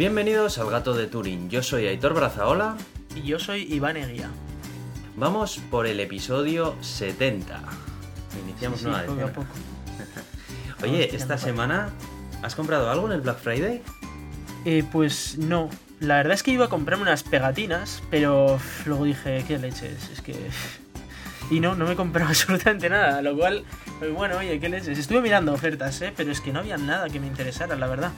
Bienvenidos 0.00 0.56
al 0.56 0.70
Gato 0.70 0.94
de 0.94 1.06
Turín. 1.08 1.50
Yo 1.50 1.62
soy 1.62 1.86
Aitor 1.86 2.14
Brazaola. 2.14 2.74
Y 3.14 3.20
yo 3.20 3.38
soy 3.38 3.70
Iván 3.70 3.98
Eguía. 3.98 4.30
Vamos 5.14 5.60
por 5.70 5.86
el 5.86 6.00
episodio 6.00 6.74
70. 6.80 7.60
Iniciamos 8.42 8.80
Sí, 8.80 8.86
nueva 8.86 9.04
poco 9.04 9.20
a 9.20 9.26
poco. 9.26 9.48
Oye, 10.84 11.14
esta 11.14 11.36
semana 11.36 11.90
¿has 12.40 12.54
comprado 12.54 12.88
algo 12.88 13.08
en 13.08 13.12
el 13.12 13.20
Black 13.20 13.40
Friday? 13.40 13.82
Eh, 14.64 14.84
pues 14.90 15.36
no. 15.36 15.68
La 15.98 16.16
verdad 16.16 16.32
es 16.32 16.42
que 16.42 16.52
iba 16.52 16.64
a 16.64 16.68
comprarme 16.70 17.02
unas 17.02 17.22
pegatinas, 17.22 18.02
pero 18.10 18.58
luego 18.86 19.04
dije, 19.04 19.44
qué 19.46 19.58
leches, 19.58 20.08
es 20.10 20.22
que... 20.22 20.34
Y 21.50 21.60
no, 21.60 21.74
no 21.74 21.84
me 21.84 21.92
he 21.92 21.96
comprado 21.96 22.28
absolutamente 22.30 22.88
nada, 22.88 23.20
lo 23.20 23.36
cual, 23.36 23.64
pues 23.98 24.14
bueno, 24.14 24.38
oye, 24.38 24.58
qué 24.60 24.70
leches. 24.70 24.98
Estuve 24.98 25.20
mirando 25.20 25.52
ofertas, 25.52 26.00
¿eh? 26.00 26.10
Pero 26.16 26.32
es 26.32 26.40
que 26.40 26.54
no 26.54 26.60
había 26.60 26.78
nada 26.78 27.10
que 27.10 27.20
me 27.20 27.26
interesara, 27.26 27.76
la 27.76 27.86
verdad. 27.86 28.12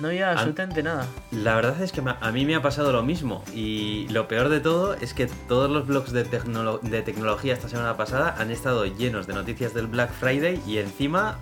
No 0.00 0.08
había 0.08 0.32
absolutamente 0.32 0.82
nada. 0.82 1.06
La 1.30 1.54
verdad 1.54 1.80
es 1.80 1.92
que 1.92 2.02
a 2.20 2.30
mí 2.32 2.44
me 2.44 2.54
ha 2.56 2.62
pasado 2.62 2.92
lo 2.92 3.02
mismo 3.02 3.44
y 3.54 4.08
lo 4.08 4.26
peor 4.26 4.48
de 4.48 4.60
todo 4.60 4.94
es 4.94 5.14
que 5.14 5.26
todos 5.26 5.70
los 5.70 5.86
blogs 5.86 6.12
de, 6.12 6.24
de 6.24 7.02
tecnología 7.02 7.54
esta 7.54 7.68
semana 7.68 7.96
pasada 7.96 8.34
han 8.38 8.50
estado 8.50 8.86
llenos 8.86 9.26
de 9.26 9.34
noticias 9.34 9.72
del 9.72 9.86
Black 9.86 10.12
Friday 10.12 10.60
y 10.66 10.78
encima 10.78 11.38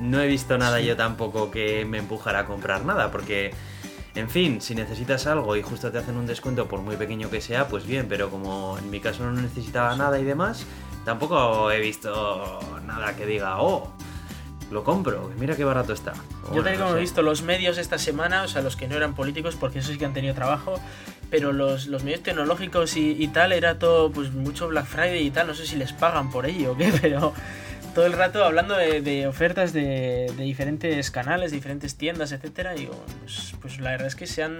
no 0.00 0.20
he 0.20 0.26
visto 0.28 0.56
nada 0.56 0.78
Sí. 0.78 0.86
yo 0.86 0.96
tampoco 0.96 1.50
que 1.50 1.84
me 1.84 1.98
empujara 1.98 2.40
a 2.40 2.46
comprar 2.46 2.86
nada 2.86 3.10
porque, 3.12 3.52
en 4.14 4.30
fin, 4.30 4.62
si 4.62 4.74
necesitas 4.74 5.26
algo 5.26 5.54
y 5.56 5.62
justo 5.62 5.92
te 5.92 5.98
hacen 5.98 6.16
un 6.16 6.26
descuento 6.26 6.68
por 6.68 6.80
muy 6.80 6.96
pequeño 6.96 7.28
que 7.28 7.42
sea, 7.42 7.68
pues 7.68 7.86
bien, 7.86 8.06
pero 8.08 8.30
como 8.30 8.78
en 8.78 8.88
mi 8.88 9.00
caso 9.00 9.24
no 9.24 9.32
necesitaba 9.32 9.94
nada 9.96 10.18
y 10.18 10.24
demás, 10.24 10.64
tampoco 11.04 11.70
he 11.70 11.80
visto 11.80 12.60
nada 12.86 13.14
que 13.14 13.26
diga, 13.26 13.60
oh, 13.60 13.92
lo 14.70 14.84
compro, 14.84 15.30
mira 15.38 15.56
qué 15.56 15.64
barato 15.64 15.92
está. 15.92 16.12
O 16.44 16.54
Yo 16.54 16.62
bueno, 16.62 16.64
tal 16.64 16.74
y 16.74 16.78
no 16.78 16.84
como 16.84 16.96
he 16.96 17.00
visto 17.00 17.22
los 17.22 17.42
medios 17.42 17.78
esta 17.78 17.98
semana, 17.98 18.42
o 18.42 18.48
sea, 18.48 18.62
los 18.62 18.76
que 18.76 18.86
no 18.86 18.96
eran 18.96 19.14
políticos, 19.14 19.56
porque 19.58 19.80
esos 19.80 19.92
sí 19.92 19.98
que 19.98 20.04
han 20.04 20.14
tenido 20.14 20.34
trabajo, 20.34 20.80
pero 21.30 21.52
los, 21.52 21.86
los 21.86 22.04
medios 22.04 22.22
tecnológicos 22.22 22.96
y, 22.96 23.10
y 23.22 23.28
tal, 23.28 23.52
era 23.52 23.78
todo, 23.78 24.10
pues 24.10 24.32
mucho 24.32 24.68
Black 24.68 24.86
Friday 24.86 25.26
y 25.26 25.30
tal, 25.30 25.48
no 25.48 25.54
sé 25.54 25.66
si 25.66 25.76
les 25.76 25.92
pagan 25.92 26.30
por 26.30 26.46
ello 26.46 26.72
o 26.72 26.76
qué, 26.76 26.92
pero 27.00 27.32
todo 27.94 28.06
el 28.06 28.12
rato 28.12 28.44
hablando 28.44 28.76
de, 28.76 29.00
de 29.00 29.26
ofertas 29.26 29.72
de, 29.72 30.32
de 30.36 30.44
diferentes 30.44 31.10
canales, 31.10 31.50
de 31.50 31.56
diferentes 31.56 31.96
tiendas, 31.96 32.32
etcétera, 32.32 32.76
y 32.76 32.80
digo, 32.80 33.04
pues, 33.22 33.54
pues 33.60 33.80
la 33.80 33.90
verdad 33.90 34.06
es 34.06 34.14
que 34.14 34.26
se 34.26 34.42
han, 34.44 34.58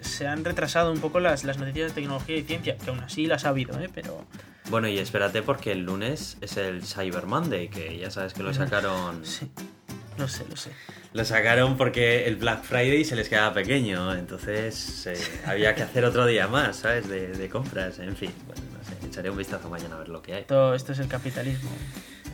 se 0.00 0.26
han 0.26 0.44
retrasado 0.44 0.92
un 0.92 0.98
poco 0.98 1.20
las, 1.20 1.44
las 1.44 1.58
noticias 1.58 1.90
de 1.90 1.94
tecnología 1.94 2.36
y 2.36 2.42
ciencia, 2.42 2.76
que 2.76 2.90
aún 2.90 3.00
así 3.00 3.26
las 3.26 3.44
ha 3.44 3.50
habido, 3.50 3.80
¿eh? 3.80 3.88
pero... 3.94 4.24
Bueno, 4.70 4.88
y 4.88 4.98
espérate 4.98 5.42
porque 5.42 5.72
el 5.72 5.80
lunes 5.80 6.36
es 6.40 6.56
el 6.56 6.82
Cyber 6.84 7.26
Monday, 7.26 7.68
que 7.68 7.98
ya 7.98 8.10
sabes 8.10 8.32
que 8.32 8.42
lo 8.42 8.54
sacaron. 8.54 9.24
Sí, 9.24 9.50
lo 10.16 10.28
sé, 10.28 10.44
lo 10.48 10.56
sé. 10.56 10.70
Lo 11.12 11.24
sacaron 11.24 11.76
porque 11.76 12.26
el 12.26 12.36
Black 12.36 12.62
Friday 12.62 13.04
se 13.04 13.16
les 13.16 13.28
quedaba 13.28 13.52
pequeño, 13.52 14.14
entonces 14.14 15.06
eh, 15.06 15.14
había 15.46 15.74
que 15.74 15.82
hacer 15.82 16.04
otro 16.04 16.24
día 16.24 16.48
más, 16.48 16.76
¿sabes? 16.76 17.08
De, 17.08 17.28
de 17.28 17.48
compras, 17.50 17.98
en 17.98 18.16
fin. 18.16 18.32
Bueno, 18.46 18.62
no 18.78 18.84
sé, 18.84 19.06
echaré 19.06 19.28
un 19.28 19.36
vistazo 19.36 19.68
mañana 19.68 19.96
a 19.96 19.98
ver 19.98 20.08
lo 20.08 20.22
que 20.22 20.34
hay. 20.34 20.44
Todo 20.44 20.74
esto 20.74 20.92
es 20.92 21.00
el 21.00 21.08
capitalismo. 21.08 21.70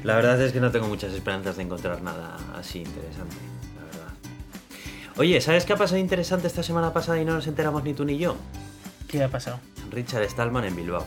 La 0.04 0.14
verdad 0.14 0.40
es 0.40 0.52
que 0.52 0.60
no 0.60 0.70
tengo 0.70 0.86
muchas 0.86 1.12
esperanzas 1.12 1.56
de 1.56 1.64
encontrar 1.64 2.02
nada 2.02 2.36
así 2.56 2.80
interesante, 2.80 3.34
la 3.76 3.84
verdad. 3.84 4.14
Oye, 5.16 5.40
¿sabes 5.40 5.64
qué 5.64 5.72
ha 5.72 5.76
pasado 5.76 5.98
interesante 5.98 6.46
esta 6.46 6.62
semana 6.62 6.92
pasada 6.92 7.20
y 7.20 7.24
no 7.24 7.34
nos 7.34 7.48
enteramos 7.48 7.82
ni 7.82 7.94
tú 7.94 8.04
ni 8.04 8.16
yo? 8.16 8.36
¿Qué 9.08 9.24
ha 9.24 9.28
pasado? 9.28 9.58
Richard 9.90 10.28
Stallman 10.30 10.66
en 10.66 10.76
Bilbao. 10.76 11.04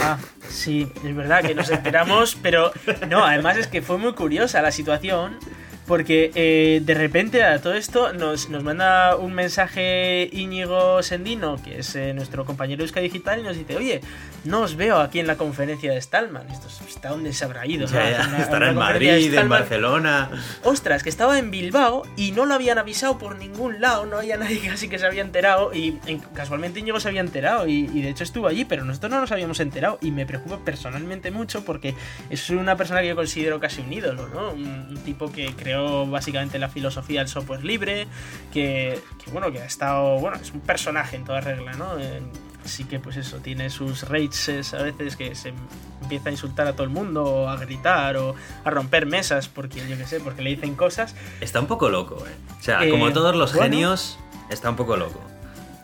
Ah, 0.00 0.18
sí, 0.48 0.90
es 1.04 1.14
verdad 1.14 1.42
que 1.42 1.54
nos 1.54 1.70
enteramos, 1.70 2.36
pero 2.42 2.72
no, 3.08 3.24
además 3.24 3.56
es 3.56 3.66
que 3.66 3.82
fue 3.82 3.98
muy 3.98 4.12
curiosa 4.14 4.62
la 4.62 4.72
situación. 4.72 5.38
Porque 5.86 6.30
eh, 6.34 6.80
de 6.82 6.94
repente 6.94 7.44
a 7.44 7.60
todo 7.60 7.74
esto 7.74 8.12
nos, 8.14 8.48
nos 8.48 8.62
manda 8.64 9.16
un 9.16 9.34
mensaje 9.34 10.30
Íñigo 10.32 11.02
Sendino, 11.02 11.60
que 11.62 11.80
es 11.80 11.94
eh, 11.94 12.14
nuestro 12.14 12.44
compañero 12.46 12.78
de 12.78 12.84
Euska 12.84 13.00
Digital, 13.00 13.40
y 13.40 13.42
nos 13.42 13.56
dice, 13.56 13.76
oye, 13.76 14.00
no 14.44 14.60
os 14.62 14.76
veo 14.76 14.98
aquí 14.98 15.20
en 15.20 15.26
la 15.26 15.36
conferencia 15.36 15.92
de 15.92 16.00
Stallman. 16.00 16.48
Esto 16.50 16.68
es- 16.68 16.80
¿Está 16.94 17.10
dónde 17.10 17.32
se 17.34 17.44
habrá 17.44 17.66
ido? 17.66 17.86
Ya, 17.86 18.10
ya, 18.10 18.28
una- 18.28 18.38
estará 18.38 18.56
una 18.56 18.68
en 18.70 18.74
Madrid, 18.76 19.34
en. 19.34 19.48
Barcelona. 19.50 20.30
Ostras, 20.62 21.02
que 21.02 21.10
estaba 21.10 21.38
en 21.38 21.50
Bilbao 21.50 22.02
y 22.16 22.32
no 22.32 22.46
lo 22.46 22.54
habían 22.54 22.78
avisado 22.78 23.18
por 23.18 23.36
ningún 23.36 23.80
lado, 23.82 24.06
no 24.06 24.18
había 24.18 24.36
nadie 24.38 24.60
casi 24.66 24.88
que 24.88 24.98
se 24.98 25.04
había 25.06 25.20
enterado 25.22 25.74
y 25.74 25.98
en- 26.06 26.20
casualmente 26.34 26.80
Íñigo 26.80 26.98
se 26.98 27.08
había 27.08 27.20
enterado 27.20 27.66
y, 27.68 27.90
y 27.92 28.00
de 28.00 28.08
hecho 28.08 28.24
estuvo 28.24 28.46
allí, 28.46 28.64
pero 28.64 28.84
nosotros 28.84 29.10
no 29.12 29.20
nos 29.20 29.32
habíamos 29.32 29.60
enterado 29.60 29.98
y 30.00 30.10
me 30.12 30.24
preocupa 30.24 30.58
personalmente 30.64 31.30
mucho 31.30 31.62
porque 31.64 31.94
es 32.30 32.48
una 32.48 32.76
persona 32.76 33.02
que 33.02 33.08
yo 33.08 33.16
considero 33.16 33.60
casi 33.60 33.82
un 33.82 33.92
ídolo, 33.92 34.28
¿no? 34.28 34.52
Un, 34.52 34.64
un 34.88 34.96
tipo 35.04 35.30
que 35.30 35.54
creó 35.74 36.06
básicamente 36.06 36.58
la 36.58 36.68
filosofía 36.68 37.20
del 37.20 37.28
software 37.28 37.64
libre, 37.64 38.06
que, 38.52 39.00
que, 39.22 39.30
bueno, 39.30 39.50
que 39.50 39.60
ha 39.60 39.64
estado, 39.66 40.18
bueno, 40.20 40.36
es 40.40 40.52
un 40.52 40.60
personaje 40.60 41.16
en 41.16 41.24
toda 41.24 41.40
regla, 41.40 41.72
¿no? 41.72 41.98
Eh, 41.98 42.20
Así 42.64 42.84
que 42.84 42.98
pues 42.98 43.18
eso, 43.18 43.40
tiene 43.40 43.68
sus 43.68 44.08
rages 44.08 44.72
a 44.72 44.78
veces 44.82 45.16
que 45.16 45.34
se 45.34 45.52
empieza 46.00 46.30
a 46.30 46.32
insultar 46.32 46.66
a 46.66 46.72
todo 46.72 46.84
el 46.84 46.88
mundo, 46.88 47.22
o 47.22 47.48
a 47.50 47.56
gritar, 47.56 48.16
o 48.16 48.34
a 48.64 48.70
romper 48.70 49.04
mesas, 49.04 49.48
porque 49.48 49.86
yo 49.86 49.98
qué 49.98 50.06
sé, 50.06 50.18
porque 50.18 50.40
le 50.40 50.48
dicen 50.48 50.74
cosas. 50.74 51.14
Está 51.42 51.60
un 51.60 51.66
poco 51.66 51.90
loco, 51.90 52.24
¿eh? 52.26 52.30
O 52.58 52.62
sea, 52.62 52.82
Eh, 52.82 52.88
como 52.88 53.12
todos 53.12 53.36
los 53.36 53.52
bueno. 53.52 53.70
genios, 53.70 54.18
está 54.48 54.70
un 54.70 54.76
poco 54.76 54.96
loco. 54.96 55.20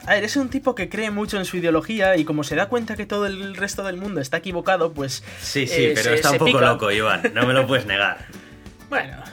A 0.06 0.14
ver, 0.14 0.24
es 0.24 0.36
un 0.36 0.48
tipo 0.48 0.74
que 0.74 0.88
cree 0.88 1.10
mucho 1.10 1.36
en 1.36 1.44
su 1.44 1.58
ideología 1.58 2.16
y 2.16 2.24
como 2.24 2.44
se 2.44 2.54
da 2.56 2.70
cuenta 2.70 2.96
que 2.96 3.04
todo 3.04 3.26
el 3.26 3.54
resto 3.56 3.82
del 3.82 3.98
mundo 3.98 4.22
está 4.22 4.38
equivocado, 4.38 4.94
pues... 4.94 5.22
Sí, 5.42 5.66
sí, 5.66 5.74
eh, 5.84 5.92
pero 5.94 6.08
se- 6.08 6.14
está 6.14 6.30
un 6.30 6.38
poco 6.38 6.52
pica. 6.52 6.60
loco, 6.66 6.90
Iván. 6.90 7.30
No 7.34 7.46
me 7.46 7.52
lo 7.52 7.66
puedes 7.66 7.84
negar. 7.84 8.24
Bueno, 8.88 9.18
eh, 9.18 9.30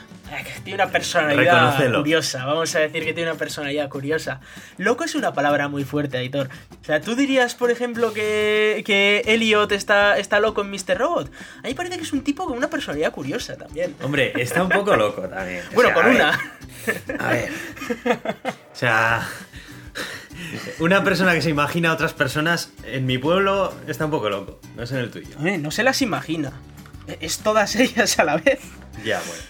tiene 0.64 0.82
una 0.82 0.90
personalidad 0.90 1.92
curiosa, 1.94 2.44
vamos 2.44 2.74
a 2.74 2.80
decir 2.80 3.04
que 3.04 3.12
tiene 3.12 3.30
una 3.30 3.38
personalidad 3.38 3.88
curiosa. 3.88 4.40
Loco 4.76 5.04
es 5.04 5.14
una 5.14 5.32
palabra 5.32 5.68
muy 5.68 5.84
fuerte, 5.84 6.18
Aitor. 6.18 6.48
O 6.80 6.84
sea, 6.84 7.00
tú 7.00 7.14
dirías, 7.14 7.54
por 7.54 7.70
ejemplo, 7.70 8.12
que, 8.12 8.82
que 8.86 9.22
Elliot 9.26 9.72
está, 9.72 10.18
está 10.18 10.40
loco 10.40 10.62
en 10.62 10.70
Mr. 10.70 10.98
Robot. 10.98 11.30
A 11.62 11.66
mí 11.66 11.74
parece 11.74 11.96
que 11.96 12.02
es 12.02 12.12
un 12.12 12.22
tipo 12.22 12.46
con 12.46 12.56
una 12.56 12.68
personalidad 12.70 13.12
curiosa 13.12 13.56
también. 13.56 13.94
Hombre, 14.02 14.32
está 14.36 14.62
un 14.62 14.68
poco 14.68 14.96
loco 14.96 15.22
también. 15.22 15.62
O 15.70 15.74
Bueno, 15.74 15.90
sea, 15.90 15.94
con 15.94 16.04
a 16.04 16.08
ver, 16.08 16.16
una. 16.16 17.24
A 17.26 17.30
ver. 17.32 17.50
O 18.72 18.76
sea. 18.76 19.28
Una 20.78 21.02
persona 21.02 21.34
que 21.34 21.42
se 21.42 21.50
imagina 21.50 21.90
a 21.90 21.94
otras 21.94 22.14
personas 22.14 22.70
en 22.84 23.06
mi 23.06 23.18
pueblo 23.18 23.74
está 23.88 24.04
un 24.04 24.10
poco 24.12 24.30
loco. 24.30 24.60
No 24.76 24.84
es 24.84 24.92
en 24.92 24.98
el 24.98 25.10
tuyo. 25.10 25.36
Eh, 25.44 25.58
no 25.58 25.70
se 25.70 25.82
las 25.82 26.00
imagina. 26.00 26.52
Es 27.20 27.38
todas 27.38 27.74
ellas 27.76 28.18
a 28.18 28.24
la 28.24 28.36
vez. 28.36 28.60
Ya, 29.04 29.18
bueno. 29.26 29.42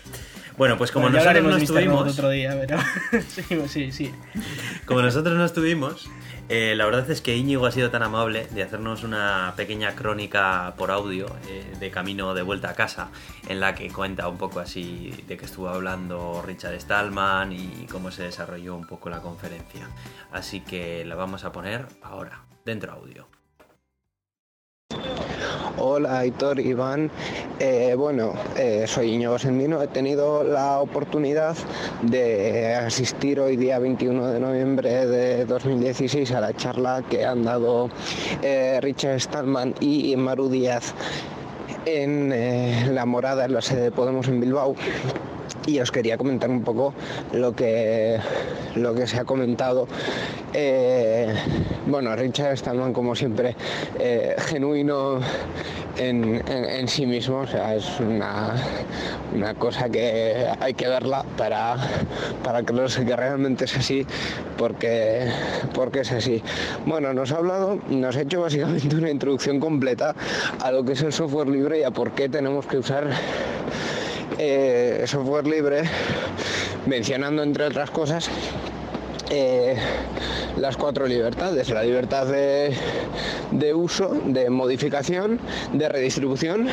Bueno, 0.59 0.77
pues 0.77 0.91
como 0.91 1.09
Bueno, 1.09 1.19
nosotros 1.19 1.45
no 1.45 1.57
estuvimos. 1.57 2.13
otro 2.13 2.31
día, 2.31 2.59
pero... 2.61 2.79
sí, 3.29 3.43
sí, 3.69 3.93
sí. 3.93 4.15
Como 4.85 5.03
nosotros 5.03 5.37
no 5.37 5.45
estuvimos, 5.45 6.11
eh, 6.49 6.75
la 6.75 6.85
verdad 6.85 7.09
es 7.09 7.21
que 7.21 7.37
Íñigo 7.37 7.65
ha 7.65 7.71
sido 7.71 7.91
tan 7.91 8.03
amable 8.03 8.49
de 8.51 8.65
hacernos 8.65 9.05
una 9.05 9.55
pequeña 9.57 9.95
crónica 9.95 10.75
por 10.77 10.91
audio 10.91 11.27
eh, 11.49 11.65
de 11.79 11.91
camino 11.93 12.35
de 12.35 12.43
vuelta 12.43 12.71
a 12.71 12.75
casa, 12.75 13.11
en 13.49 13.61
la 13.61 13.77
que 13.77 13.89
cuenta 13.91 14.27
un 14.27 14.37
poco 14.37 14.59
así 14.59 15.15
de 15.29 15.37
que 15.37 15.45
estuvo 15.45 15.69
hablando 15.69 16.43
Richard 16.45 16.75
Stallman 16.81 17.53
y 17.53 17.87
cómo 17.89 18.11
se 18.11 18.25
desarrolló 18.25 18.75
un 18.75 18.87
poco 18.87 19.11
la 19.11 19.21
conferencia. 19.21 19.89
Así 20.33 20.61
que 20.61 21.05
la 21.05 21.15
vamos 21.15 21.45
a 21.45 21.53
poner 21.53 21.87
ahora, 22.03 22.43
dentro 22.65 22.93
audio. 22.95 23.38
Hola 25.81 26.19
Aitor, 26.19 26.59
Iván. 26.59 27.09
Eh, 27.61 27.95
bueno, 27.97 28.33
eh, 28.57 28.85
soy 28.89 29.13
Íñigo 29.13 29.39
Sendino. 29.39 29.81
He 29.81 29.87
tenido 29.87 30.43
la 30.43 30.81
oportunidad 30.81 31.57
de 32.03 32.75
asistir 32.75 33.39
hoy 33.39 33.57
día 33.57 33.79
21 33.79 34.27
de 34.27 34.41
noviembre 34.41 35.07
de 35.07 35.45
2016 35.45 36.33
a 36.33 36.41
la 36.41 36.53
charla 36.55 37.05
que 37.09 37.25
han 37.25 37.45
dado 37.45 37.91
eh, 38.43 38.81
Richard 38.83 39.21
Stallman 39.21 39.75
y 39.79 40.17
Maru 40.17 40.49
Díaz 40.49 40.95
en 41.87 42.33
eh, 42.33 42.89
la 42.93 43.07
morada, 43.07 43.45
en 43.45 43.53
la 43.55 43.63
sede 43.63 43.83
de 43.83 43.91
Podemos 43.91 44.29
en 44.29 44.41
Bilbao. 44.41 44.75
Y 45.67 45.81
os 45.81 45.91
quería 45.91 46.17
comentar 46.17 46.49
un 46.51 46.63
poco 46.63 46.95
lo 47.33 47.55
que, 47.55 48.19
lo 48.75 48.95
que 48.95 49.07
se 49.07 49.19
ha 49.19 49.25
comentado. 49.25 49.87
Eh, 50.55 51.35
bueno, 51.87 52.15
Richard 52.17 52.57
Stallman, 52.57 52.93
como 52.95 53.15
siempre, 53.15 53.55
eh, 53.99 54.35
genuino 54.39 55.21
en, 55.99 56.43
en- 56.49 56.89
sí 56.89 57.05
mismo, 57.07 57.41
o 57.41 57.47
sea, 57.47 57.75
es 57.75 58.01
una, 58.01 58.55
una 59.35 59.55
cosa 59.55 59.91
que 59.91 60.47
hay 60.61 60.73
que 60.75 60.89
verla 60.89 61.25
para, 61.37 61.77
para 62.43 62.63
creerse 62.63 63.05
que 63.05 63.15
realmente 63.17 63.65
es 63.67 63.77
así, 63.77 64.07
porque, 64.57 65.29
porque 65.75 66.01
es 66.01 66.13
así. 66.13 66.43
Bueno, 66.87 67.13
nos 67.13 67.33
ha 67.33 67.37
hablado, 67.39 67.79
nos 67.91 68.17
ha 68.17 68.23
hecho 68.23 68.41
básicamente 68.41 68.95
una 68.97 69.11
introducción 69.11 69.61
completa 69.61 70.15
a 70.63 70.71
lo 70.73 70.83
que 70.85 70.93
es 70.93 71.03
el 71.03 71.13
software 71.13 71.49
libre 71.49 71.68
y 71.77 71.83
a 71.83 71.91
por 71.91 72.13
qué 72.13 72.29
tenemos 72.29 72.67
que 72.67 72.79
usar 72.79 73.09
eh, 74.39 75.05
software 75.07 75.47
libre, 75.47 75.83
mencionando 76.87 77.43
entre 77.43 77.65
otras 77.65 77.91
cosas 77.91 78.31
eh, 79.31 79.77
las 80.57 80.77
cuatro 80.77 81.07
libertades, 81.07 81.69
la 81.71 81.83
libertad 81.83 82.27
de 82.27 83.75
uso, 83.75 84.17
de 84.27 84.51
modificación, 84.51 85.41
de 85.73 85.89
redistribución 85.89 86.69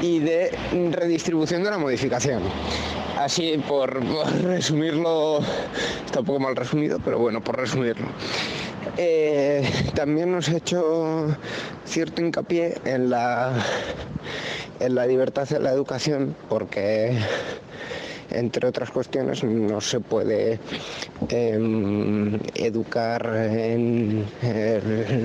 y 0.00 0.20
de 0.20 0.50
redistribución 0.92 1.62
de 1.64 1.70
la 1.70 1.78
modificación. 1.78 2.42
así 3.18 3.58
por, 3.66 4.04
resumirlo, 4.42 5.40
está 6.04 6.20
un 6.20 6.26
poco 6.26 6.40
mal 6.40 6.56
resumido, 6.56 6.98
pero 7.04 7.18
bueno, 7.18 7.40
por 7.40 7.56
resumirlo. 7.56 8.06
Eh, 8.98 9.62
también 9.94 10.32
nos 10.32 10.48
he 10.48 10.56
hecho 10.56 11.36
cierto 11.84 12.22
hincapié 12.22 12.78
en 12.84 13.10
la, 13.10 13.52
en 14.80 14.94
la 14.94 15.06
libertad 15.06 15.48
de 15.48 15.60
la 15.60 15.70
educación, 15.70 16.34
porque 16.48 17.18
entre 18.30 18.68
otras 18.68 18.90
cuestiones, 18.90 19.44
no 19.44 19.80
se 19.80 20.00
puede 20.00 20.58
em, 21.28 22.38
educar 22.54 23.34
en, 23.36 24.26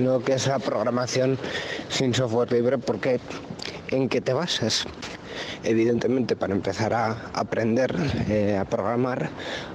lo 0.04 0.22
que 0.22 0.34
es 0.34 0.46
la 0.46 0.58
programación 0.58 1.38
sin 1.88 2.14
software 2.14 2.52
libre 2.52 2.78
porque 2.78 3.20
¿en 3.88 4.08
qué 4.08 4.20
te 4.20 4.32
basas? 4.32 4.86
Evidentemente 5.64 6.36
para 6.36 6.52
empezar 6.54 6.92
a 6.94 7.30
aprender 7.32 7.94
eh, 8.28 8.56
a 8.58 8.64
programar 8.64 9.30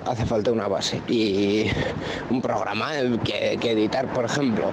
hace 0.05 0.25
falta 0.25 0.51
una 0.51 0.67
base 0.67 1.01
y 1.07 1.67
un 2.29 2.41
programa 2.41 2.91
que, 3.23 3.53
editar 3.71 4.07
por 4.13 4.25
ejemplo. 4.25 4.71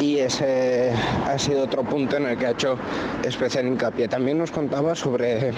Y 0.00 0.18
ese 0.18 0.92
ha 1.26 1.38
sido 1.38 1.64
otro 1.64 1.82
punto 1.84 2.16
en 2.16 2.26
el 2.26 2.38
que 2.38 2.46
ha 2.46 2.50
hecho 2.50 2.78
especial 3.24 3.66
hincapié. 3.66 4.08
También 4.08 4.38
nos 4.38 4.50
contaba 4.50 4.94
sobre 4.94 5.52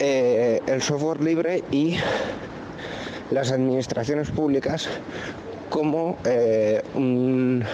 eh, 0.00 0.60
el 0.66 0.82
software 0.82 1.22
libre 1.22 1.64
y 1.70 1.96
las 3.30 3.50
administraciones 3.50 4.30
públicas 4.30 4.88
como 5.70 6.16
eh, 6.24 6.82
un 6.94 7.64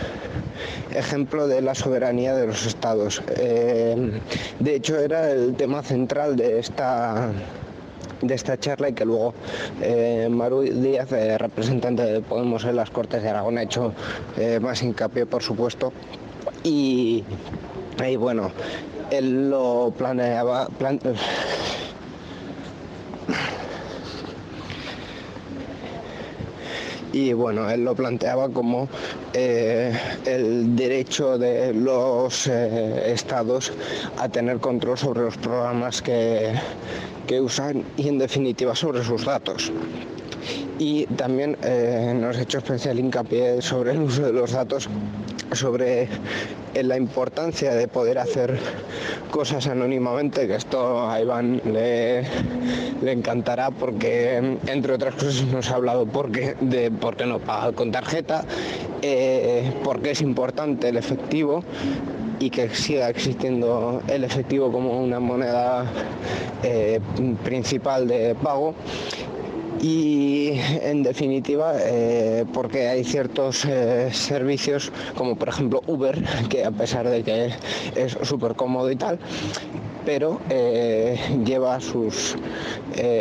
ejemplo 0.94 1.46
de 1.46 1.60
la 1.62 1.74
soberanía 1.74 2.34
de 2.34 2.46
los 2.46 2.66
estados. 2.66 3.22
Eh, 3.36 4.20
de 4.58 4.74
hecho, 4.74 4.98
era 4.98 5.30
el 5.30 5.54
tema 5.54 5.82
central 5.82 6.36
de 6.36 6.58
esta 6.58 7.30
de 8.22 8.34
esta 8.34 8.58
charla 8.60 8.90
y 8.90 8.92
que 8.92 9.06
luego 9.06 9.32
Maru 10.28 10.60
Díaz, 10.60 11.10
representante 11.10 12.02
de 12.02 12.20
Podemos 12.20 12.64
en 12.64 12.76
las 12.76 12.90
Cortes 12.90 13.22
de 13.22 13.30
Aragón, 13.30 13.56
ha 13.56 13.62
hecho 13.62 13.94
más 14.60 14.82
hincapié, 14.82 15.24
por 15.24 15.42
supuesto. 15.42 15.90
Y, 16.62 17.24
y 18.06 18.16
bueno, 18.16 18.50
él 19.10 19.48
lo 19.48 19.92
planeaba, 19.96 20.68
y 27.12 27.32
bueno, 27.32 27.68
él 27.70 27.84
lo 27.84 27.94
planteaba 27.94 28.48
como 28.48 28.88
eh, 29.32 29.92
el 30.24 30.76
derecho 30.76 31.38
de 31.38 31.74
los 31.74 32.46
eh, 32.46 33.12
estados 33.12 33.72
a 34.18 34.28
tener 34.28 34.58
control 34.58 34.98
sobre 34.98 35.22
los 35.22 35.36
programas 35.36 36.02
que, 36.02 36.52
que 37.26 37.40
usan 37.40 37.84
y 37.96 38.08
en 38.08 38.18
definitiva 38.18 38.74
sobre 38.74 39.04
sus 39.04 39.24
datos. 39.24 39.72
Y 40.78 41.06
también 41.06 41.56
eh, 41.62 42.16
nos 42.18 42.38
ha 42.38 42.42
hecho 42.42 42.58
especial 42.58 42.98
hincapié 42.98 43.60
sobre 43.60 43.92
el 43.92 44.00
uso 44.00 44.22
de 44.22 44.32
los 44.32 44.52
datos, 44.52 44.88
sobre 45.52 46.08
eh, 46.74 46.82
la 46.82 46.96
importancia 46.96 47.74
de 47.74 47.88
poder 47.88 48.18
hacer 48.18 48.58
cosas 49.30 49.66
anónimamente, 49.66 50.46
que 50.46 50.54
esto 50.54 51.10
a 51.10 51.20
Iván 51.20 51.60
le, 51.64 52.24
encantará 53.04 53.70
porque, 53.70 54.58
entre 54.66 54.94
otras 54.94 55.14
cosas, 55.14 55.44
nos 55.44 55.70
ha 55.70 55.76
hablado 55.76 56.06
de 56.60 56.90
por 56.90 57.16
qué 57.16 57.26
no 57.26 57.38
paga 57.38 57.72
con 57.72 57.90
tarjeta, 57.90 58.44
eh, 59.02 59.72
por 59.82 60.00
qué 60.00 60.12
es 60.12 60.20
importante 60.20 60.88
el 60.88 60.96
efectivo 60.96 61.64
y 62.38 62.50
que 62.50 62.70
siga 62.70 63.08
existiendo 63.10 64.02
el 64.08 64.24
efectivo 64.24 64.72
como 64.72 64.98
una 65.00 65.20
moneda 65.20 65.84
principal 67.44 68.08
de 68.08 68.34
pago 68.34 68.74
y 69.82 70.52
en 70.82 71.02
definitiva 71.02 71.74
eh, 71.78 72.44
porque 72.52 72.88
hay 72.88 73.04
ciertos 73.04 73.64
eh, 73.64 74.10
servicios 74.12 74.92
como 75.14 75.36
por 75.36 75.48
ejemplo 75.48 75.82
Uber 75.86 76.22
que 76.48 76.64
a 76.64 76.70
pesar 76.70 77.08
de 77.08 77.22
que 77.22 77.52
es 77.96 78.16
súper 78.22 78.54
cómodo 78.54 78.90
y 78.90 78.96
tal 78.96 79.18
pero 80.04 80.40
eh, 80.50 81.18
lleva 81.44 81.80
sus 81.80 82.36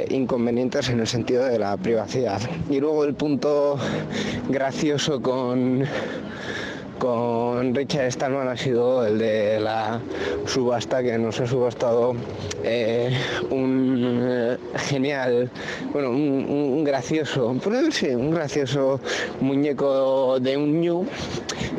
inconvenientes 0.10 0.90
en 0.90 1.02
el 1.02 1.08
sentido 1.08 1.46
de 1.46 1.60
la 1.60 1.78
privacidad. 1.78 2.42
Y 2.70 2.80
luego 2.80 3.04
el 3.04 3.14
punto 3.14 3.78
gracioso 4.50 5.22
con 5.22 5.84
con 7.00 7.74
Richard 7.74 8.12
Stallman 8.12 8.48
ha 8.50 8.58
sido 8.58 9.06
el 9.06 9.18
de 9.18 9.60
la 9.60 10.00
subasta 10.46 11.02
que 11.02 11.18
nos 11.18 11.40
ha 11.40 11.48
subastado 11.48 12.14
eh, 12.64 13.18
un 13.50 14.20
eh, 14.22 14.58
genial, 14.78 15.50
bueno, 15.94 16.12
un, 16.12 16.84
gracioso, 16.84 17.56
sí, 17.92 18.08
un 18.10 18.32
gracioso 18.32 19.00
muñeco 19.40 20.40
de 20.40 20.58
un 20.58 20.82
New, 20.82 21.06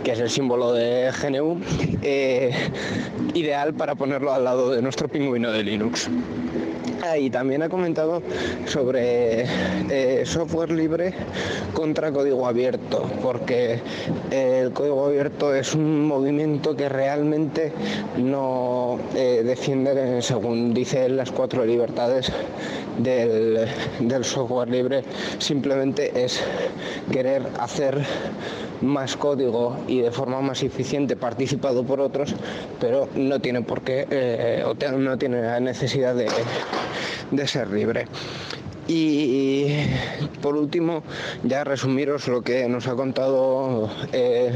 que 0.02 0.12
es 0.12 0.20
el 0.20 0.31
símbolo 0.31 0.72
de 0.72 1.12
GNU, 1.12 1.61
eh, 2.02 2.52
ideal 3.34 3.75
para 3.75 3.94
ponerlo 3.94 4.32
al 4.32 4.44
lado 4.44 4.70
de 4.70 4.81
nuestro 4.82 5.06
pingüino 5.08 5.52
de 5.52 5.62
Linux. 5.62 6.08
Y 7.19 7.31
también 7.31 7.62
ha 7.62 7.69
comentado 7.69 8.23
sobre 8.67 9.44
eh, 9.91 10.23
software 10.26 10.70
libre 10.70 11.14
contra 11.73 12.12
código 12.12 12.47
abierto, 12.47 13.08
porque 13.23 13.81
el 14.31 14.73
código 14.73 15.06
abierto 15.06 15.55
es 15.55 15.75
un 15.75 16.06
movimiento 16.06 16.76
que 16.76 16.88
realmente 16.88 17.73
no 18.19 18.99
eh, 19.14 19.43
defiende, 19.44 20.20
según 20.20 20.75
dice 20.75 21.08
las 21.08 21.31
cuatro 21.31 21.64
libertades 21.64 22.31
del, 22.99 23.67
software 24.23 24.69
libre, 24.69 25.03
simplemente 25.38 26.25
es 26.25 26.43
querer 27.11 27.43
hacer 27.58 28.05
más 28.82 29.17
código 29.17 29.76
y 29.88 30.00
de 30.00 30.11
forma 30.11 30.41
más 30.41 30.62
eficiente 30.62 31.17
participado 31.17 31.85
por 31.85 32.00
otros, 32.00 32.35
pero 32.79 33.08
no 33.14 33.41
tiene 33.41 33.62
por 33.62 33.82
qué, 33.82 34.06
eh, 34.11 34.64
o 34.64 34.75
no 34.99 35.19
tiene 35.19 35.43
la 35.43 35.61
necesidad 35.61 36.14
de, 36.14 36.26
de 37.31 37.46
ser 37.46 37.69
libre. 37.70 38.06
Y 38.92 39.69
por 40.42 40.56
último, 40.56 41.04
ya 41.44 41.62
resumiros 41.62 42.26
lo 42.26 42.42
que 42.42 42.69
nos 42.69 42.88
ha 42.88 42.96
contado 42.96 43.88
eh, 44.12 44.50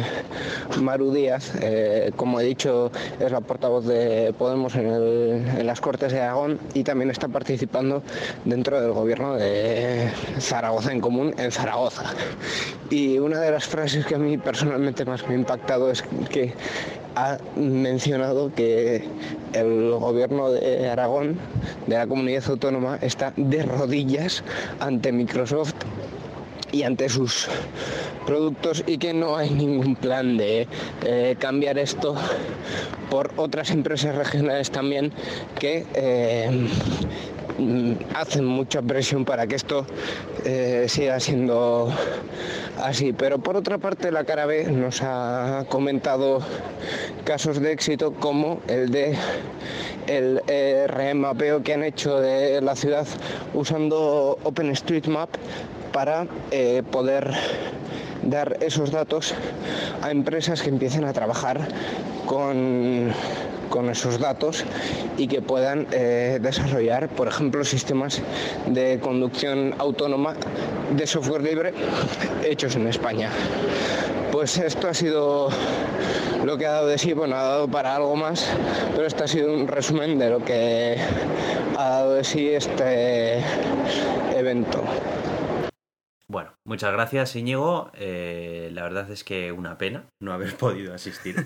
Maru 0.82 1.12
Díaz. 1.12 1.52
Eh, 1.60 2.10
como 2.16 2.40
he 2.40 2.44
dicho, 2.44 2.90
es 3.20 3.30
la 3.30 3.40
portavoz 3.40 3.86
de 3.86 4.34
Podemos 4.36 4.74
en, 4.74 5.64
las 5.64 5.80
Cortes 5.80 6.10
de 6.10 6.20
Aragón 6.20 6.58
y 6.74 6.82
también 6.82 7.12
está 7.12 7.28
participando 7.28 8.02
dentro 8.44 8.80
del 8.80 8.90
gobierno 8.90 9.36
de 9.36 10.10
Zaragoza 10.40 10.90
en 10.90 11.00
Común 11.00 11.32
en 11.38 11.52
Zaragoza. 11.52 12.02
Y 12.90 13.20
una 13.20 13.38
de 13.38 13.52
las 13.52 13.68
frases 13.68 14.04
que 14.04 14.16
a 14.16 14.18
mí 14.18 14.36
personalmente 14.36 15.04
más 15.04 15.28
me 15.28 15.34
ha 15.34 15.38
impactado 15.38 15.92
es 15.92 16.02
que 16.28 16.54
ha 17.16 17.38
mencionado 17.56 18.52
que 18.52 19.04
el 19.52 19.90
gobierno 19.92 20.50
de 20.50 20.88
Aragón, 20.88 21.38
de 21.86 21.96
la 21.96 22.06
comunidad 22.06 22.42
autónoma, 22.48 22.98
está 23.00 23.32
de 23.36 23.62
rodillas 23.62 24.23
ante 24.80 25.12
Microsoft 25.12 25.74
y 26.72 26.82
ante 26.82 27.08
sus 27.08 27.46
productos 28.26 28.82
y 28.86 28.98
que 28.98 29.12
no 29.14 29.36
hay 29.36 29.50
ningún 29.50 29.94
plan 29.96 30.36
de 30.36 30.66
eh, 31.04 31.36
cambiar 31.38 31.78
esto 31.78 32.16
por 33.10 33.30
otras 33.36 33.70
empresas 33.70 34.14
regionales 34.14 34.70
también 34.70 35.12
que 35.58 35.86
eh, 35.94 36.68
hacen 38.14 38.44
mucha 38.44 38.82
presión 38.82 39.24
para 39.24 39.46
que 39.46 39.54
esto 39.54 39.86
eh, 40.44 40.86
siga 40.88 41.20
siendo 41.20 41.92
así. 42.82 43.12
Pero 43.12 43.38
por 43.38 43.56
otra 43.56 43.78
parte 43.78 44.10
la 44.10 44.24
cara 44.24 44.46
B 44.46 44.64
nos 44.64 45.00
ha 45.02 45.64
comentado 45.68 46.40
casos 47.24 47.60
de 47.60 47.72
éxito 47.72 48.12
como 48.14 48.60
el 48.68 48.90
de 48.90 49.16
el 50.06 50.40
remapeo 50.88 51.62
que 51.62 51.74
han 51.74 51.84
hecho 51.84 52.20
de 52.20 52.60
la 52.60 52.76
ciudad 52.76 53.06
usando 53.54 54.38
OpenStreetMap 54.42 55.30
para 55.94 56.26
eh, 56.50 56.82
poder 56.90 57.32
dar 58.24 58.58
esos 58.60 58.90
datos 58.90 59.32
a 60.02 60.10
empresas 60.10 60.60
que 60.60 60.68
empiecen 60.68 61.04
a 61.04 61.12
trabajar 61.12 61.68
con, 62.26 63.12
con 63.70 63.90
esos 63.90 64.18
datos 64.18 64.64
y 65.16 65.28
que 65.28 65.40
puedan 65.40 65.86
eh, 65.92 66.38
desarrollar, 66.42 67.08
por 67.08 67.28
ejemplo, 67.28 67.64
sistemas 67.64 68.22
de 68.66 68.98
conducción 69.00 69.74
autónoma 69.78 70.34
de 70.96 71.06
software 71.06 71.42
libre 71.42 71.72
hechos 72.44 72.74
en 72.76 72.88
España. 72.88 73.30
Pues 74.34 74.58
esto 74.58 74.88
ha 74.88 74.94
sido 74.94 75.48
lo 76.44 76.58
que 76.58 76.66
ha 76.66 76.72
dado 76.72 76.88
de 76.88 76.98
sí, 76.98 77.12
bueno, 77.12 77.36
ha 77.36 77.42
dado 77.44 77.68
para 77.68 77.94
algo 77.94 78.16
más, 78.16 78.44
pero 78.92 79.06
esto 79.06 79.22
ha 79.22 79.28
sido 79.28 79.54
un 79.54 79.68
resumen 79.68 80.18
de 80.18 80.28
lo 80.28 80.40
que 80.40 80.96
ha 81.78 81.88
dado 81.88 82.14
de 82.14 82.24
sí 82.24 82.50
este 82.50 83.38
evento. 84.36 84.82
Muchas 86.66 86.92
gracias, 86.94 87.36
Íñigo. 87.36 87.90
Eh, 87.92 88.70
la 88.72 88.84
verdad 88.84 89.10
es 89.10 89.22
que 89.22 89.52
una 89.52 89.76
pena 89.76 90.04
no 90.18 90.32
haber 90.32 90.54
podido 90.56 90.94
asistir. 90.94 91.36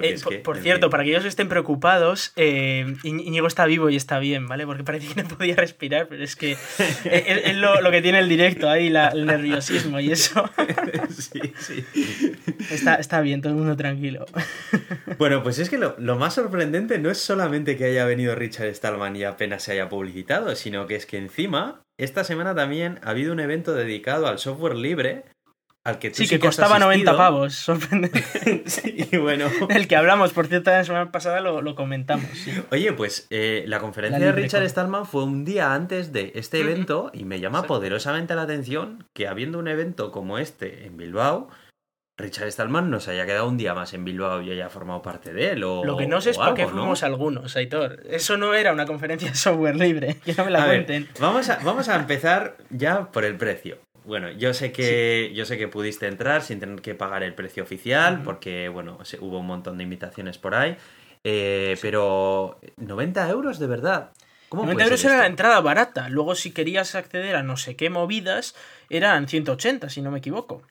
Eh, 0.00 0.12
es 0.12 0.22
por, 0.22 0.32
que, 0.32 0.38
por 0.38 0.56
en 0.58 0.62
cierto, 0.62 0.86
fin. 0.86 0.90
para 0.92 1.02
aquellos 1.02 1.22
que 1.22 1.28
estén 1.28 1.48
preocupados, 1.48 2.32
eh, 2.36 2.84
Íñ- 3.02 3.24
Íñigo 3.26 3.48
está 3.48 3.66
vivo 3.66 3.90
y 3.90 3.96
está 3.96 4.20
bien, 4.20 4.46
¿vale? 4.46 4.64
Porque 4.64 4.84
parece 4.84 5.12
que 5.12 5.22
no 5.24 5.28
podía 5.28 5.56
respirar, 5.56 6.06
pero 6.06 6.22
es 6.22 6.36
que 6.36 6.52
es, 6.78 6.98
es 7.04 7.56
lo, 7.56 7.80
lo 7.80 7.90
que 7.90 8.02
tiene 8.02 8.20
el 8.20 8.28
directo 8.28 8.70
ahí, 8.70 8.88
la- 8.88 9.08
el 9.08 9.26
nerviosismo 9.26 9.98
y 9.98 10.12
eso. 10.12 10.48
sí, 11.10 11.40
sí. 11.58 11.84
Está, 12.70 12.94
está 12.94 13.20
bien, 13.20 13.42
todo 13.42 13.52
el 13.54 13.58
mundo 13.58 13.76
tranquilo. 13.76 14.26
Bueno, 15.18 15.42
pues 15.42 15.58
es 15.58 15.70
que 15.70 15.78
lo, 15.78 15.96
lo 15.98 16.14
más 16.16 16.34
sorprendente 16.34 17.00
no 17.00 17.10
es 17.10 17.18
solamente 17.18 17.76
que 17.76 17.86
haya 17.86 18.04
venido 18.04 18.36
Richard 18.36 18.72
Stallman 18.74 19.16
y 19.16 19.24
apenas 19.24 19.64
se 19.64 19.72
haya 19.72 19.88
publicitado, 19.88 20.54
sino 20.54 20.86
que 20.86 20.94
es 20.94 21.04
que 21.06 21.18
encima, 21.18 21.81
esta 21.98 22.24
semana 22.24 22.54
también 22.54 22.98
ha 23.02 23.10
habido 23.10 23.32
un 23.32 23.40
evento 23.40 23.74
dedicado 23.74 24.26
al 24.26 24.38
software 24.38 24.76
libre, 24.76 25.24
al 25.84 25.98
que 25.98 26.10
tú 26.10 26.16
Sí, 26.16 26.26
sí 26.26 26.36
que 26.36 26.38
costaba 26.40 26.78
90 26.78 26.92
asistido. 27.10 27.16
pavos, 27.16 27.54
sorprendente. 27.54 28.22
Sí, 28.66 29.08
bueno. 29.18 29.46
El 29.68 29.88
que 29.88 29.96
hablamos, 29.96 30.32
por 30.32 30.46
cierto, 30.46 30.70
la 30.70 30.84
semana 30.84 31.10
pasada 31.10 31.40
lo, 31.40 31.60
lo 31.60 31.74
comentamos. 31.74 32.26
sí. 32.34 32.52
Oye, 32.70 32.92
pues 32.92 33.26
eh, 33.30 33.64
la 33.66 33.80
conferencia 33.80 34.18
La 34.20 34.26
de. 34.26 34.32
Richard 34.32 34.64
Stallman 34.68 35.06
fue 35.06 35.24
un 35.24 35.44
día 35.44 35.74
antes 35.74 36.12
de 36.12 36.32
este 36.36 36.60
evento 36.60 37.10
y 37.12 37.24
me 37.24 37.40
llama 37.40 37.64
poderosamente 37.64 38.34
la 38.36 38.42
atención 38.42 39.08
que 39.12 39.26
habiendo 39.26 39.58
un 39.58 39.66
evento 39.66 40.12
como 40.12 40.38
este 40.38 40.86
en 40.86 40.96
Bilbao, 40.96 41.48
Richard 42.18 42.48
Stallman 42.52 42.90
nos 42.90 43.08
haya 43.08 43.24
quedado 43.26 43.48
un 43.48 43.56
día 43.56 43.74
más 43.74 43.94
en 43.94 44.04
Bilbao 44.04 44.42
y 44.42 44.50
haya 44.52 44.68
formado 44.68 45.00
parte 45.02 45.32
de 45.32 45.52
él. 45.52 45.64
O, 45.64 45.84
Lo 45.84 45.96
que 45.96 46.06
no 46.06 46.20
sé 46.20 46.30
es 46.30 46.38
por 46.38 46.54
qué 46.54 46.66
fuimos 46.66 47.02
algunos, 47.02 47.56
Aitor. 47.56 48.02
Eso 48.08 48.36
no 48.36 48.54
era 48.54 48.72
una 48.72 48.86
conferencia 48.86 49.30
de 49.30 49.34
software 49.36 49.76
libre, 49.76 50.16
que 50.24 50.34
no 50.34 50.44
me 50.44 50.50
la 50.50 50.62
A 50.64 50.66
ver, 50.66 50.84
cuenten. 50.86 51.08
vamos, 51.18 51.48
a, 51.48 51.58
vamos 51.64 51.88
a 51.88 51.96
empezar 51.96 52.56
ya 52.70 53.10
por 53.10 53.24
el 53.24 53.36
precio. 53.36 53.78
Bueno, 54.04 54.30
yo 54.32 54.52
sé 54.52 54.72
que 54.72 55.30
yo 55.34 55.44
sé 55.46 55.56
que 55.58 55.68
pudiste 55.68 56.06
entrar 56.08 56.42
sin 56.42 56.58
tener 56.60 56.80
que 56.82 56.94
pagar 56.94 57.22
el 57.22 57.34
precio 57.34 57.62
oficial, 57.62 58.22
porque 58.24 58.68
bueno, 58.68 58.98
hubo 59.20 59.38
un 59.38 59.46
montón 59.46 59.78
de 59.78 59.84
invitaciones 59.84 60.38
por 60.38 60.54
ahí. 60.54 60.76
eh, 61.24 61.76
Pero 61.80 62.58
90 62.76 63.28
euros 63.30 63.58
de 63.58 63.66
verdad. 63.68 64.10
¿Cómo 64.48 64.64
90 64.64 64.74
puede 64.76 64.84
euros 64.88 65.04
era 65.04 65.18
la 65.18 65.26
entrada 65.26 65.60
barata. 65.60 66.08
Luego, 66.10 66.34
si 66.34 66.50
querías 66.50 66.94
acceder 66.94 67.36
a 67.36 67.42
no 67.42 67.56
sé 67.56 67.74
qué 67.76 67.88
movidas, 67.90 68.54
eran 68.90 69.26
180, 69.28 69.88
si 69.88 70.02
no 70.02 70.10
me 70.10 70.18
equivoco. 70.18 70.62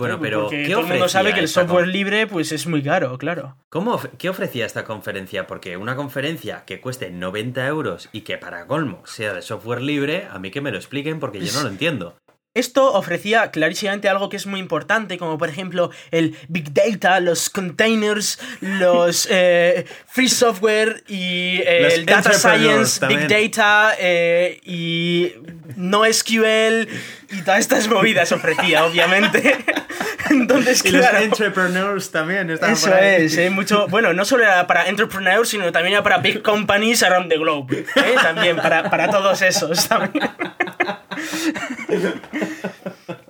Bueno, 0.00 0.18
pero 0.20 0.42
porque 0.42 0.64
¿qué 0.64 0.70
todo 0.72 0.80
el 0.80 0.86
mundo 0.88 1.08
sabe 1.08 1.32
que 1.34 1.40
el 1.40 1.48
software 1.48 1.86
libre 1.88 2.26
pues 2.26 2.52
es 2.52 2.66
muy 2.66 2.82
caro, 2.82 3.16
claro. 3.18 3.56
¿Cómo, 3.68 3.92
of- 3.94 4.06
¿Qué 4.18 4.28
ofrecía 4.28 4.66
esta 4.66 4.84
conferencia? 4.84 5.46
Porque 5.46 5.76
una 5.76 5.94
conferencia 5.96 6.64
que 6.66 6.80
cueste 6.80 7.10
90 7.10 7.66
euros 7.66 8.08
y 8.12 8.22
que 8.22 8.36
para 8.38 8.66
colmo 8.66 9.02
sea 9.06 9.34
de 9.34 9.42
software 9.42 9.80
libre, 9.82 10.26
a 10.30 10.38
mí 10.38 10.50
que 10.50 10.60
me 10.60 10.70
lo 10.70 10.76
expliquen 10.76 11.20
porque 11.20 11.40
yo 11.40 11.52
no 11.52 11.62
lo 11.62 11.68
entiendo. 11.68 12.16
Esto 12.52 12.94
ofrecía 12.94 13.52
clarísimamente 13.52 14.08
algo 14.08 14.28
que 14.28 14.36
es 14.36 14.46
muy 14.46 14.58
importante, 14.58 15.18
como 15.18 15.38
por 15.38 15.48
ejemplo 15.48 15.92
el 16.10 16.36
Big 16.48 16.74
Data, 16.74 17.20
los 17.20 17.48
containers, 17.48 18.40
los 18.60 19.26
eh, 19.30 19.86
free 20.08 20.28
software 20.28 21.04
y 21.06 21.60
eh, 21.64 21.80
Los 21.84 21.94
el 21.94 22.06
Data 22.06 22.32
Science, 22.32 23.06
Big. 23.06 23.28
Data 23.28 23.92
eh, 24.00 24.60
y 24.64 25.32
no 25.76 26.02
SQL 26.04 26.88
y 27.30 27.42
todas 27.44 27.60
estas 27.60 27.86
movidas 27.86 28.32
ofrecía, 28.32 28.84
obviamente. 28.90 29.56
Entonces, 30.30 30.84
Y 30.84 30.90
los 30.90 31.02
claro. 31.06 31.24
entrepreneurs 31.24 32.10
también 32.10 32.50
estaban 32.50 32.74
Eso 32.74 32.96
es, 32.96 33.36
eh, 33.36 33.50
mucho. 33.50 33.86
Bueno, 33.88 34.12
no 34.12 34.24
solo 34.24 34.44
era 34.44 34.66
para 34.66 34.88
entrepreneurs, 34.88 35.48
sino 35.48 35.70
también 35.72 35.94
era 35.94 36.02
para 36.02 36.18
big 36.18 36.42
companies 36.42 37.02
around 37.02 37.30
the 37.30 37.38
globe. 37.38 37.84
¿eh? 37.96 38.14
También 38.20 38.56
para, 38.56 38.90
para 38.90 39.08
todos 39.10 39.40
esos. 39.42 39.88
También. 39.88 40.30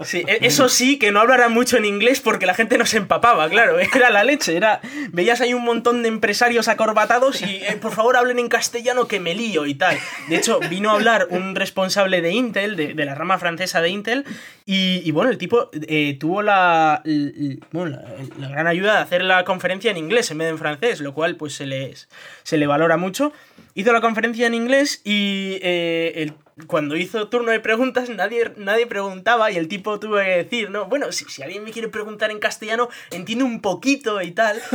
Sí, 0.03 0.25
e- 0.27 0.47
eso 0.47 0.69
sí, 0.69 0.99
que 0.99 1.13
no 1.13 1.21
hablaran 1.21 1.53
mucho 1.53 1.77
en 1.77 1.85
inglés 1.85 2.21
porque 2.21 2.47
la 2.47 2.55
gente 2.55 2.79
no 2.79 2.87
se 2.87 2.97
empapaba, 2.97 3.49
claro, 3.49 3.79
era 3.95 4.11
la 4.11 4.25
leche, 4.25 4.57
era... 4.57 4.81
Veías 5.13 5.41
ahí 5.41 5.55
un 5.55 5.65
montón 5.65 6.03
de 6.03 6.09
empresarios 6.09 6.69
acorbatados 6.69 7.43
y, 7.43 7.57
eh, 7.57 7.79
por 7.81 7.93
favor, 7.93 8.17
hablen 8.17 8.39
en 8.39 8.49
castellano 8.49 9.09
que 9.09 9.21
me 9.21 9.35
lío 9.35 9.67
y 9.67 9.75
tal. 9.75 9.99
De 10.29 10.37
hecho, 10.37 10.61
vino 10.71 10.91
a 10.91 10.95
hablar 10.95 11.29
un 11.31 11.55
responsable 11.55 12.23
de 12.23 12.33
Intel, 12.33 12.77
de, 12.77 12.95
la 13.05 13.15
rama 13.15 13.39
francesa 13.39 13.81
de 13.81 13.91
Intel, 13.91 14.25
y, 14.67 15.11
bueno, 15.11 15.31
el 15.31 15.39
tipo 15.39 15.71
eh, 15.73 16.17
tuvo 16.19 16.43
la, 16.43 17.03
la, 17.05 18.03
la 18.39 18.49
gran 18.49 18.67
ayuda 18.67 18.95
de 18.95 19.01
hacer 19.01 19.23
la 19.23 19.45
conferencia 19.45 19.91
en 19.91 19.97
inglés 19.97 20.31
en 20.31 20.39
vez 20.39 20.47
de 20.47 20.51
en 20.51 20.59
francés, 20.59 21.01
lo 21.01 21.13
cual 21.13 21.37
pues 21.37 21.55
se 21.55 21.67
le, 21.67 21.95
se 22.43 22.57
le 22.57 22.67
valora 22.67 22.97
mucho. 22.97 23.33
Hizo 23.75 23.93
la 23.93 24.01
conferencia 24.01 24.47
en 24.47 24.55
inglés 24.55 25.01
y 25.05 25.59
eh, 25.63 26.13
el 26.17 26.35
cuando 26.67 26.95
hizo 26.95 27.27
turno 27.29 27.53
de 27.53 27.61
preguntas 27.61 28.11
nadie, 28.11 28.53
nadie 28.59 28.87
preguntaba 28.87 29.51
y 29.51 29.57
el 29.57 29.67
tipo 29.67 29.99
tuvo 29.99 30.17
que 30.17 30.45
decir, 30.45 30.69
¿no? 30.69 30.85
Bueno, 30.85 31.11
si, 31.11 31.25
si 31.25 31.43
alguien 31.43 31.65
me 31.65 31.71
quiere 31.71 31.89
preguntar 31.89 32.31
en 32.31 32.39
castellano, 32.39 32.91
entiendo 33.13 33.47
un 33.47 33.63
poquito 33.63 34.21
y 34.21 34.33
tal. 34.33 34.61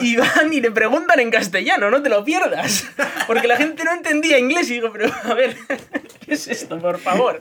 Y 0.00 0.14
van 0.16 0.52
y 0.52 0.60
le 0.60 0.70
preguntan 0.70 1.18
en 1.18 1.30
castellano, 1.30 1.90
no 1.90 2.00
te 2.02 2.08
lo 2.08 2.24
pierdas. 2.24 2.86
Porque 3.26 3.48
la 3.48 3.56
gente 3.56 3.82
no 3.82 3.92
entendía 3.92 4.38
inglés 4.38 4.70
y 4.70 4.74
digo, 4.74 4.92
pero 4.92 5.10
a 5.24 5.34
ver, 5.34 5.56
¿qué 6.24 6.34
es 6.34 6.46
esto, 6.46 6.78
por 6.78 6.98
favor? 7.00 7.40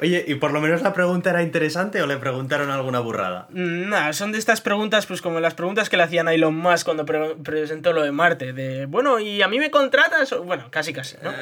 Oye, 0.00 0.24
¿y 0.28 0.36
por 0.36 0.52
lo 0.52 0.60
menos 0.60 0.82
la 0.82 0.92
pregunta 0.92 1.30
era 1.30 1.42
interesante 1.42 2.00
o 2.00 2.06
le 2.06 2.16
preguntaron 2.18 2.70
alguna 2.70 3.00
burrada? 3.00 3.48
Mm, 3.50 3.88
Nada, 3.88 4.12
son 4.12 4.30
de 4.30 4.38
estas 4.38 4.60
preguntas, 4.60 5.06
pues 5.06 5.20
como 5.20 5.40
las 5.40 5.54
preguntas 5.54 5.88
que 5.88 5.96
le 5.96 6.04
hacían 6.04 6.28
a 6.28 6.32
Elon 6.34 6.54
Musk 6.56 6.84
cuando 6.84 7.04
pre- 7.04 7.34
presentó 7.42 7.92
lo 7.92 8.02
de 8.04 8.12
Marte, 8.12 8.52
de, 8.52 8.86
bueno, 8.86 9.18
¿y 9.18 9.42
a 9.42 9.48
mí 9.48 9.58
me 9.58 9.70
contratas? 9.90 10.34
Bueno, 10.44 10.68
casi 10.70 10.92
casi, 10.92 11.16
¿no? 11.22 11.32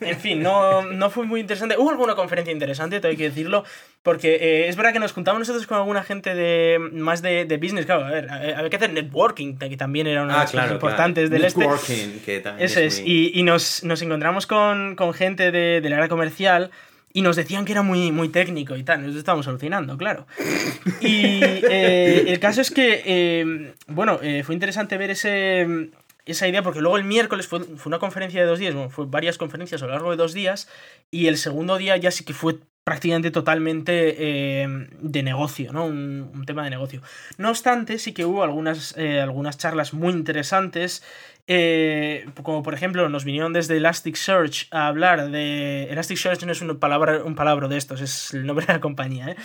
En 0.00 0.18
fin, 0.18 0.42
no, 0.42 0.82
no 0.82 1.10
fue 1.10 1.24
muy 1.26 1.40
interesante. 1.40 1.76
Hubo 1.78 1.90
alguna 1.90 2.14
conferencia 2.14 2.52
interesante, 2.52 3.00
tengo 3.00 3.16
que 3.16 3.24
decirlo, 3.28 3.64
porque 4.02 4.34
eh, 4.36 4.68
es 4.68 4.76
verdad 4.76 4.92
que 4.92 4.98
nos 4.98 5.12
juntamos 5.12 5.40
nosotros 5.40 5.66
con 5.66 5.76
alguna 5.78 6.02
gente 6.02 6.34
de 6.34 6.78
más 6.92 7.22
de, 7.22 7.44
de 7.44 7.56
business, 7.58 7.86
claro, 7.86 8.04
a 8.06 8.10
ver, 8.10 8.30
había 8.30 8.70
que 8.70 8.76
hacer 8.76 8.92
networking, 8.92 9.56
que 9.58 9.76
también 9.76 10.06
era 10.06 10.22
una 10.22 10.32
de 10.34 10.38
las 10.40 10.50
cosas 10.50 10.72
importantes 10.72 11.30
del 11.30 11.44
este. 11.44 11.60
Networking, 11.60 12.20
que 12.24 12.40
también 12.40 12.64
Eso 12.66 12.80
es, 12.80 13.00
muy- 13.00 13.10
y, 13.10 13.38
y 13.40 13.42
nos, 13.42 13.84
nos 13.84 14.00
encontramos 14.02 14.46
con, 14.46 14.96
con 14.96 15.12
gente 15.14 15.52
de, 15.52 15.80
del 15.80 15.92
área 15.92 16.08
comercial 16.08 16.70
y 17.14 17.20
nos 17.20 17.36
decían 17.36 17.66
que 17.66 17.72
era 17.72 17.82
muy, 17.82 18.10
muy 18.10 18.30
técnico 18.30 18.74
y 18.74 18.84
tal, 18.84 19.00
nosotros 19.00 19.18
estábamos 19.18 19.46
alucinando, 19.46 19.98
claro. 19.98 20.26
Y 21.02 21.40
eh, 21.44 22.24
el 22.26 22.40
caso 22.40 22.62
es 22.62 22.70
que, 22.70 23.02
eh, 23.04 23.74
bueno, 23.86 24.18
eh, 24.22 24.42
fue 24.44 24.54
interesante 24.54 24.96
ver 24.96 25.10
ese, 25.10 25.90
esa 26.26 26.48
idea 26.48 26.62
porque 26.62 26.80
luego 26.80 26.96
el 26.96 27.04
miércoles 27.04 27.46
fue, 27.46 27.60
fue 27.60 27.90
una 27.90 27.98
conferencia 27.98 28.40
de 28.40 28.46
dos 28.46 28.58
días, 28.58 28.74
bueno, 28.74 28.90
fue 28.90 29.06
varias 29.06 29.38
conferencias 29.38 29.82
a 29.82 29.86
lo 29.86 29.92
largo 29.92 30.10
de 30.10 30.16
dos 30.16 30.32
días 30.32 30.68
y 31.10 31.26
el 31.26 31.36
segundo 31.36 31.78
día 31.78 31.96
ya 31.96 32.10
sí 32.10 32.24
que 32.24 32.34
fue 32.34 32.58
prácticamente 32.84 33.30
totalmente 33.30 34.16
eh, 34.18 34.66
de 35.00 35.22
negocio, 35.22 35.72
¿no? 35.72 35.86
Un, 35.86 36.44
tema 36.46 36.64
de 36.64 36.70
negocio. 36.70 37.00
No 37.38 37.50
obstante, 37.50 37.98
sí 37.98 38.12
que 38.12 38.24
hubo 38.24 38.42
algunas, 38.42 38.96
eh, 38.96 39.20
algunas 39.20 39.56
charlas 39.56 39.94
muy 39.94 40.12
interesantes. 40.12 41.02
eh, 41.46 42.26
como 42.42 42.62
por 42.62 42.74
ejemplo, 42.74 43.08
nos 43.08 43.24
vinieron 43.24 43.52
desde 43.52 43.76
Elasticsearch 43.76 44.68
a 44.70 44.88
hablar 44.88 45.30
de. 45.30 45.84
Elasticsearch 45.90 46.44
no 46.44 46.52
es 46.52 46.60
un 46.60 46.78
palabra, 46.78 47.22
un 47.24 47.34
palabra 47.34 47.68
de 47.68 47.76
estos, 47.76 48.00
es 48.00 48.34
el 48.34 48.46
nombre 48.46 48.66
de 48.66 48.72
la 48.72 48.80
compañía, 48.80 49.30
¿eh? 49.30 49.36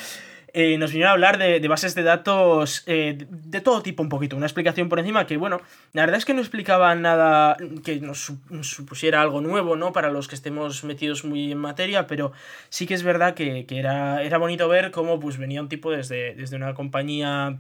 Eh, 0.60 0.76
nos 0.80 0.90
vinieron 0.90 1.10
a 1.10 1.14
hablar 1.14 1.38
de, 1.38 1.68
bases 1.68 1.94
de 1.94 2.02
datos 2.02 2.82
eh, 2.88 3.28
de, 3.30 3.62
todo 3.62 3.84
tipo 3.84 4.02
un 4.02 4.10
poquito. 4.10 4.36
Una 4.36 4.48
explicación 4.48 4.90
por 4.90 4.98
encima 4.98 5.28
que, 5.28 5.38
bueno, 5.38 5.62
la 5.94 6.02
verdad 6.02 6.18
es 6.18 6.26
que 6.26 6.34
no 6.34 6.42
explicaba 6.42 6.96
nada 6.96 7.56
que 7.84 8.02
nos 8.02 8.18
su- 8.26 8.40
supusiera 8.64 9.22
algo 9.22 9.40
nuevo, 9.40 9.76
¿no? 9.76 9.94
Para 9.94 10.10
los 10.10 10.28
que 10.28 10.34
estemos 10.34 10.84
metidos 10.84 11.24
muy 11.26 11.52
en 11.52 11.60
materia, 11.60 12.08
pero 12.08 12.32
sí 12.70 12.88
que 12.88 12.96
es 12.96 13.04
verdad 13.04 13.36
que, 13.36 13.68
que 13.68 13.78
era, 13.78 14.24
era 14.24 14.40
bonito 14.40 14.68
ver 14.68 14.90
cómo 14.90 15.20
pues, 15.20 15.38
venía 15.38 15.62
un 15.62 15.70
tipo 15.70 15.92
desde, 15.92 16.34
desde 16.34 16.56
una 16.56 16.74
compañía 16.74 17.60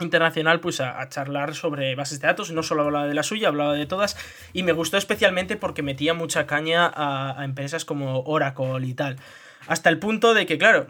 internacional 0.00 0.58
pues 0.58 0.80
a, 0.80 1.00
a 1.00 1.08
charlar 1.08 1.54
sobre 1.54 1.94
bases 1.94 2.20
de 2.20 2.26
datos, 2.26 2.50
no 2.50 2.64
solo 2.64 2.82
hablaba 2.82 3.06
de 3.06 3.14
la 3.14 3.22
suya, 3.22 3.46
hablaba 3.46 3.74
de 3.74 3.86
todas 3.86 4.16
y 4.52 4.64
me 4.64 4.72
gustó 4.72 4.96
especialmente 4.96 5.56
porque 5.56 5.84
metía 5.84 6.12
mucha 6.12 6.48
caña 6.48 6.88
a, 6.92 7.40
a 7.40 7.44
empresas 7.44 7.84
como 7.84 8.22
Oracle 8.22 8.84
y 8.84 8.94
tal. 8.94 9.14
Hasta 9.68 9.90
el 9.90 10.00
punto 10.00 10.34
de 10.34 10.44
que, 10.44 10.58
claro, 10.58 10.88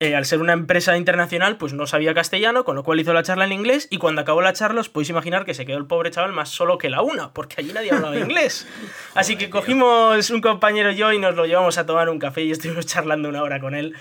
eh, 0.00 0.16
al 0.16 0.24
ser 0.24 0.40
una 0.40 0.52
empresa 0.52 0.96
internacional, 0.96 1.56
pues 1.56 1.72
no 1.72 1.86
sabía 1.86 2.14
castellano, 2.14 2.64
con 2.64 2.74
lo 2.76 2.82
cual 2.82 3.00
hizo 3.00 3.12
la 3.12 3.22
charla 3.22 3.44
en 3.44 3.52
inglés 3.52 3.86
y 3.90 3.98
cuando 3.98 4.20
acabó 4.20 4.42
la 4.42 4.52
charla 4.52 4.80
os 4.80 4.88
podéis 4.88 5.10
imaginar 5.10 5.44
que 5.44 5.54
se 5.54 5.64
quedó 5.64 5.78
el 5.78 5.86
pobre 5.86 6.10
chaval 6.10 6.32
más 6.32 6.48
solo 6.48 6.78
que 6.78 6.90
la 6.90 7.02
una, 7.02 7.32
porque 7.32 7.56
allí 7.58 7.72
nadie 7.72 7.92
hablaba 7.92 8.16
inglés. 8.16 8.66
Así 9.14 9.36
que 9.36 9.50
cogimos 9.50 10.30
un 10.30 10.40
compañero 10.40 10.90
y 10.90 10.96
yo 10.96 11.12
y 11.12 11.18
nos 11.18 11.36
lo 11.36 11.46
llevamos 11.46 11.78
a 11.78 11.86
tomar 11.86 12.08
un 12.08 12.18
café 12.18 12.42
y 12.42 12.50
estuvimos 12.50 12.86
charlando 12.86 13.28
una 13.28 13.42
hora 13.42 13.60
con 13.60 13.74
él 13.74 13.94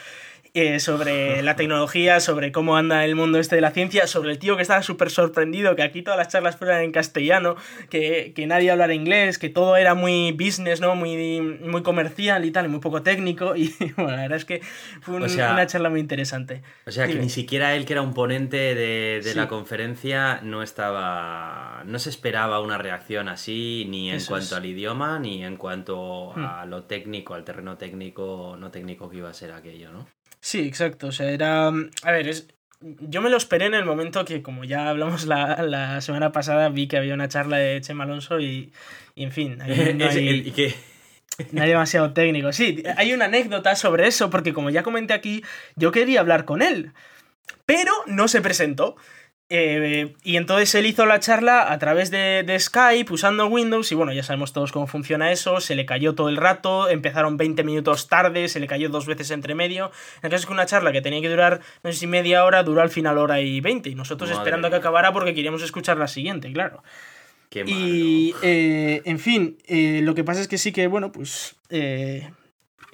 eh, 0.55 0.79
sobre 0.79 1.41
la 1.41 1.55
tecnología, 1.55 2.19
sobre 2.19 2.51
cómo 2.51 2.77
anda 2.77 3.03
el 3.05 3.15
mundo 3.15 3.39
este 3.39 3.55
de 3.55 3.61
la 3.61 3.71
ciencia, 3.71 4.05
sobre 4.05 4.31
el 4.31 4.37
tío 4.37 4.55
que 4.55 4.61
estaba 4.61 4.83
súper 4.83 5.09
sorprendido, 5.09 5.75
que 5.75 5.81
aquí 5.81 6.03
todas 6.03 6.17
las 6.19 6.27
charlas 6.27 6.57
fueran 6.57 6.83
en 6.83 6.91
castellano, 6.91 7.55
que, 7.89 8.33
que 8.35 8.45
nadie 8.45 8.69
hablara 8.69 8.93
inglés, 8.93 9.39
que 9.39 9.49
todo 9.49 9.77
era 9.77 9.95
muy 9.95 10.31
business, 10.31 10.79
¿no? 10.79 10.93
Muy, 10.95 11.41
muy 11.41 11.81
comercial 11.81 12.45
y 12.45 12.51
tal, 12.51 12.65
y 12.65 12.69
muy 12.69 12.81
poco 12.81 13.01
técnico. 13.01 13.55
Y 13.55 13.73
bueno, 13.97 14.11
la 14.11 14.21
verdad 14.21 14.37
es 14.37 14.45
que 14.45 14.61
fue 15.01 15.15
un- 15.15 15.23
O 15.23 15.29
sea- 15.29 15.53
una 15.53 15.65
charla 15.65 15.89
muy 15.89 15.99
interesante. 15.99 16.61
O 16.85 16.91
sea, 16.91 17.07
que 17.07 17.15
ni 17.15 17.29
siquiera 17.29 17.73
él, 17.75 17.85
que 17.85 17.93
era 17.93 18.03
un 18.03 18.13
ponente 18.13 18.57
de, 18.57 19.21
de 19.23 19.31
Sí. 19.31 19.33
la 19.35 19.47
conferencia, 19.47 20.39
no 20.43 20.61
estaba. 20.61 21.83
No 21.87 21.97
se 21.97 22.09
esperaba 22.11 22.59
una 22.61 22.77
reacción 22.77 23.27
así, 23.27 23.85
ni 23.89 24.09
en 24.11 24.17
Eso 24.17 24.29
cuanto 24.29 24.45
es. 24.45 24.53
al 24.53 24.65
idioma, 24.67 25.17
ni 25.19 25.43
en 25.43 25.57
cuanto 25.57 26.31
Hmm. 26.35 26.45
a 26.45 26.65
lo 26.65 26.83
técnico, 26.83 27.33
al 27.33 27.43
terreno 27.43 27.77
técnico, 27.77 28.55
no 28.59 28.69
técnico 28.71 29.09
que 29.09 29.17
iba 29.17 29.29
a 29.29 29.33
ser 29.33 29.51
aquello, 29.51 29.91
¿no? 29.91 30.05
Sí, 30.43 30.59
exacto. 30.67 31.07
O 31.07 31.11
sea, 31.13 31.31
era. 31.31 31.67
A 31.67 32.11
ver, 32.11 32.27
es. 32.27 32.49
Yo 32.81 33.21
me 33.21 33.29
lo 33.29 33.37
esperé 33.37 33.67
en 33.67 33.75
el 33.75 33.85
momento 33.85 34.25
que, 34.25 34.41
como 34.41 34.65
ya 34.65 34.89
hablamos 34.89 35.25
la, 35.25 35.63
la 35.63 36.01
semana 36.01 36.33
pasada, 36.33 36.67
vi 36.67 36.89
que 36.89 36.97
había 36.97 37.13
una 37.13 37.29
charla 37.29 37.55
de 37.55 37.79
Chema 37.79 38.03
Alonso 38.03 38.41
y, 38.41 38.73
y 39.15 39.23
en 39.23 39.31
fin, 39.31 39.61
ahí 39.61 39.93
no 39.97 40.05
hay, 40.05 40.43
¿Y 40.45 40.51
qué? 40.51 40.75
no 41.53 41.61
hay 41.63 41.69
demasiado 41.69 42.11
técnico. 42.11 42.51
Sí, 42.51 42.83
hay 42.97 43.13
una 43.13 43.25
anécdota 43.25 43.77
sobre 43.77 44.05
eso, 44.05 44.29
porque 44.29 44.51
como 44.51 44.69
ya 44.69 44.83
comenté 44.83 45.13
aquí, 45.13 45.45
yo 45.77 45.93
quería 45.93 46.19
hablar 46.19 46.43
con 46.43 46.61
él, 46.61 46.91
pero 47.65 47.93
no 48.07 48.27
se 48.27 48.41
presentó. 48.41 48.97
Eh, 49.55 50.15
y 50.23 50.37
entonces 50.37 50.73
él 50.73 50.87
hizo 50.87 51.05
la 51.05 51.19
charla 51.19 51.71
a 51.71 51.77
través 51.77 52.09
de, 52.09 52.41
de 52.43 52.59
Skype 52.59 53.13
usando 53.13 53.45
Windows 53.45 53.91
y 53.91 53.93
bueno, 53.93 54.11
ya 54.11 54.23
sabemos 54.23 54.51
todos 54.51 54.71
cómo 54.71 54.87
funciona 54.87 55.31
eso, 55.31 55.61
se 55.61 55.75
le 55.75 55.85
cayó 55.85 56.15
todo 56.15 56.29
el 56.29 56.37
rato, 56.37 56.89
empezaron 56.89 57.37
20 57.37 57.63
minutos 57.63 58.07
tarde, 58.07 58.49
se 58.49 58.59
le 58.59 58.65
cayó 58.65 58.89
dos 58.89 59.05
veces 59.05 59.29
entre 59.29 59.53
medio. 59.53 59.91
El 60.23 60.31
caso 60.31 60.41
es 60.41 60.45
que 60.47 60.53
una 60.53 60.65
charla 60.65 60.91
que 60.91 61.01
tenía 61.01 61.21
que 61.21 61.29
durar, 61.29 61.59
no 61.83 61.91
sé 61.91 61.99
si 61.99 62.07
media 62.07 62.45
hora, 62.45 62.63
duró 62.63 62.81
al 62.81 62.89
final 62.89 63.19
hora 63.19 63.41
y 63.41 63.61
20 63.61 63.91
y 63.91 63.93
nosotros 63.93 64.31
Madre 64.31 64.41
esperando 64.41 64.67
a 64.69 64.71
que 64.71 64.77
acabara 64.77 65.13
porque 65.13 65.35
queríamos 65.35 65.61
escuchar 65.61 65.97
la 65.97 66.07
siguiente, 66.07 66.51
claro. 66.51 66.81
Qué 67.51 67.63
malo. 67.63 67.77
Y, 67.77 68.33
eh, 68.41 69.03
en 69.05 69.19
fin, 69.19 69.59
eh, 69.67 69.99
lo 70.01 70.15
que 70.15 70.23
pasa 70.23 70.41
es 70.41 70.47
que 70.47 70.57
sí 70.57 70.71
que, 70.71 70.87
bueno, 70.87 71.11
pues 71.11 71.57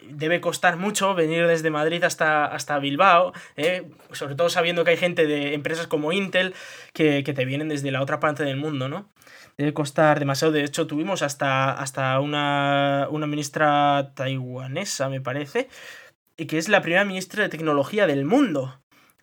debe 0.10 0.42
costar 0.42 0.78
mucho 0.78 1.16
venir 1.16 1.48
desde 1.48 1.70
Madrid 1.70 2.04
hasta, 2.04 2.46
hasta 2.46 2.80
Bilbao, 2.80 3.34
eh, 3.56 3.90
sobre 4.12 4.36
todo 4.36 4.50
sabiendo 4.50 4.84
que 4.84 4.92
hay 4.92 4.98
gente 4.98 5.28
de 5.28 5.54
empresas 5.54 5.88
como 5.88 6.12
Intel 6.12 6.54
que, 6.94 7.24
que 7.24 7.34
te 7.34 7.46
vienen 7.46 7.70
desde 7.70 7.92
la 7.92 8.02
otra 8.02 8.20
parte 8.20 8.44
del 8.44 8.58
mundo, 8.58 8.90
¿no? 8.90 9.10
Debe 9.58 9.74
costar 9.74 10.20
demasiado. 10.20 10.54
De 10.54 10.64
hecho, 10.64 10.88
tuvimos 10.88 11.22
hasta, 11.22 11.72
hasta 11.74 12.20
una, 12.20 13.08
una 13.12 13.28
ministra 13.28 14.14
taiwanesa, 14.16 15.10
me 15.10 15.20
parece, 15.20 15.68
y 16.38 16.46
que 16.46 16.58
es 16.58 16.70
la 16.70 16.82
primera 16.82 17.04
ministra 17.04 17.44
de 17.44 17.50
tecnología 17.50 18.08
del 18.08 18.24
mundo. 18.24 18.80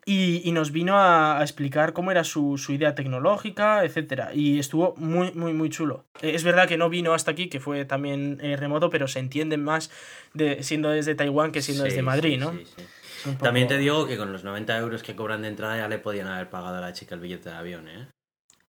Y, 0.08 0.40
y 0.48 0.52
nos 0.52 0.70
vino 0.70 0.96
a, 0.96 1.40
a 1.40 1.42
explicar 1.42 1.92
cómo 1.92 2.12
era 2.12 2.22
su, 2.22 2.58
su 2.58 2.72
idea 2.72 2.94
tecnológica, 2.94 3.84
etcétera. 3.84 4.30
Y 4.32 4.60
estuvo 4.60 4.94
muy, 4.96 5.32
muy, 5.32 5.52
muy 5.52 5.68
chulo. 5.68 6.04
Eh, 6.22 6.30
es 6.36 6.44
verdad 6.44 6.68
que 6.68 6.76
no 6.78 6.88
vino 6.88 7.12
hasta 7.12 7.32
aquí, 7.32 7.48
que 7.48 7.58
fue 7.58 7.84
también 7.84 8.38
eh, 8.40 8.56
remoto, 8.56 8.88
pero 8.88 9.08
se 9.08 9.18
entiende 9.18 9.56
más 9.56 9.90
de, 10.32 10.62
siendo 10.62 10.90
desde 10.90 11.16
Taiwán 11.16 11.50
que 11.50 11.60
siendo 11.60 11.82
Sí, 11.84 11.90
desde 11.90 12.02
Madrid, 12.02 12.34
sí, 12.34 12.38
¿no? 12.38 12.52
sí, 12.52 12.64
poco- 13.24 13.38
También 13.44 13.66
te 13.66 13.78
digo 13.78 14.06
que 14.06 14.16
con 14.16 14.30
los 14.32 14.44
90 14.44 14.78
euros 14.78 15.02
que 15.02 15.16
cobran 15.16 15.42
de 15.42 15.48
entrada 15.48 15.76
ya 15.76 15.88
le 15.88 15.98
podían 15.98 16.28
haber 16.28 16.48
pagado 16.50 16.76
a 16.76 16.80
la 16.80 16.92
chica 16.92 17.16
el 17.16 17.20
billete 17.20 17.48
de 17.50 17.56
avión, 17.56 17.88
¿eh? 17.88 18.06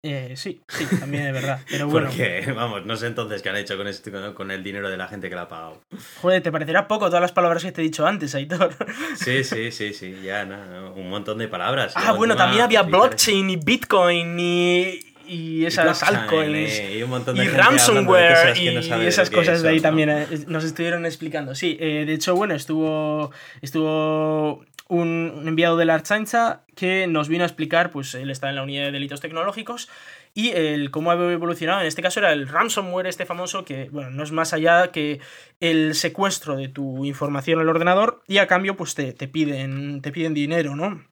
Eh, 0.03 0.35
sí, 0.37 0.61
sí, 0.69 0.87
también 1.00 1.26
es 1.26 1.33
verdad. 1.33 1.61
Pero 1.69 1.87
bueno, 1.88 2.07
Porque, 2.09 2.53
vamos, 2.55 2.87
no 2.87 2.97
sé 2.97 3.09
entonces 3.09 3.43
qué 3.43 3.49
han 3.49 3.57
hecho 3.57 3.76
con, 3.76 3.88
este, 3.88 4.12
con- 4.35 4.50
el 4.53 4.62
dinero 4.62 4.88
de 4.88 4.97
la 4.97 5.09
gente 5.09 5.29
que 5.29 5.35
la 5.35 5.43
ha 5.43 5.49
pagado. 5.49 5.83
joder, 6.23 6.43
te 6.43 6.53
parecerá 6.53 6.87
poco 6.87 7.07
todas 7.07 7.21
las 7.23 7.33
palabras 7.33 7.65
que 7.65 7.73
te 7.73 7.81
he 7.81 7.85
dicho 7.85 8.07
antes, 8.07 8.35
Aitor. 8.35 8.75
Sí, 9.17 9.43
sí, 9.43 9.73
sí, 9.73 9.93
sí, 9.93 10.17
ya, 10.23 10.45
no, 10.45 10.93
un 10.95 11.09
montón 11.11 11.38
de 11.38 11.49
palabras. 11.49 11.93
ah, 11.97 12.12
bueno, 12.12 12.37
también 12.37 12.62
había 12.62 12.83
blockchain 12.83 13.50
y 13.50 13.57
bitcoin 13.57 14.38
y, 14.38 15.00
y 15.26 15.65
esas 15.67 16.03
altcoins. 16.05 16.71
eh, 16.79 16.99
y 16.99 17.03
un 17.03 17.11
montón 17.11 17.35
de 17.37 17.45
y 17.45 17.49
de 17.49 17.55
ransomware 17.57 18.57
y 18.57 18.75
no 18.88 18.99
de 18.99 19.09
esas 19.09 19.29
cosas 19.31 19.61
de 19.62 19.71
ahí 19.71 19.81
también 19.81 20.11
eh, 20.11 20.26
nos 20.47 20.62
estuvieron 20.62 21.05
explicando. 21.05 21.57
Sí, 21.57 21.76
eh, 21.81 22.05
de 22.07 22.12
hecho, 22.12 22.37
bueno, 22.37 22.55
estuvo, 22.55 23.33
estuvo 23.61 24.65
un, 24.88 25.45
enviado 25.47 25.76
de 25.76 25.85
la 25.85 25.95
Archancha 25.95 26.62
que 26.75 27.07
nos 27.07 27.28
vino 27.28 27.45
a 27.45 27.47
explicar, 27.47 27.90
pues 27.90 28.14
él 28.14 28.31
está 28.31 28.49
en 28.49 28.57
la 28.57 28.62
unidad 28.62 28.85
de 28.85 28.93
delitos 28.93 29.21
tecnológicos 29.21 29.88
y 30.35 30.50
el 30.50 30.90
cómo 30.90 31.11
ha 31.11 31.33
evolucionado. 31.33 31.81
En 31.81 31.87
este 31.87 32.02
caso 32.02 32.21
era 32.21 32.33
el 32.33 32.49
ransomware 32.49 33.07
este 33.07 33.26
famoso 33.26 33.64
que, 33.64 33.88
bueno, 33.90 34.11
no 34.11 34.23
es 34.23 34.33
más 34.33 34.52
allá 34.52 34.93
que 34.93 35.21
el 35.61 35.95
secuestro 35.95 36.57
de 36.57 36.69
tu 36.69 37.05
información 37.05 37.61
al 37.61 37.69
ordenador 37.69 38.23
y 38.26 38.38
a 38.38 38.47
cambio 38.47 38.76
pues 38.76 38.95
te, 38.95 39.12
te 39.12 39.28
piden, 39.28 40.02
te 40.02 40.12
piden 40.12 40.35
dinero, 40.35 40.76
¿no? 40.76 41.05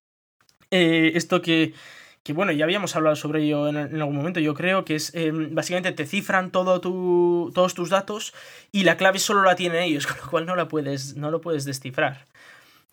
Eh, 0.70 1.12
esto 1.14 1.42
que 1.42 1.74
que 2.24 2.32
bueno, 2.32 2.52
ya 2.52 2.64
habíamos 2.64 2.96
hablado 2.96 3.16
sobre 3.16 3.42
ello 3.42 3.68
en, 3.68 3.76
algún 3.76 4.16
momento, 4.16 4.40
yo 4.40 4.54
creo 4.54 4.86
que 4.86 4.94
es, 4.96 5.14
eh, 5.14 5.30
básicamente 5.30 5.92
te 5.92 6.06
cifran 6.06 6.50
todo 6.50 6.80
tu, 6.80 7.52
todos 7.54 7.74
tus 7.74 7.90
datos 7.90 8.32
y 8.72 8.84
la 8.84 8.96
clave 8.96 9.18
solo 9.18 9.42
la 9.42 9.56
tienen 9.56 9.82
ellos, 9.82 10.06
con 10.08 10.16
lo 10.16 10.30
cual 10.30 10.46
no 10.46 10.56
la 10.56 10.66
puedes, 10.66 11.16
no 11.16 11.30
lo 11.30 11.42
puedes 11.42 11.66
descifrar. 11.66 12.24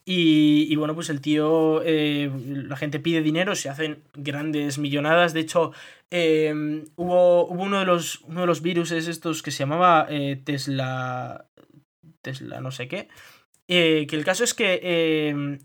Y, 0.04 0.68
y 0.70 0.76
bueno, 0.78 0.96
pues 0.96 1.10
el 1.10 1.22
tío, 1.22 1.84
eh, 1.84 2.32
la 2.46 2.76
gente 2.76 3.00
pide 3.00 3.22
dinero, 3.22 3.56
se 3.56 3.70
hacen 3.70 4.04
grandes 4.14 4.80
millonadas. 4.80 5.34
De 5.34 5.42
hecho, 5.42 5.74
eh, 6.10 6.54
hubo, 6.96 7.46
hubo 7.46 7.64
uno 7.64 7.80
de 7.80 7.86
los, 7.86 8.22
uno 8.22 8.42
de 8.42 8.48
los 8.48 8.62
virus 8.62 8.92
estos 8.92 9.44
que 9.44 9.52
se 9.52 9.60
llamaba 9.60 10.08
eh, 10.10 10.42
Tesla, 10.44 11.46
Tesla 12.22 12.62
no 12.62 12.72
sé 12.72 12.88
qué, 12.88 13.10
que 13.68 14.08
el 14.10 14.26
caso 14.26 14.44
es 14.44 14.54
que 14.54 15.60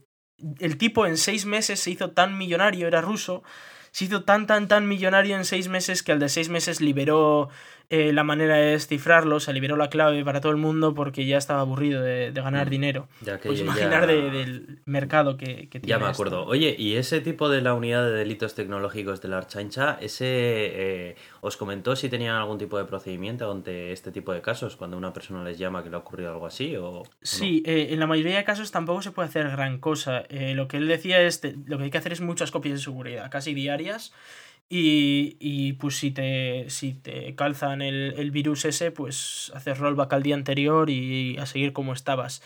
el 0.61 0.79
tipo 0.79 1.07
en 1.07 1.17
seis 1.17 1.47
meses 1.47 1.81
se 1.81 1.91
hizo 1.91 2.11
tan 2.11 2.37
millonario, 2.39 2.87
era 2.87 3.01
ruso, 3.01 3.43
se 3.91 4.05
hizo 4.05 4.25
tan, 4.25 4.47
tan, 4.47 4.69
tan 4.69 4.87
millonario 4.87 5.37
en 5.37 5.47
seis 5.47 5.69
meses 5.69 6.03
que 6.03 6.13
al 6.13 6.19
de 6.19 6.29
seis 6.29 6.51
meses 6.51 6.83
liberó 6.83 7.49
eh, 7.91 8.13
la 8.13 8.25
manera 8.25 8.57
de 8.57 8.73
descifrarlo, 8.73 9.41
se 9.41 9.53
liberó 9.53 9.77
la 9.77 9.89
clave 9.91 10.25
para 10.25 10.41
todo 10.41 10.53
el 10.53 10.59
mundo 10.59 10.95
porque 10.95 11.25
ya 11.27 11.39
estaba 11.39 11.61
aburrido 11.61 12.03
de, 12.03 12.33
de 12.33 12.41
ganar 12.41 12.67
Mm. 12.67 12.71
dinero. 12.71 13.09
Ya 13.23 13.39
que 13.39 13.49
Pues 13.49 13.59
ya- 13.61 13.65
imaginar 13.65 14.07
de- 14.07 14.31
del 14.31 14.79
mercado 14.87 15.37
que, 15.37 15.69
que 15.69 15.81
tiene. 15.81 15.87
Ya 15.89 15.99
me 15.99 16.05
esto. 16.05 16.13
acuerdo. 16.13 16.45
Oye, 16.47 16.75
¿y 16.79 16.97
ese 16.97 17.21
tipo 17.21 17.49
de 17.49 17.61
la 17.63 17.75
unidad 17.75 18.05
de 18.05 18.13
delitos 18.13 18.55
tecnológicos 18.55 19.21
de 19.23 19.29
la 19.29 19.39
Archancha, 19.39 19.99
ese 20.01 20.27
eh, 20.29 21.17
os 21.41 21.57
comentó 21.57 21.97
si 21.97 22.09
tenían 22.09 22.35
algún 22.37 22.59
tipo 22.59 22.79
de 22.79 22.85
procedimiento 22.85 23.51
ante 23.51 23.93
este 23.93 24.11
tipo 24.13 24.33
de 24.33 24.41
casos, 24.41 24.77
cuando 24.77 24.97
una 24.97 25.13
persona 25.13 25.45
les 25.45 25.59
llama 25.59 25.83
que 25.83 25.91
le 25.91 25.97
ha 25.97 26.01
ocurrido 26.01 26.33
algo 26.33 26.47
así? 26.47 26.77
O, 26.77 27.03
no? 27.03 27.03
Sí, 27.23 27.63
eh, 27.67 27.89
en 27.91 28.01
la 28.01 28.07
mayoría 28.07 28.37
de 28.37 28.45
casos 28.45 28.71
tampoco 28.71 29.03
se 29.03 29.11
puede 29.13 29.29
hacer 29.29 29.49
gran 29.51 29.79
cosa. 29.79 30.25
Lo 30.31 30.69
que 30.69 30.77
él 30.79 30.89
decía 30.89 31.21
es, 31.23 31.41
lo 31.67 31.79
que 31.79 31.85
hay 31.85 31.91
que 31.91 31.99
hacer 31.99 32.13
es 32.13 32.21
muchas 32.21 32.51
copias 32.51 32.79
de 32.79 32.85
seguridad, 32.85 33.31
casi 33.31 33.55
diarias. 33.55 34.13
Y, 34.69 35.37
y, 35.39 35.75
pues 35.75 35.97
si 35.97 36.11
te, 36.11 36.69
si 36.71 36.95
te 36.95 37.35
calzan 37.37 37.83
el, 37.83 38.15
el 38.17 38.33
virus 38.33 38.65
ese, 38.65 38.91
pues 38.91 39.53
haces 39.55 39.79
rollback 39.79 40.13
al 40.13 40.25
día 40.25 40.35
anterior 40.35 40.91
y 40.91 41.37
a 41.39 41.47
seguir 41.47 41.73
como 41.73 41.93
estabas. 41.93 42.43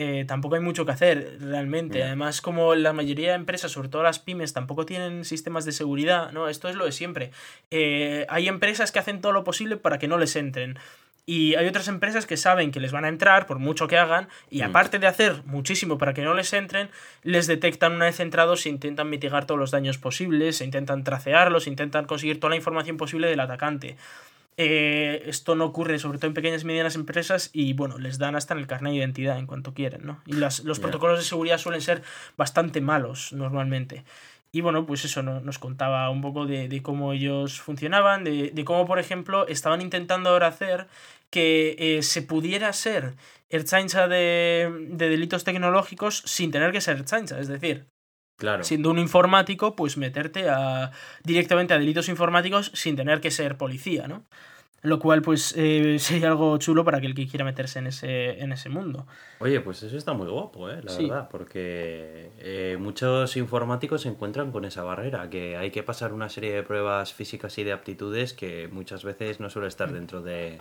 Eh, 0.00 0.24
tampoco 0.28 0.54
hay 0.54 0.60
mucho 0.60 0.86
que 0.86 0.92
hacer 0.92 1.38
realmente. 1.40 2.04
Además, 2.04 2.40
como 2.40 2.76
la 2.76 2.92
mayoría 2.92 3.30
de 3.30 3.34
empresas, 3.34 3.72
sobre 3.72 3.88
todo 3.88 4.04
las 4.04 4.20
pymes, 4.20 4.52
tampoco 4.52 4.86
tienen 4.86 5.24
sistemas 5.24 5.64
de 5.64 5.72
seguridad, 5.72 6.30
¿no? 6.30 6.48
Esto 6.48 6.68
es 6.68 6.76
lo 6.76 6.84
de 6.84 6.92
siempre. 6.92 7.32
Eh, 7.72 8.24
hay 8.28 8.46
empresas 8.46 8.92
que 8.92 9.00
hacen 9.00 9.20
todo 9.20 9.32
lo 9.32 9.42
posible 9.42 9.76
para 9.76 9.98
que 9.98 10.06
no 10.06 10.16
les 10.16 10.36
entren. 10.36 10.78
Y 11.30 11.56
hay 11.56 11.66
otras 11.66 11.88
empresas 11.88 12.24
que 12.24 12.38
saben 12.38 12.70
que 12.70 12.80
les 12.80 12.90
van 12.90 13.04
a 13.04 13.08
entrar, 13.08 13.44
por 13.46 13.58
mucho 13.58 13.86
que 13.86 13.98
hagan, 13.98 14.28
y 14.48 14.62
Mm. 14.62 14.64
aparte 14.70 14.98
de 14.98 15.06
hacer 15.06 15.42
muchísimo 15.44 15.98
para 15.98 16.14
que 16.14 16.22
no 16.22 16.32
les 16.32 16.54
entren, 16.54 16.88
les 17.22 17.46
detectan 17.46 17.92
una 17.92 18.06
vez 18.06 18.18
entrados 18.20 18.64
e 18.64 18.70
intentan 18.70 19.10
mitigar 19.10 19.44
todos 19.44 19.60
los 19.60 19.70
daños 19.70 19.98
posibles, 19.98 20.62
e 20.62 20.64
intentan 20.64 21.04
tracearlos, 21.04 21.66
e 21.66 21.70
intentan 21.70 22.06
conseguir 22.06 22.40
toda 22.40 22.48
la 22.52 22.56
información 22.56 22.96
posible 22.96 23.28
del 23.28 23.40
atacante. 23.40 23.96
Eh, 24.56 25.22
esto 25.26 25.54
no 25.54 25.66
ocurre 25.66 25.98
sobre 25.98 26.16
todo 26.16 26.28
en 26.28 26.34
pequeñas 26.34 26.62
y 26.62 26.66
medianas 26.66 26.94
empresas 26.96 27.50
y 27.52 27.74
bueno, 27.74 27.98
les 27.98 28.18
dan 28.18 28.34
hasta 28.34 28.54
en 28.54 28.60
el 28.60 28.66
carnet 28.66 28.92
de 28.92 28.98
identidad 28.98 29.38
en 29.38 29.46
cuanto 29.46 29.74
quieren, 29.74 30.06
¿no? 30.06 30.20
Y 30.24 30.32
las- 30.32 30.64
los 30.64 30.80
protocolos 30.80 31.18
de 31.18 31.24
seguridad 31.26 31.58
suelen 31.58 31.82
ser 31.82 32.02
bastante 32.38 32.80
malos 32.80 33.34
normalmente. 33.34 34.02
Y 34.50 34.62
bueno, 34.62 34.86
pues 34.86 35.04
eso 35.04 35.22
no- 35.22 35.40
nos 35.40 35.58
contaba 35.58 36.08
un 36.08 36.22
poco 36.22 36.46
de, 36.46 36.68
de 36.68 36.82
cómo 36.82 37.12
ellos 37.12 37.60
funcionaban, 37.60 38.24
de, 38.24 38.50
de 38.50 38.64
cómo, 38.64 38.86
por 38.86 38.98
ejemplo, 38.98 39.46
estaban 39.46 39.82
intentando 39.82 40.30
ahora 40.30 40.46
hacer 40.46 40.86
que 41.30 41.76
eh, 41.78 42.02
se 42.02 42.22
pudiera 42.22 42.72
ser 42.72 43.14
Erchaincha 43.50 44.08
de, 44.08 44.70
de 44.90 45.08
delitos 45.08 45.44
tecnológicos 45.44 46.22
sin 46.26 46.50
tener 46.50 46.72
que 46.72 46.80
ser 46.80 46.96
Erchaincha. 46.98 47.38
Es 47.40 47.48
decir, 47.48 47.86
Claro. 48.38 48.62
siendo 48.62 48.90
un 48.90 48.98
informático, 49.00 49.74
pues 49.74 49.96
meterte 49.96 50.48
a, 50.48 50.92
directamente 51.24 51.74
a 51.74 51.78
delitos 51.78 52.08
informáticos 52.08 52.70
sin 52.72 52.94
tener 52.94 53.20
que 53.20 53.30
ser 53.32 53.56
policía, 53.56 54.06
¿no? 54.06 54.24
Lo 54.82 55.00
cual, 55.00 55.22
pues, 55.22 55.54
eh, 55.56 55.96
sería 55.98 56.28
algo 56.28 56.56
chulo 56.58 56.84
para 56.84 56.98
aquel 56.98 57.14
que 57.16 57.26
quiera 57.26 57.44
meterse 57.44 57.80
en 57.80 57.88
ese, 57.88 58.40
en 58.40 58.52
ese 58.52 58.68
mundo. 58.68 59.08
Oye, 59.40 59.60
pues 59.60 59.82
eso 59.82 59.96
está 59.96 60.12
muy 60.12 60.28
guapo, 60.28 60.70
¿eh? 60.70 60.80
La 60.84 60.92
Sí. 60.92 61.02
verdad, 61.08 61.28
porque 61.28 62.30
eh, 62.38 62.76
muchos 62.78 63.36
informáticos 63.36 64.02
se 64.02 64.08
encuentran 64.08 64.52
con 64.52 64.64
esa 64.64 64.84
barrera, 64.84 65.28
que 65.28 65.56
hay 65.56 65.72
que 65.72 65.82
pasar 65.82 66.12
una 66.12 66.28
serie 66.28 66.52
de 66.52 66.62
pruebas 66.62 67.12
físicas 67.12 67.58
y 67.58 67.64
de 67.64 67.72
aptitudes 67.72 68.34
que 68.34 68.68
muchas 68.68 69.02
veces 69.02 69.40
no 69.40 69.50
suele 69.50 69.66
Mm. 69.66 69.68
estar 69.68 69.92
dentro 69.92 70.22
de, 70.22 70.60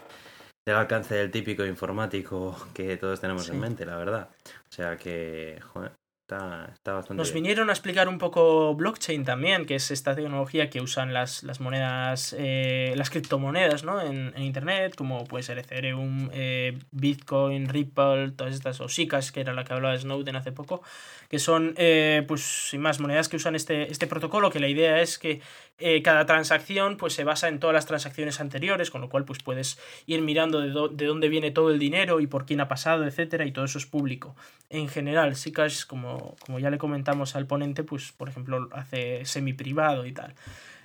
del 0.72 0.76
alcance 0.76 1.16
del 1.16 1.32
típico 1.32 1.66
informático 1.66 2.56
que 2.74 2.98
todos 2.98 3.20
tenemos 3.22 3.46
Sí. 3.46 3.52
en 3.54 3.60
mente, 3.60 3.86
la 3.86 3.96
verdad. 3.98 4.30
O 4.70 4.72
sea 4.72 4.98
que, 4.98 5.60
joder, 5.74 5.92
está, 6.30 6.70
está 6.74 6.92
bastante 6.94 7.20
Nos 7.22 7.32
bien. 7.32 7.44
vinieron 7.44 7.70
a 7.70 7.72
explicar 7.74 8.10
un 8.10 8.18
poco 8.18 8.76
blockchain 8.76 9.24
también, 9.24 9.66
que 9.66 9.76
es 9.76 9.92
esta 9.92 10.14
tecnología 10.14 10.70
que 10.70 10.82
usan 10.82 11.14
las, 11.14 11.44
las 11.44 11.62
monedas, 11.62 12.36
eh, 12.38 12.94
las 12.98 13.10
criptomonedas, 13.10 13.86
¿no? 13.86 14.02
En, 14.02 14.34
en 14.36 14.44
internet, 14.44 14.96
como 14.96 15.24
puede 15.26 15.44
ser 15.44 15.58
Ethereum, 15.58 16.30
eh, 16.34 16.78
Bitcoin, 16.92 17.70
Ripple, 17.70 18.32
todas 18.36 18.54
estas, 18.54 18.82
o 18.82 18.90
SICAS, 18.90 19.32
que 19.32 19.40
era 19.40 19.54
la 19.54 19.64
que 19.64 19.72
hablaba 19.74 19.98
Snowden 19.98 20.36
hace 20.36 20.52
poco, 20.52 20.84
que 21.30 21.40
son, 21.40 21.74
eh, 21.78 22.26
pues, 22.28 22.42
sin 22.42 22.82
más, 22.82 23.00
monedas 23.00 23.30
que 23.30 23.38
usan 23.38 23.56
este, 23.56 23.90
este 23.90 24.06
protocolo, 24.08 24.50
que 24.52 24.60
la 24.60 24.68
idea 24.68 25.00
es 25.02 25.18
que 25.18 25.42
eh, 25.80 26.02
cada 26.02 26.26
transacción 26.26 26.98
pues 26.98 27.14
se 27.14 27.24
basa 27.24 27.48
en 27.48 27.60
todas 27.60 27.74
las 27.74 27.86
transacciones 27.86 28.40
anteriores, 28.40 28.90
con 28.90 29.02
lo 29.02 29.10
cual 29.10 29.26
pues 29.26 29.40
puedes 29.44 29.80
ir 30.08 30.22
mirando 30.24 30.60
de, 30.60 30.70
de, 30.96 31.06
dónde 31.06 31.30
viene 31.30 31.52
todo 31.52 31.70
el 31.70 31.78
dinero 31.78 32.20
y 32.20 32.26
por 32.26 32.46
quién 32.46 32.62
ha 32.62 32.68
pasado, 32.68 33.06
etcétera, 33.06 33.46
y 33.46 33.52
todo 33.52 33.66
eso 33.66 33.78
es 33.78 33.86
público. 33.86 34.36
En 34.70 34.88
general, 34.88 35.36
Zcash, 35.36 35.86
como, 35.86 36.36
como 36.44 36.58
ya 36.58 36.72
le 36.72 36.80
comentamos 36.80 37.36
al 37.36 37.46
ponente, 37.46 37.84
pues 37.84 38.12
por 38.12 38.28
ejemplo 38.28 38.70
hace 38.72 39.24
semi 39.26 39.54
privado 39.54 40.06
y 40.08 40.14
tal. 40.14 40.34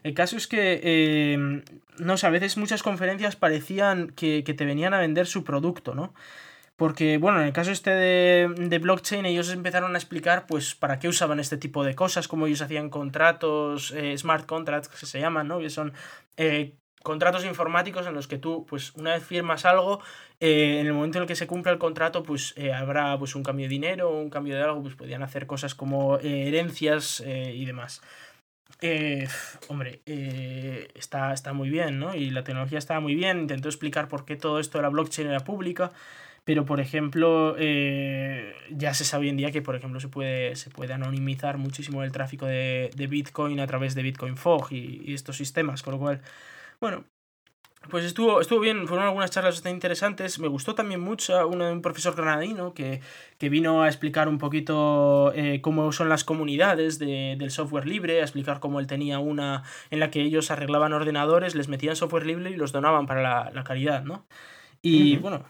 El 0.03 0.15
caso 0.15 0.37
es 0.37 0.47
que, 0.47 0.81
eh, 0.83 1.63
no 1.99 2.17
sé, 2.17 2.27
a 2.27 2.31
veces 2.31 2.57
muchas 2.57 2.83
conferencias 2.83 3.37
parecían 3.37 4.09
que, 4.09 4.43
que 4.45 4.53
te 4.53 4.65
venían 4.67 4.95
a 4.95 5.01
vender 5.01 5.27
su 5.27 5.45
producto, 5.45 5.95
¿no? 5.95 6.13
Porque, 6.77 7.19
bueno, 7.19 7.41
en 7.41 7.47
el 7.47 7.53
caso 7.53 7.71
este 7.71 7.91
de, 7.91 8.79
blockchain, 8.79 9.27
ellos 9.27 9.51
empezaron 9.51 9.95
a 9.95 9.99
explicar, 9.99 10.47
pues, 10.47 10.75
para 10.75 10.99
qué 10.99 11.09
usaban 11.09 11.39
este 11.39 11.57
tipo 11.57 11.85
de 11.85 11.95
cosas, 11.95 12.29
cómo 12.29 12.47
ellos 12.47 12.63
hacían 12.63 12.89
contratos, 12.91 13.93
eh, 13.93 14.17
smart 14.17 14.47
contracts, 14.47 14.89
que 14.89 15.07
se 15.07 15.21
llaman, 15.21 15.49
¿no? 15.49 15.59
Que 15.61 15.71
son 15.71 15.93
eh, 16.37 16.75
contratos 17.03 17.45
informáticos 17.45 18.07
en 18.07 18.15
los 18.15 18.27
que 18.27 18.39
tú, 18.39 18.65
pues, 18.69 18.93
una 18.95 19.13
vez 19.13 19.25
firmas 19.25 19.65
algo, 19.67 20.01
eh, 20.41 20.79
en 20.81 20.87
el 20.87 20.95
momento 20.95 21.19
en 21.19 21.23
el 21.23 21.29
que 21.29 21.37
se 21.37 21.47
cumpla 21.47 21.73
el 21.73 21.79
contrato, 21.79 22.23
pues, 22.23 22.55
habrá, 22.75 23.19
pues, 23.19 23.35
un 23.37 23.43
cambio 23.43 23.67
de 23.67 23.71
dinero, 23.71 24.11
un 24.11 24.31
cambio 24.31 24.57
de 24.57 24.63
algo, 24.63 24.83
pues, 24.83 24.95
podían 24.97 25.23
hacer 25.23 25.47
cosas 25.47 25.75
como 25.75 26.19
herencias 26.19 27.23
y 27.27 27.65
demás. 27.67 28.01
hombre, 29.69 30.01
está, 30.95 31.33
está 31.33 31.53
muy 31.53 31.71
bien, 31.71 31.99
¿no? 32.01 32.15
Y 32.15 32.31
la 32.31 32.43
tecnología 32.45 32.79
estaba 32.79 33.01
muy 33.01 33.15
bien. 33.15 33.41
Intentó 33.41 33.69
explicar 33.69 34.09
por 34.09 34.25
qué 34.25 34.37
todo 34.37 34.59
esto 34.59 34.79
de 34.79 34.83
la 34.83 34.89
blockchain 34.89 35.29
era 35.29 35.41
pública. 35.41 35.93
Pero, 36.45 36.65
por 36.65 36.81
ejemplo, 36.81 37.55
eh, 37.59 38.53
ya 38.71 38.95
se 38.95 39.05
sabe 39.05 39.25
hoy 39.25 39.29
en 39.31 39.37
día 39.37 39.53
que, 39.53 39.63
por 39.63 39.77
ejemplo, 39.77 40.01
se 40.01 40.09
puede, 40.09 40.57
se 40.57 40.71
puede 40.71 40.93
anonimizar 40.93 41.57
muchísimo 41.57 42.03
el 42.03 42.11
tráfico 42.11 42.47
de, 42.47 42.91
Bitcoin 43.09 43.61
a 43.61 43.67
través 43.69 43.95
de 43.95 44.03
Bitcoin 44.03 44.37
Fog 44.37 44.73
y, 44.73 45.15
estos 45.15 45.37
sistemas. 45.37 45.83
Con 45.83 45.95
lo 45.95 46.01
cual, 46.01 46.21
bueno, 46.81 47.05
pues 47.91 48.05
estuvo, 48.05 48.41
estuvo 48.41 48.59
bien, 48.59 48.89
fueron 48.89 49.07
algunas 49.07 49.31
charlas 49.31 49.55
bastante 49.55 49.75
interesantes. 49.77 50.41
Me 50.41 50.49
gustó 50.49 50.75
también 50.75 51.01
mucho 51.01 51.47
una 51.47 51.69
de 51.69 51.73
un 51.75 51.83
profesor 51.83 52.17
granadino 52.17 52.75
que, 52.75 53.01
vino 53.41 53.83
a 53.83 53.87
explicar 53.89 54.29
un 54.29 54.39
poquito 54.39 55.33
eh, 55.37 55.61
cómo 55.61 55.93
son 55.93 56.09
las 56.09 56.25
comunidades 56.25 56.99
del 56.99 57.51
software 57.53 57.87
libre, 57.87 58.21
a 58.21 58.23
explicar 58.23 58.59
cómo 58.59 58.81
él 58.81 58.89
tenía 58.89 59.21
una 59.21 59.63
en 59.91 60.01
la 60.01 60.11
que 60.11 60.23
ellos 60.23 60.51
arreglaban 60.51 60.93
ordenadores, 60.93 61.55
les 61.55 61.69
metían 61.69 61.95
software 61.95 62.27
libre 62.27 62.51
y 62.51 62.57
los 62.57 62.73
donaban 62.73 63.07
para 63.07 63.51
la, 63.53 63.65
caridad, 63.65 64.03
¿no? 64.03 64.27
Y 64.81 65.17
bueno, 65.19 65.45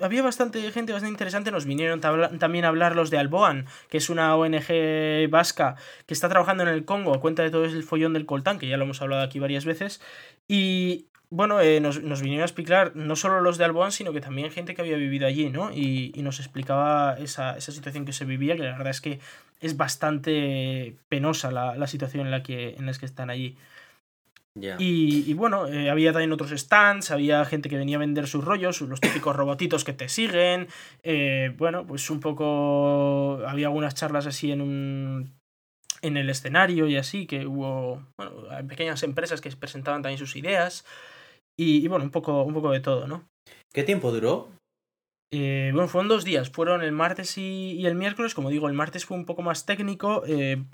había 0.00 0.22
bastante 0.22 0.60
gente 0.72 0.92
bastante 0.92 1.12
interesante. 1.12 1.50
Nos 1.50 1.64
vinieron 1.64 2.00
también 2.00 2.64
a 2.64 2.68
hablar 2.68 2.94
los 2.94 3.10
de 3.10 3.18
Alboan, 3.18 3.66
que 3.88 3.98
es 3.98 4.10
una 4.10 4.36
ONG 4.36 5.28
vasca 5.30 5.76
que 6.06 6.14
está 6.14 6.28
trabajando 6.28 6.62
en 6.64 6.68
el 6.68 6.84
Congo 6.84 7.14
a 7.14 7.20
cuenta 7.20 7.42
de 7.42 7.50
todo 7.50 7.64
el 7.64 7.82
follón 7.82 8.12
del 8.12 8.26
coltán, 8.26 8.58
que 8.58 8.68
ya 8.68 8.76
lo 8.76 8.84
hemos 8.84 9.00
hablado 9.00 9.22
aquí 9.22 9.38
varias 9.38 9.64
veces. 9.64 10.00
Y 10.46 11.06
bueno, 11.30 11.60
eh, 11.60 11.80
nos, 11.80 12.00
vinieron 12.00 12.42
a 12.42 12.46
explicar 12.46 12.96
no 12.96 13.16
solo 13.16 13.40
los 13.40 13.58
de 13.58 13.64
Alboan, 13.64 13.92
sino 13.92 14.12
que 14.12 14.20
también 14.20 14.50
gente 14.50 14.74
que 14.74 14.82
había 14.82 14.96
vivido 14.96 15.26
allí, 15.26 15.50
¿no? 15.50 15.70
Y, 15.72 16.12
nos 16.16 16.40
explicaba 16.40 17.16
esa, 17.18 17.60
situación 17.60 18.04
que 18.04 18.12
se 18.12 18.24
vivía, 18.24 18.56
que 18.56 18.62
la 18.62 18.72
verdad 18.72 18.90
es 18.90 19.00
que 19.00 19.20
es 19.60 19.76
bastante 19.76 20.96
penosa 21.08 21.50
la, 21.50 21.74
la 21.76 21.86
situación 21.86 22.26
en 22.26 22.30
la, 22.30 22.42
que, 22.42 22.74
en 22.78 22.86
la 22.86 22.92
que 22.92 23.06
están 23.06 23.30
allí. 23.30 23.56
Y, 24.78 25.32
bueno, 25.34 25.68
eh, 25.68 25.90
había 25.90 26.12
también 26.12 26.32
otros 26.32 26.50
stands, 26.50 27.10
había 27.10 27.44
gente 27.44 27.68
que 27.68 27.76
venía 27.76 27.96
a 27.96 28.00
vender 28.00 28.26
sus 28.26 28.44
rollos, 28.44 28.80
los 28.80 29.00
típicos 29.00 29.36
robotitos 29.36 29.84
que 29.84 29.92
te 29.92 30.08
siguen. 30.08 30.68
Eh, 31.02 31.54
bueno, 31.56 31.86
pues 31.86 32.10
un 32.10 32.20
poco. 32.20 33.40
Había 33.46 33.68
algunas 33.68 33.94
charlas 33.94 34.26
así 34.26 34.50
en 34.50 34.60
un. 34.60 35.38
en 36.02 36.16
el 36.16 36.28
escenario 36.28 36.88
y 36.88 36.96
así, 36.96 37.26
que 37.26 37.46
hubo. 37.46 38.02
Bueno, 38.16 38.32
pequeñas 38.68 39.02
empresas 39.02 39.40
que 39.40 39.50
presentaban 39.50 40.02
también 40.02 40.18
sus 40.18 40.34
ideas. 40.36 40.84
Y, 41.56 41.84
y 41.84 41.88
bueno, 41.88 42.04
un 42.04 42.10
poco, 42.10 42.42
un 42.42 42.54
poco 42.54 42.70
de 42.70 42.80
todo, 42.80 43.06
¿no? 43.06 43.28
¿Qué 43.72 43.82
tiempo 43.84 44.10
duró? 44.10 44.48
Eh, 45.30 45.70
bueno, 45.74 45.88
fueron 45.88 46.08
dos 46.08 46.24
días, 46.24 46.48
fueron 46.48 46.82
el 46.82 46.92
martes 46.92 47.36
y, 47.36 47.84
el 47.86 47.94
miércoles, 47.94 48.34
como 48.34 48.48
digo, 48.48 48.66
el 48.66 48.74
martes 48.74 49.04
fue 49.04 49.16
un 49.16 49.26
poco 49.26 49.42
más 49.42 49.66
técnico 49.66 50.22
eh, 50.26 50.64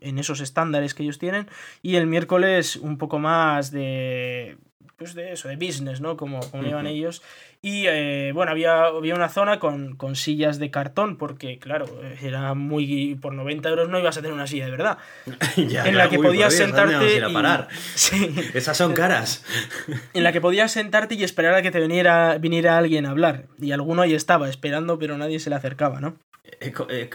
en 0.00 0.18
esos 0.18 0.40
estándares 0.40 0.94
que 0.94 1.02
ellos 1.02 1.18
tienen 1.18 1.48
y 1.82 1.96
el 1.96 2.06
miércoles 2.06 2.76
un 2.76 2.96
poco 2.96 3.18
más 3.18 3.70
de 3.70 4.56
pues 5.00 5.14
de 5.14 5.32
eso, 5.32 5.48
de 5.48 5.56
business, 5.56 6.02
¿no? 6.02 6.18
Como, 6.18 6.40
como 6.50 6.62
llaman 6.62 6.86
ellos. 6.86 7.22
Y 7.62 7.86
eh, 7.86 8.32
bueno, 8.34 8.52
había, 8.52 8.84
había 8.84 9.14
una 9.14 9.30
zona 9.30 9.58
con, 9.58 9.96
con, 9.96 10.14
sillas 10.14 10.58
de 10.58 10.70
cartón, 10.70 11.16
porque 11.16 11.58
claro, 11.58 11.86
era 12.20 12.52
muy. 12.52 13.14
Por 13.14 13.32
90 13.32 13.66
euros 13.70 13.88
no 13.88 13.98
ibas 13.98 14.18
a 14.18 14.20
tener 14.20 14.34
una 14.34 14.46
silla 14.46 14.66
de 14.66 14.72
verdad. 14.72 14.98
en 15.56 15.96
la 15.96 16.10
que 16.10 16.18
podías 16.18 16.52
sentarte. 16.54 17.16
Y, 17.16 17.32
parar. 17.32 17.68
Sí. 17.94 18.34
Esas 18.52 18.76
son 18.76 18.92
caras. 18.92 19.42
en 20.12 20.22
la 20.22 20.32
que 20.32 20.42
podías 20.42 20.70
sentarte 20.70 21.14
y 21.14 21.24
esperar 21.24 21.54
a 21.54 21.62
que 21.62 21.70
te 21.70 21.80
viniera, 21.80 22.36
viniera 22.36 22.76
alguien 22.76 23.06
a 23.06 23.10
hablar. 23.12 23.46
Y 23.58 23.72
alguno 23.72 24.02
ahí 24.02 24.12
estaba 24.12 24.50
esperando, 24.50 24.98
pero 24.98 25.16
nadie 25.16 25.40
se 25.40 25.48
le 25.48 25.56
acercaba, 25.56 26.02
¿no? 26.02 26.18
Eh, 26.44 26.74
eh, 26.90 27.10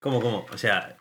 ¿Cómo, 0.00 0.22
cómo? 0.22 0.46
O 0.50 0.56
sea, 0.56 0.96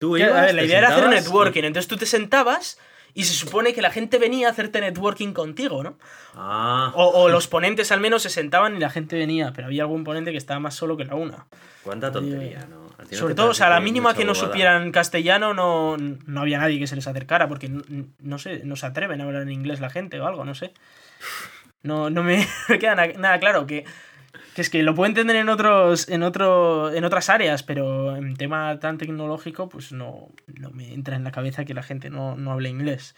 tú 0.00 0.16
ibas, 0.16 0.32
a 0.32 0.42
ver, 0.46 0.54
la 0.56 0.64
idea 0.64 0.78
era 0.78 0.88
hacer 0.88 1.08
networking. 1.08 1.62
Entonces 1.62 1.86
tú 1.86 1.96
te 1.96 2.06
sentabas 2.06 2.76
y 3.14 3.24
se 3.24 3.32
supone 3.32 3.72
que 3.72 3.80
la 3.80 3.90
gente 3.90 4.18
venía 4.18 4.48
a 4.48 4.50
hacerte 4.50 4.80
networking 4.80 5.32
contigo, 5.32 5.84
¿no? 5.84 5.96
Ah. 6.34 6.92
O, 6.96 7.28
los 7.28 7.46
ponentes 7.46 7.92
al 7.92 8.00
menos 8.00 8.22
se 8.22 8.30
sentaban 8.30 8.76
y 8.76 8.80
la 8.80 8.90
gente 8.90 9.16
venía, 9.16 9.52
pero 9.54 9.68
había 9.68 9.84
algún 9.84 10.02
ponente 10.02 10.32
que 10.32 10.36
estaba 10.36 10.58
más 10.58 10.74
solo 10.74 10.96
que 10.96 11.04
la 11.04 11.14
una. 11.14 11.46
Cuánta 11.84 12.10
tontería, 12.10 12.66
¿no? 12.68 12.84
Sobre 13.12 13.34
todo, 13.34 13.50
o 13.50 13.54
sea, 13.54 13.68
a 13.68 13.70
la 13.70 13.80
mínima 13.80 14.14
que 14.14 14.24
no 14.24 14.34
supieran 14.34 14.90
castellano, 14.90 15.54
no, 15.54 15.96
no 15.96 16.40
había 16.40 16.58
nadie 16.58 16.78
que 16.78 16.86
se 16.86 16.96
les 16.96 17.06
acercara, 17.06 17.48
porque 17.48 17.70
no, 18.18 18.38
sé, 18.38 18.62
no 18.64 18.76
se 18.76 18.86
atreven 18.86 19.20
a 19.20 19.24
hablar 19.24 19.42
en 19.42 19.52
inglés 19.52 19.80
la 19.80 19.90
gente 19.90 20.18
o 20.20 20.26
algo, 20.26 20.44
no 20.44 20.54
sé. 20.54 20.72
No, 21.82 22.10
no 22.10 22.22
me 22.22 22.48
queda 22.80 22.94
nada 22.94 23.38
claro 23.38 23.66
que 23.66 23.84
que 24.54 24.62
es 24.62 24.70
que 24.70 24.82
lo 24.82 24.94
puedo 24.94 25.08
entender 25.08 25.36
en 25.36 25.48
otros 25.48 26.08
en 26.08 26.22
otro 26.22 26.92
en 26.92 27.04
otras 27.04 27.28
áreas 27.28 27.62
pero 27.62 28.16
en 28.16 28.36
tema 28.36 28.78
tan 28.78 28.98
tecnológico 28.98 29.68
pues 29.68 29.92
no, 29.92 30.28
no 30.46 30.70
me 30.70 30.92
entra 30.92 31.16
en 31.16 31.24
la 31.24 31.32
cabeza 31.32 31.64
que 31.64 31.74
la 31.74 31.82
gente 31.82 32.10
no, 32.10 32.36
no 32.36 32.52
hable 32.52 32.68
inglés 32.68 33.14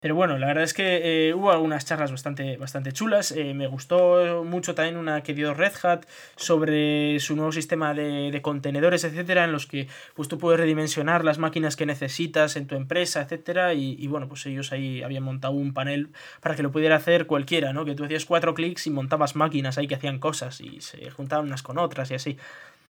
pero 0.00 0.14
bueno, 0.14 0.38
la 0.38 0.46
verdad 0.46 0.64
es 0.64 0.72
que 0.72 1.28
eh, 1.28 1.34
hubo 1.34 1.50
algunas 1.50 1.84
charlas 1.84 2.10
bastante, 2.10 2.56
bastante 2.56 2.90
chulas. 2.92 3.32
Eh, 3.32 3.52
me 3.52 3.66
gustó 3.66 4.44
mucho 4.44 4.74
también 4.74 4.96
una 4.96 5.22
que 5.22 5.34
dio 5.34 5.52
Red 5.52 5.74
Hat 5.82 6.06
sobre 6.36 7.20
su 7.20 7.36
nuevo 7.36 7.52
sistema 7.52 7.92
de, 7.92 8.30
de, 8.30 8.42
contenedores, 8.42 9.04
etcétera, 9.04 9.44
en 9.44 9.52
los 9.52 9.66
que 9.66 9.88
pues, 10.14 10.28
tú 10.28 10.38
puedes 10.38 10.58
redimensionar 10.58 11.22
las 11.22 11.36
máquinas 11.36 11.76
que 11.76 11.84
necesitas 11.84 12.56
en 12.56 12.66
tu 12.66 12.76
empresa, 12.76 13.20
etcétera. 13.20 13.74
Y, 13.74 14.06
bueno, 14.06 14.26
pues 14.26 14.46
ellos 14.46 14.72
ahí 14.72 15.02
habían 15.02 15.22
montado 15.22 15.52
un 15.52 15.74
panel 15.74 16.08
para 16.40 16.56
que 16.56 16.62
lo 16.62 16.72
pudiera 16.72 16.96
hacer 16.96 17.26
cualquiera, 17.26 17.74
¿no? 17.74 17.84
Que 17.84 17.94
tú 17.94 18.04
hacías 18.04 18.24
cuatro 18.24 18.54
clics 18.54 18.86
y 18.86 18.90
montabas 18.90 19.36
máquinas 19.36 19.76
ahí 19.76 19.86
que 19.86 19.96
hacían 19.96 20.18
cosas 20.18 20.62
y 20.62 20.80
se 20.80 21.10
juntaban 21.10 21.44
unas 21.44 21.62
con 21.62 21.76
otras 21.76 22.10
y 22.10 22.14
así. 22.14 22.38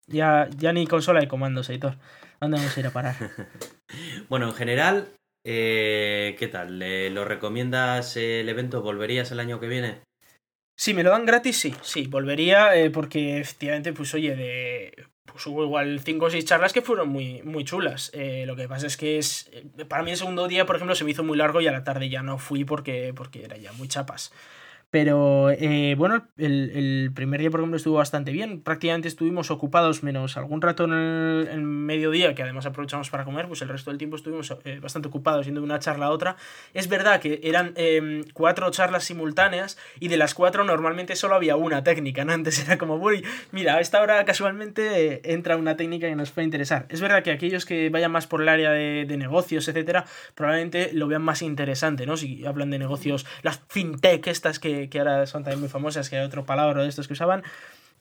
Ya, 0.08 0.48
ya 0.58 0.72
ni 0.72 0.88
consola 0.88 1.20
de 1.20 1.28
comandos, 1.28 1.70
editor. 1.70 1.98
¿Dónde 2.40 2.58
vamos 2.58 2.76
a 2.76 2.80
ir 2.80 2.88
a 2.88 2.92
parar? 2.92 3.16
bueno, 4.30 4.48
en 4.48 4.54
general, 4.54 5.08
eh, 5.44 6.36
¿Qué 6.40 6.48
tal? 6.48 6.80
¿Lo 7.14 7.26
recomiendas 7.26 8.18
el 8.18 8.48
evento? 8.50 8.82
¿Volverías 8.82 9.32
el 9.32 9.40
año 9.40 9.60
que 9.60 9.68
viene? 9.68 10.02
Si 10.76 10.94
me 10.94 11.04
lo 11.04 11.12
dan 11.12 11.26
gratis, 11.26 11.58
sí, 11.58 11.74
sí, 11.82 12.08
volvería 12.08 12.76
eh, 12.76 12.90
porque 12.90 13.40
efectivamente, 13.40 13.94
pues 13.94 14.14
oye, 14.16 14.36
de, 14.36 15.06
pues 15.26 15.46
hubo 15.48 15.64
igual 15.64 16.00
cinco 16.00 16.26
o 16.26 16.30
seis 16.30 16.46
charlas 16.46 16.74
que 16.74 16.82
fueron 16.82 17.10
muy, 17.10 17.42
muy 17.44 17.64
chulas. 17.64 18.12
Eh, 18.14 18.46
lo 18.48 18.56
que 18.56 18.68
pasa 18.68 18.88
es 18.88 18.98
que 18.98 19.18
es, 19.18 19.52
para 19.88 20.04
mí 20.04 20.12
el 20.12 20.18
segundo 20.18 20.48
día, 20.48 20.66
por 20.66 20.76
ejemplo, 20.76 20.96
se 20.96 21.04
me 21.04 21.12
hizo 21.12 21.24
muy 21.24 21.38
largo 21.38 21.62
y 21.62 21.68
a 21.68 21.72
la 21.72 21.84
tarde 21.84 22.10
ya 22.10 22.24
no 22.24 22.38
fui 22.38 22.66
porque, 22.66 23.14
porque 23.16 23.44
era 23.44 23.58
ya 23.58 23.72
muy 23.74 23.88
chapas. 23.88 24.32
Pero 24.94 25.50
eh, 25.50 25.96
bueno, 25.98 26.28
el, 26.38 27.12
primer 27.16 27.40
día, 27.40 27.50
por 27.50 27.62
ejemplo, 27.62 27.78
estuvo 27.78 27.96
bastante 27.96 28.32
bien. 28.32 28.62
Prácticamente 28.62 29.08
estuvimos 29.08 29.50
ocupados 29.50 30.04
menos 30.04 30.38
algún 30.38 30.62
rato 30.62 30.84
en 30.84 30.94
el, 30.94 31.64
mediodía, 31.64 32.36
que 32.36 32.44
además 32.44 32.68
aprovechamos 32.68 33.10
para 33.10 33.26
comer, 33.26 33.48
pues 33.48 33.64
el 33.64 33.70
resto 33.70 33.90
del 33.90 33.98
tiempo 33.98 34.18
estuvimos 34.18 34.56
eh, 34.66 34.78
bastante 34.80 35.08
ocupados 35.08 35.48
yendo 35.48 35.62
de 35.62 35.66
una 35.66 35.80
charla 35.80 36.06
a 36.06 36.10
otra. 36.12 36.36
Es 36.76 36.90
verdad 36.90 37.20
que 37.20 37.40
eran 37.42 37.74
em, 37.76 38.24
cuatro 38.34 38.70
charlas 38.70 39.06
simultáneas 39.06 39.80
y 40.00 40.10
de 40.10 40.18
las 40.18 40.36
cuatro 40.36 40.64
normalmente 40.64 41.16
solo 41.16 41.34
había 41.34 41.56
una 41.56 41.84
técnica, 41.84 42.24
¿no? 42.24 42.34
Antes 42.34 42.64
era 42.64 42.78
como, 42.78 43.00
voy, 43.00 43.26
mira, 43.52 43.78
a 43.78 43.80
esta 43.80 44.00
hora 44.00 44.24
casualmente 44.26 45.34
entra 45.34 45.58
una 45.58 45.76
técnica 45.76 46.08
que 46.08 46.16
nos 46.16 46.30
puede 46.30 46.46
interesar. 46.46 46.86
Es 46.90 47.02
verdad 47.02 47.24
que 47.24 47.32
aquellos 47.32 47.66
que 47.66 47.90
vayan 47.90 48.12
más 48.12 48.28
por 48.28 48.44
el 48.44 48.48
área 48.48 48.70
de, 48.70 49.06
de 49.08 49.18
negocios, 49.18 49.68
etcétera, 49.68 50.06
probablemente 50.36 50.92
lo 50.94 51.08
vean 51.08 51.24
más 51.24 51.42
interesante, 51.42 52.06
¿no? 52.06 52.16
Si 52.16 52.46
hablan 52.46 52.70
de 52.70 52.78
negocios, 52.78 53.26
las 53.42 53.60
fintech 53.68 54.28
estas 54.28 54.60
que 54.60 54.83
que, 54.90 55.00
ahora 55.00 55.26
son 55.26 55.44
también 55.44 55.60
muy 55.60 55.70
famosas, 55.70 56.10
que 56.10 56.18
hay 56.18 56.26
otro 56.26 56.46
palabra 56.46 56.84
de 56.84 56.90
estos 56.90 57.08
que 57.08 57.14
usaban, 57.14 57.44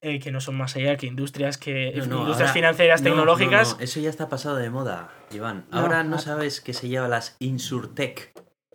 eh, 0.01 0.19
que 0.19 0.33
no 0.33 0.41
son 0.41 0.57
más 0.57 0.75
allá 0.77 0.97
que 0.97 1.07
industrias 1.07 1.59
que 1.59 1.93
industrias 1.95 2.53
financieras 2.53 3.03
tecnológicas. 3.03 3.77
eso 3.79 4.01
ya 4.01 4.11
está 4.11 4.29
pasado 4.29 4.57
de 4.57 4.69
moda, 4.71 5.11
Iván. 5.31 5.65
Ahora 5.71 6.03
no 6.03 6.19
sabes 6.19 6.61
que 6.61 6.73
se 6.73 6.89
llama 6.89 7.09
las 7.09 7.37
insurtech. 7.39 8.33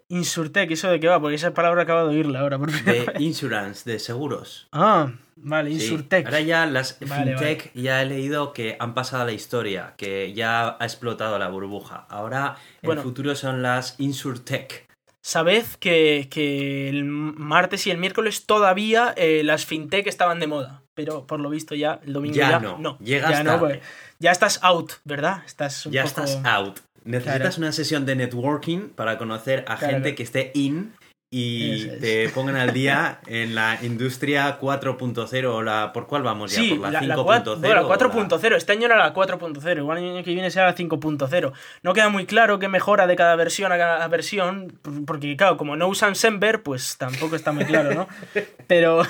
Insurtech, 0.09 0.71
¿eso 0.71 0.89
de 0.89 1.01
qué 1.01 1.07
va? 1.07 1.19
Porque 1.19 1.35
esa 1.35 1.53
palabra 1.53 1.81
acabo 1.81 2.07
de 2.07 2.15
oírla 2.15 2.39
ahora. 2.39 2.57
Por 2.57 2.71
de 2.71 3.11
insurance, 3.19 3.89
de 3.89 3.99
seguros. 3.99 4.69
Ah, 4.71 5.11
vale, 5.35 5.71
Insurtech. 5.71 6.25
Ahora 6.25 6.39
ya 6.39 6.65
las 6.65 6.97
fintech 6.97 7.73
ya 7.73 8.01
he 8.01 8.05
leído 8.05 8.53
que 8.53 8.77
han 8.79 8.93
pasado 8.93 9.23
a 9.23 9.25
la 9.25 9.33
historia, 9.33 9.95
que 9.97 10.33
ya 10.33 10.77
ha 10.79 10.85
explotado 10.85 11.37
la 11.37 11.49
burbuja. 11.49 12.05
Ahora 12.09 12.55
el 12.81 12.99
futuro 12.99 13.35
son 13.35 13.61
las 13.61 13.99
Insurtech. 13.99 14.86
Sabed 15.27 15.65
que, 15.81 16.87
el 16.87 17.03
martes 17.03 17.85
y 17.85 17.91
el 17.91 17.97
miércoles 17.97 18.45
todavía 18.45 19.13
eh, 19.17 19.41
las 19.43 19.65
fintech 19.65 20.07
estaban 20.07 20.39
de 20.39 20.47
moda, 20.47 20.83
pero 20.93 21.27
por 21.27 21.41
lo 21.41 21.49
visto 21.49 21.75
ya 21.75 21.99
el 22.05 22.13
domingo 22.13 22.37
ya, 22.37 22.51
ya 22.51 22.59
no. 22.61 22.77
no. 22.77 22.97
Llegas 22.99 23.43
ya, 23.43 23.59
pues, 23.59 23.81
ya 24.19 24.31
estás 24.31 24.61
out, 24.63 24.93
¿verdad? 25.03 25.43
Estás 25.45 25.83
ya 25.91 26.03
estás 26.03 26.39
out. 26.45 26.79
Necesitas 27.03 27.57
una 27.57 27.73
sesión 27.73 28.05
de 28.05 28.15
networking 28.15 28.87
para 28.87 29.17
conocer 29.17 29.65
a 29.67 29.75
gente 29.75 30.15
que 30.15 30.23
esté 30.23 30.51
in 30.53 30.93
y 31.39 31.87
te 31.99 32.29
pongan 32.29 32.55
al 32.55 32.73
día 32.73 33.19
en 33.27 33.53
la 33.53 33.77
industria 33.83 34.59
4.0 34.59 35.45
o 35.45 35.61
la 35.61 35.93
por 35.93 36.07
cuál 36.07 36.23
vamos 36.23 36.51
ya 36.51 36.63
por 36.75 36.91
la, 36.91 36.99
5.0 36.99 37.59
la 37.59 37.83
4.0 37.83 38.55
este 38.55 38.71
año 38.71 38.87
era 38.87 38.97
la 38.97 39.13
4.0 39.13 39.77
igual 39.77 39.99
el 39.99 40.15
año 40.15 40.23
que 40.23 40.33
viene 40.33 40.49
será 40.49 40.65
la 40.65 40.75
5.0 40.75 41.51
no 41.83 41.93
queda 41.93 42.09
muy 42.09 42.25
claro 42.25 42.57
qué 42.57 42.67
mejora 42.67 43.05
de 43.05 43.15
cada 43.15 43.35
versión 43.35 43.71
a 43.71 43.77
cada 43.77 44.07
versión 44.07 44.73
porque 45.05 45.37
claro 45.37 45.57
como 45.57 45.75
no 45.75 45.87
usan 45.87 46.15
Semver 46.15 46.63
pues 46.63 46.97
tampoco 46.97 47.35
está 47.35 47.51
muy 47.51 47.65
claro 47.65 47.93
no 47.93 48.07
pero 48.67 49.03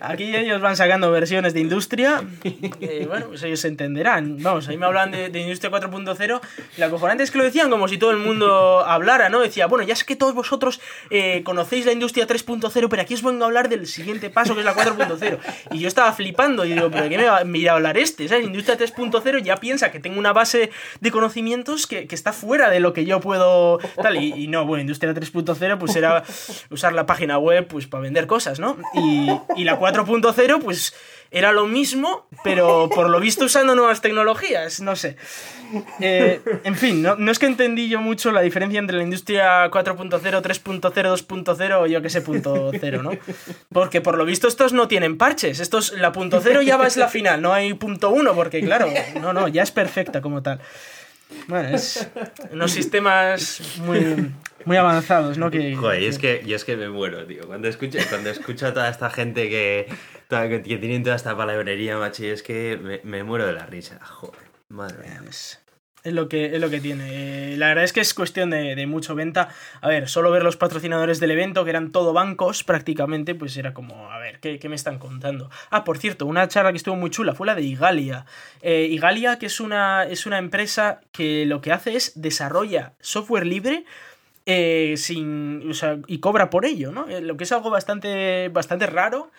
Aquí 0.00 0.34
ellos 0.34 0.60
van 0.60 0.76
sacando 0.76 1.10
versiones 1.10 1.52
de 1.54 1.60
industria. 1.60 2.22
Eh, 2.80 3.06
bueno, 3.08 3.26
pues 3.28 3.42
ellos 3.42 3.60
se 3.60 3.68
entenderán. 3.68 4.42
Vamos, 4.42 4.68
ahí 4.68 4.76
me 4.76 4.86
hablan 4.86 5.10
de, 5.10 5.38
industria 5.38 5.70
4.0. 5.70 6.40
La 6.76 6.90
cojonante 6.90 7.22
es 7.22 7.30
que 7.30 7.38
lo 7.38 7.44
decían 7.44 7.70
como 7.70 7.88
si 7.88 7.98
todo 7.98 8.10
el 8.10 8.18
mundo 8.18 8.84
hablara, 8.84 9.28
¿no? 9.28 9.40
Decía, 9.40 9.66
bueno, 9.66 9.84
ya 9.84 9.92
es 9.92 10.04
que 10.04 10.16
todos 10.16 10.34
vosotros 10.34 10.80
eh, 11.10 11.42
conocéis 11.44 11.63
la 11.70 11.92
industria 11.92 12.26
3.0, 12.26 12.88
pero 12.88 13.02
aquí 13.02 13.14
os 13.14 13.22
vengo 13.22 13.42
a 13.42 13.46
hablar 13.46 13.68
del 13.68 13.86
siguiente 13.86 14.30
paso 14.30 14.54
que 14.54 14.60
es 14.60 14.64
la 14.64 14.74
4.0. 14.74 15.38
Y 15.72 15.80
yo 15.80 15.88
estaba 15.88 16.12
flipando 16.12 16.64
y 16.64 16.72
digo, 16.72 16.90
¿pero 16.90 17.08
qué 17.08 17.18
me 17.18 17.24
va, 17.64 17.72
a 17.72 17.74
hablar 17.74 17.98
este? 17.98 18.28
¿Sabes? 18.28 18.46
Industria 18.46 18.78
3.0 18.78 19.42
ya 19.42 19.56
piensa 19.56 19.90
que 19.90 20.00
tengo 20.00 20.18
una 20.18 20.32
base 20.32 20.70
de 21.00 21.10
conocimientos 21.10 21.86
que, 21.86 22.06
está 22.14 22.32
fuera 22.32 22.70
de 22.70 22.78
lo 22.78 22.92
que 22.92 23.04
yo 23.04 23.20
puedo. 23.20 23.78
Tal, 24.00 24.22
y, 24.22 24.46
no, 24.46 24.64
bueno, 24.66 24.82
industria 24.82 25.12
3.0 25.12 25.78
pues 25.78 25.96
era 25.96 26.22
usar 26.70 26.92
la 26.92 27.06
página 27.06 27.38
web 27.38 27.66
pues 27.66 27.86
para 27.88 28.02
vender 28.02 28.26
cosas, 28.28 28.60
¿no? 28.60 28.76
Y 28.94 29.64
la 29.64 29.78
4.0 29.78 30.62
pues 30.62 30.94
era 31.30 31.52
lo 31.52 31.66
mismo, 31.66 32.28
pero 32.42 32.88
por 32.94 33.08
lo 33.10 33.20
visto 33.20 33.44
usando 33.44 33.74
nuevas 33.74 34.00
tecnologías, 34.00 34.80
no 34.80 34.96
sé. 34.96 35.16
Eh, 36.00 36.40
en 36.62 36.76
fin, 36.76 37.02
no, 37.02 37.30
es 37.30 37.38
que 37.38 37.46
entendí 37.46 37.88
yo 37.88 38.00
mucho 38.00 38.30
la 38.30 38.42
diferencia 38.42 38.78
entre 38.78 38.96
la 38.96 39.02
industria 39.02 39.70
4.0, 39.70 40.20
3.0, 40.20 40.80
2.0 40.80 41.80
o 41.80 41.86
yo 41.86 42.02
que 42.02 42.10
sé, 42.10 42.20
punto 42.20 42.70
cero, 42.78 43.02
¿no? 43.02 43.10
Porque 43.72 44.00
por 44.00 44.16
lo 44.16 44.24
visto 44.24 44.46
estos 44.46 44.72
no 44.72 44.88
tienen 44.88 45.18
parches, 45.18 45.60
estos, 45.60 45.92
la 45.92 46.12
punto 46.12 46.40
cero 46.40 46.62
ya 46.62 46.76
va 46.76 46.86
es 46.86 46.96
la 46.96 47.08
final, 47.08 47.42
no 47.42 47.52
hay 47.52 47.74
punto 47.74 48.10
uno, 48.10 48.34
porque 48.34 48.60
claro, 48.60 48.88
no, 49.20 49.32
no, 49.32 49.48
ya 49.48 49.62
es 49.62 49.72
perfecta 49.72 50.20
como 50.20 50.42
tal. 50.42 50.60
Bueno, 51.48 51.68
es 51.76 52.08
unos 52.52 52.70
sistemas 52.70 53.60
muy, 53.78 54.32
muy 54.64 54.76
avanzados, 54.76 55.38
¿no? 55.38 55.50
Que, 55.50 55.74
Joder, 55.74 56.02
y 56.02 56.06
es 56.06 56.18
que, 56.18 56.42
y 56.44 56.54
es 56.54 56.64
que 56.64 56.76
me 56.76 56.88
muero, 56.88 57.26
tío. 57.26 57.46
Cuando 57.46 57.68
escucho, 57.68 57.98
cuando 58.08 58.30
escucho 58.30 58.66
a 58.66 58.74
toda 58.74 58.88
esta 58.88 59.10
gente 59.10 59.48
que, 59.48 59.88
que 60.28 60.78
tienen 60.78 61.02
toda 61.02 61.16
esta 61.16 61.36
palabrería, 61.36 61.98
macho, 61.98 62.24
y 62.24 62.28
es 62.28 62.42
que 62.42 62.78
me, 62.82 63.00
me 63.04 63.24
muero 63.24 63.46
de 63.46 63.52
la 63.52 63.66
risa. 63.66 63.98
Joder, 64.04 64.40
madre 64.68 64.98
mía. 64.98 65.22
Es 65.28 65.63
lo 66.12 66.28
que, 66.28 66.54
es 66.54 66.60
lo 66.60 66.68
que 66.68 66.80
tiene. 66.80 67.52
Eh, 67.52 67.56
la 67.56 67.68
verdad 67.68 67.84
es 67.84 67.92
que 67.92 68.00
es 68.00 68.12
cuestión 68.12 68.50
de, 68.50 68.86
mucho 68.86 69.14
venta. 69.14 69.48
A 69.80 69.88
ver, 69.88 70.08
solo 70.08 70.30
ver 70.30 70.42
los 70.42 70.56
patrocinadores 70.56 71.20
del 71.20 71.30
evento, 71.30 71.64
que 71.64 71.70
eran 71.70 71.92
todo 71.92 72.12
bancos 72.12 72.62
prácticamente, 72.62 73.34
pues 73.34 73.56
era 73.56 73.72
como, 73.72 74.10
a 74.10 74.18
ver, 74.18 74.38
¿qué, 74.40 74.68
me 74.68 74.76
están 74.76 74.98
contando? 74.98 75.50
Ah, 75.70 75.84
por 75.84 75.96
cierto, 75.96 76.26
una 76.26 76.46
charla 76.48 76.72
que 76.72 76.76
estuvo 76.76 76.96
muy 76.96 77.10
chula 77.10 77.34
fue 77.34 77.46
la 77.46 77.54
de 77.54 77.62
Igalia. 77.62 78.26
Eh, 78.60 78.88
Igalia, 78.90 79.38
que 79.38 79.46
es 79.46 79.60
una, 79.60 80.04
es 80.04 80.26
una 80.26 80.38
empresa 80.38 81.00
que 81.12 81.46
lo 81.46 81.60
que 81.62 81.72
hace 81.72 81.96
es 81.96 82.12
desarrolla 82.20 82.92
software 83.00 83.46
libre 83.46 83.84
eh, 84.46 84.94
sin, 84.96 85.72
y 86.06 86.18
cobra 86.18 86.50
por 86.50 86.66
ello, 86.66 86.92
¿no? 86.92 87.06
lo 87.06 87.36
que 87.36 87.44
es 87.44 87.52
algo 87.52 87.70
bastante, 87.70 88.48
bastante 88.50 88.86
raro 88.86 89.30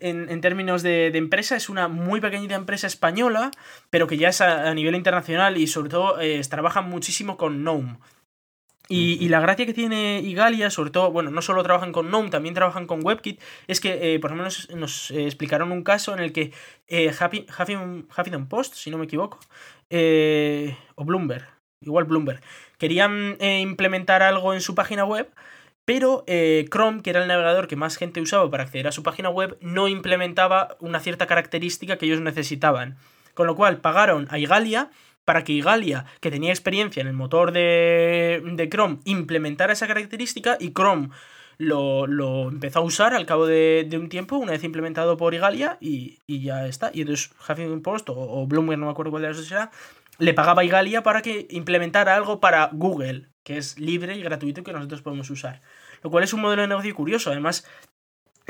en, 0.00 0.40
términos 0.40 0.82
de, 0.82 1.08
empresa. 1.08 1.56
Es 1.56 1.68
una 1.68 1.88
muy 1.88 2.20
pequeñita 2.20 2.54
empresa 2.54 2.86
española, 2.86 3.50
pero 3.90 4.06
que 4.06 4.16
ya 4.16 4.28
es 4.28 4.40
a, 4.40 4.72
nivel 4.74 4.94
internacional 4.94 5.56
y 5.56 5.66
sobre 5.66 5.90
todo 5.90 6.20
eh, 6.20 6.40
trabaja 6.48 6.80
muchísimo 6.82 7.36
con 7.36 7.62
GNOME. 7.62 7.98
Y, 8.90 9.28
la 9.28 9.40
gracia 9.40 9.66
que 9.66 9.74
tiene 9.74 10.20
Igalia, 10.20 10.70
sobre 10.70 10.90
todo, 10.90 11.12
bueno, 11.12 11.30
no 11.30 11.42
solo 11.42 11.62
trabajan 11.62 11.92
con 11.92 12.08
GNOME, 12.08 12.30
también 12.30 12.54
trabajan 12.54 12.86
con 12.86 13.04
WebKit, 13.04 13.38
es 13.66 13.80
que 13.80 14.14
eh, 14.14 14.18
por 14.18 14.30
lo 14.30 14.38
menos 14.38 14.70
nos 14.70 15.10
eh, 15.10 15.26
explicaron 15.26 15.72
un 15.72 15.84
caso 15.84 16.14
en 16.14 16.20
el 16.20 16.32
que 16.32 16.52
Huffington 16.90 18.48
Post, 18.48 18.74
si 18.76 18.90
no 18.90 18.96
me 18.96 19.04
equivoco, 19.04 19.40
o 19.90 21.04
Bloomberg, 21.04 21.57
igual 21.80 22.04
Bloomberg, 22.04 22.40
querían 22.78 23.36
implementar 23.40 24.22
algo 24.22 24.54
en 24.54 24.60
su 24.60 24.74
página 24.74 25.04
web 25.04 25.30
pero 25.88 26.22
eh, 26.26 26.66
Chrome, 26.70 27.00
que 27.00 27.08
era 27.08 27.22
el 27.22 27.28
navegador 27.28 27.66
que 27.66 27.74
más 27.74 27.96
gente 27.96 28.20
usaba 28.20 28.50
para 28.50 28.64
acceder 28.64 28.86
a 28.88 28.92
su 28.92 29.02
página 29.02 29.30
web, 29.30 29.56
no 29.62 29.88
implementaba 29.88 30.76
una 30.80 31.00
cierta 31.00 31.26
característica 31.26 31.96
que 31.96 32.04
ellos 32.04 32.20
necesitaban. 32.20 32.98
Con 33.32 33.46
lo 33.46 33.56
cual 33.56 33.78
pagaron 33.78 34.28
a 34.30 34.38
Igalia 34.38 34.90
para 35.24 35.44
que 35.44 35.54
Igalia, 35.54 36.04
que 36.20 36.30
tenía 36.30 36.50
experiencia 36.50 37.00
en 37.00 37.06
el 37.06 37.14
motor 37.14 37.52
de, 37.52 38.68
Chrome, 38.70 38.98
implementara 39.06 39.72
esa 39.72 39.86
característica 39.86 40.58
y 40.60 40.74
Chrome 40.74 41.08
lo, 41.56 42.04
empezó 42.50 42.80
a 42.80 42.82
usar 42.82 43.14
al 43.14 43.24
cabo 43.24 43.46
de, 43.46 43.88
un 43.94 44.10
tiempo, 44.10 44.36
una 44.36 44.52
vez 44.52 44.64
implementado 44.64 45.16
por 45.16 45.32
Igalia, 45.32 45.78
y, 45.80 46.18
ya 46.26 46.66
está. 46.66 46.90
Y 46.92 47.00
entonces 47.00 47.30
Huffington 47.48 47.80
Post 47.80 48.10
o, 48.10 48.14
o, 48.14 48.46
Bloomberg, 48.46 48.78
no 48.78 48.84
me 48.84 48.92
acuerdo 48.92 49.10
cuál 49.10 49.22
de 49.22 49.28
las 49.28 49.38
dos 49.38 49.50
era, 49.50 49.70
le 50.18 50.34
pagaba 50.34 50.62
a 50.62 50.64
Igalia 50.64 51.02
para 51.02 51.22
que 51.22 51.46
implementara 51.50 52.14
algo 52.14 52.40
para 52.40 52.70
Google, 52.72 53.28
que 53.44 53.56
es 53.56 53.78
libre 53.78 54.16
y 54.16 54.22
gratuito 54.22 54.60
y 54.60 54.64
que 54.64 54.72
nosotros 54.72 55.02
podemos 55.02 55.30
usar. 55.30 55.62
Lo 56.02 56.10
cual 56.10 56.24
es 56.24 56.32
un 56.32 56.40
modelo 56.40 56.62
de 56.62 56.68
negocio 56.68 56.94
curioso. 56.94 57.30
Además, 57.30 57.64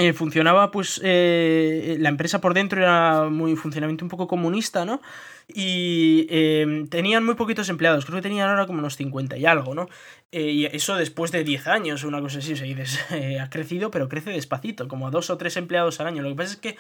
eh, 0.01 0.13
funcionaba, 0.13 0.71
pues, 0.71 1.01
eh, 1.03 1.97
la 1.99 2.09
empresa 2.09 2.41
por 2.41 2.55
dentro 2.55 2.81
era 2.81 3.29
muy 3.31 3.57
funcionamiento 3.57 4.05
un 4.05 4.09
poco 4.09 4.29
comunista, 4.29 4.85
¿no? 4.85 5.03
Y 5.49 6.27
em, 6.31 6.87
tenían 6.87 7.25
muy 7.25 7.35
poquitos 7.35 7.69
empleados, 7.69 8.05
creo 8.05 8.19
que 8.19 8.23
tenían 8.23 8.49
ahora 8.49 8.67
como 8.67 8.79
unos 8.79 8.97
50 8.97 9.37
y 9.39 9.47
algo, 9.47 9.75
¿no? 9.75 9.89
Eh, 10.31 10.51
y 10.53 10.67
eso 10.67 10.95
después 10.95 11.33
de 11.33 11.43
10 11.43 11.67
años, 11.67 12.05
una 12.05 12.21
cosa 12.21 12.39
así, 12.39 12.53
o 12.53 12.57
sea, 12.57 12.67
ha 13.43 13.51
crecido, 13.51 13.91
pero 13.91 14.09
crece 14.09 14.31
despacito, 14.31 14.87
como 14.87 15.09
a 15.09 15.11
dos 15.11 15.31
o 15.31 15.37
tres 15.37 15.57
empleados 15.57 15.99
al 15.99 16.07
año. 16.07 16.23
Lo 16.23 16.29
que 16.29 16.37
pasa 16.37 16.53
es 16.53 16.61
que 16.61 16.77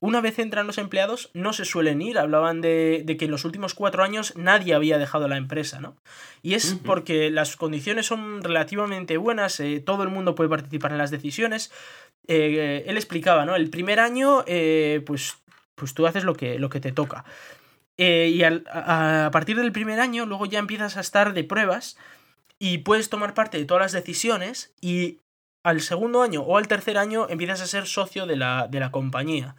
una 0.00 0.22
vez 0.22 0.38
entran 0.38 0.66
los 0.66 0.78
empleados, 0.78 1.30
no 1.34 1.52
se 1.52 1.66
suelen 1.66 2.00
ir. 2.00 2.18
Hablaban 2.18 2.62
de, 2.62 3.04
que 3.18 3.26
en 3.26 3.30
los 3.30 3.44
últimos 3.44 3.74
cuatro 3.74 4.02
años 4.02 4.34
nadie 4.34 4.74
había 4.74 4.96
dejado 4.96 5.28
la 5.28 5.36
empresa, 5.36 5.78
¿no? 5.78 5.94
Y 6.42 6.54
es 6.54 6.74
porque 6.84 7.30
las 7.30 7.56
condiciones 7.56 8.06
son 8.06 8.42
relativamente 8.42 9.18
buenas, 9.18 9.60
eh, 9.60 9.82
todo 9.84 10.02
el 10.02 10.08
mundo 10.08 10.34
puede 10.34 10.48
participar 10.48 10.92
en 10.92 10.98
las 10.98 11.10
decisiones. 11.10 11.70
Eh, 12.26 12.84
él 12.86 12.96
explicaba, 12.96 13.44
¿no? 13.44 13.54
El 13.54 13.68
primer 13.68 14.00
año, 14.00 14.42
eh, 14.46 15.02
pues, 15.04 15.36
pues 15.74 15.92
tú 15.92 16.06
haces 16.06 16.24
lo 16.24 16.34
que, 16.34 16.58
lo 16.58 16.70
que 16.70 16.80
te 16.80 16.92
toca. 16.92 17.24
y 17.98 18.42
a, 18.42 18.62
a 19.26 19.30
partir 19.30 19.56
del 19.56 19.72
primer 19.72 20.00
año, 20.00 20.24
luego 20.24 20.46
ya 20.46 20.58
empiezas 20.58 20.96
a 20.96 21.00
estar 21.00 21.34
de 21.34 21.44
pruebas 21.44 21.98
y 22.58 22.78
puedes 22.78 23.10
tomar 23.10 23.34
parte 23.34 23.58
de 23.58 23.66
todas 23.66 23.82
las 23.82 23.92
decisiones 23.92 24.72
y 24.80 25.18
al 25.62 25.82
segundo 25.82 26.22
año 26.22 26.40
o 26.40 26.56
al 26.56 26.68
tercer 26.68 26.96
año 26.96 27.28
empiezas 27.28 27.60
a 27.60 27.66
ser 27.66 27.86
socio 27.86 28.24
de 28.24 28.36
la, 28.36 28.66
de 28.70 28.80
la 28.80 28.90
compañía. 28.90 29.56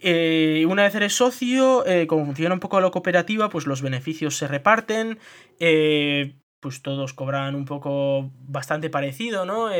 Eh, 0.00 0.64
una 0.68 0.82
vez 0.82 0.94
eres 0.94 1.14
socio, 1.14 1.86
eh, 1.86 2.06
como 2.06 2.24
funciona 2.26 2.54
un 2.54 2.60
poco 2.60 2.80
la 2.80 2.90
cooperativa, 2.90 3.48
pues 3.48 3.66
los 3.66 3.82
beneficios 3.82 4.36
se 4.36 4.46
reparten, 4.46 5.18
eh, 5.58 6.36
pues 6.60 6.82
todos 6.82 7.14
cobran 7.14 7.54
un 7.54 7.64
poco 7.64 8.30
bastante 8.40 8.90
parecido, 8.90 9.46
¿no? 9.46 9.70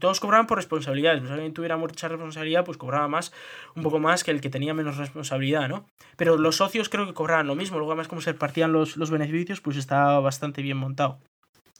todos 0.00 0.20
cobraban 0.20 0.46
por 0.46 0.56
responsabilidades, 0.56 1.20
pues 1.20 1.28
si 1.28 1.34
alguien 1.34 1.52
tuviera 1.52 1.76
mucha 1.76 2.08
responsabilidad, 2.08 2.64
pues 2.64 2.78
cobraba 2.78 3.06
más, 3.06 3.32
un 3.74 3.82
poco 3.82 3.98
más 3.98 4.24
que 4.24 4.30
el 4.30 4.40
que 4.40 4.48
tenía 4.48 4.72
menos 4.72 4.96
responsabilidad, 4.96 5.68
¿no? 5.68 5.86
Pero 6.16 6.38
los 6.38 6.56
socios 6.56 6.88
creo 6.88 7.06
que 7.06 7.12
cobraban 7.12 7.46
lo 7.46 7.54
mismo, 7.54 7.76
luego 7.76 7.92
además 7.92 8.08
como 8.08 8.22
se 8.22 8.32
repartían 8.32 8.72
los, 8.72 8.96
los 8.96 9.10
beneficios, 9.10 9.60
pues 9.60 9.76
estaba 9.76 10.18
bastante 10.20 10.62
bien 10.62 10.78
montado. 10.78 11.18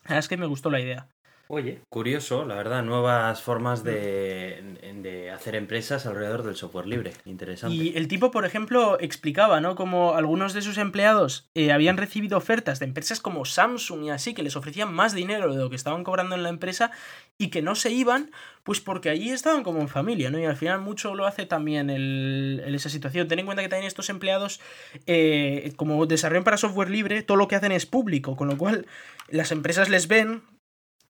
La 0.02 0.10
verdad 0.10 0.18
es 0.18 0.28
que 0.28 0.36
me 0.36 0.46
gustó 0.46 0.70
la 0.70 0.80
idea. 0.80 1.08
Oye, 1.48 1.80
curioso, 1.88 2.44
la 2.44 2.56
verdad, 2.56 2.82
nuevas 2.82 3.40
formas 3.40 3.84
de, 3.84 4.64
de, 4.96 5.30
hacer 5.30 5.54
empresas 5.54 6.04
alrededor 6.04 6.42
del 6.42 6.56
software 6.56 6.88
libre. 6.88 7.12
Interesante. 7.24 7.76
Y 7.76 7.96
el 7.96 8.08
tipo, 8.08 8.32
por 8.32 8.44
ejemplo, 8.44 8.98
explicaba, 8.98 9.60
¿no? 9.60 9.76
Como 9.76 10.14
algunos 10.14 10.54
de 10.54 10.62
sus 10.62 10.76
empleados 10.76 11.48
eh, 11.54 11.70
habían 11.70 11.98
recibido 11.98 12.36
ofertas 12.36 12.80
de 12.80 12.86
empresas 12.86 13.20
como 13.20 13.44
Samsung 13.44 14.04
y 14.04 14.10
así, 14.10 14.34
que 14.34 14.42
les 14.42 14.56
ofrecían 14.56 14.92
más 14.92 15.14
dinero 15.14 15.54
de 15.54 15.60
lo 15.60 15.70
que 15.70 15.76
estaban 15.76 16.02
cobrando 16.02 16.34
en 16.34 16.42
la 16.42 16.48
empresa 16.48 16.90
y 17.38 17.48
que 17.48 17.62
no 17.62 17.76
se 17.76 17.92
iban, 17.92 18.32
pues 18.64 18.80
porque 18.80 19.08
allí 19.08 19.30
estaban 19.30 19.62
como 19.62 19.80
en 19.80 19.88
familia, 19.88 20.30
¿no? 20.30 20.40
Y 20.40 20.46
al 20.46 20.56
final 20.56 20.80
mucho 20.80 21.14
lo 21.14 21.26
hace 21.26 21.46
también 21.46 21.90
el, 21.90 22.60
esa 22.74 22.88
situación. 22.88 23.28
Ten 23.28 23.38
en 23.38 23.46
cuenta 23.46 23.62
que 23.62 23.68
también 23.68 23.86
estos 23.86 24.10
empleados, 24.10 24.60
eh, 25.06 25.72
como 25.76 26.06
desarrollan 26.06 26.42
para 26.42 26.56
software 26.56 26.90
libre, 26.90 27.22
todo 27.22 27.36
lo 27.36 27.46
que 27.46 27.54
hacen 27.54 27.70
es 27.70 27.86
público, 27.86 28.34
con 28.34 28.48
lo 28.48 28.58
cual 28.58 28.86
las 29.28 29.52
empresas 29.52 29.88
les 29.88 30.08
ven 30.08 30.42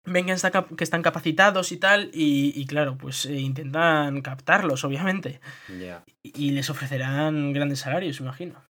ven 0.07 0.27
que, 0.27 0.33
está 0.33 0.51
que 0.51 0.85
están 0.85 1.03
capacitados 1.03 1.73
y 1.73 1.77
tal, 1.77 2.11
y, 2.13 2.53
y 2.55 2.67
claro, 2.67 2.97
pues 2.97 3.27
eh, 3.27 3.35
intentan 3.35 4.23
captarlos, 4.23 4.85
obviamente. 4.85 5.41
Y, 6.23 6.47
y 6.47 6.51
les 6.53 6.71
ofrecerán 6.71 7.53
grandes 7.53 7.81
salarios, 7.81 8.21
imagino. 8.21 8.67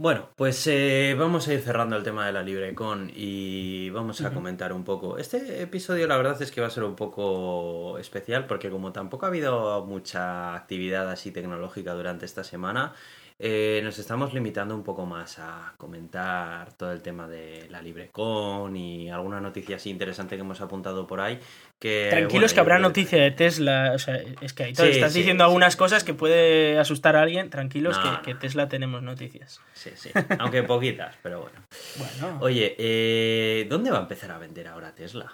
Bueno, 0.00 0.28
pues 0.36 0.64
eh, 0.68 1.16
vamos 1.18 1.48
a 1.48 1.54
ir 1.54 1.60
cerrando 1.60 1.96
el 1.96 2.04
tema 2.04 2.24
de 2.24 2.32
la 2.32 2.44
LibreCon 2.44 3.10
y 3.12 3.90
vamos 3.90 4.20
a 4.20 4.32
comentar 4.32 4.72
un 4.72 4.84
poco. 4.84 5.18
Este 5.18 5.60
episodio 5.60 6.06
la 6.06 6.16
verdad 6.16 6.40
es 6.40 6.52
que 6.52 6.60
va 6.60 6.68
a 6.68 6.70
ser 6.70 6.84
un 6.84 6.94
poco 6.94 7.98
especial 7.98 8.46
porque 8.46 8.70
como 8.70 8.92
tampoco 8.92 9.26
ha 9.26 9.28
habido 9.28 9.84
mucha 9.86 10.54
actividad 10.54 11.10
así 11.10 11.32
tecnológica 11.32 11.94
durante 11.94 12.26
esta 12.26 12.44
semana, 12.44 12.94
eh, 13.40 13.80
nos 13.84 13.98
estamos 14.00 14.34
limitando 14.34 14.74
un 14.74 14.82
poco 14.82 15.06
más 15.06 15.38
a 15.38 15.74
comentar 15.76 16.72
todo 16.72 16.90
el 16.92 17.02
tema 17.02 17.28
de 17.28 17.68
la 17.70 17.80
LibreCon 17.80 18.76
y 18.76 19.10
alguna 19.10 19.40
noticia 19.40 19.76
así 19.76 19.90
interesante 19.90 20.34
que 20.34 20.40
hemos 20.40 20.60
apuntado 20.60 21.06
por 21.06 21.20
ahí. 21.20 21.38
Que, 21.78 22.08
Tranquilos 22.10 22.50
bueno, 22.50 22.54
que 22.54 22.60
habrá 22.60 22.76
creo 22.76 22.88
noticia 22.88 23.22
de 23.22 23.30
Tesla. 23.30 23.92
O 23.94 23.98
sea, 24.00 24.16
es 24.40 24.52
que 24.52 24.64
ahí 24.64 24.74
Sí, 24.74 24.82
estás 24.82 25.12
sí, 25.12 25.20
diciendo 25.20 25.44
sí, 25.44 25.46
algunas 25.46 25.76
cosas 25.76 26.02
que 26.02 26.14
puede 26.14 26.78
asustar 26.78 27.14
a 27.14 27.22
alguien. 27.22 27.48
Tranquilos 27.50 27.96
No, 27.98 28.02
que, 28.02 28.10
no. 28.10 28.22
que 28.22 28.34
Tesla 28.34 28.68
tenemos 28.68 29.02
noticias. 29.02 29.60
Sí, 29.72 29.90
sí, 29.94 30.10
aunque 30.40 30.64
poquitas, 30.64 31.14
pero 31.22 31.42
bueno. 31.42 31.60
Bueno, 31.96 32.38
Oye, 32.40 32.74
eh, 32.78 33.66
¿dónde 33.70 33.90
va 33.92 33.98
a 33.98 34.02
empezar 34.02 34.32
a 34.32 34.38
vender 34.38 34.66
ahora 34.66 34.94
Tesla? 34.96 35.32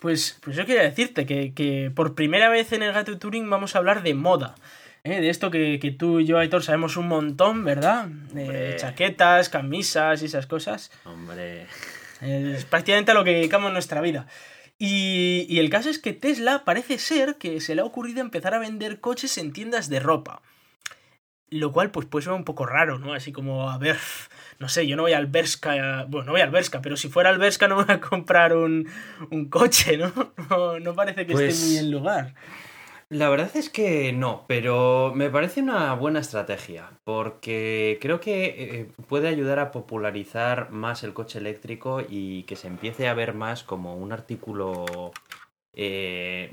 pues, 0.00 0.38
pues 0.42 0.54
yo 0.56 0.66
quería 0.66 0.82
decirte 0.82 1.24
que, 1.26 1.52
que 1.54 1.90
por 1.94 2.14
primera 2.14 2.48
vez 2.48 2.72
en 2.72 2.82
el 2.82 2.92
Gato 2.92 3.18
Turing 3.18 3.48
vamos 3.48 3.74
a 3.74 3.78
hablar 3.78 4.02
de 4.02 4.14
moda. 4.14 4.54
¿Eh? 5.04 5.20
De 5.20 5.28
esto 5.30 5.50
que, 5.50 5.78
que 5.78 5.90
tú 5.90 6.20
y 6.20 6.26
yo, 6.26 6.38
Aitor, 6.38 6.62
sabemos 6.62 6.96
un 6.96 7.08
montón, 7.08 7.64
¿verdad? 7.64 8.06
De 8.06 8.42
Hombre. 8.44 8.76
chaquetas, 8.76 9.48
camisas 9.48 10.22
y 10.22 10.26
esas 10.26 10.46
cosas. 10.46 10.90
Hombre, 11.04 11.66
Es 12.20 12.64
prácticamente 12.64 13.12
a 13.12 13.14
lo 13.14 13.22
que 13.24 13.34
dedicamos 13.34 13.72
nuestra 13.72 14.00
vida. 14.00 14.26
Y, 14.78 15.46
y 15.48 15.60
el 15.60 15.70
caso 15.70 15.88
es 15.88 15.98
que 16.00 16.12
Tesla 16.12 16.64
parece 16.64 16.98
ser 16.98 17.36
que 17.36 17.60
se 17.60 17.74
le 17.74 17.82
ha 17.82 17.84
ocurrido 17.84 18.20
empezar 18.20 18.54
a 18.54 18.58
vender 18.58 19.00
coches 19.00 19.38
en 19.38 19.52
tiendas 19.52 19.88
de 19.88 20.00
ropa. 20.00 20.42
Lo 21.50 21.70
cual 21.70 21.90
pues 21.92 22.06
puede 22.08 22.24
ser 22.24 22.32
un 22.32 22.42
poco 22.44 22.66
raro, 22.66 22.98
¿no? 22.98 23.12
Así 23.14 23.30
como, 23.30 23.70
a 23.70 23.78
ver, 23.78 23.96
no 24.58 24.68
sé, 24.68 24.88
yo 24.88 24.96
no 24.96 25.02
voy 25.02 25.12
al 25.12 25.26
Berska, 25.28 26.06
bueno, 26.08 26.26
no 26.26 26.32
voy 26.32 26.40
al 26.40 26.50
Berska, 26.50 26.80
pero 26.82 26.96
si 26.96 27.08
fuera 27.08 27.30
al 27.30 27.38
Berska 27.38 27.68
no 27.68 27.76
voy 27.76 27.84
a 27.88 28.00
comprar 28.00 28.56
un, 28.56 28.88
un 29.30 29.48
coche, 29.48 29.96
¿no? 29.96 30.12
¿no? 30.50 30.80
no 30.80 30.94
parece 30.94 31.26
que 31.26 31.32
Pues- 31.34 31.54
esté 31.54 31.66
muy 31.68 31.76
en 31.76 31.90
lugar. 31.92 32.34
La 33.08 33.28
verdad 33.28 33.50
es 33.54 33.68
que 33.70 34.12
no, 34.12 34.44
pero 34.48 35.12
me 35.14 35.30
parece 35.30 35.60
una 35.60 35.94
buena 35.94 36.20
estrategia, 36.20 36.90
porque 37.04 37.98
creo 38.00 38.18
que 38.20 38.44
eh, 38.46 38.88
puede 39.08 39.28
ayudar 39.28 39.58
a 39.58 39.70
popularizar 39.70 40.70
más 40.70 41.04
el 41.04 41.12
coche 41.12 41.38
eléctrico 41.38 42.02
y 42.08 42.44
que 42.44 42.56
se 42.56 42.68
empiece 42.68 43.06
a 43.08 43.14
ver 43.14 43.34
más 43.34 43.62
como 43.62 43.94
un 43.96 44.12
artículo 44.12 45.12
eh, 45.74 46.52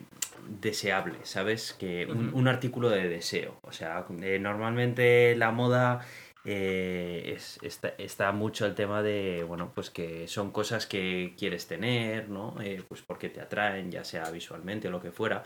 deseable, 0.60 1.20
¿sabes? 1.24 1.74
Que 1.74 2.06
un, 2.06 2.32
un 2.34 2.48
artículo 2.48 2.90
de 2.90 3.08
deseo. 3.08 3.58
O 3.62 3.72
sea, 3.72 4.06
eh, 4.22 4.40
normalmente 4.40 5.36
la 5.36 5.52
moda 5.52 6.06
eh, 6.43 7.34
es- 7.36 7.60
está, 7.62 7.93
está 7.97 8.32
mucho 8.32 8.65
el 8.65 8.75
tema 8.75 9.01
de, 9.04 9.43
bueno, 9.47 9.71
pues 9.73 9.89
que 9.89 10.27
son 10.27 10.51
cosas 10.51 10.86
que 10.88 11.34
quieres 11.38 11.67
tener, 11.67 12.30
¿no? 12.30 12.56
Eh, 12.62 12.84
pues 12.88 13.01
porque 13.01 13.30
te 13.30 13.41
atraen, 13.41 13.91
ya 13.91 14.04
sea 14.04 14.30
visualmente 14.32 14.88
o 14.88 14.91
lo 14.91 15.01
que 15.01 15.12
fuera. 15.12 15.43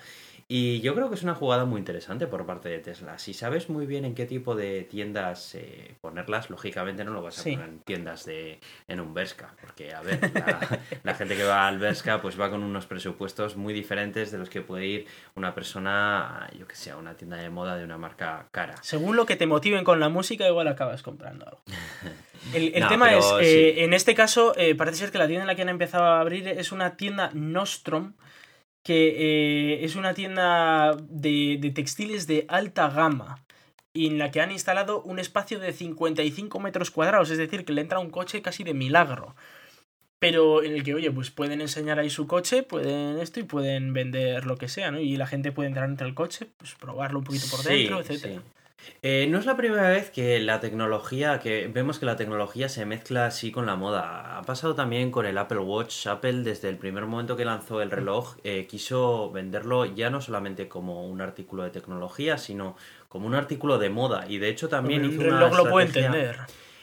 Y 0.47 0.79
yo 0.81 0.93
creo 0.93 1.10
que 1.10 1.15
es 1.15 1.23
una 1.23 1.34
jugada 1.34 1.65
muy 1.65 1.79
interesante 1.79 2.27
por 2.27 2.45
parte 2.45 2.69
de 2.69 2.79
Tesla. 2.79 3.17
Si 3.17 3.34
sabes 3.34 3.67
muy 3.69 3.86
bien 3.88 4.05
en 4.05 4.13
qué 4.13 4.25
tipo 4.25 4.55
de 4.55 4.84
tiendas 4.84 5.55
eh, 5.55 5.95
ponerlas, 6.01 6.49
lógicamente 6.49 7.03
no 7.03 7.12
lo 7.13 7.21
vas 7.23 7.39
a 7.39 7.41
Sí. 7.41 7.51
poner 7.53 7.69
en 7.69 7.79
tiendas 7.79 8.25
de 8.25 8.60
en 8.88 8.99
un 8.99 9.13
Berska, 9.13 9.53
porque 9.60 9.93
a 9.93 10.01
ver, 10.01 10.19
la, 10.34 10.79
la 11.03 11.13
gente 11.15 11.36
que 11.36 11.43
va 11.43 11.67
al 11.67 11.79
Berska 11.79 12.21
pues 12.21 12.39
va 12.39 12.49
con 12.49 12.62
unos 12.63 12.86
presupuestos 12.86 13.55
muy 13.58 13.73
diferentes 13.73 14.31
de 14.31 14.38
los 14.38 14.49
que 14.49 14.62
puede 14.62 14.86
ir 14.86 15.08
una 15.36 15.53
persona, 15.55 16.47
yo 16.58 16.67
que 16.67 16.75
sé, 16.75 16.91
a 16.91 16.97
una 16.97 17.15
tienda 17.15 17.38
de 17.38 17.49
moda 17.49 17.75
de 17.75 17.84
una 17.84 17.97
marca 17.97 18.47
cara. 18.51 18.75
Según 18.81 19.15
lo 19.15 19.25
que 19.25 19.36
te 19.36 19.47
motiven 19.47 19.84
con 19.84 19.99
la 19.99 20.10
música, 20.10 20.47
igual 20.47 20.67
acabas 20.86 21.04
comprando 21.04 21.45
algo. 21.45 21.62
El, 22.54 22.74
el 22.76 22.80
No, 22.82 22.88
tema 22.88 23.13
es, 23.15 23.26
eh, 23.41 23.84
en 23.84 23.93
este 23.93 24.13
caso, 24.13 24.54
eh, 24.56 24.76
parece 24.76 24.98
ser 24.98 25.12
que 25.12 25.17
la 25.17 25.26
tienda 25.28 25.43
en 25.43 25.48
la 25.48 25.56
que 25.56 25.63
han 25.63 25.69
empezado 25.69 26.04
a 26.06 26.19
abrir 26.21 26.48
es 26.48 26.71
una 26.71 26.95
tienda 26.95 27.32
Nostrom, 27.34 28.13
que 28.84 29.08
eh, 29.17 29.84
es 29.86 29.95
una 29.95 30.13
tienda 30.13 30.95
de, 31.10 31.58
de 31.60 31.71
textiles 31.71 32.28
de 32.28 32.45
alta 32.48 32.89
gama, 32.89 33.43
y 33.93 34.08
en 34.08 34.19
la 34.19 34.30
que 34.30 34.41
han 34.41 34.52
instalado 34.52 35.02
un 35.02 35.17
espacio 35.19 35.60
de 35.60 35.74
55 35.74 36.60
metros 36.60 36.91
cuadrados, 36.91 37.32
es 37.32 37.38
decir, 37.39 37.65
que 37.65 37.74
le 37.74 37.82
entra 37.82 38.00
un 38.00 38.12
coche 38.12 38.41
casi 38.43 38.63
de 38.63 38.74
milagro. 38.76 39.36
Pero 40.19 40.63
en 40.63 40.74
el 40.74 40.84
que, 40.84 40.93
oye, 40.95 41.12
pues 41.12 41.30
pueden 41.32 41.62
enseñar 41.62 42.00
ahí 42.00 42.10
su 42.10 42.28
coche, 42.28 42.63
pueden 42.63 43.19
esto 43.19 43.39
y 43.39 43.43
pueden 43.43 43.93
vender 43.93 44.45
lo 44.45 44.58
que 44.58 44.67
sea, 44.69 44.91
¿no? 44.91 45.00
Y 45.00 45.17
la 45.17 45.28
gente 45.28 45.52
puede 45.52 45.67
entrar 45.69 45.89
entre 45.89 46.08
el 46.08 46.13
coche, 46.15 46.48
pues 46.58 46.76
probarlo 46.76 47.19
un 47.19 47.26
poquito 47.26 47.48
por 47.50 47.60
Sí, 47.62 47.69
dentro, 47.80 48.00
etcétera. 48.02 48.41
sí. 48.41 48.41
Eh, 49.02 49.28
no 49.30 49.38
es 49.38 49.45
la 49.45 49.56
primera 49.56 49.89
vez 49.89 50.10
que 50.10 50.39
la 50.39 50.60
tecnología, 50.60 51.39
que 51.39 51.67
vemos 51.67 52.00
que 52.00 52.06
la 52.06 52.15
tecnología 52.15 52.69
se 52.69 52.86
mezcla 52.86 53.28
así 53.28 53.52
con 53.52 53.65
la 53.65 53.76
moda. 53.76 54.38
Ha 54.38 54.41
pasado 54.43 54.74
también 54.76 55.12
con 55.12 55.26
el 55.26 55.38
Apple 55.38 55.60
Watch. 55.60 56.08
Apple 56.08 56.43
desde 56.43 56.69
el 56.69 56.78
primer 56.78 57.06
momento 57.06 57.36
que 57.38 57.45
lanzó 57.45 57.82
el 57.82 57.91
reloj 57.91 58.36
eh, 58.43 58.65
quiso 58.67 59.32
venderlo 59.32 59.86
ya 59.86 60.10
no 60.10 60.21
solamente 60.21 60.67
como 60.67 61.06
un 61.08 61.21
artículo 61.21 61.63
de 61.63 61.69
tecnología, 61.69 62.38
sino 62.38 62.76
como 63.10 63.28
un 63.28 63.36
artículo 63.36 63.78
de 63.78 63.89
moda. 63.89 64.26
Y 64.28 64.39
de 64.39 64.50
hecho 64.50 64.69
también 64.69 65.06
hizo 65.06 65.21
una 65.21 65.39
reloj 65.41 65.58
lo 65.58 65.69
puede 65.69 65.86
estrategia- 65.88 66.06
entender. 66.08 66.38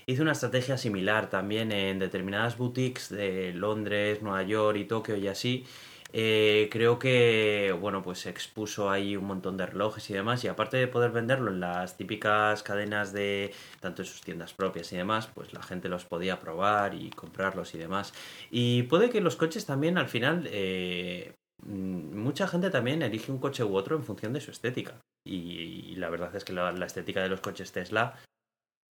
Hizo 0.07 0.23
una 0.23 0.33
estrategia 0.33 0.77
similar 0.77 1.31
también 1.31 1.71
en 1.71 1.99
determinadas 2.01 2.57
boutiques 2.59 3.09
de 3.09 3.53
Londres, 3.55 4.21
Nueva 4.21 4.43
York 4.43 4.77
y 4.79 4.85
Tokio 4.85 5.17
y 5.17 5.29
así. 5.29 5.65
Eh, 6.13 6.69
creo 6.71 6.99
que, 6.99 7.75
bueno, 7.81 8.03
pues 8.03 8.27
expuso 8.27 8.91
ahí 8.91 9.17
un 9.17 9.25
montón 9.25 9.57
de 9.57 9.67
relojes 9.67 10.09
y 10.11 10.15
demás. 10.15 10.45
Y 10.45 10.49
aparte 10.49 10.77
de 10.77 10.87
poder 10.89 11.11
venderlo 11.11 11.51
en 11.51 11.61
las 11.61 11.97
típicas 11.97 12.63
cadenas 12.63 13.13
de, 13.13 13.53
tanto 13.81 14.03
en 14.03 14.07
sus 14.07 14.21
tiendas 14.21 14.53
propias 14.53 14.93
y 14.93 14.97
demás, 14.97 15.29
pues 15.35 15.53
la 15.55 15.63
gente 15.63 15.89
los 15.89 16.05
podía 16.05 16.39
probar 16.39 16.95
y 16.95 17.11
comprarlos 17.11 17.75
y 17.75 17.79
demás. 17.79 18.13
Y 18.51 18.83
puede 18.85 19.09
que 19.11 19.21
los 19.21 19.37
coches 19.37 19.65
también 19.65 19.97
al 19.97 20.09
final, 20.09 20.47
eh, 20.51 21.33
mm, 21.65 22.17
mucha 22.19 22.47
gente 22.47 22.69
también 22.71 23.03
elige 23.03 23.33
un 23.33 23.39
coche 23.39 23.65
u 23.65 23.75
otro 23.75 23.97
en 23.97 24.05
función 24.05 24.33
de 24.33 24.41
su 24.41 24.51
estética. 24.51 25.01
Y, 25.27 25.93
y 25.93 25.95
la 25.97 26.11
verdad 26.11 26.35
es 26.37 26.45
que 26.45 26.53
la, 26.53 26.73
la 26.73 26.87
estética 26.87 27.23
de 27.23 27.29
los 27.29 27.41
coches 27.41 27.73
Tesla 27.73 28.19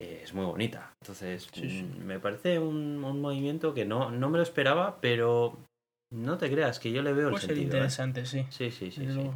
eh, 0.00 0.22
es 0.24 0.34
muy 0.34 0.44
bonita. 0.46 0.92
Entonces, 1.02 1.48
Sí, 1.52 1.68
sí. 1.70 1.82
mm, 1.84 2.04
me 2.04 2.18
parece 2.18 2.58
un, 2.58 3.04
un 3.04 3.20
movimiento 3.20 3.74
que 3.74 3.84
no, 3.84 4.10
no 4.10 4.28
me 4.30 4.38
lo 4.38 4.42
esperaba, 4.42 4.98
pero 5.00 5.58
no 6.12 6.38
te 6.38 6.50
creas 6.50 6.78
que 6.78 6.92
yo 6.92 7.02
le 7.02 7.12
veo 7.12 7.28
el 7.28 7.32
Puede 7.32 7.40
ser 7.46 7.56
sentido. 7.56 7.72
¿eh? 7.72 7.76
interesante, 7.78 8.26
sí. 8.26 8.46
Sí, 8.50 8.70
sí, 8.70 8.90
sí, 8.90 9.06
sí. 9.10 9.30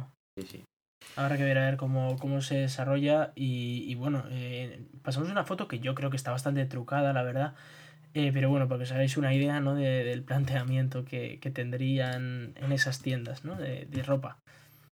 Habrá 1.15 1.37
que 1.37 1.43
ver 1.43 1.57
a 1.57 1.65
ver 1.65 1.77
cómo, 1.77 2.17
cómo 2.19 2.41
se 2.41 2.55
desarrolla. 2.57 3.31
Y, 3.35 3.85
y 3.87 3.95
bueno, 3.95 4.23
eh, 4.29 4.85
pasamos 5.01 5.29
una 5.29 5.43
foto 5.45 5.67
que 5.67 5.79
yo 5.79 5.95
creo 5.95 6.09
que 6.09 6.17
está 6.17 6.31
bastante 6.31 6.65
trucada, 6.65 7.11
la 7.13 7.23
verdad. 7.23 7.55
Eh, 8.13 8.31
pero 8.33 8.49
bueno, 8.49 8.67
para 8.67 8.79
que 8.79 8.83
os 8.83 8.91
hagáis 8.91 9.17
una 9.17 9.33
idea 9.33 9.59
¿no? 9.59 9.75
de- 9.75 10.03
del 10.03 10.23
planteamiento 10.23 11.05
que, 11.05 11.39
que 11.39 11.51
tendrían 11.51 12.53
en 12.55 12.71
esas 12.71 13.01
tiendas 13.01 13.45
¿no? 13.45 13.55
de, 13.55 13.85
de 13.85 14.03
ropa. 14.03 14.37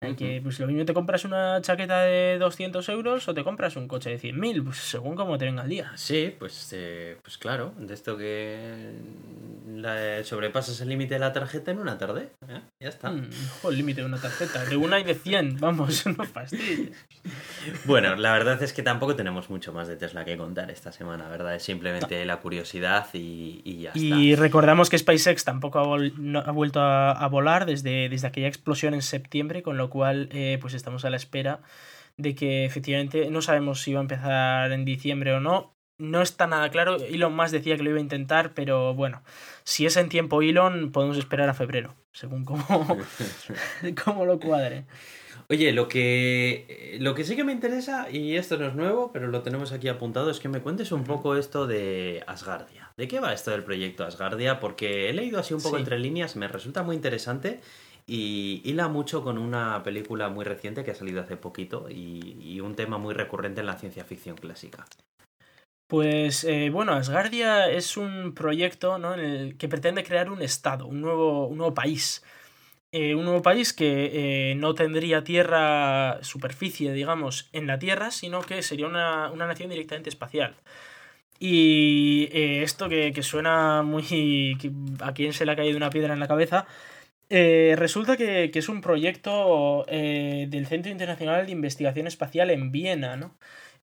En 0.02 0.16
que 0.16 0.40
pues 0.42 0.60
lo 0.62 0.68
mismo 0.68 0.86
te 0.86 0.94
compras 0.94 1.26
una 1.26 1.60
chaqueta 1.62 2.02
de 2.04 2.38
200 2.40 2.88
euros 2.88 3.28
o 3.28 3.34
te 3.34 3.44
compras 3.44 3.76
un 3.76 3.90
coche 3.90 4.10
de 4.12 4.18
100.000, 4.20 4.64
pues 4.64 4.78
según 4.78 5.16
cómo 5.18 5.38
te 5.38 5.44
venga 5.44 5.64
el 5.64 5.70
día. 5.70 5.92
Sí, 5.96 6.34
pues, 6.40 6.70
eh, 6.72 7.18
pues 7.22 7.38
claro, 7.38 7.74
de 7.78 7.94
esto 7.94 8.18
que 8.18 8.94
la- 9.76 10.24
sobrepasas 10.24 10.80
el 10.80 10.88
límite 10.90 11.16
de 11.16 11.20
la 11.20 11.34
tarjeta 11.34 11.72
en 11.72 11.80
una 11.80 11.98
tarde. 11.98 12.30
¿eh? 12.48 12.62
Ya 12.80 12.88
está. 12.90 13.12
Mm, 13.12 13.30
el 13.70 13.76
límite 13.78 14.00
de 14.02 14.08
una 14.08 14.18
tarjeta. 14.22 14.64
De 14.66 14.78
una 14.78 15.02
y 15.02 15.04
de 15.04 15.16
100, 15.16 15.58
vamos, 15.60 16.06
no 16.18 16.24
fastidies. 16.24 16.92
Bueno, 17.84 18.16
la 18.16 18.32
verdad 18.32 18.64
es 18.64 18.72
que 18.72 18.82
tampoco 18.84 19.18
tenemos 19.18 19.50
mucho 19.50 19.74
más 19.74 19.90
de 19.90 19.98
Tesla 19.98 20.24
que 20.24 20.38
contar 20.38 20.72
esta 20.72 20.94
semana, 20.94 21.28
¿verdad? 21.28 21.56
Es 21.56 21.64
simplemente 21.64 22.24
la 22.26 22.38
curiosidad 22.38 23.08
y, 23.14 23.62
y 23.66 23.80
ya 23.82 23.92
Y 23.96 24.32
está. 24.32 24.42
recordamos 24.44 24.90
que 24.90 24.98
SpaceX 24.98 25.44
tampoco 25.44 25.80
ha, 25.80 25.84
vol- 25.84 26.14
no- 26.18 26.40
ha 26.40 26.52
vuelto 26.52 26.80
a, 26.80 27.12
a 27.12 27.28
volar 27.28 27.66
desde, 27.66 28.08
desde 28.08 28.28
aquella 28.28 28.48
explosión 28.48 28.94
en 28.94 29.02
septiembre, 29.02 29.62
con 29.62 29.78
lo 29.78 29.89
cual 29.90 30.30
eh, 30.32 30.58
pues 30.62 30.74
estamos 30.74 31.06
a 31.06 31.10
la 31.10 31.18
espera 31.18 31.62
de 32.18 32.36
que 32.36 32.66
efectivamente 32.66 33.30
no 33.32 33.42
sabemos 33.42 33.82
si 33.82 33.94
va 33.94 34.00
a 34.00 34.04
empezar 34.04 34.72
en 34.72 34.86
diciembre 34.86 35.34
o 35.34 35.40
no. 35.40 35.76
No 35.98 36.22
está 36.22 36.48
nada 36.48 36.70
claro. 36.70 36.96
Elon 36.96 37.36
Musk 37.36 37.52
decía 37.52 37.76
que 37.76 37.84
lo 37.84 37.90
iba 37.90 38.00
a 38.00 38.02
intentar, 38.02 38.54
pero 38.54 38.94
bueno, 38.94 39.22
si 39.64 39.86
es 39.86 39.98
en 39.98 40.08
tiempo 40.08 40.42
Elon, 40.42 40.92
podemos 40.94 41.18
esperar 41.18 41.50
a 41.50 41.54
febrero, 41.54 41.94
según 42.14 42.46
cómo, 42.46 42.66
cómo 44.06 44.26
lo 44.26 44.40
cuadre. 44.40 44.86
Oye, 45.50 45.72
lo 45.74 45.88
que, 45.88 46.98
lo 47.00 47.16
que 47.16 47.24
sí 47.24 47.36
que 47.36 47.44
me 47.44 47.52
interesa, 47.52 48.08
y 48.12 48.36
esto 48.36 48.56
no 48.58 48.68
es 48.68 48.76
nuevo, 48.76 49.12
pero 49.12 49.28
lo 49.28 49.42
tenemos 49.42 49.72
aquí 49.72 49.88
apuntado, 49.88 50.30
es 50.30 50.40
que 50.40 50.48
me 50.48 50.62
cuentes 50.62 50.92
un 50.92 51.04
poco 51.04 51.36
esto 51.36 51.66
de 51.66 52.24
Asgardia. 52.28 52.92
¿De 52.98 53.08
qué 53.08 53.20
va 53.20 53.34
esto 53.34 53.50
del 53.52 53.64
proyecto 53.64 54.06
Asgardia? 54.06 54.60
Porque 54.60 55.10
he 55.10 55.14
leído 55.14 55.40
así 55.40 55.54
un 55.56 55.62
poco 55.62 55.78
Sí. 55.78 55.82
entre 55.82 55.98
líneas, 56.00 56.36
me 56.36 56.48
resulta 56.48 56.84
muy 56.84 56.96
interesante 56.96 57.62
y 58.10 58.62
hila 58.64 58.88
mucho 58.88 59.24
con 59.24 59.38
una 59.38 59.84
película 59.84 60.30
muy 60.30 60.44
reciente 60.44 60.84
que 60.84 60.92
ha 60.92 60.96
salido 60.96 61.22
hace 61.22 61.38
poquito 61.38 61.88
y, 61.90 62.60
un 62.60 62.76
tema 62.76 62.98
muy 62.98 63.14
recurrente 63.14 63.62
en 63.62 63.68
la 63.68 63.78
ciencia 63.78 64.04
ficción 64.04 64.36
clásica. 64.36 64.86
Pues 65.88 66.44
eh, 66.44 66.70
bueno, 66.72 66.94
Asgardia 66.94 67.70
es 67.70 67.96
un 67.96 68.34
proyecto 68.34 68.98
¿no? 68.98 69.14
en 69.14 69.20
el 69.22 69.58
que 69.58 69.70
pretende 69.70 70.04
crear 70.04 70.30
un 70.30 70.42
estado, 70.42 70.88
un 70.88 71.00
nuevo, 71.02 71.48
un 71.48 71.58
nuevo 71.58 71.74
país. 71.74 72.24
Eh, 72.92 73.14
un 73.14 73.26
nuevo 73.26 73.44
país 73.44 73.72
que 73.72 74.52
eh, 74.52 74.56
no 74.56 74.74
tendría 74.74 75.24
tierra, 75.24 76.20
superficie, 76.24 76.92
digamos, 76.92 77.48
en 77.54 77.68
la 77.68 77.78
Tierra, 77.78 78.10
sino 78.10 78.42
que 78.42 78.64
sería 78.64 78.88
una, 78.88 79.30
una 79.32 79.46
nación 79.46 79.70
directamente 79.70 80.10
espacial. 80.10 80.56
Y 81.40 82.28
eh, 82.34 82.64
esto 82.64 82.90
que, 82.90 83.14
suena 83.24 83.82
muy... 83.82 84.58
A 85.02 85.14
quien 85.14 85.34
se 85.34 85.46
le 85.46 85.54
ha 85.54 85.56
caído 85.56 85.78
una 85.78 85.90
piedra 85.90 86.14
en 86.14 86.20
la 86.20 86.28
cabeza, 86.28 86.66
eh, 87.30 87.76
resulta 87.78 88.18
que, 88.18 88.52
que, 88.52 88.60
es 88.60 88.70
un 88.70 88.82
proyecto 88.82 89.86
eh, 89.88 90.48
del 90.50 90.68
Centro 90.68 90.92
Internacional 90.92 91.46
de 91.46 91.52
Investigación 91.52 92.08
Espacial 92.08 92.50
en 92.50 92.72
Viena, 92.72 93.16
¿no? 93.18 93.38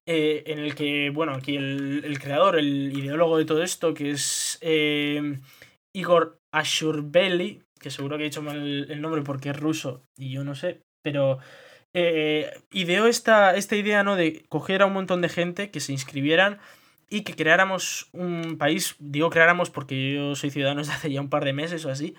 en 0.09 0.59
el 0.59 0.73
que, 0.73 1.09
bueno, 1.09 1.33
aquí 1.33 1.57
el, 1.57 2.03
el, 2.05 2.17
creador, 2.17 2.57
el 2.57 2.97
ideólogo 2.97 3.37
de 3.37 3.43
todo 3.43 3.61
esto, 3.61 3.93
que 3.93 4.11
es 4.11 4.57
Igor 5.93 6.39
Ashurbeli, 6.53 7.63
que 7.77 7.91
seguro 7.91 8.15
que 8.15 8.23
he 8.23 8.27
dicho 8.27 8.41
mal 8.41 8.89
el 8.89 9.01
nombre 9.01 9.21
porque 9.23 9.49
es 9.49 9.57
ruso 9.57 10.05
y 10.15 10.31
yo 10.31 10.45
no 10.45 10.55
sé, 10.55 10.79
pero 11.03 11.39
ideó 12.71 13.07
esta, 13.07 13.57
esta 13.57 13.75
idea, 13.75 14.03
¿no? 14.03 14.15
De 14.15 14.45
coger 14.47 14.81
a 14.81 14.85
un 14.85 14.93
montón 14.93 15.21
de 15.21 15.27
gente 15.27 15.71
que 15.71 15.81
se 15.81 15.91
inscribieran 15.91 16.59
y 17.09 17.21
que 17.21 17.35
creáramos 17.35 18.09
un 18.11 18.57
país, 18.57 18.95
digo 18.99 19.29
creáramos 19.29 19.69
porque 19.69 20.13
yo 20.13 20.35
soy 20.35 20.49
ciudadano 20.49 20.81
desde 20.81 20.93
hace 20.93 21.11
ya 21.11 21.21
un 21.21 21.29
par 21.29 21.45
de 21.45 21.53
meses 21.53 21.85
o 21.85 21.89
así, 21.89 22.15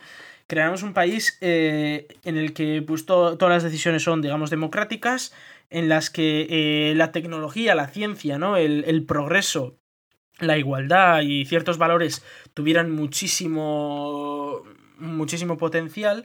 creáramos 0.46 0.82
un 0.82 0.94
país 0.94 1.38
eh, 1.40 2.08
en 2.24 2.36
el 2.36 2.54
que 2.54 2.82
pues, 2.82 3.06
to 3.06 3.36
todas 3.36 3.54
las 3.54 3.62
decisiones 3.62 4.02
son, 4.02 4.22
digamos, 4.22 4.50
democráticas, 4.50 5.34
en 5.70 5.88
las 5.88 6.08
que 6.08 6.46
eh, 6.48 6.94
la 6.94 7.12
tecnología, 7.12 7.74
la 7.74 7.88
ciencia, 7.88 8.38
¿no? 8.38 8.56
el, 8.56 8.84
el 8.86 9.04
progreso, 9.04 9.78
la 10.38 10.56
igualdad 10.56 11.20
y 11.20 11.44
ciertos 11.44 11.78
valores 11.78 12.24
tuvieran 12.54 12.90
muchísimo, 12.90 14.62
muchísimo 14.98 15.58
potencial 15.58 16.24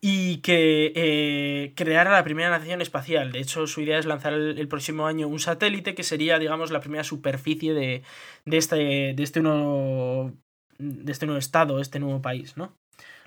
y 0.00 0.38
que 0.38 0.92
eh, 0.94 1.72
creara 1.76 2.10
la 2.10 2.24
primera 2.24 2.50
nación 2.50 2.80
espacial. 2.80 3.32
De 3.32 3.40
hecho, 3.40 3.66
su 3.66 3.82
idea 3.82 3.98
es 3.98 4.06
lanzar 4.06 4.32
el, 4.32 4.58
el, 4.58 4.68
próximo 4.68 5.06
año 5.06 5.28
un 5.28 5.40
satélite 5.40 5.94
que 5.94 6.02
sería, 6.02 6.38
digamos, 6.38 6.70
la 6.70 6.80
primera 6.80 7.04
superficie 7.04 7.74
de, 7.74 8.02
de, 8.46 8.56
este, 8.56 8.76
de, 9.14 9.22
este, 9.22 9.40
nuevo, 9.40 10.32
de 10.78 11.12
este 11.12 11.26
nuevo 11.26 11.38
estado, 11.38 11.80
este 11.80 11.98
nuevo 11.98 12.22
país, 12.22 12.56
¿no? 12.56 12.74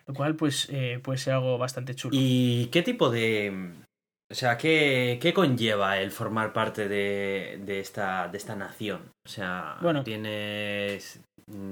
Lo 0.07 0.13
cual, 0.13 0.35
pues, 0.35 0.67
eh, 0.71 0.99
puede 1.01 1.19
ser 1.19 1.33
algo 1.33 1.57
bastante 1.57 1.95
chulo. 1.95 2.15
¿Y 2.19 2.67
qué 2.67 2.81
tipo 2.81 3.09
de... 3.09 3.71
O 4.31 4.35
sea, 4.35 4.57
¿qué, 4.57 5.19
qué 5.21 5.31
conlleva 5.31 5.99
el 5.99 6.09
formar 6.09 6.53
parte 6.53 6.87
de, 6.87 7.61
de, 7.63 7.79
esta, 7.79 8.27
de 8.29 8.37
esta 8.37 8.55
nación? 8.55 9.11
O 9.27 9.29
sea, 9.29 9.77
bueno, 9.79 10.03
tienes 10.03 11.21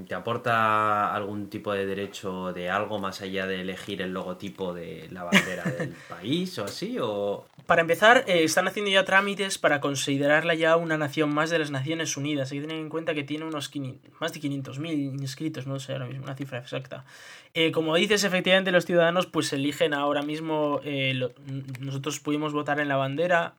¿Te 0.08 0.16
aporta 0.16 1.16
algún 1.16 1.50
tipo 1.50 1.72
de 1.72 1.86
derecho 1.86 2.52
de 2.52 2.70
algo 2.70 3.00
más 3.00 3.22
allá 3.22 3.48
de 3.48 3.62
elegir 3.62 4.02
el 4.02 4.12
logotipo 4.12 4.74
de 4.74 5.08
la 5.12 5.24
bandera 5.24 5.64
del 5.80 5.96
país 6.10 6.58
o 6.60 6.66
así? 6.66 6.98
O... 7.00 7.46
Para 7.66 7.82
empezar, 7.82 8.26
eh, 8.28 8.44
están 8.44 8.68
haciendo 8.68 8.92
ya 8.92 9.06
trámites 9.06 9.58
para 9.58 9.80
considerarla 9.80 10.56
ya 10.56 10.76
una 10.76 10.98
nación 10.98 11.34
más 11.34 11.50
de 11.50 11.60
las 11.60 11.72
Naciones 11.72 12.18
Unidas. 12.18 12.52
Hay 12.52 12.60
que 12.60 12.68
tener 12.68 12.82
en 12.82 12.90
cuenta 12.90 13.14
que 13.14 13.24
tiene 13.24 13.46
unos 13.46 13.70
500, 13.70 14.20
más 14.20 14.34
de 14.34 14.42
500.000 14.42 15.22
inscritos, 15.22 15.68
no 15.68 15.80
sé 15.80 15.94
ahora 15.94 16.08
mismo 16.08 16.26
una 16.26 16.36
cifra 16.36 16.60
exacta. 16.60 17.06
Eh, 17.54 17.72
como 17.72 17.96
dices, 17.96 18.26
efectivamente 18.26 18.72
los 18.72 18.86
ciudadanos 18.86 19.26
pues 19.26 19.54
eligen 19.54 19.94
ahora 19.94 20.22
mismo, 20.22 20.82
eh, 20.84 21.14
lo, 21.14 21.32
nosotros 21.80 22.20
pudimos 22.20 22.52
votar 22.52 22.82
en 22.82 22.90
la 22.90 22.98
bandera, 22.98 23.56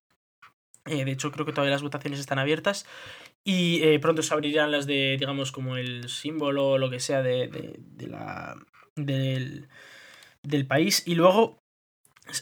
de 0.85 1.13
hecho, 1.13 1.31
creo 1.31 1.47
que 1.47 1.53
todavía 1.53 1.73
las 1.73 1.83
votaciones 1.83 2.19
están 2.19 2.41
abiertas. 2.41 2.87
Y 3.45 3.83
eh, 3.83 3.99
pronto 3.99 4.23
se 4.23 4.33
abrirán 4.35 4.71
las 4.71 4.87
de, 4.87 5.17
digamos, 5.19 5.51
como 5.51 5.77
el 5.77 6.09
símbolo 6.09 6.71
o 6.71 6.79
lo 6.79 6.91
que 6.91 7.01
sea 7.01 7.23
de, 7.23 7.49
de, 7.49 7.75
de 7.79 8.07
la, 8.07 8.57
del, 8.95 9.69
del 10.43 10.67
país. 10.67 11.03
Y 11.07 11.17
luego 11.17 11.59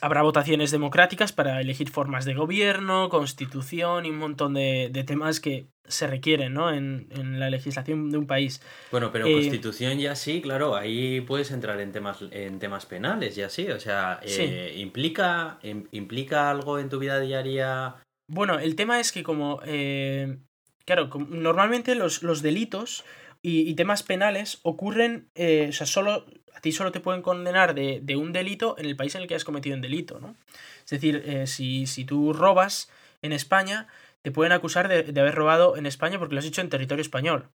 habrá 0.03 0.23
votaciones 0.23 0.71
democráticas 0.71 1.33
para 1.33 1.61
elegir 1.61 1.91
formas 1.91 2.25
de 2.25 2.35
gobierno, 2.35 3.09
constitución 3.09 4.05
y 4.05 4.11
un 4.11 4.19
montón 4.19 4.55
de, 4.55 4.91
de 4.93 5.05
temas 5.05 5.41
que 5.41 5.69
se 5.87 6.07
requieren 6.07 6.55
¿no? 6.55 6.73
en, 6.73 7.09
en, 7.11 7.41
la 7.41 7.51
legislación 7.51 8.11
de 8.11 8.19
un 8.19 8.27
país. 8.27 8.63
Bueno, 8.91 9.11
pero 9.11 9.27
eh, 9.27 9.33
constitución 9.33 9.99
ya 9.99 10.15
sí, 10.15 10.41
claro, 10.41 10.77
ahí 10.77 11.21
puedes 11.23 11.51
entrar 11.51 11.81
en 11.81 11.93
temas, 11.93 12.19
en 12.31 12.59
temas 12.59 12.87
penales, 12.87 13.35
ya 13.37 13.49
sí. 13.49 13.69
O 13.71 13.81
sea, 13.81 14.21
sí. 14.25 14.43
Eh, 14.43 14.75
¿implica, 14.77 15.59
¿implica 15.63 16.51
algo 16.51 16.79
en 16.79 16.89
tu 16.89 16.99
vida 16.99 17.19
diaria? 17.19 17.97
Bueno, 18.29 18.59
el 18.59 18.77
tema 18.77 19.01
es 19.01 19.13
que 19.13 19.23
como... 19.23 19.61
Eh, 19.65 20.39
Claro, 20.85 21.09
normalmente 21.29 21.95
los, 21.95 22.23
los 22.23 22.43
delitos 22.43 23.05
y, 23.43 23.69
y, 23.69 23.75
temas 23.75 24.03
penales 24.03 24.59
ocurren, 24.63 25.31
eh, 25.35 25.67
o 25.71 25.73
sea, 25.73 25.87
solo, 25.87 26.27
a 26.55 26.61
ti 26.61 26.73
solo 26.73 26.93
te 26.93 27.01
pueden 27.01 27.23
condenar 27.23 27.75
de, 27.75 28.01
de, 28.03 28.17
un 28.17 28.33
delito 28.33 28.77
en 28.79 28.87
el 28.87 28.97
país 28.97 29.15
en 29.15 29.23
el 29.23 29.29
que 29.29 29.35
has 29.35 29.45
cometido 29.45 29.77
un 29.77 29.83
delito, 29.83 30.21
¿no? 30.21 30.37
Es 30.85 30.91
decir, 30.91 31.23
eh, 31.25 31.47
si, 31.47 31.87
si 31.87 32.05
tú 32.05 32.33
robas 32.33 32.91
en 33.23 33.33
España, 33.33 33.87
te 34.23 34.31
pueden 34.31 34.53
acusar 34.53 34.89
de, 34.89 35.05
de, 35.05 35.21
haber 35.21 35.35
robado 35.35 35.77
en 35.77 35.87
España 35.87 36.19
porque 36.19 36.35
lo 36.35 36.41
has 36.41 36.47
hecho 36.47 36.61
en 36.61 36.69
territorio 36.69 37.03
español. 37.03 37.49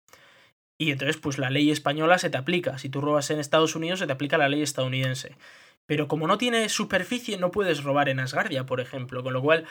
Y 0.77 0.91
entonces, 0.91 1.17
pues 1.17 1.37
la 1.37 1.49
ley 1.49 1.71
española 1.71 2.17
se 2.17 2.29
te 2.29 2.37
aplica. 2.37 2.77
Si 2.77 2.89
tú 2.89 3.01
robas 3.01 3.29
en 3.29 3.39
Estados 3.39 3.75
Unidos, 3.75 3.99
se 3.99 4.07
te 4.07 4.13
aplica 4.13 4.37
la 4.37 4.49
ley 4.49 4.61
estadounidense. 4.61 5.37
Pero 5.85 6.07
como 6.07 6.27
no 6.27 6.37
tiene 6.37 6.69
superficie, 6.69 7.37
no 7.37 7.51
puedes 7.51 7.83
robar 7.83 8.09
en 8.09 8.19
Asgardia, 8.19 8.65
por 8.65 8.79
ejemplo. 8.79 9.23
Con 9.23 9.33
lo 9.33 9.41
cual, 9.41 9.65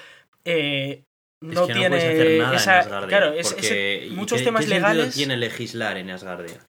eh, 0.45 1.05
no, 1.43 1.63
es 1.63 1.67
que 1.69 1.75
tiene 1.75 1.97
hacer 1.97 2.39
nada 2.39 2.57
esa, 2.57 2.73
en 2.73 2.79
Asgardia, 2.81 3.09
claro, 3.09 3.33
es, 3.35 3.55
ese, 3.59 4.09
muchos 4.13 4.39
¿qué, 4.39 4.45
temas 4.45 4.65
¿qué 4.65 4.71
legales 4.71 5.15
tiene 5.15 5.37
legislar 5.37 5.97
en 5.97 6.11
Asgardia? 6.11 6.67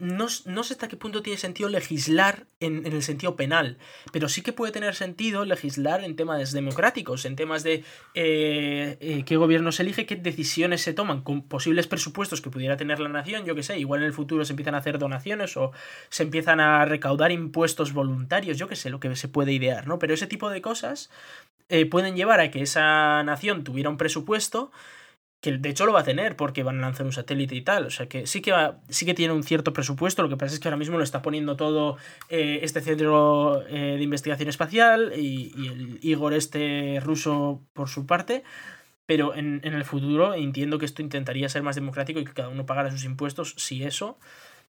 No, 0.00 0.28
no, 0.46 0.64
sé 0.64 0.72
hasta 0.72 0.88
qué 0.88 0.96
punto 0.96 1.22
tiene 1.22 1.38
sentido 1.38 1.68
legislar 1.68 2.46
en, 2.58 2.86
en, 2.86 2.94
el 2.94 3.02
sentido 3.02 3.36
penal, 3.36 3.76
pero 4.12 4.30
sí 4.30 4.40
que 4.40 4.54
puede 4.54 4.72
tener 4.72 4.94
sentido 4.94 5.44
legislar 5.44 6.02
en 6.02 6.16
temas 6.16 6.52
democráticos, 6.52 7.26
en 7.26 7.36
temas 7.36 7.62
de 7.64 7.84
eh, 8.14 8.96
eh, 8.98 9.24
qué 9.26 9.36
gobierno 9.36 9.72
se 9.72 9.82
elige, 9.82 10.06
qué 10.06 10.16
decisiones 10.16 10.80
se 10.80 10.94
toman, 10.94 11.20
con 11.20 11.42
posibles 11.42 11.86
presupuestos 11.86 12.40
que 12.40 12.48
pudiera 12.48 12.78
tener 12.78 12.98
la 12.98 13.10
nación, 13.10 13.44
yo 13.44 13.54
qué 13.54 13.62
sé, 13.62 13.78
igual 13.78 14.00
en 14.00 14.06
el 14.06 14.14
futuro 14.14 14.42
se 14.46 14.54
empiezan 14.54 14.74
a 14.74 14.78
hacer 14.78 14.98
donaciones 14.98 15.54
o 15.58 15.72
se 16.08 16.22
empiezan 16.22 16.60
a 16.60 16.82
recaudar 16.86 17.30
impuestos 17.30 17.92
voluntarios, 17.92 18.56
yo 18.56 18.68
qué 18.68 18.76
sé, 18.76 18.88
lo 18.88 19.00
que 19.00 19.14
se 19.16 19.28
puede 19.28 19.52
idear, 19.52 19.86
¿no? 19.86 19.98
Pero 19.98 20.14
ese 20.14 20.26
tipo 20.26 20.48
de 20.48 20.62
cosas 20.62 21.10
eh, 21.70 21.86
pueden 21.86 22.16
llevar 22.16 22.40
a 22.40 22.50
que 22.50 22.62
esa 22.62 23.22
nación 23.22 23.64
tuviera 23.64 23.90
un 23.90 23.96
presupuesto 23.96 24.70
que 25.40 25.56
de 25.56 25.68
hecho 25.70 25.86
lo 25.86 25.92
va 25.92 26.00
a 26.00 26.04
tener 26.04 26.36
porque 26.36 26.62
van 26.62 26.78
a 26.78 26.82
lanzar 26.82 27.06
un 27.06 27.12
satélite 27.12 27.54
y 27.54 27.62
tal, 27.62 27.86
o 27.86 27.90
sea 27.90 28.06
que 28.08 28.26
sí 28.26 28.42
que 28.42 28.52
sí 28.90 29.06
que 29.06 29.14
tiene 29.14 29.32
un 29.32 29.42
cierto 29.42 29.72
presupuesto, 29.72 30.22
lo 30.22 30.28
que 30.28 30.36
pasa 30.36 30.54
es 30.54 30.60
que 30.60 30.68
ahora 30.68 30.76
mismo 30.76 30.98
lo 30.98 31.04
está 31.04 31.22
poniendo 31.22 31.56
todo 31.56 31.96
eh, 32.28 32.60
este 32.62 32.82
centro 32.82 33.66
eh, 33.68 33.96
de 33.96 34.02
investigación 34.02 34.48
espacial 34.48 35.12
y, 35.16 35.52
y, 35.56 35.68
el 35.68 35.98
Igor 36.02 36.34
este 36.34 37.00
ruso 37.02 37.62
por 37.72 37.88
su 37.88 38.06
parte, 38.06 38.44
pero 39.06 39.34
en, 39.34 39.60
en, 39.64 39.74
el 39.74 39.84
futuro 39.84 40.34
entiendo 40.34 40.78
que 40.78 40.84
esto 40.84 41.02
intentaría 41.02 41.48
ser 41.48 41.62
más 41.62 41.74
democrático 41.74 42.20
y 42.20 42.24
que 42.24 42.34
cada 42.34 42.50
uno 42.50 42.66
pagara 42.66 42.90
sus 42.90 43.04
impuestos, 43.04 43.54
si 43.56 43.82
eso, 43.82 44.18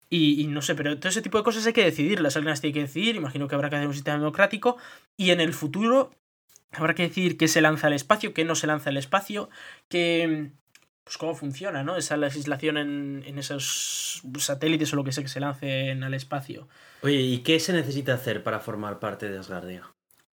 y, 0.09 0.41
y, 0.41 0.47
no 0.47 0.61
sé, 0.61 0.75
pero 0.75 0.97
todo 0.97 1.09
ese 1.09 1.21
tipo 1.21 1.37
de 1.37 1.43
cosas 1.43 1.65
hay 1.65 1.73
que 1.73 1.83
decidirlas, 1.83 2.35
alguien 2.35 2.51
las 2.51 2.61
tiene 2.61 2.73
que 2.73 2.81
decidir, 2.81 3.15
imagino 3.15 3.47
que 3.47 3.55
habrá 3.55 3.69
que 3.69 3.75
hacer 3.77 3.87
un 3.87 3.93
sistema 3.93 4.17
democrático. 4.17 4.77
Y 5.17 5.31
en 5.31 5.41
el 5.41 5.53
futuro 5.53 6.11
Habrá 6.77 6.93
que 6.95 7.03
decir 7.03 7.37
qué 7.37 7.47
se 7.47 7.61
lanza 7.61 7.87
al 7.87 7.93
espacio, 7.93 8.33
qué 8.33 8.45
no 8.45 8.55
se 8.55 8.67
lanza 8.67 8.89
al 8.89 8.97
espacio, 8.97 9.49
que 9.89 10.51
pues 11.03 11.17
cómo 11.17 11.35
funciona, 11.35 11.83
¿no? 11.83 11.97
Esa 11.97 12.17
legislación 12.17 12.77
en, 12.77 13.23
en, 13.27 13.37
esos 13.37 14.23
satélites 14.39 14.91
o 14.91 14.95
lo 14.95 15.03
que 15.03 15.11
sea 15.11 15.23
que 15.23 15.29
se 15.29 15.39
lancen 15.39 16.03
al 16.03 16.15
espacio. 16.15 16.67
Oye, 17.03 17.21
¿y 17.21 17.37
qué 17.39 17.59
se 17.59 17.73
necesita 17.73 18.15
hacer 18.15 18.41
para 18.41 18.59
formar 18.59 18.97
parte 18.99 19.29
de 19.29 19.37
Asgardia? 19.37 19.83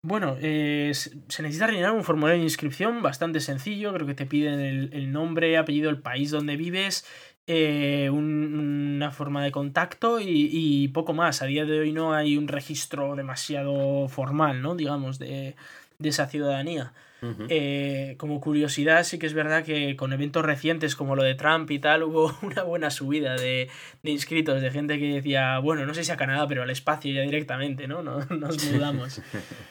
Bueno, 0.05 0.35
eh, 0.41 0.91
se 0.93 1.43
necesita 1.43 1.67
rellenar 1.67 1.91
un 1.91 2.03
formulario 2.03 2.39
de 2.39 2.43
inscripción 2.43 3.01
bastante 3.01 3.39
sencillo. 3.39 3.93
Creo 3.93 4.05
que 4.05 4.15
te 4.15 4.25
piden 4.25 4.59
el, 4.59 4.89
el 4.93 5.11
nombre, 5.13 5.57
apellido, 5.57 5.89
el 5.89 6.01
país 6.01 6.29
donde 6.29 6.57
vives, 6.57 7.05
eh, 7.47 8.09
un, 8.09 8.95
una 8.95 9.11
forma 9.11 9.43
de 9.43 9.51
contacto 9.51 10.19
y, 10.19 10.49
y, 10.51 10.87
poco 10.89 11.13
más. 11.13 11.41
A 11.41 11.45
día 11.45 11.63
de 11.65 11.79
hoy 11.79 11.93
no 11.93 12.13
hay 12.13 12.35
un 12.35 12.49
registro 12.49 13.15
demasiado 13.15 14.09
formal, 14.09 14.61
¿no? 14.61 14.75
Digamos, 14.75 15.19
de, 15.19 15.55
de 16.03 16.09
esa 16.09 16.27
ciudadanía. 16.27 16.93
Uh 17.21 17.27
-huh. 17.27 17.47
eh, 17.49 18.15
como 18.17 18.41
curiosidad, 18.41 19.05
sí 19.05 19.17
que 19.17 19.25
es 19.25 19.33
verdad 19.33 19.63
que 19.63 19.95
con 19.95 20.11
eventos 20.11 20.43
recientes 20.43 20.93
como 20.97 21.15
lo 21.15 21.23
de 21.23 21.35
Trump 21.35 21.71
y 21.71 21.79
tal, 21.79 22.03
hubo 22.07 22.37
una 22.41 22.63
buena 22.63 22.91
subida 22.91 23.35
de, 23.35 23.69
de 24.03 24.11
inscritos, 24.11 24.61
de 24.61 24.69
gente 24.71 24.99
que 24.99 25.15
decía, 25.15 25.57
bueno, 25.59 25.85
no 25.85 25.93
sé 25.93 26.03
si 26.03 26.11
a 26.11 26.17
Canadá, 26.17 26.45
pero 26.47 26.63
al 26.63 26.69
espacio 26.69 27.13
ya 27.13 27.21
directamente, 27.21 27.87
¿no? 27.87 28.03
no 28.03 28.19
nos 28.29 28.63
mudamos. 28.71 29.21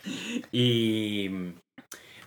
y. 0.52 1.52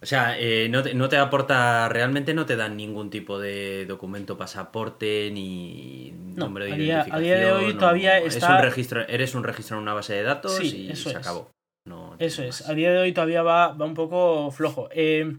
O 0.01 0.08
sea, 0.08 0.38
eh, 0.38 0.68
no, 0.70 0.84
te, 0.84 0.93
no, 0.93 1.10
te, 1.10 1.18
aporta, 1.18 1.89
realmente 1.89 2.36
no 2.36 2.45
te 2.45 2.56
dan 2.56 2.78
ningún 2.78 3.10
tipo 3.10 3.39
de 3.39 3.88
documento, 3.88 4.38
pasaporte 4.38 5.32
ni 5.32 6.12
no, 6.12 6.45
nombre 6.45 6.66
de 6.66 6.74
a 6.74 6.76
día, 6.76 6.86
identificación. 6.86 7.16
A 7.16 7.20
día 7.26 7.38
de 7.38 7.51
hoy 7.51 7.74
no, 7.74 7.80
todavía 7.80 8.18
es 8.20 8.36
está... 8.36 8.58
un 8.58 8.62
registro, 8.62 9.08
eres 9.08 9.34
un 9.34 9.43
registro 9.43 9.78
en 9.78 9.82
una 9.82 9.95
base 9.95 10.14
de 10.14 10.22
datos 10.22 10.58
sí, 10.58 10.89
y 10.91 10.95
se 10.95 11.10
es. 11.10 11.16
acabó. 11.16 11.55
No 11.86 12.15
eso 12.19 12.43
es, 12.43 12.67
a 12.67 12.73
día 12.73 12.91
de 12.91 12.97
hoy 12.99 13.13
todavía 13.13 13.43
va, 13.43 13.73
va 13.73 13.86
un 13.86 13.93
poco 13.93 14.49
flojo. 14.51 14.89
Eh, 14.91 15.38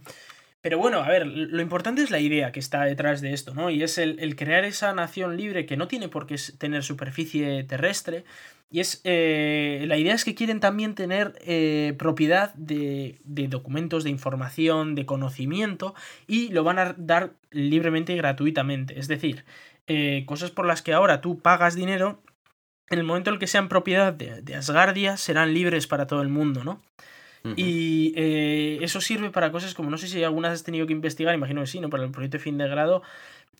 Pero 0.60 0.78
bueno, 0.78 0.98
a 0.98 1.08
ver, 1.08 1.26
lo 1.26 1.62
importante 1.62 2.02
es 2.02 2.10
la 2.10 2.18
idea 2.18 2.50
que 2.52 2.58
está 2.60 2.84
detrás 2.84 3.20
de 3.20 3.32
esto, 3.32 3.54
¿no? 3.54 3.70
Y 3.70 3.82
es 3.84 3.98
el, 3.98 4.34
crear 4.36 4.64
esa 4.64 4.92
nación 4.94 5.36
libre 5.36 5.64
que 5.64 5.76
no 5.76 5.86
tiene 5.88 6.08
por 6.08 6.26
qué 6.26 6.36
tener 6.58 6.82
superficie 6.82 7.62
terrestre. 7.64 8.24
Y 8.68 8.80
es. 8.80 9.00
Eh, 9.04 9.84
la 9.86 9.96
idea 9.96 10.14
es 10.14 10.24
que 10.24 10.34
quieren 10.34 10.58
también 10.58 10.96
tener 10.96 11.34
eh, 11.46 11.94
propiedad 11.98 12.52
de, 12.54 13.20
de, 13.24 13.46
documentos, 13.48 14.02
de 14.02 14.10
información, 14.10 14.96
de 14.96 15.06
conocimiento, 15.06 15.94
y 16.26 16.48
lo 16.48 16.64
van 16.64 16.78
a 16.80 16.94
dar 16.98 17.34
libremente 17.52 18.12
y 18.12 18.16
gratuitamente. 18.16 18.98
Es 18.98 19.06
decir, 19.08 19.44
eh, 19.86 20.24
cosas 20.26 20.50
por 20.50 20.66
las 20.66 20.82
que 20.82 20.92
ahora 20.92 21.20
tú 21.20 21.38
pagas 21.38 21.76
dinero, 21.76 22.20
en 22.90 22.98
el 22.98 23.04
momento 23.04 23.30
en 23.30 23.34
el 23.34 23.40
que 23.40 23.46
sean 23.46 23.68
propiedad 23.68 24.12
de, 24.12 24.42
de 24.42 24.54
Asgardia, 24.54 25.16
serán 25.16 25.54
libres 25.54 25.86
para 25.86 26.06
todo 26.06 26.22
el 26.22 26.28
mundo, 26.28 26.64
¿no? 26.64 26.82
Y 27.56 28.12
eh, 28.16 28.78
eso 28.80 29.00
sirve 29.00 29.30
para 29.30 29.52
cosas 29.52 29.74
como, 29.74 29.88
no 29.88 29.98
sé 29.98 30.08
si 30.08 30.24
algunas 30.24 30.52
has 30.52 30.64
tenido 30.64 30.86
que 30.86 30.92
investigar, 30.92 31.32
imagino 31.32 31.60
que 31.60 31.68
sí, 31.68 31.78
¿no? 31.78 31.90
Para 31.90 32.02
el 32.02 32.10
proyecto 32.10 32.38
de 32.38 32.42
fin 32.42 32.58
de 32.58 32.66
grado, 32.68 33.02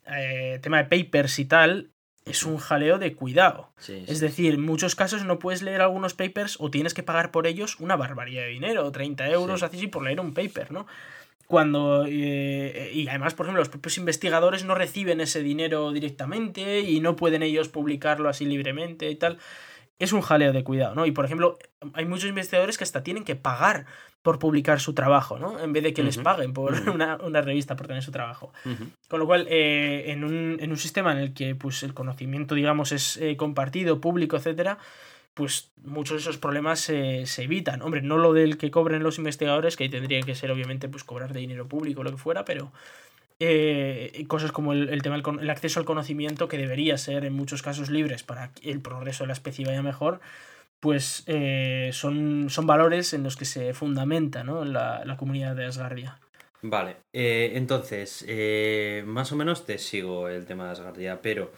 eh, 0.07 0.59
tema 0.61 0.83
de 0.83 0.85
papers 0.85 1.39
y 1.39 1.45
tal, 1.45 1.91
es 2.25 2.43
un 2.43 2.59
jaleo 2.59 2.99
de 2.99 3.15
cuidado. 3.15 3.71
Es 3.87 4.19
decir, 4.19 4.55
en 4.55 4.63
muchos 4.63 4.97
casos 4.97 5.25
no 5.25 5.39
puedes 5.39 5.63
leer 5.63 5.81
algunos 5.83 6.15
papers 6.15 6.57
o 6.59 6.71
tienes 6.71 6.95
que 6.95 7.05
pagar 7.05 7.31
por 7.31 7.47
ellos 7.47 7.79
una 7.79 7.95
barbaridad 7.95 8.43
de 8.43 8.49
dinero, 8.49 8.91
30 8.91 9.29
euros, 9.31 9.63
así, 9.63 9.87
por 9.87 10.03
leer 10.03 10.19
un 10.19 10.35
paper, 10.35 10.73
¿no? 10.73 10.87
Cuando. 11.47 12.05
Eh, 12.09 12.91
y 12.93 13.09
además, 13.09 13.35
por 13.35 13.47
ejemplo, 13.47 13.61
los 13.61 13.69
propios 13.69 13.99
investigadores 13.99 14.65
no 14.65 14.75
reciben 14.75 15.21
ese 15.21 15.43
dinero 15.43 15.93
directamente 15.93 16.81
y 16.81 17.01
no 17.01 17.17
pueden 17.17 17.43
ellos 17.43 17.69
publicarlo 17.69 18.29
así 18.29 18.45
libremente 18.45 19.11
y 19.11 19.17
tal 19.17 19.39
es 19.99 20.13
un 20.13 20.21
jaleo 20.21 20.53
de 20.53 20.63
cuidado, 20.63 20.95
¿no? 20.95 21.07
Y 21.07 21.13
por 21.13 21.25
ejemplo, 21.25 21.59
hay 21.95 22.05
muchos 22.05 22.29
investigadores 22.29 22.77
que 22.77 22.85
hasta 22.85 23.03
tienen 23.03 23.25
que 23.25 23.35
pagar 23.35 23.87
por 24.23 24.39
publicar 24.39 24.81
su 24.81 24.93
trabajo, 24.93 25.39
¿no? 25.39 25.59
En 25.61 25.73
vez 25.73 25.83
de 25.83 25.95
que 25.95 26.03
les 26.03 26.19
paguen 26.19 26.53
por 26.53 26.75
una, 26.91 27.41
revista 27.41 27.77
por 27.77 27.87
tener 27.87 28.03
su 28.03 28.11
trabajo. 28.11 28.53
Con 29.09 29.21
lo 29.21 29.27
cual, 29.27 29.47
eh, 29.49 30.05
en, 30.09 30.25
un, 30.25 30.59
en, 30.61 30.71
un, 30.71 30.77
sistema 30.77 31.13
en 31.13 31.19
el 31.19 31.33
que 31.33 31.55
pues, 31.55 31.83
el 31.83 31.95
conocimiento, 31.95 32.55
digamos, 32.55 32.93
es 32.93 33.17
eh, 33.19 33.37
compartido, 33.37 34.01
público, 34.01 34.37
etcétera, 34.37 34.79
pues 35.37 35.71
muchos 35.85 36.17
de 36.17 36.21
esos 36.23 36.39
problemas 36.39 36.81
se 36.81 37.25
evitan. 37.37 37.83
Hombre, 37.83 38.01
no 38.01 38.17
lo 38.17 38.33
del 38.33 38.57
que 38.57 38.71
cobren 38.71 39.03
los 39.03 39.19
investigadores, 39.19 39.77
que 39.77 39.85
ahí 39.85 39.91
tendría 39.91 40.23
que 40.23 40.35
ser, 40.35 40.51
obviamente, 40.51 40.89
pues 40.89 41.05
cobrar 41.05 41.35
de 41.35 41.41
dinero 41.41 41.69
público 41.69 42.01
o 42.01 42.05
lo 42.05 42.11
que 42.11 42.17
fuera, 42.17 42.47
pero 42.47 42.73
eh, 43.39 44.25
cosas 44.29 44.51
como 44.51 44.73
el, 44.73 45.03
tema 45.03 45.19
del 45.19 45.41
el 45.41 45.51
acceso 45.51 45.79
al 45.79 45.85
conocimiento, 45.85 46.49
que 46.49 46.57
debería 46.57 46.97
ser 46.97 47.27
en 47.27 47.35
muchos 47.35 47.61
casos 47.61 47.91
libres 47.91 48.23
para 48.23 48.49
que 48.53 48.71
el 48.71 48.81
progreso 48.81 49.25
de 49.25 49.29
la 49.29 49.35
especie 49.35 49.67
vaya 49.67 49.83
mejor, 49.83 50.21
pues 50.81 51.23
eh, 51.27 51.91
son, 51.93 52.49
son 52.49 52.67
valores 52.67 53.13
en 53.13 53.23
los 53.23 53.37
que 53.37 53.45
se 53.45 53.75
fundamenta 53.75 54.43
¿no? 54.43 54.65
la, 54.65 55.05
la 55.05 55.19
comunidad 55.19 55.55
de 55.55 55.67
Asgardia. 55.67 56.19
Vale, 56.63 56.97
eh, 57.13 57.53
entonces, 57.57 58.25
más 59.05 59.31
o 59.33 59.37
menos 59.37 59.67
te 59.67 59.77
sigo 59.77 60.31
el 60.31 60.47
tema 60.47 60.65
de 60.65 60.71
Asgardia, 60.71 61.21
pero 61.21 61.53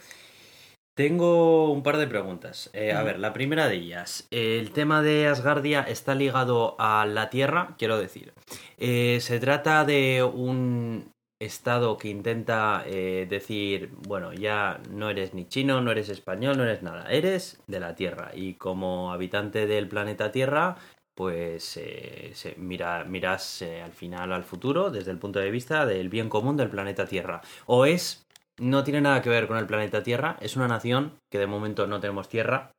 tengo 0.95 1.71
un 1.71 1.83
par 1.83 1.97
de 1.97 2.07
preguntas. 2.07 2.69
a 2.73 3.03
ver, 3.03 3.19
la 3.19 3.33
primera 3.33 3.67
de 3.67 3.75
ellas, 3.75 4.27
el 4.31 4.71
tema 4.71 5.01
de 5.01 5.27
Asgardia 5.27 5.81
está 5.81 6.15
ligado 6.15 6.75
a 6.79 7.05
la 7.05 7.29
Tierra, 7.29 7.75
quiero 7.77 7.97
decir. 7.97 8.33
se 8.77 9.39
trata 9.39 9.85
de 9.85 10.23
un 10.23 11.11
Estado 11.39 11.97
que 11.97 12.09
intenta 12.09 12.83
eh, 12.85 13.25
decir, 13.29 13.91
bueno, 14.09 14.33
ya 14.33 14.81
no 14.91 15.09
eres 15.09 15.33
ni 15.33 15.47
chino, 15.47 15.79
no 15.79 15.89
eres 15.89 16.09
español, 16.09 16.57
no 16.57 16.65
eres 16.65 16.83
nada, 16.83 17.09
eres 17.09 17.61
de 17.65 17.79
la 17.79 17.95
Tierra 17.95 18.31
y 18.35 18.55
como 18.55 19.13
habitante 19.13 19.65
del 19.65 19.87
planeta 19.87 20.33
Tierra, 20.33 20.75
pues 21.15 21.77
eh, 21.77 22.31
se, 22.33 22.55
mira, 22.57 23.05
miras 23.05 23.61
eh, 23.61 23.81
al 23.81 23.93
final 23.93 24.33
al 24.33 24.43
futuro 24.43 24.91
desde 24.91 25.11
el 25.11 25.17
punto 25.17 25.39
de 25.39 25.49
vista 25.49 25.85
del 25.85 26.09
bien 26.09 26.27
común 26.27 26.57
del 26.57 26.69
planeta 26.69 27.05
Tierra. 27.05 27.39
O 27.67 27.85
es, 27.85 28.25
no 28.59 28.83
tiene 28.83 29.01
nada 29.01 29.21
que 29.21 29.29
ver 29.29 29.47
con 29.47 29.57
el 29.57 29.65
planeta 29.65 30.03
Tierra, 30.03 30.37
es 30.41 30.55
una 30.55 30.67
nación 30.67 31.13
que 31.31 31.39
de 31.39 31.47
momento 31.47 31.87
no 31.87 31.99
tenemos 31.99 32.29
tierra, 32.29 32.71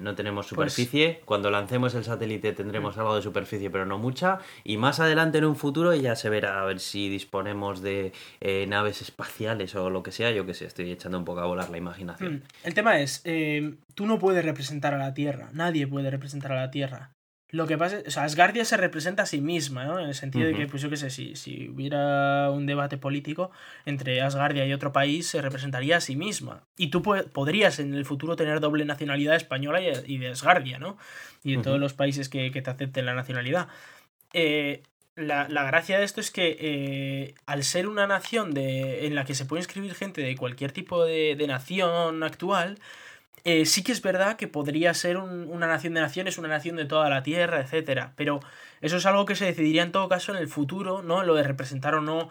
no 0.00 0.14
tenemos 0.14 0.46
pues 0.46 0.72
superficie. 0.72 1.22
Cuando 1.24 1.50
lancemos 1.50 1.94
el 1.94 2.04
satélite 2.04 2.52
tendremos 2.52 2.98
algo 2.98 3.16
de 3.16 3.22
superficie, 3.22 3.70
pero 3.70 3.86
no 3.86 3.98
mucha. 3.98 4.38
Y 4.64 4.76
más 4.76 5.00
adelante 5.00 5.38
en 5.38 5.46
un 5.46 5.56
futuro 5.56 5.94
ya 5.94 6.14
se 6.14 6.28
verá 6.28 6.60
a 6.60 6.64
ver 6.64 6.78
si 6.78 7.08
disponemos 7.08 7.80
de 7.80 8.12
eh, 8.40 8.66
naves 8.68 9.00
espaciales 9.00 9.74
o 9.74 9.88
lo 9.88 10.02
que 10.02 10.12
sea. 10.12 10.30
Yo 10.30 10.44
que 10.44 10.54
sé, 10.54 10.66
estoy 10.66 10.90
echando 10.90 11.18
un 11.18 11.24
poco 11.24 11.40
a 11.40 11.46
volar 11.46 11.70
la 11.70 11.78
imaginación. 11.78 12.34
Mm, 12.34 12.42
el 12.64 12.74
tema 12.74 13.00
es, 13.00 13.22
eh, 13.24 13.76
tú 13.94 14.06
no 14.06 14.18
puedes 14.18 14.44
representar 14.44 14.92
a 14.94 14.98
la 14.98 15.14
Tierra. 15.14 15.48
Nadie 15.52 15.86
puede 15.86 16.10
representar 16.10 16.52
a 16.52 16.56
la 16.56 16.70
Tierra. 16.70 17.12
Lo 17.52 17.66
que 17.66 17.76
pasa 17.76 17.98
es, 17.98 18.08
o 18.08 18.10
sea, 18.10 18.24
Asgardia 18.24 18.64
se 18.64 18.78
representa 18.78 19.24
a 19.24 19.26
sí 19.26 19.42
misma, 19.42 19.84
¿no? 19.84 20.00
En 20.00 20.08
el 20.08 20.14
sentido 20.14 20.46
de 20.46 20.54
que, 20.54 20.66
pues 20.66 20.80
yo 20.80 20.88
qué 20.88 20.96
sé, 20.96 21.10
si, 21.10 21.36
si 21.36 21.68
hubiera 21.68 22.50
un 22.50 22.64
debate 22.64 22.96
político 22.96 23.50
entre 23.84 24.22
Asgardia 24.22 24.64
y 24.64 24.72
otro 24.72 24.90
país, 24.90 25.26
se 25.26 25.42
representaría 25.42 25.98
a 25.98 26.00
sí 26.00 26.16
misma. 26.16 26.64
Y 26.78 26.86
tú 26.86 27.02
podrías 27.02 27.78
en 27.78 27.92
el 27.92 28.06
futuro 28.06 28.36
tener 28.36 28.60
doble 28.60 28.86
nacionalidad 28.86 29.36
española 29.36 29.82
y, 29.82 30.16
de 30.16 30.28
Asgardia, 30.28 30.78
¿no? 30.78 30.96
Y 31.44 31.56
de 31.56 31.62
todos 31.62 31.78
los 31.78 31.92
países 31.92 32.30
que, 32.30 32.50
te 32.50 32.70
acepten 32.70 33.04
la 33.04 33.12
nacionalidad. 33.12 33.68
Eh, 34.32 34.82
la, 35.14 35.46
gracia 35.46 35.98
de 35.98 36.04
esto 36.04 36.22
es 36.22 36.30
que 36.30 36.56
eh, 36.58 37.34
al 37.44 37.64
ser 37.64 37.86
una 37.86 38.06
nación 38.06 38.54
de, 38.54 39.06
en 39.06 39.14
la 39.14 39.26
que 39.26 39.34
se 39.34 39.44
puede 39.44 39.60
inscribir 39.60 39.94
gente 39.94 40.22
de 40.22 40.36
cualquier 40.36 40.72
tipo 40.72 41.04
de, 41.04 41.36
de 41.36 41.46
nación 41.46 42.22
actual, 42.22 42.78
eh, 43.44 43.66
sí 43.66 43.82
que 43.82 43.92
es 43.92 44.02
verdad 44.02 44.36
que 44.36 44.48
podría 44.48 44.94
ser 44.94 45.16
una 45.16 45.66
nación 45.66 45.94
de 45.94 46.00
naciones, 46.00 46.38
una 46.38 46.48
nación 46.48 46.76
de 46.76 46.84
toda 46.84 47.08
la 47.10 47.22
tierra, 47.22 47.60
etcétera. 47.60 48.12
Pero 48.16 48.40
eso 48.80 48.96
es 48.96 49.06
algo 49.06 49.24
que 49.24 49.36
se 49.36 49.46
decidiría 49.46 49.82
en 49.82 49.92
todo 49.92 50.08
caso 50.08 50.32
en 50.32 50.38
el 50.38 50.48
futuro, 50.48 51.02
¿no? 51.02 51.22
Lo 51.22 51.34
de 51.34 51.42
representar 51.42 51.94
o 51.94 52.00
no 52.00 52.30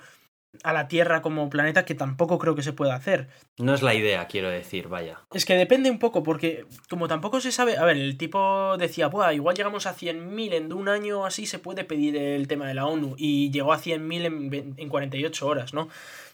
a 0.63 0.73
la 0.73 0.87
Tierra 0.87 1.21
como 1.21 1.49
planeta, 1.49 1.85
que 1.85 1.95
tampoco 1.95 2.37
creo 2.37 2.55
que 2.55 2.61
se 2.61 2.73
pueda 2.73 2.95
hacer. 2.95 3.29
No 3.57 3.73
es 3.73 3.81
la 3.81 3.93
idea, 3.93 4.27
quiero 4.27 4.49
decir, 4.49 4.89
vaya. 4.89 5.19
Es 5.33 5.45
que 5.45 5.55
depende 5.55 5.89
un 5.89 5.99
poco, 5.99 6.23
porque 6.23 6.65
como 6.89 7.07
tampoco 7.07 7.39
se 7.39 7.51
sabe. 7.51 7.77
A 7.77 7.85
ver, 7.85 7.97
el 7.97 8.17
tipo 8.17 8.75
decía, 8.77 9.07
Buah, 9.07 9.33
igual 9.33 9.55
llegamos 9.55 9.87
a 9.87 9.95
100.000 9.95 10.53
en 10.53 10.73
un 10.73 10.89
año 10.89 11.25
así, 11.25 11.45
se 11.45 11.59
puede 11.59 11.85
pedir 11.85 12.17
el 12.17 12.47
tema 12.47 12.67
de 12.67 12.73
la 12.73 12.85
ONU. 12.85 13.15
Y 13.17 13.49
llegó 13.51 13.71
a 13.71 13.79
100.000 13.79 14.25
en, 14.25 14.75
en 14.77 14.89
48 14.89 15.47
horas, 15.47 15.73
¿no? 15.73 15.87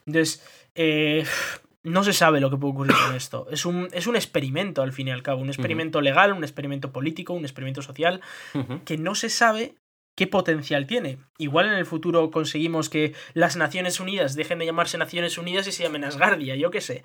Entonces, 0.08 0.44
eh, 0.74 1.24
no 1.88 2.04
se 2.04 2.14
sabe 2.14 2.40
lo 2.40 2.50
que 2.50 2.58
puede 2.58 2.74
ocurrir 2.74 2.96
con 3.06 3.16
esto. 3.16 3.48
Es 3.50 3.66
un, 3.66 3.88
es 3.92 4.08
un 4.08 4.16
experimento, 4.16 4.82
al 4.82 4.92
fin 4.92 5.08
y 5.08 5.12
al 5.12 5.24
cabo. 5.24 5.42
Un 5.42 5.50
experimento 5.50 6.02
legal, 6.02 6.34
un 6.34 6.44
experimento 6.44 6.92
político, 6.92 7.34
un 7.34 7.44
experimento 7.46 7.82
social, 7.82 8.22
que 8.86 8.98
no 8.98 9.16
se 9.16 9.30
sabe 9.30 9.76
qué 10.18 10.26
potencial 10.26 10.88
tiene. 10.88 11.20
Igual 11.38 11.68
en 11.68 11.74
el 11.74 11.86
futuro 11.86 12.32
conseguimos 12.32 12.90
que 12.90 13.14
las 13.34 13.56
Naciones 13.56 14.00
Unidas 14.00 14.36
dejen 14.36 14.58
de 14.58 14.66
llamarse 14.66 14.98
Naciones 14.98 15.38
Unidas 15.38 15.68
y 15.68 15.72
se 15.72 15.84
llamen 15.84 16.04
Asgardia, 16.04 16.56
yo 16.56 16.72
qué 16.72 16.82
sé. 16.82 17.04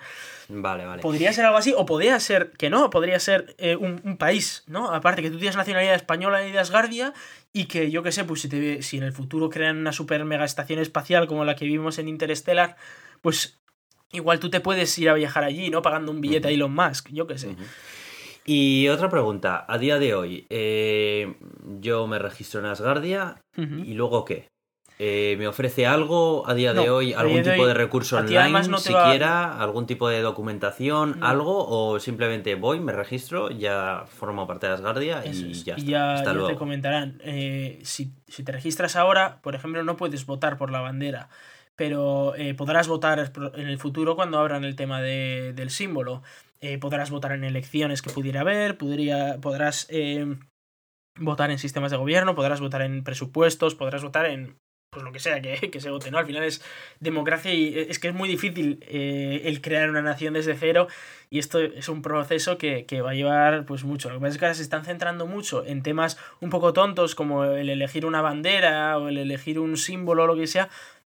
Vale, 0.49 0.87
vale. 0.87 1.03
Podría 1.03 1.31
ser 1.35 1.45
algo 1.45 1.59
así, 1.59 1.75
o 1.77 1.85
podría 1.85 2.19
ser 2.21 2.53
que 2.53 2.71
no, 2.71 2.89
podría 2.89 3.21
ser 3.21 3.55
eh, 3.59 3.77
un, 3.77 4.17
país, 4.17 4.65
¿no? 4.67 4.95
Aparte 4.95 5.21
que 5.21 5.31
tú 5.31 5.37
tienes 5.37 5.57
nacionalidad 5.57 5.95
española 5.95 6.47
y 6.49 6.53
de 6.53 6.59
Asgardia, 6.59 7.13
y 7.53 7.67
que 7.67 7.91
yo 7.91 8.03
qué 8.03 8.13
sé, 8.13 8.25
pues 8.25 8.41
si, 8.41 8.83
si 8.83 8.97
en 8.97 9.03
el 9.03 9.13
futuro 9.13 9.51
crean 9.51 9.77
una 9.77 9.93
super 9.93 10.25
mega 10.25 10.47
estación 10.47 10.79
espacial 10.79 11.27
como 11.27 11.45
la 11.45 11.55
que 11.55 11.67
vimos 11.67 11.99
en 11.99 12.09
Interstellar, 12.09 12.77
pues 13.21 13.62
igual 14.13 14.39
tú 14.39 14.51
te 14.51 14.61
puedes 14.61 14.97
ir 14.99 15.09
a 15.09 15.15
viajar 15.15 15.45
allí, 15.45 15.71
¿no? 15.71 15.83
Pagando 15.83 16.13
un 16.13 16.21
billete 16.21 16.49
a 16.49 16.51
Elon 16.51 16.75
Musk, 16.75 17.09
yo 17.11 17.27
qué 17.27 17.39
sé. 17.39 17.57
Y 18.45 18.89
otra 18.89 19.09
pregunta, 19.09 19.65
a 19.69 19.79
día 19.79 19.99
de 19.99 20.15
hoy, 20.15 20.47
eh, 20.51 21.35
yo 21.81 22.07
me 22.07 22.19
registro 22.19 22.61
en 22.61 22.67
Asgardia 22.67 23.37
y 23.57 23.95
luego 23.95 24.25
qué? 24.25 24.49
Eh, 24.99 25.37
¿Me 25.39 25.49
ofrece 25.49 25.87
algo 25.87 26.49
a 26.49 26.55
día 26.55 26.75
de 26.75 26.91
hoy? 26.91 27.13
¿Algún 27.13 27.43
tipo 27.43 27.67
de, 27.67 27.75
recurso 27.75 28.19
online 28.19 28.63
siquiera? 28.79 29.61
¿Algún 29.61 29.87
tipo 29.87 30.09
de 30.09 30.21
documentación? 30.21 31.25
¿Algo? 31.25 31.67
¿O 31.67 31.99
simplemente 31.99 32.55
voy, 32.55 32.79
me 32.79 32.93
registro, 32.93 33.51
ya 33.51 34.05
formo 34.07 34.47
parte 34.47 34.67
de 34.67 34.75
Asgardia 34.75 35.25
y 35.25 35.55
ya 35.55 35.75
Y 35.77 35.87
ya, 35.87 36.23
te 36.47 36.57
comentarán. 36.57 37.21
Eh, 37.25 37.81
si, 37.83 38.13
si 38.29 38.45
te 38.45 38.53
registras 38.53 38.95
ahora, 38.95 39.41
por 39.43 39.55
ejemplo, 39.55 39.83
no 39.83 39.97
puedes 39.97 40.27
votar 40.27 40.57
por 40.57 40.71
la 40.71 40.81
bandera 40.81 41.29
pero 41.77 42.35
eh, 42.37 42.55
podrás 42.55 42.89
votar 42.89 43.33
en 43.55 43.69
el 43.69 43.79
futuro 43.79 44.17
cuando 44.17 44.39
abran 44.39 44.65
el 44.65 44.77
tema 44.77 45.01
de, 45.01 45.53
del 45.55 45.71
símbolo. 45.71 46.23
Eh, 46.61 46.79
podrás 46.79 47.11
votar 47.11 47.33
en 47.33 47.45
elecciones 47.45 48.03
que 48.03 48.11
pudiera 48.11 48.43
haber, 48.43 48.79
podría, 48.79 49.39
podrás 49.41 49.87
eh, 49.91 50.37
votar 51.19 51.51
en 51.51 51.59
sistemas 51.59 51.91
de 51.91 51.97
gobierno, 51.97 52.35
podrás 52.35 52.61
votar 52.61 52.83
en 52.83 53.03
presupuestos, 53.03 53.75
podrás 53.75 54.03
votar 54.03 54.27
en 54.27 54.57
pues 54.91 55.05
lo 55.05 55.13
que 55.13 55.21
sea 55.21 55.41
que, 55.41 55.57
que 55.71 55.81
se 55.81 55.91
vote, 55.91 56.11
¿no? 56.11 56.19
Al 56.19 56.27
final 56.27 56.45
es 56.45 56.63
democracia 57.01 57.53
y 57.53 57.77
es 57.77 57.99
que 57.99 58.09
es 58.09 58.15
muy 58.15 58.29
difícil 58.29 58.85
el 58.87 59.61
crear 59.63 59.89
una 59.89 60.03
nación 60.03 60.35
desde 60.35 60.55
cero 60.55 60.87
y 61.31 61.39
esto 61.39 61.61
es 61.61 61.89
un 61.89 62.03
proceso 62.03 62.59
que, 62.59 62.85
que, 62.85 63.01
va 63.01 63.13
a 63.13 63.15
llevar 63.15 63.65
pues 63.65 63.85
mucho. 63.85 64.11
Lo 64.11 64.17
que 64.17 64.21
pasa 64.21 64.33
es 64.33 64.39
que 64.39 64.45
ahora 64.45 64.55
se 64.55 64.63
están 64.63 64.85
centrando 64.85 65.27
mucho 65.27 65.65
en 65.65 65.83
temas 65.83 66.19
un 66.41 66.51
poco 66.51 66.75
tontos 66.75 67.15
como 67.15 67.45
el 67.45 67.71
elegir 67.71 68.05
una 68.05 68.21
bandera 68.21 68.99
o 68.99 69.09
el 69.09 69.17
elegir 69.17 69.59
un 69.59 69.79
símbolo 69.79 70.25
o 70.25 70.27
lo 70.27 70.37
que 70.37 70.47
sea, 70.47 70.69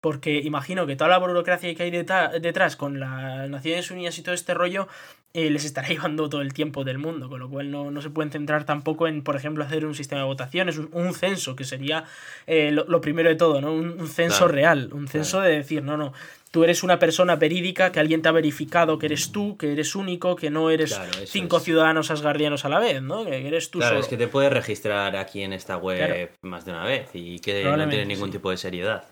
porque 0.05 0.37
imagino 0.37 0.85
que 0.85 0.97
toda 0.97 1.09
la 1.09 1.17
burocracia 1.17 1.75
que 1.75 1.83
hay 1.83 1.91
detrás 1.91 2.77
con 2.77 3.01
las 3.01 3.49
Naciones 3.49 3.91
Unidas 3.91 4.19
y 4.19 4.23
todo 4.23 4.35
este 4.35 4.53
rollo 4.53 4.87
eh, 5.33 5.49
les 5.49 5.65
estará 5.65 5.89
llevando 5.89 6.29
todo 6.29 6.43
el 6.43 6.53
tiempo 6.53 6.85
del 6.85 6.99
mundo, 6.99 7.31
con 7.31 7.41
lo 7.41 7.49
cual 7.49 7.71
no, 7.71 7.91
no, 7.91 8.03
se 8.03 8.11
pueden 8.11 8.31
centrar 8.31 8.67
tampoco 8.67 9.09
en, 9.09 9.23
por 9.23 9.35
ejemplo, 9.35 9.65
hacer 9.65 9.87
un 9.87 9.95
sistema 9.95 10.21
de 10.21 10.27
votaciones, 10.27 10.77
un, 10.77 11.15
censo, 11.15 11.57
que 11.57 11.65
sería 11.65 12.05
eh, 12.47 12.71
lo, 12.71 13.01
primero 13.01 13.31
de 13.31 13.37
todo, 13.37 13.63
¿no? 13.63 13.73
Un, 13.73 14.07
censo 14.07 14.47
real, 14.47 14.91
un 14.93 15.09
censo 15.09 15.41
de 15.41 15.53
decir, 15.53 15.83
no, 15.83 15.97
no, 15.97 16.13
tú 16.51 16.65
eres 16.65 16.83
una 16.83 16.99
persona 16.99 17.37
verídica, 17.37 17.91
que 17.91 17.99
alguien 17.99 18.21
te 18.21 18.29
ha 18.29 18.33
verificado 18.33 18.99
que 18.99 19.07
eres 19.07 19.33
tú, 19.33 19.57
que 19.57 19.73
eres 19.73 19.95
único, 19.95 20.37
que 20.37 20.51
no 20.51 20.69
eres 20.69 21.01
cinco 21.25 21.61
ciudadanos 21.61 22.11
asgardianos 22.11 22.67
a 22.67 22.69
la 22.69 22.79
vez, 22.79 23.01
¿no? 23.01 23.25
Que 23.25 23.49
eres 23.49 23.71
tú 23.71 23.79
Claro, 23.79 24.01
es 24.01 24.07
que 24.07 24.19
te 24.19 24.29
puedes 24.29 24.53
registrar 24.53 25.17
aquí 25.17 25.41
en 25.41 25.55
esta 25.55 25.79
web 25.79 26.31
más 26.43 26.67
de 26.67 26.73
una 26.73 26.85
vez 26.85 27.09
y 27.15 27.39
que 27.39 27.65
no 27.65 27.89
tiene 27.89 28.05
ningún 28.05 28.31
tipo 28.31 28.51
de 28.51 28.59
seriedad. 28.59 29.03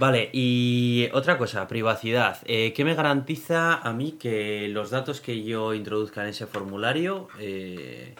Vale, 0.00 0.30
y 0.32 1.10
otra 1.12 1.36
cosa, 1.36 1.68
privacidad. 1.68 2.38
Eh, 2.46 2.72
¿Qué 2.72 2.86
me 2.86 2.94
garantiza 2.94 3.74
a 3.74 3.92
mí 3.92 4.12
que 4.12 4.66
los 4.68 4.88
datos 4.88 5.20
que 5.20 5.44
yo 5.44 5.74
introduzca 5.74 6.22
en 6.22 6.30
ese 6.30 6.46
formulario 6.46 7.28
eh, 7.38 8.14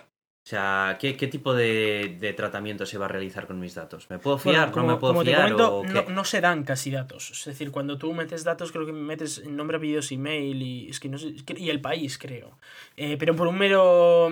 sea, 0.50 0.96
¿qué, 0.98 1.12
tipo 1.14 1.54
de, 1.54 2.34
tratamiento 2.36 2.84
se 2.84 2.98
va 2.98 3.04
a 3.04 3.08
realizar 3.08 3.46
con 3.46 3.60
mis 3.60 3.74
datos? 3.74 4.10
¿Me 4.10 4.18
puedo 4.18 4.36
fiar? 4.36 4.74
¿No 4.74 4.84
me 4.84 4.96
puedo 4.96 5.22
fiar? 5.22 5.52
no, 5.52 6.24
se 6.24 6.40
dan 6.40 6.64
casi 6.64 6.90
datos. 6.90 7.30
Es 7.30 7.44
decir, 7.44 7.70
cuando 7.70 7.98
tú 7.98 8.12
metes 8.12 8.42
datos, 8.42 8.72
creo 8.72 8.84
que 8.84 8.92
metes 8.92 9.46
nombre, 9.46 9.76
apellidos, 9.76 10.10
email 10.10 10.60
y, 10.60 10.90
es 10.90 10.98
que 10.98 11.08
no 11.08 11.18
sé, 11.18 11.34
y 11.56 11.70
el 11.70 11.80
país, 11.80 12.18
creo. 12.18 12.58
Eh, 12.96 13.16
pero 13.16 13.36
por 13.36 13.46
un 13.46 13.58
mero 13.58 14.30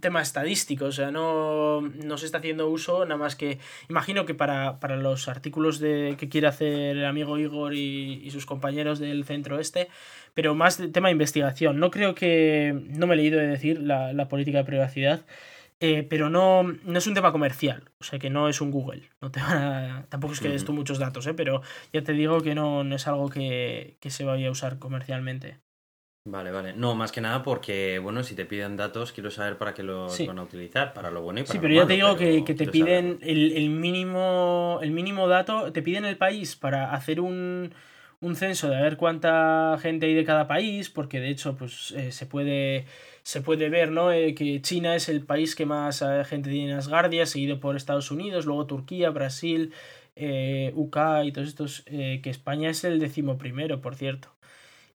tema 0.00 0.22
estadístico, 0.22 0.86
o 0.86 0.92
sea, 0.92 1.10
no, 1.10 1.82
no 1.82 2.16
se 2.16 2.24
está 2.24 2.38
haciendo 2.38 2.68
uso, 2.68 3.04
nada 3.04 3.18
más 3.18 3.36
que. 3.36 3.58
Imagino 3.90 4.24
que 4.24 4.34
para, 4.34 4.78
los 4.96 5.28
artículos 5.28 5.78
de, 5.78 6.16
que 6.18 6.30
quiere 6.30 6.46
hacer 6.46 6.96
el 6.96 7.04
amigo 7.04 7.38
Igor 7.38 7.74
y, 7.74 8.22
y 8.24 8.30
sus 8.30 8.46
compañeros 8.46 8.98
del 8.98 9.24
centro 9.26 9.58
este, 9.60 9.88
pero 10.34 10.54
más 10.54 10.78
de 10.78 10.88
tema 10.88 11.08
de 11.08 11.12
investigación. 11.12 11.78
No 11.80 11.90
creo 11.90 12.14
que. 12.14 12.74
No 12.88 13.06
me 13.06 13.14
he 13.14 13.16
leído 13.16 13.38
de 13.38 13.46
decir 13.46 13.80
la, 13.80 14.12
la 14.12 14.28
política 14.28 14.58
de 14.58 14.64
privacidad. 14.64 15.24
Eh, 15.82 16.06
pero 16.08 16.28
no, 16.28 16.62
no 16.62 16.98
es 16.98 17.06
un 17.06 17.14
tema 17.14 17.32
comercial, 17.32 17.84
o 18.00 18.04
sea 18.04 18.18
que 18.18 18.28
no 18.28 18.50
es 18.50 18.60
un 18.60 18.70
Google. 18.70 19.08
No 19.22 19.30
te 19.30 19.40
tampoco 20.10 20.34
es 20.34 20.40
que 20.40 20.50
des 20.50 20.66
tú 20.66 20.74
muchos 20.74 20.98
datos, 20.98 21.26
¿eh? 21.26 21.32
pero 21.32 21.62
ya 21.90 22.02
te 22.02 22.12
digo 22.12 22.42
que 22.42 22.54
no, 22.54 22.84
no 22.84 22.96
es 22.96 23.08
algo 23.08 23.30
que, 23.30 23.96
que, 23.98 24.10
se 24.10 24.24
vaya 24.24 24.48
a 24.48 24.50
usar 24.50 24.78
comercialmente. 24.78 25.58
Vale, 26.28 26.50
vale. 26.50 26.74
No, 26.74 26.94
más 26.94 27.12
que 27.12 27.22
nada 27.22 27.42
porque, 27.42 27.98
bueno, 27.98 28.22
si 28.22 28.34
te 28.34 28.44
piden 28.44 28.76
datos, 28.76 29.12
quiero 29.12 29.30
saber 29.30 29.56
para 29.56 29.72
qué 29.72 29.82
los 29.82 30.26
van 30.26 30.38
a 30.38 30.42
utilizar, 30.42 30.92
para 30.92 31.10
lo 31.10 31.22
bueno 31.22 31.40
y 31.40 31.42
para 31.44 31.52
Sí, 31.52 31.58
pero 31.58 31.72
ya 31.72 31.86
te 31.86 31.94
digo 31.94 32.14
que, 32.14 32.44
que, 32.44 32.54
te 32.54 32.66
piden 32.66 33.18
el, 33.22 33.56
el, 33.56 33.70
mínimo, 33.70 34.80
el 34.82 34.90
mínimo 34.90 35.28
dato, 35.28 35.72
te 35.72 35.80
piden 35.80 36.04
el 36.04 36.18
país 36.18 36.56
para 36.56 36.92
hacer 36.92 37.22
un, 37.22 37.72
un 38.20 38.36
censo 38.36 38.68
de 38.68 38.80
ver 38.80 38.96
cuánta 38.96 39.78
gente 39.80 40.06
hay 40.06 40.14
de 40.14 40.24
cada 40.24 40.46
país, 40.46 40.90
porque 40.90 41.20
de 41.20 41.30
hecho, 41.30 41.56
pues 41.56 41.92
eh, 41.92 42.12
se 42.12 42.26
puede 42.26 42.86
se 43.22 43.40
puede 43.40 43.68
ver 43.68 43.90
¿no? 43.90 44.12
Eh, 44.12 44.34
que 44.34 44.60
China 44.62 44.94
es 44.94 45.08
el 45.08 45.24
país 45.24 45.54
que 45.54 45.66
más 45.66 46.02
eh, 46.02 46.24
gente 46.24 46.50
tiene 46.50 46.72
en 46.72 46.78
Asgardia, 46.78 47.26
seguido 47.26 47.60
por 47.60 47.76
Estados 47.76 48.10
Unidos, 48.10 48.46
luego 48.46 48.66
Turquía, 48.66 49.10
Brasil, 49.10 49.72
eh, 50.16 50.72
UK 50.74 50.96
y 51.24 51.32
todos 51.32 51.48
estos, 51.48 51.82
que 51.82 52.20
España 52.24 52.70
es 52.70 52.84
el 52.84 52.98
decimoprimero, 52.98 53.80
por 53.80 53.94
cierto. 53.94 54.34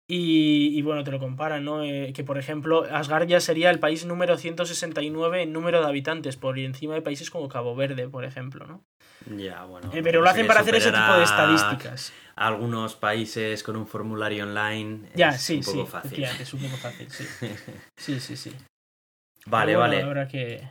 Y, 0.09 0.77
y, 0.77 0.83
bueno, 0.83 1.05
te 1.05 1.11
lo 1.11 1.19
comparan, 1.19 1.65
¿no? 1.65 1.81
que 1.81 2.25
por 2.27 2.37
ejemplo, 2.37 2.85
Asgardia 2.91 3.41
sería 3.41 3.71
el 3.71 3.79
país 3.79 4.05
número 4.05 4.37
169 4.37 5.43
en 5.43 5.53
número 5.53 5.81
de 5.81 5.87
habitantes, 5.87 6.37
por 6.37 6.59
encima 6.59 6.95
de 6.95 7.03
países 7.03 7.31
como 7.31 7.49
Cabo 7.49 7.75
Verde, 7.77 8.09
por 8.09 8.25
ejemplo, 8.25 8.67
¿no? 8.67 8.85
Ya, 9.39 9.65
bueno. 9.65 9.91
pero 10.03 10.21
lo 10.21 10.29
hacen 10.29 10.47
para 10.47 10.61
hacer 10.61 10.75
ese 10.75 10.91
tipo 10.91 11.15
de 11.15 11.23
estadísticas 11.23 12.13
algunos 12.37 12.97
países 12.97 13.63
con 13.63 13.77
un 13.77 13.87
formulario 13.87 14.45
online 14.45 15.11
ya, 15.15 15.31
es 15.31 15.43
sí, 15.43 15.57
un 15.57 15.65
poco 15.65 15.87
sí, 15.87 15.93
fácil. 15.93 16.25
es 16.25 16.55
un 16.55 16.61
poco 16.61 16.77
fácil, 16.77 17.11
sí. 17.11 17.25
Sí, 17.97 18.21
sí, 18.21 18.37
sí. 18.37 18.53
Vale, 19.47 19.77
vale. 19.77 20.29
que... 20.29 20.63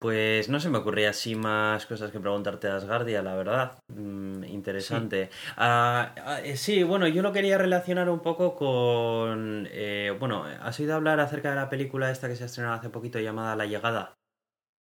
Pues 0.00 0.48
no 0.48 0.60
se 0.60 0.70
me 0.70 0.78
ocurría 0.78 1.10
así 1.10 1.34
más 1.34 1.84
cosas 1.84 2.10
que 2.10 2.20
preguntarte 2.20 2.68
a 2.68 2.76
Asgardia, 2.76 3.22
la 3.22 3.34
verdad. 3.34 3.78
Mm, 3.88 4.44
interesante. 4.44 5.28
Ah, 5.58 6.14
ah, 6.24 6.40
eh, 6.42 6.56
sí. 6.56 6.82
bueno, 6.84 7.06
yo 7.06 7.20
lo 7.20 7.32
quería 7.32 7.58
relacionar 7.58 8.08
un 8.08 8.20
poco 8.20 8.54
con... 8.54 9.68
Eh, 9.70 10.16
bueno, 10.18 10.44
¿has 10.44 10.80
oído 10.80 10.94
hablar 10.94 11.20
acerca 11.20 11.50
de 11.50 11.56
la 11.56 11.68
película 11.68 12.10
esta 12.10 12.28
que 12.28 12.36
se 12.36 12.44
ha 12.44 12.46
estrenado 12.46 12.76
hace 12.76 12.88
poquito 12.88 13.18
llamada 13.20 13.56
La 13.56 13.66
Llegada? 13.66 14.14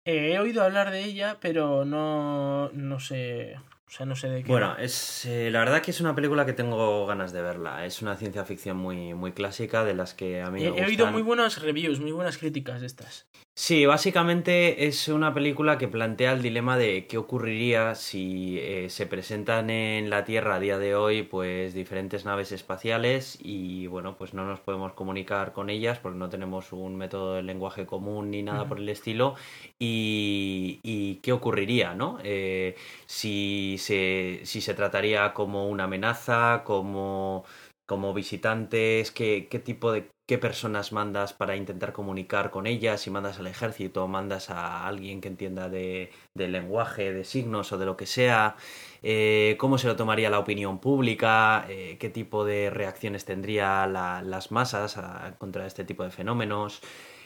he 0.05 0.39
oído 0.39 0.63
hablar 0.63 0.91
de 0.91 1.05
ella, 1.05 1.39
pero 1.41 1.85
no, 1.85 2.71
no 2.71 3.01
sé... 3.01 3.57
O 3.91 3.93
sea, 3.93 4.07
no 4.07 4.15
sé 4.15 4.29
de 4.29 4.45
qué. 4.45 4.49
Bueno, 4.49 4.77
es, 4.79 5.27
eh, 5.27 5.51
la 5.51 5.59
verdad 5.59 5.83
que 5.83 5.91
es 5.91 6.01
una 6.01 6.15
película 6.15 6.47
que 6.47 6.53
tengo 6.53 7.07
ganas 7.07 7.33
de 7.33 7.43
verla. 7.43 7.85
Es 7.85 8.03
una 8.03 8.17
ciencia 8.17 8.45
ficción 8.45 8.77
muy, 8.77 9.15
muy 9.15 9.33
clásica 9.33 9.85
de 9.85 9.95
las 9.95 10.15
que 10.15 10.43
a 10.43 10.51
mí 10.53 10.61
me 10.61 10.79
He 10.79 10.87
oído 10.87 11.09
muy 11.09 11.23
buenas 11.23 11.61
reviews, 11.61 11.99
muy 11.99 12.13
buenas 12.13 12.39
críticas 12.39 12.83
de 12.83 12.87
estas. 12.87 13.27
Sí, 13.63 13.85
básicamente 13.85 14.87
es 14.87 15.07
una 15.09 15.35
película 15.35 15.77
que 15.77 15.87
plantea 15.87 16.33
el 16.33 16.41
dilema 16.41 16.79
de 16.79 17.07
qué 17.07 17.19
ocurriría 17.19 17.95
si 17.95 18.59
eh, 18.59 18.89
se 18.89 19.07
presentan 19.07 19.69
en 19.69 20.09
la 20.09 20.25
Tierra 20.25 20.55
a 20.55 20.61
día 20.61 20.79
de 20.79 20.95
hoy 20.95 21.25
pues 21.25 21.75
diferentes 21.75 22.25
naves 22.25 22.53
espaciales 22.53 23.39
y 23.39 23.87
bueno 23.87 24.17
pues 24.17 24.33
no 24.33 24.47
nos 24.47 24.61
podemos 24.61 24.95
comunicar 24.95 25.53
con 25.53 25.69
ellas 25.69 25.99
porque 25.99 26.19
no 26.19 26.31
tenemos 26.31 26.73
un 26.73 26.97
método 26.97 27.35
de 27.35 27.43
lenguaje 27.43 27.85
común 27.85 28.31
ni 28.31 28.43
nada 28.43 28.67
por 28.67 28.79
el 28.79 28.89
estilo 28.89 29.35
y, 29.79 30.81
y, 30.83 31.17
qué 31.17 31.33
ocurriría, 31.33 31.95
¿no? 31.95 32.19
Eh, 32.25 32.77
si, 33.05 33.77
se, 33.79 34.41
si 34.45 34.63
se 34.63 34.73
trataría 34.73 35.35
como 35.35 35.69
una 35.69 35.85
amenaza, 35.85 36.63
como 36.65 37.45
como 37.91 38.15
visitantes, 38.15 39.11
qué, 39.11 39.49
qué 39.51 39.59
tipo 39.59 39.91
de 39.91 40.09
qué 40.31 40.39
personas 40.39 40.93
mandas 40.93 41.33
para 41.33 41.57
intentar 41.57 41.93
comunicar 41.93 42.53
con 42.53 42.69
ellas, 42.69 43.01
si 43.01 43.11
mandas 43.11 43.41
al 43.41 43.49
ejército, 43.49 44.07
mandas 44.07 44.49
a 44.49 44.87
alguien 44.87 45.21
que 45.21 45.27
entienda 45.27 45.69
de, 45.69 46.13
lenguaje, 46.37 47.13
de 47.13 47.25
signos 47.25 47.73
o 47.73 47.79
de 47.79 47.85
lo 47.85 47.97
que 47.97 48.07
sea, 48.07 48.55
eh, 49.03 49.57
cómo 49.59 49.77
se 49.77 49.89
lo 49.89 49.97
tomaría 49.97 50.31
la 50.31 50.39
opinión 50.39 50.79
pública, 50.79 51.67
eh, 51.69 51.97
qué 51.99 52.11
tipo 52.11 52.45
de 52.45 52.71
reacciones 52.71 53.25
tendría 53.25 53.89
las 53.89 54.53
masas 54.53 54.97
contra 55.39 55.67
este 55.67 55.83
tipo 55.83 56.05
de 56.05 56.13
fenómenos. 56.13 56.81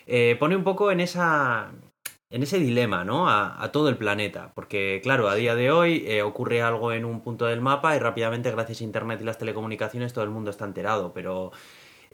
Eh, 0.06 0.36
pone 0.40 0.56
un 0.56 0.64
poco 0.64 0.90
en 0.90 1.00
esa, 1.00 1.72
en 2.30 2.42
ese 2.42 2.58
dilema, 2.58 3.04
¿no? 3.04 3.28
A, 3.28 3.70
todo 3.70 3.90
el 3.90 3.98
planeta. 3.98 4.52
Porque, 4.54 5.00
claro, 5.02 5.28
a 5.28 5.34
día 5.34 5.54
de 5.54 5.70
hoy 5.70 6.20
ocurre 6.22 6.62
algo 6.62 6.90
en 6.92 7.04
un 7.04 7.20
punto 7.20 7.44
del 7.44 7.60
mapa 7.60 7.96
y 7.96 7.98
rápidamente, 7.98 8.50
gracias 8.50 8.80
a 8.80 8.84
Internet 8.84 9.20
y 9.20 9.24
las 9.24 9.36
telecomunicaciones, 9.36 10.14
todo 10.14 10.24
el 10.24 10.30
mundo 10.30 10.50
está 10.50 10.64
enterado. 10.64 11.12
Pero 11.12 11.52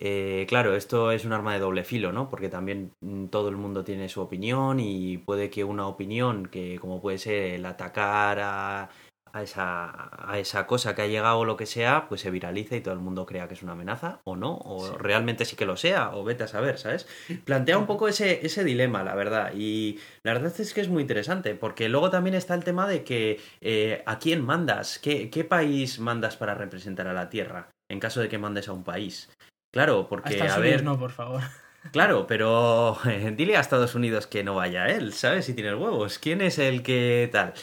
eh, 0.03 0.47
claro, 0.49 0.75
esto 0.75 1.13
es 1.13 1.27
un 1.27 1.35
arma 1.35 1.53
de 1.53 1.61
doble 1.61 1.85
filo, 1.85 2.11
¿no? 2.11 2.31
Porque 2.31 2.49
también 2.49 2.93
mm, 3.01 3.27
todo 3.27 3.51
el 3.51 3.57
mundo 3.57 3.85
tiene 3.85 4.09
su 4.09 4.23
opinión 4.23 4.81
y 4.81 5.19
puede 5.19 5.51
que 5.51 5.63
una 5.63 5.87
opinión 5.87 6.47
que, 6.47 6.79
como 6.81 7.03
puede 7.03 7.19
ser 7.19 7.55
el 7.55 7.67
atacar 7.67 8.41
a, 8.41 8.91
a, 9.33 9.43
esa, 9.43 10.11
a 10.31 10.39
esa 10.39 10.67
cosa 10.67 10.95
que 10.95 11.03
ha 11.03 11.07
llegado 11.07 11.41
o 11.41 11.45
lo 11.45 11.59
que 11.59 11.67
sea, 11.67 12.09
pues 12.09 12.23
se 12.23 12.31
viralice 12.31 12.79
y 12.79 12.81
todo 12.81 12.95
el 12.95 13.01
mundo 13.01 13.27
crea 13.27 13.47
que 13.47 13.53
es 13.53 13.63
una 13.63 13.73
amenaza, 13.73 14.21
o 14.25 14.37
no, 14.37 14.57
o 14.57 14.97
realmente 14.97 15.45
sí 15.45 15.55
que 15.55 15.67
lo 15.67 15.77
sea, 15.77 16.17
o 16.17 16.25
vete 16.25 16.45
a 16.45 16.49
saber, 16.49 16.79
¿sabes? 16.79 17.07
Plantea 17.45 17.77
un 17.77 17.87
poco 17.87 18.09
ese, 18.09 18.45
ese 18.45 18.65
dilema, 18.65 19.05
la 19.05 19.15
verdad, 19.15 19.53
y 19.55 19.99
la 20.23 20.33
verdad 20.33 20.59
es 20.59 20.73
que 20.73 20.81
es 20.81 20.89
muy 20.89 21.03
interesante, 21.03 21.55
porque 21.55 21.91
luego 21.91 22.09
también 22.11 22.35
está 22.35 22.55
el 22.55 22.65
tema 22.65 22.89
de 22.89 23.05
que 23.05 23.39
eh, 23.61 24.03
¿a 24.07 24.19
quién 24.19 24.43
mandas? 24.43 24.99
¿Qué, 24.99 25.29
¿Qué 25.29 25.45
país 25.45 25.99
mandas 25.99 26.39
para 26.39 26.55
representar 26.55 27.07
a 27.07 27.13
la 27.13 27.29
Tierra? 27.29 27.69
En 27.91 28.01
caso 28.01 28.21
de 28.21 28.29
que 28.29 28.39
mandes 28.39 28.69
a 28.69 28.73
un 28.73 28.85
país. 28.85 29.29
Claro, 29.71 30.09
porque 30.09 30.41
a, 30.43 30.59
ver. 30.59 30.83
no, 30.83 30.99
por 30.99 31.11
favor. 31.13 31.43
Claro, 31.93 32.27
pero 32.27 32.99
dile 33.37 33.57
a 33.57 33.61
Estados 33.61 33.95
Unidos 33.95 34.27
que 34.27 34.45
no 34.45 34.55
vaya 34.55 34.89
él, 34.89 35.15
¿sabes? 35.15 35.47
Si 35.47 35.55
tiene 35.55 35.75
huevos. 35.75 36.19
¿Quién 36.19 36.43
es 36.43 36.59
el 36.59 36.83
que 36.83 37.31
tal? 37.33 37.55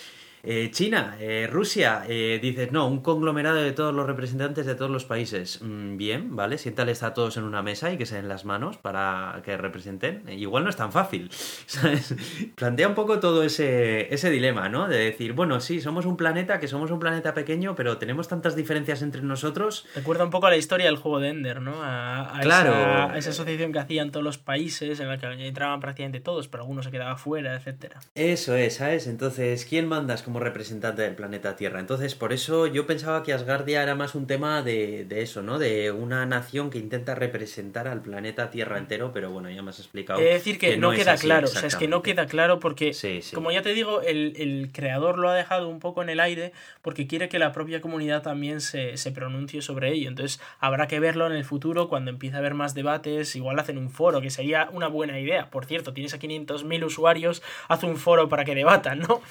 Eh, 0.49 0.71
China, 0.71 1.17
eh, 1.19 1.45
Rusia, 1.51 2.05
eh, 2.07 2.39
dices, 2.41 2.71
no, 2.71 2.87
un 2.87 3.01
conglomerado 3.01 3.57
de 3.57 3.73
todos 3.73 3.93
los 3.93 4.07
representantes 4.07 4.65
de 4.65 4.75
todos 4.75 4.89
los 4.89 5.03
países. 5.03 5.59
Mm, 5.61 5.97
bien, 5.97 6.37
¿vale? 6.37 6.57
Siéntales 6.57 7.03
a 7.03 7.13
todos 7.13 7.35
en 7.35 7.43
una 7.43 7.61
mesa 7.61 7.91
y 7.91 7.97
que 7.97 8.05
se 8.05 8.15
den 8.15 8.29
las 8.29 8.45
manos 8.45 8.77
para 8.77 9.41
que 9.43 9.57
representen. 9.57 10.23
igual 10.29 10.63
no 10.63 10.69
es 10.69 10.77
tan 10.77 10.93
fácil, 10.93 11.29
¿sabes? 11.65 12.15
Plantea 12.55 12.87
un 12.87 12.95
poco 12.95 13.19
todo 13.19 13.43
ese, 13.43 14.13
ese 14.13 14.29
dilema, 14.29 14.69
¿no? 14.69 14.87
De 14.87 14.97
decir, 14.99 15.33
bueno, 15.33 15.59
sí, 15.59 15.81
somos 15.81 16.05
un 16.05 16.15
planeta, 16.15 16.61
que 16.61 16.69
somos 16.69 16.91
un 16.91 16.99
planeta 16.99 17.33
pequeño, 17.33 17.75
pero 17.75 17.97
tenemos 17.97 18.29
tantas 18.29 18.55
diferencias 18.55 19.01
entre 19.01 19.23
nosotros. 19.23 19.85
Recuerda 19.95 20.23
un 20.23 20.29
poco 20.29 20.47
a 20.47 20.49
la 20.49 20.57
historia 20.57 20.85
del 20.85 20.95
juego 20.95 21.19
de 21.19 21.27
Ender, 21.27 21.61
¿no? 21.61 21.83
A, 21.83 22.39
claro. 22.41 22.69
Esa, 22.69 23.11
a 23.11 23.17
esa 23.17 23.29
asociación 23.31 23.73
que 23.73 23.79
hacían 23.79 24.11
todos 24.11 24.23
los 24.23 24.37
países, 24.37 25.01
en 25.01 25.09
la 25.09 25.17
que 25.17 25.45
entraban 25.45 25.81
prácticamente 25.81 26.21
todos, 26.21 26.47
pero 26.47 26.63
algunos 26.63 26.85
se 26.85 26.91
quedaba 26.91 27.17
fuera, 27.17 27.53
etcétera. 27.53 27.99
Eso 28.15 28.55
es, 28.55 28.75
¿sabes? 28.75 29.07
Entonces, 29.07 29.65
¿quién 29.65 29.89
mandas 29.89 30.23
como 30.23 30.36
como 30.37 30.45
representante 30.45 31.01
del 31.01 31.15
planeta 31.15 31.55
Tierra. 31.55 31.79
Entonces, 31.79 32.13
por 32.13 32.31
eso 32.31 32.67
yo 32.67 32.85
pensaba 32.85 33.23
que 33.23 33.33
Asgardia 33.33 33.81
era 33.81 33.95
más 33.95 34.13
un 34.13 34.27
tema 34.27 34.61
de, 34.61 35.05
de 35.05 35.21
eso, 35.23 35.41
¿no? 35.41 35.57
De 35.57 35.89
una 35.91 36.25
nación 36.27 36.69
que 36.69 36.77
intenta 36.77 37.15
representar 37.15 37.87
al 37.87 38.01
planeta 38.01 38.51
Tierra 38.51 38.77
entero, 38.77 39.11
pero 39.13 39.31
bueno, 39.31 39.49
ya 39.49 39.63
me 39.63 39.71
has 39.71 39.79
explicado. 39.79 40.19
Es 40.19 40.33
decir, 40.33 40.59
que, 40.59 40.77
no, 40.77 40.91
queda 40.91 41.15
claro, 41.17 41.45
o 41.45 41.49
sea, 41.49 41.67
es 41.67 41.75
que 41.75 41.87
no 41.87 42.03
queda 42.03 42.27
claro 42.27 42.59
porque, 42.59 42.93
Sí, 42.93 43.21
sí. 43.23 43.33
como 43.33 43.51
ya 43.51 43.63
te 43.63 43.73
digo, 43.73 44.01
el, 44.01 44.33
el 44.37 44.69
creador 44.71 45.17
lo 45.17 45.29
ha 45.29 45.33
dejado 45.35 45.69
un 45.69 45.79
poco 45.79 46.03
en 46.03 46.09
el 46.09 46.19
aire 46.19 46.51
porque 46.83 47.07
quiere 47.07 47.29
que 47.29 47.39
la 47.39 47.51
propia 47.51 47.81
comunidad 47.81 48.21
también 48.21 48.61
se, 48.61 48.97
se 48.97 49.11
pronuncie 49.11 49.63
sobre 49.63 49.91
ello. 49.91 50.09
Entonces, 50.09 50.39
habrá 50.59 50.87
que 50.87 50.99
verlo 50.99 51.25
en 51.25 51.33
el 51.33 51.45
futuro 51.45 51.89
cuando 51.89 52.11
empiece 52.11 52.35
a 52.35 52.39
haber 52.39 52.53
más 52.53 52.75
debates. 52.75 53.35
Igual 53.35 53.57
hacen 53.57 53.77
un 53.77 53.89
foro, 53.89 54.21
que 54.21 54.29
sería 54.29 54.69
una 54.71 54.87
buena 54.87 55.19
idea. 55.19 55.49
Por 55.49 55.65
cierto, 55.65 55.93
tienes 55.93 56.13
a 56.13 56.19
500.000 56.19 56.85
usuarios, 56.85 57.41
haz 57.69 57.83
un 57.83 57.97
foro 57.97 58.29
para 58.29 58.45
que 58.45 58.53
debatan, 58.53 58.99
¿no? 58.99 59.21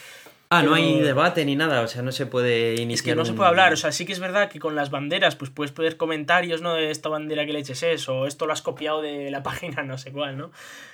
Ah, 0.48 0.62
no 0.62 0.74
hay 0.74 1.00
debate 1.00 1.44
ni 1.44 1.56
nada, 1.56 1.82
o 1.82 1.88
sea, 1.88 2.02
no 2.02 2.12
se 2.12 2.26
puede 2.26 2.74
iniciar. 2.74 2.94
Es 2.94 3.02
que 3.02 3.14
no 3.16 3.24
se 3.24 3.32
puede 3.32 3.48
hablar, 3.48 3.72
o 3.72 3.76
sea, 3.76 3.90
sí 3.90 4.06
que 4.06 4.12
es 4.12 4.20
verdad 4.20 4.48
que 4.48 4.60
con 4.60 4.76
las 4.76 4.90
banderas, 4.90 5.34
pues 5.34 5.50
puedes 5.50 5.72
poner 5.72 5.96
comentarios, 5.96 6.62
¿no? 6.62 6.74
De 6.74 6.90
esta 6.90 7.08
bandera 7.08 7.44
que 7.46 7.52
leches 7.52 7.82
es, 7.82 8.08
o 8.08 8.26
esto 8.26 8.46
lo 8.46 8.52
has 8.52 8.62
copiado 8.62 9.02
de 9.02 9.30
la 9.30 9.42
página 9.42 9.82
no 9.82 9.98
sé 9.98 10.12
cuál, 10.12 10.36
¿no? 10.36 10.50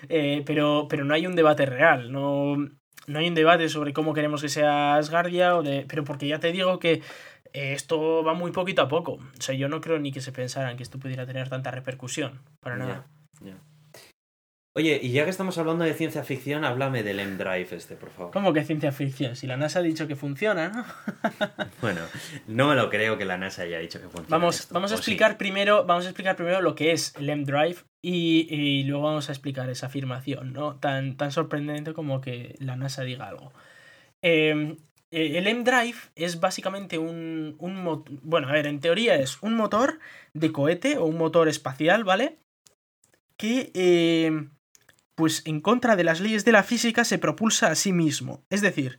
Eh, 0.09 0.43
pero, 0.47 0.87
pero 0.89 1.05
no 1.05 1.15
hay 1.15 1.27
un 1.27 1.37
debate 1.37 1.67
real, 1.67 2.11
no, 2.11 2.57
no 3.07 3.19
hay 3.19 3.29
un 3.29 3.35
debate 3.35 3.69
sobre 3.69 3.93
cómo 3.93 4.15
queremos 4.15 4.43
que 4.43 4.49
sea 4.49 4.97
Asgardia, 4.97 5.57
o 5.57 5.63
de, 5.63 5.85
pero 5.89 6.05
porque 6.05 6.29
ya 6.29 6.39
te 6.39 6.53
digo 6.53 6.79
que 6.79 7.03
eh, 7.53 7.73
esto 7.75 8.25
va 8.25 8.35
muy 8.35 8.53
poquito 8.53 8.83
a 8.83 8.89
poco. 8.89 9.13
O 9.13 9.41
sea, 9.43 9.55
yo 9.55 9.69
no 9.69 9.81
creo 9.81 9.99
ni 9.99 10.13
que 10.13 10.21
se 10.21 10.33
pensaran 10.33 10.77
que 10.77 10.83
esto 10.83 10.99
pudiera 10.99 11.27
tener 11.27 11.49
tanta 11.49 11.71
repercusión, 11.71 12.41
para 12.61 12.77
nada. 12.77 13.07
Oye, 14.75 14.99
y 15.03 15.13
ya 15.13 15.25
que 15.25 15.31
estamos 15.31 15.59
hablando 15.59 15.85
de 15.85 15.93
ciencia 15.93 16.25
ficción, 16.25 16.65
háblame 16.65 17.03
del 17.03 17.21
M-Drive 17.21 17.77
este, 17.77 17.95
por 17.95 18.09
favor. 18.11 18.33
¿Cómo 18.33 18.55
que 18.55 18.65
ciencia 18.65 18.91
ficción? 18.91 19.37
Si 19.37 19.47
la 19.47 19.59
NASA 19.59 19.81
ha 19.81 19.83
dicho 19.83 20.09
que 20.09 20.17
funciona, 20.17 20.71
¿no? 20.71 20.85
Bueno, 21.83 22.01
no 22.47 22.69
me 22.69 22.75
lo 22.75 22.89
creo 22.89 23.19
que 23.19 23.27
la 23.27 23.37
NASA 23.37 23.63
haya 23.63 23.79
dicho 23.81 24.01
que 24.01 24.07
funciona. 24.07 24.29
Vamos, 24.31 24.61
esto, 24.61 24.75
vamos 24.75 24.91
a 24.93 24.95
explicar 24.95 25.37
primero, 25.37 25.85
vamos 25.85 26.07
a 26.07 26.09
explicar 26.09 26.37
primero 26.37 26.63
lo 26.63 26.75
que 26.75 26.93
es 26.93 27.15
el 27.19 27.29
M-Drive 27.29 27.85
y, 28.01 28.47
y 28.49 28.85
luego 28.85 29.05
vamos 29.05 29.29
a 29.29 29.33
explicar 29.33 29.69
esa 29.69 29.87
afirmación, 29.87 30.55
¿no? 30.55 30.77
Tan, 30.77 31.19
tan 31.19 31.33
sorprendente 31.33 31.93
como 31.93 32.23
que 32.23 32.55
la 32.59 32.77
NASA 32.77 33.03
diga 33.03 33.29
algo. 33.29 33.53
Eh, 34.23 34.77
eh, 35.11 35.37
el 35.37 35.47
M-Drive 35.47 35.99
es 36.17 36.41
básicamente 36.41 36.97
un, 36.99 37.57
un 37.59 38.05
Bueno, 38.23 38.49
a 38.49 38.53
ver, 38.53 38.67
en 38.67 38.81
teoría 38.81 39.17
es 39.17 39.43
un 39.43 39.55
motor 39.55 40.01
de 40.33 40.51
cohete 40.51 40.97
o 40.97 41.05
un 41.05 41.19
motor 41.19 41.49
espacial, 41.49 42.05
¿vale? 42.05 42.39
Que, 43.37 43.71
eh, 43.75 44.49
pues 45.23 45.43
en 45.45 45.61
contra 45.61 45.95
de 45.95 46.03
las 46.03 46.19
leyes 46.19 46.45
de 46.45 46.51
la 46.51 46.65
física, 46.65 47.05
se 47.05 47.17
propulsa 47.17 47.69
a 47.69 47.77
sí 47.77 47.93
mismo. 47.93 48.43
Es 48.51 48.61
decir, 48.61 48.99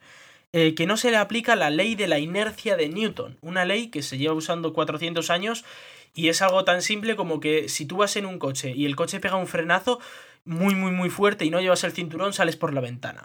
eh, 0.53 0.73
que 0.73 0.85
no 0.85 0.95
se 0.95 1.11
le 1.11 1.17
aplica 1.17 1.57
la 1.57 1.69
ley 1.69 1.95
de 1.95 2.07
la 2.07 2.17
inercia 2.17 2.77
de 2.77 2.87
Newton, 2.87 3.37
una 3.41 3.65
ley 3.65 3.89
que 3.89 4.01
se 4.01 4.17
lleva 4.17 4.33
usando 4.33 4.71
400 4.71 5.29
años 5.29 5.65
y 6.13 6.29
es 6.29 6.41
algo 6.41 6.63
tan 6.63 6.81
simple 6.81 7.17
como 7.17 7.41
que 7.41 7.67
si 7.67 7.85
tú 7.85 7.97
vas 7.97 8.15
en 8.15 8.25
un 8.25 8.39
coche 8.39 8.71
y 8.73 8.85
el 8.85 8.95
coche 8.95 9.19
pega 9.19 9.35
un 9.35 9.47
frenazo 9.47 9.99
muy, 10.45 10.75
muy, 10.75 10.91
muy 10.91 11.09
fuerte 11.09 11.43
y 11.43 11.49
no 11.49 11.59
llevas 11.59 11.83
el 11.83 11.91
cinturón, 11.91 12.31
sales 12.31 12.55
por 12.55 12.73
la 12.73 12.79
ventana. 12.79 13.23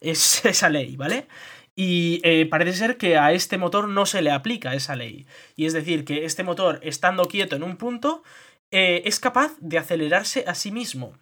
Es 0.00 0.44
esa 0.44 0.68
ley, 0.68 0.94
¿vale? 0.94 1.26
Y 1.74 2.20
eh, 2.22 2.46
parece 2.46 2.74
ser 2.74 2.98
que 2.98 3.18
a 3.18 3.32
este 3.32 3.58
motor 3.58 3.88
no 3.88 4.06
se 4.06 4.22
le 4.22 4.30
aplica 4.30 4.74
esa 4.74 4.94
ley. 4.94 5.26
Y 5.56 5.66
es 5.66 5.72
decir, 5.72 6.04
que 6.04 6.24
este 6.24 6.44
motor, 6.44 6.78
estando 6.84 7.24
quieto 7.24 7.56
en 7.56 7.64
un 7.64 7.76
punto, 7.76 8.22
eh, 8.70 9.02
es 9.04 9.20
capaz 9.20 9.52
de 9.60 9.78
acelerarse 9.78 10.44
a 10.46 10.54
sí 10.54 10.70
mismo. 10.72 11.16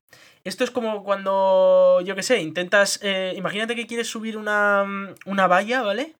Esto 0.44 0.64
es 0.64 0.70
como 0.70 1.02
cuando, 1.04 2.00
yo 2.04 2.14
qué 2.14 2.22
sé, 2.22 2.40
intentas... 2.40 3.00
eh, 3.02 3.34
imagínate 3.36 3.74
que 3.74 3.86
quieres 3.86 4.08
subir 4.08 4.36
una, 4.36 4.84
mm, 4.84 5.14
una 5.26 5.46
valla, 5.48 5.82
¿vale? 5.82 6.14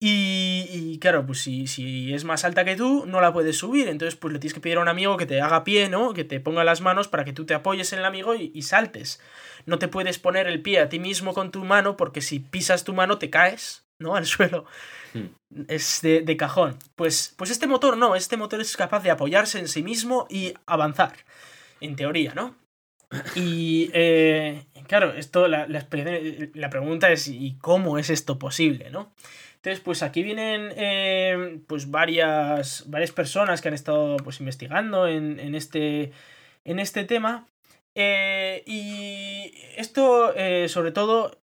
Y, 0.00 0.66
y 0.72 0.98
claro, 0.98 1.24
pues 1.26 1.40
si, 1.42 1.68
si 1.68 2.12
es 2.12 2.24
más 2.24 2.44
alta 2.44 2.64
que 2.64 2.74
tú, 2.74 3.06
no 3.06 3.20
la 3.20 3.32
puedes 3.32 3.56
subir. 3.58 3.88
Entonces, 3.88 4.16
pues 4.16 4.32
le 4.32 4.40
tienes 4.40 4.54
que 4.54 4.60
pedir 4.60 4.78
a 4.78 4.80
un 4.80 4.88
amigo 4.88 5.16
que 5.16 5.26
te 5.26 5.40
haga 5.40 5.62
pie, 5.62 5.88
¿no? 5.88 6.12
Que 6.12 6.24
te 6.24 6.40
ponga 6.40 6.64
las 6.64 6.80
manos 6.80 7.06
para 7.08 7.24
que 7.24 7.32
tú 7.32 7.46
te 7.46 7.54
apoyes 7.54 7.92
en 7.92 8.00
el 8.00 8.04
amigo 8.04 8.34
y, 8.34 8.50
y 8.52 8.62
saltes. 8.62 9.20
No 9.64 9.78
te 9.78 9.86
puedes 9.88 10.18
poner 10.18 10.48
el 10.48 10.60
pie 10.60 10.80
a 10.80 10.88
ti 10.88 10.98
mismo 10.98 11.34
con 11.34 11.52
tu 11.52 11.64
mano, 11.64 11.96
porque 11.96 12.20
si 12.20 12.40
pisas 12.40 12.82
tu 12.84 12.94
mano 12.94 13.18
te 13.18 13.30
caes, 13.30 13.86
¿no? 14.00 14.16
Al 14.16 14.26
suelo. 14.26 14.64
Hmm. 15.14 15.26
Es 15.68 16.00
de, 16.02 16.22
de 16.22 16.36
cajón. 16.36 16.78
Pues, 16.96 17.34
pues 17.36 17.50
este 17.50 17.66
motor 17.66 17.96
no, 17.96 18.16
este 18.16 18.36
motor 18.36 18.60
es 18.60 18.76
capaz 18.76 19.02
de 19.02 19.10
apoyarse 19.10 19.58
en 19.58 19.68
sí 19.68 19.82
mismo 19.82 20.26
y 20.30 20.54
avanzar. 20.66 21.16
En 21.80 21.96
teoría, 21.96 22.34
¿no? 22.34 22.54
Y 23.34 23.90
eh, 23.92 24.64
claro, 24.86 25.12
esto, 25.12 25.48
la, 25.48 25.66
la, 25.66 26.70
pregunta 26.70 27.10
es 27.10 27.28
¿y 27.28 27.56
cómo 27.60 27.98
es 27.98 28.10
esto 28.10 28.38
posible, 28.38 28.90
no? 28.90 29.12
Entonces, 29.56 29.80
pues 29.80 30.02
aquí 30.02 30.22
vienen 30.22 30.72
eh, 30.76 31.60
pues 31.66 31.90
varias, 31.90 32.84
varias 32.88 33.12
personas 33.12 33.60
que 33.60 33.68
han 33.68 33.74
estado 33.74 34.16
pues 34.16 34.40
investigando 34.40 35.06
en, 35.06 35.38
en 35.38 35.54
este, 35.54 36.12
en 36.64 36.78
este 36.78 37.04
tema. 37.04 37.46
Eh, 37.94 38.64
y 38.66 39.52
esto, 39.76 40.32
sobre 40.68 40.92
todo, 40.92 41.41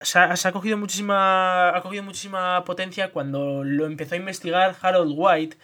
se 0.00 0.18
ha, 0.18 0.52
cogido 0.52 0.78
muchísima, 0.78 1.76
ha 1.76 1.80
cogido 1.82 2.02
muchísima 2.02 2.64
potencia 2.64 3.12
cuando 3.12 3.64
lo 3.64 3.86
empezó 3.86 4.14
a 4.14 4.18
investigar 4.18 4.76
Harold 4.80 5.12
White, 5.14 5.58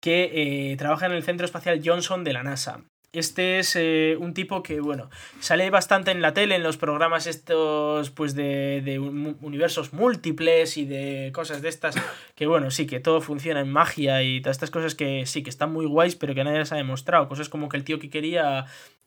que 0.00 0.72
eh, 0.72 0.76
trabaja 0.76 1.06
en 1.06 1.12
el 1.12 1.22
Centro 1.22 1.46
Espacial 1.46 1.80
Johnson 1.84 2.24
de 2.24 2.32
la 2.32 2.42
NASA. 2.42 2.84
Este 3.12 3.60
es 3.60 3.74
eh, 3.76 4.16
un 4.20 4.34
tipo 4.34 4.62
que, 4.62 4.80
bueno, 4.80 5.08
sale 5.40 5.70
bastante 5.70 6.10
en 6.10 6.20
la 6.20 6.34
tele, 6.34 6.56
en 6.56 6.62
los 6.62 6.76
programas 6.76 7.26
estos, 7.26 8.10
pues, 8.10 8.34
de, 8.34 8.82
de 8.84 8.98
un- 8.98 9.38
universos 9.40 9.94
múltiples 9.94 10.76
y 10.76 10.84
de 10.84 11.30
cosas 11.32 11.62
de 11.62 11.70
estas, 11.70 11.94
que, 12.34 12.46
bueno, 12.46 12.70
sí, 12.70 12.86
que 12.86 13.00
todo 13.00 13.22
funciona 13.22 13.60
en 13.60 13.72
magia 13.72 14.22
y 14.22 14.42
todas 14.42 14.56
estas 14.56 14.70
cosas 14.70 14.94
que 14.94 15.24
sí, 15.24 15.42
que 15.42 15.48
están 15.48 15.72
muy 15.72 15.86
guays, 15.86 16.14
pero 16.14 16.34
que 16.34 16.44
nadie 16.44 16.58
les 16.58 16.72
ha 16.72 16.76
demostrado. 16.76 17.26
Cosas 17.26 17.48
como 17.48 17.70
que 17.70 17.78
el 17.78 17.84
tío 17.84 17.98
que 17.98 18.10
quería 18.10 18.66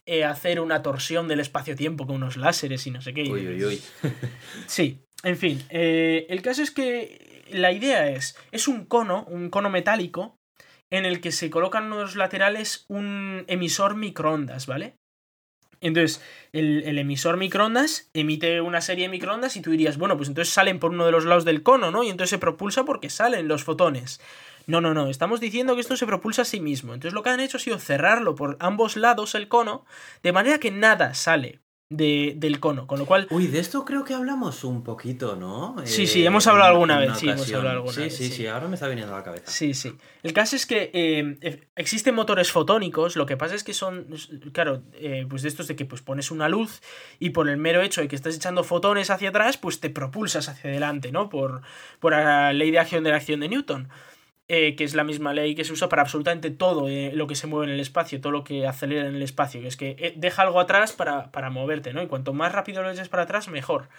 eh, 0.09 0.25
hacer 0.25 0.59
una 0.59 0.81
torsión 0.81 1.27
del 1.27 1.39
espacio-tiempo 1.39 2.05
con 2.07 2.15
unos 2.17 2.35
láseres 2.37 2.85
y 2.87 2.91
no 2.91 3.01
sé 3.01 3.13
qué. 3.13 3.23
y- 3.23 3.31
Uy, 3.31 3.47
uy, 3.47 3.63
uy. 3.65 3.81
Sí, 4.67 4.99
en 5.23 5.37
fin. 5.37 5.63
eh, 5.69 6.25
el 6.29 6.41
caso 6.41 6.61
es 6.63 6.71
que 6.71 7.43
la 7.51 7.71
idea 7.71 8.09
es, 8.09 8.35
es 8.51 8.67
un 8.67 8.85
cono, 8.85 9.25
un 9.29 9.49
cono 9.49 9.69
metálico, 9.69 10.35
en 10.91 11.05
el 11.05 11.21
que 11.21 11.31
se 11.31 11.49
colocan 11.49 11.83
en 11.85 11.89
los 11.91 12.15
laterales 12.15 12.85
un 12.89 13.43
emisor 13.47 13.95
microondas, 13.95 14.65
¿vale? 14.65 14.95
Entonces, 15.81 16.21
el, 16.51 16.83
el 16.83 16.97
emisor 16.97 17.37
microondas 17.37 18.09
emite 18.13 18.59
una 18.59 18.81
serie 18.81 19.05
de 19.05 19.09
microondas 19.11 19.55
y 19.55 19.61
tú 19.61 19.71
dirías, 19.71 19.97
bueno, 19.97 20.17
pues 20.17 20.27
entonces 20.27 20.53
salen 20.53 20.77
por 20.79 20.91
uno 20.91 21.05
de 21.05 21.11
los 21.13 21.23
lados 21.25 21.45
del 21.45 21.63
cono, 21.63 21.89
¿no? 21.89 22.03
Y 22.03 22.09
entonces 22.09 22.31
se 22.31 22.37
propulsa 22.37 22.83
porque 22.83 23.09
salen 23.09 23.47
los 23.47 23.63
fotones. 23.63 24.19
No, 24.69 24.81
no, 24.81 24.93
no, 24.93 25.07
estamos 25.09 25.39
diciendo 25.39 25.73
que 25.73 25.81
esto 25.81 25.97
se 25.97 26.05
propulsa 26.05 26.43
a 26.43 26.45
sí 26.45 26.59
mismo. 26.59 26.93
Entonces 26.93 27.13
lo 27.13 27.23
que 27.23 27.29
han 27.31 27.39
hecho 27.39 27.57
ha 27.57 27.59
sido 27.59 27.79
cerrarlo 27.79 28.35
por 28.35 28.55
ambos 28.59 28.95
lados 28.97 29.33
el 29.33 29.47
cono, 29.47 29.85
de 30.21 30.31
manera 30.31 30.59
que 30.59 30.69
nada 30.69 31.15
sale 31.15 31.59
de, 31.91 32.33
del 32.37 32.59
cono, 32.59 32.85
con 32.85 32.99
lo 32.99 33.07
cual 33.07 33.25
Uy, 33.31 33.47
de 33.47 33.57
esto 33.57 33.83
creo 33.83 34.03
que 34.03 34.13
hablamos 34.13 34.63
un 34.63 34.83
poquito, 34.83 35.35
¿no? 35.35 35.75
Sí, 35.85 36.03
Eh, 36.03 36.07
sí, 36.07 36.23
hemos 36.23 36.45
hablado 36.45 36.69
alguna 36.73 36.99
vez, 36.99 37.17
sí, 37.17 37.27
hemos 37.27 37.51
hablado 37.51 37.77
alguna 37.77 37.93
sí, 37.93 38.01
vez, 38.01 38.15
Sí, 38.15 38.27
sí. 38.27 38.31
sí, 38.31 38.45
ahora 38.47 38.67
me 38.67 38.75
está 38.75 38.87
viniendo 38.87 39.11
a 39.11 39.17
la 39.17 39.23
cabeza. 39.23 39.49
Sí, 39.49 39.73
sí. 39.73 39.95
El 40.21 40.31
caso 40.33 40.55
es 40.55 40.67
que 40.67 40.91
eh, 40.93 41.37
e- 41.41 41.67
existen 41.75 42.13
motores 42.13 42.51
fotónicos, 42.51 43.15
lo 43.15 43.25
que 43.25 43.37
pasa 43.37 43.55
es 43.55 43.63
que 43.63 43.73
son, 43.73 44.05
claro, 44.53 44.83
eh, 44.93 45.25
pues 45.27 45.41
de 45.41 45.47
estos 45.47 45.67
de 45.67 45.75
que 45.75 45.85
pues 45.85 46.03
pones 46.03 46.29
una 46.29 46.47
luz 46.47 46.79
y 47.17 47.31
por 47.31 47.49
el 47.49 47.57
mero 47.57 47.81
hecho 47.81 48.01
de 48.01 48.07
que 48.07 48.15
estás 48.15 48.35
echando 48.35 48.63
fotones 48.63 49.09
hacia 49.09 49.29
atrás, 49.29 49.57
pues 49.57 49.79
te 49.79 49.89
propulsas 49.89 50.47
hacia 50.47 50.69
adelante, 50.69 51.11
¿no? 51.11 51.27
Por, 51.29 51.63
por 51.99 52.11
la 52.11 52.53
ley 52.53 52.69
de 52.69 52.77
acción 52.77 53.03
de 53.03 53.09
la 53.09 53.15
acción 53.17 53.39
de 53.39 53.49
Newton. 53.49 53.89
Eh, 54.51 54.75
que 54.75 54.83
es 54.83 54.95
la 54.95 55.03
misma 55.03 55.31
ley 55.31 55.53
que 55.53 55.63
se 55.63 55.71
usa 55.71 55.89
para 55.89 56.01
absolutamente 56.01 56.49
todo 56.49 56.89
eh, 56.89 57.11
lo 57.13 57.27
que 57.27 57.35
se 57.35 57.45
mueve 57.45 57.67
en 57.67 57.73
el 57.73 57.79
espacio, 57.79 58.19
todo 58.19 58.31
lo 58.31 58.43
que 58.43 58.65
acelera 58.65 59.07
en 59.07 59.15
el 59.15 59.21
espacio, 59.21 59.61
que 59.61 59.67
es 59.67 59.77
que 59.77 59.95
eh, 59.99 60.13
deja 60.15 60.41
algo 60.41 60.59
atrás 60.59 60.91
para, 60.91 61.31
para 61.31 61.51
moverte, 61.51 61.93
¿no? 61.93 62.01
Y 62.01 62.07
cuanto 62.07 62.33
más 62.33 62.51
rápido 62.51 62.81
lo 62.81 62.89
eches 62.89 63.09
para 63.09 63.23
atrás, 63.23 63.47
mejor. 63.47 63.89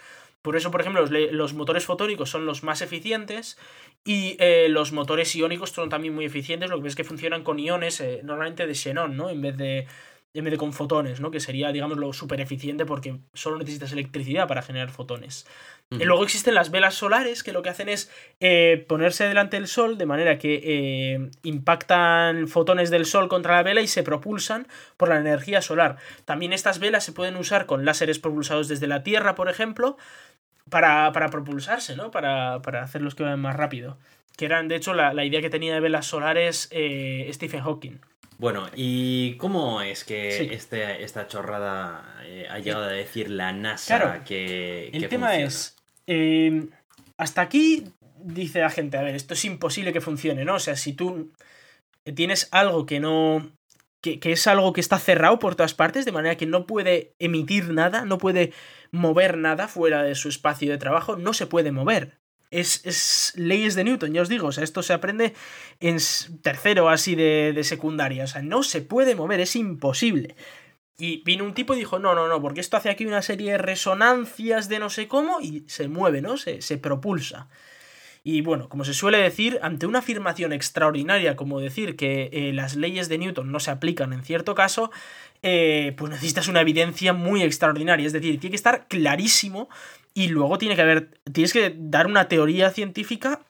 Por 0.41 0.57
eso, 0.57 0.69
por 0.69 0.81
ejemplo, 0.81 1.01
los, 1.05 1.11
los 1.31 1.53
motores 1.53 1.85
fotónicos 1.85 2.29
son 2.29 2.45
los 2.45 2.63
más 2.63 2.81
eficientes 2.81 3.57
y 4.03 4.37
los 4.69 4.91
motores 4.91 5.33
iónicos 5.35 5.69
son 5.69 5.87
también 5.87 6.15
muy 6.15 6.25
eficientes. 6.25 6.69
Lo 6.69 6.77
que 6.77 6.83
ves 6.83 6.93
es 6.93 6.97
que 6.97 7.03
funcionan 7.03 7.43
con 7.43 7.59
iones, 7.59 8.03
normalmente 8.23 8.65
de 8.65 8.73
xenón, 8.73 9.15
¿no? 9.15 9.29
En 9.29 9.39
vez 9.39 9.55
de, 9.55 9.87
en 10.33 10.45
vez 10.45 10.51
de 10.51 10.57
con 10.57 10.71
fotones, 10.71 11.19
¿no? 11.19 11.29
Que 11.29 11.39
sería, 11.39 11.71
digamos, 11.71 11.97
lo 11.97 12.13
súper 12.13 12.39
eficiente 12.39 12.85
porque 12.85 13.17
solo 13.33 13.57
necesitas 13.57 13.91
electricidad 13.91 14.47
para 14.47 14.61
generar 14.61 14.89
fotones. 14.89 15.45
Y 15.89 16.05
luego 16.05 16.23
existen 16.23 16.53
las 16.53 16.71
velas 16.71 16.93
solares 16.93 17.43
que 17.43 17.51
lo 17.51 17.61
que 17.61 17.69
hacen 17.69 17.89
es 17.89 18.09
eh, 18.39 18.85
ponerse 18.87 19.25
delante 19.25 19.57
del 19.57 19.67
sol 19.67 19.97
de 19.97 20.05
manera 20.05 20.37
que 20.37 20.61
eh, 20.63 21.29
impactan 21.43 22.47
fotones 22.47 22.89
del 22.89 23.05
sol 23.05 23.27
contra 23.27 23.57
la 23.57 23.63
vela 23.63 23.81
y 23.81 23.87
se 23.87 24.01
propulsan 24.01 24.67
por 24.95 25.09
la 25.09 25.17
energía 25.17 25.61
solar. 25.61 25.97
También 26.23 26.53
estas 26.53 26.79
velas 26.79 27.03
se 27.03 27.11
pueden 27.11 27.35
usar 27.35 27.65
con 27.65 27.83
láseres 27.83 28.19
propulsados 28.19 28.69
desde 28.69 28.87
la 28.87 29.03
Tierra, 29.03 29.35
por 29.35 29.49
ejemplo, 29.49 29.97
para, 30.69 31.11
para 31.11 31.27
propulsarse, 31.29 31.97
¿no? 31.97 32.09
Para, 32.09 32.61
para 32.61 32.83
hacerlos 32.83 33.13
que 33.13 33.23
vayan 33.23 33.41
más 33.41 33.57
rápido. 33.57 33.97
Que 34.37 34.45
eran, 34.45 34.69
de 34.69 34.77
hecho, 34.77 34.93
la, 34.93 35.13
la 35.13 35.25
idea 35.25 35.41
que 35.41 35.49
tenía 35.49 35.73
de 35.73 35.81
velas 35.81 36.05
solares 36.05 36.69
eh, 36.71 37.29
Stephen 37.33 37.63
Hawking. 37.63 37.99
Bueno, 38.41 38.65
¿y 38.75 39.35
cómo 39.37 39.83
es 39.83 40.03
que 40.03 40.31
Sí. 40.31 40.47
este, 40.51 41.03
esta 41.03 41.27
chorrada 41.27 42.15
eh, 42.25 42.47
ha 42.49 42.57
llegado 42.57 42.85
a 42.85 42.91
decir 42.91 43.29
la 43.29 43.53
NASA 43.53 43.99
Claro, 43.99 44.23
que, 44.25 44.87
El 44.91 45.07
tema 45.09 45.27
funciona? 45.27 45.47
es. 45.47 45.75
eh, 46.07 46.65
hasta 47.17 47.41
aquí 47.41 47.83
dice 48.17 48.61
la 48.61 48.71
gente, 48.71 48.97
a 48.97 49.03
ver, 49.03 49.13
esto 49.13 49.35
es 49.35 49.45
imposible 49.45 49.93
que 49.93 50.01
funcione, 50.01 50.43
¿no? 50.43 50.55
O 50.55 50.59
sea, 50.59 50.75
si 50.75 50.93
tú 50.93 51.31
tienes 52.15 52.49
algo 52.51 52.87
que 52.87 52.99
no... 52.99 53.51
Que, 54.01 54.19
que 54.19 54.31
es 54.31 54.47
algo 54.47 54.73
que 54.73 54.81
está 54.81 54.97
cerrado 54.97 55.37
por 55.37 55.53
todas 55.53 55.75
partes, 55.75 56.05
de 56.05 56.11
manera 56.11 56.35
que 56.35 56.47
no 56.47 56.65
puede 56.65 57.13
emitir 57.19 57.69
nada, 57.69 58.05
no 58.05 58.17
puede 58.17 58.53
mover 58.91 59.37
nada 59.37 59.67
fuera 59.67 60.01
de 60.01 60.15
su 60.15 60.29
espacio 60.29 60.71
de 60.71 60.79
trabajo, 60.79 61.15
no 61.15 61.33
se 61.33 61.45
puede 61.45 61.71
mover. 61.71 62.17
Es, 62.51 62.85
es, 62.85 63.33
leyes 63.35 63.75
de 63.75 63.83
Newton, 63.85 64.13
ya 64.13 64.21
os 64.21 64.29
digo, 64.29 64.47
o 64.47 64.51
sea, 64.51 64.63
esto 64.63 64.83
se 64.83 64.93
aprende 64.93 65.33
en 65.79 65.97
tercero 66.41 66.89
así 66.89 67.15
de, 67.15 67.53
de, 67.55 67.63
secundaria, 67.63 68.25
o 68.25 68.27
sea, 68.27 68.41
no 68.41 68.61
se 68.61 68.81
puede 68.81 69.15
mover, 69.15 69.39
es 69.39 69.55
imposible. 69.55 70.35
Y 70.97 71.23
vino 71.23 71.45
un 71.45 71.53
tipo 71.53 71.73
y 71.73 71.77
dijo, 71.77 71.97
no, 71.97 72.13
no, 72.13 72.27
no, 72.27 72.41
porque 72.41 72.61
esto 72.61 72.77
hace 72.77 72.89
aquí 72.89 73.05
una 73.05 73.21
serie 73.21 73.53
de 73.53 73.57
resonancias 73.57 74.69
de 74.69 74.79
no 74.79 74.89
sé 74.89 75.07
cómo 75.07 75.39
y 75.41 75.63
se 75.67 75.87
mueve, 75.87 76.21
¿no? 76.21 76.37
Se, 76.37 76.61
se 76.61 76.77
propulsa. 76.77 77.47
Y 78.23 78.41
bueno, 78.41 78.69
como 78.69 78.85
se 78.85 78.93
suele 78.93 79.17
decir, 79.17 79.59
ante 79.63 79.87
una 79.87 79.99
afirmación 79.99 80.53
extraordinaria 80.53 81.35
como 81.35 81.59
decir 81.59 81.95
que 81.95 82.29
eh, 82.31 82.53
las 82.53 82.75
leyes 82.75 83.09
de 83.09 83.17
Newton 83.17 83.51
no 83.51 83.59
se 83.59 83.71
aplican 83.71 84.13
en 84.13 84.23
cierto 84.23 84.53
caso, 84.53 84.91
eh, 85.41 85.95
pues 85.97 86.11
necesitas 86.11 86.47
una 86.47 86.61
evidencia 86.61 87.13
muy 87.13 87.41
extraordinaria. 87.41 88.05
Es 88.05 88.13
decir, 88.13 88.39
tiene 88.39 88.51
que 88.51 88.57
estar 88.57 88.87
clarísimo 88.87 89.69
y 90.13 90.27
luego 90.27 90.57
tiene 90.57 90.75
que 90.75 90.81
haber, 90.81 91.19
tienes 91.31 91.53
que 91.53 91.73
dar 91.77 92.07
una 92.07 92.27
teoría 92.27 92.69
científica 92.71 93.41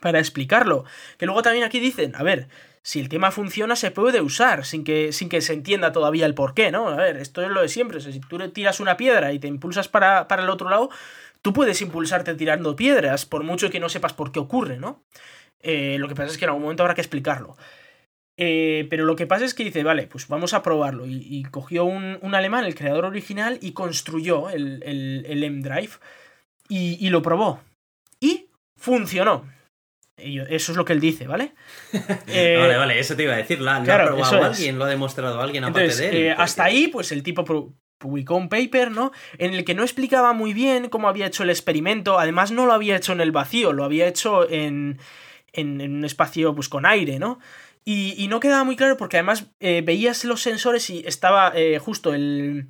para 0.00 0.18
explicarlo. 0.18 0.84
Que 1.18 1.26
luego 1.26 1.42
también 1.42 1.64
aquí 1.64 1.80
dicen, 1.80 2.14
a 2.16 2.22
ver, 2.22 2.48
si 2.82 3.00
el 3.00 3.08
tema 3.08 3.30
funciona 3.30 3.74
se 3.74 3.90
puede 3.90 4.20
usar 4.20 4.64
sin 4.64 4.84
que, 4.84 5.12
sin 5.12 5.28
que 5.28 5.40
se 5.40 5.52
entienda 5.52 5.92
todavía 5.92 6.26
el 6.26 6.34
porqué, 6.34 6.70
¿no? 6.70 6.88
A 6.88 6.96
ver, 6.96 7.16
esto 7.16 7.42
es 7.42 7.48
lo 7.48 7.62
de 7.62 7.68
siempre. 7.68 8.00
Si 8.00 8.20
tú 8.20 8.38
tiras 8.50 8.78
una 8.78 8.96
piedra 8.96 9.32
y 9.32 9.38
te 9.38 9.48
impulsas 9.48 9.88
para, 9.88 10.28
para 10.28 10.42
el 10.44 10.50
otro 10.50 10.68
lado, 10.68 10.90
tú 11.42 11.52
puedes 11.52 11.80
impulsarte 11.82 12.34
tirando 12.34 12.76
piedras, 12.76 13.26
por 13.26 13.42
mucho 13.42 13.70
que 13.70 13.80
no 13.80 13.88
sepas 13.88 14.12
por 14.12 14.30
qué 14.32 14.38
ocurre, 14.38 14.78
¿no? 14.78 15.02
Eh, 15.60 15.96
lo 15.98 16.06
que 16.06 16.14
pasa 16.14 16.30
es 16.30 16.38
que 16.38 16.44
en 16.44 16.50
algún 16.50 16.62
momento 16.62 16.84
habrá 16.84 16.94
que 16.94 17.00
explicarlo. 17.00 17.56
Eh, 18.38 18.86
pero 18.90 19.06
lo 19.06 19.16
que 19.16 19.26
pasa 19.26 19.44
es 19.44 19.54
que 19.54 19.64
dice, 19.64 19.82
vale, 19.82 20.06
pues 20.06 20.28
vamos 20.28 20.52
a 20.52 20.62
probarlo. 20.62 21.06
Y, 21.06 21.26
y 21.28 21.44
cogió 21.44 21.84
un, 21.84 22.18
un, 22.20 22.34
alemán, 22.34 22.64
el 22.64 22.74
creador 22.74 23.06
original, 23.06 23.58
y 23.62 23.72
construyó 23.72 24.50
el, 24.50 24.82
el, 24.84 25.24
el 25.26 25.44
M-Drive. 25.44 25.92
Y, 26.68 26.98
y, 27.04 27.10
lo 27.10 27.22
probó. 27.22 27.60
Y 28.20 28.48
funcionó. 28.76 29.46
Y 30.18 30.40
eso 30.40 30.72
es 30.72 30.76
lo 30.78 30.84
que 30.84 30.92
él 30.94 31.00
dice, 31.00 31.26
¿vale? 31.26 31.54
Eh, 32.28 32.56
vale, 32.58 32.76
vale, 32.76 32.98
eso 32.98 33.16
te 33.16 33.22
iba 33.22 33.34
a 33.34 33.36
decir. 33.36 33.60
¿Lo, 33.60 33.70
claro, 33.84 34.04
ha 34.04 34.06
probado 34.06 34.44
alguien? 34.44 34.74
Es. 34.74 34.78
¿Lo 34.78 34.84
ha 34.84 34.88
demostrado 34.88 35.40
alguien 35.40 35.64
aparte 35.64 35.82
Entonces, 35.82 36.10
de 36.10 36.18
él? 36.18 36.26
Eh, 36.26 36.34
hasta 36.36 36.64
ahí, 36.64 36.88
pues 36.88 37.12
el 37.12 37.22
tipo 37.22 37.44
publicó 37.98 38.34
un 38.36 38.48
paper, 38.48 38.90
¿no? 38.90 39.12
En 39.38 39.54
el 39.54 39.64
que 39.64 39.74
no 39.74 39.82
explicaba 39.82 40.32
muy 40.32 40.52
bien 40.52 40.88
cómo 40.88 41.08
había 41.08 41.26
hecho 41.26 41.42
el 41.42 41.50
experimento. 41.50 42.18
Además, 42.18 42.50
no 42.50 42.66
lo 42.66 42.72
había 42.72 42.96
hecho 42.96 43.12
en 43.12 43.20
el 43.20 43.32
vacío, 43.32 43.72
lo 43.72 43.84
había 43.84 44.06
hecho 44.06 44.50
en, 44.50 44.98
en, 45.52 45.80
en 45.80 45.94
un 45.94 46.04
espacio 46.04 46.54
pues, 46.54 46.68
con 46.68 46.84
aire, 46.84 47.18
¿no? 47.18 47.38
Y, 47.88 48.14
y, 48.20 48.26
no 48.26 48.40
quedaba 48.40 48.64
muy 48.64 48.74
claro 48.74 48.96
porque 48.96 49.16
además 49.16 49.46
eh, 49.60 49.80
veías 49.80 50.24
los 50.24 50.42
sensores 50.42 50.90
y 50.90 51.04
estaba 51.06 51.52
eh, 51.54 51.78
justo 51.78 52.14
el, 52.14 52.66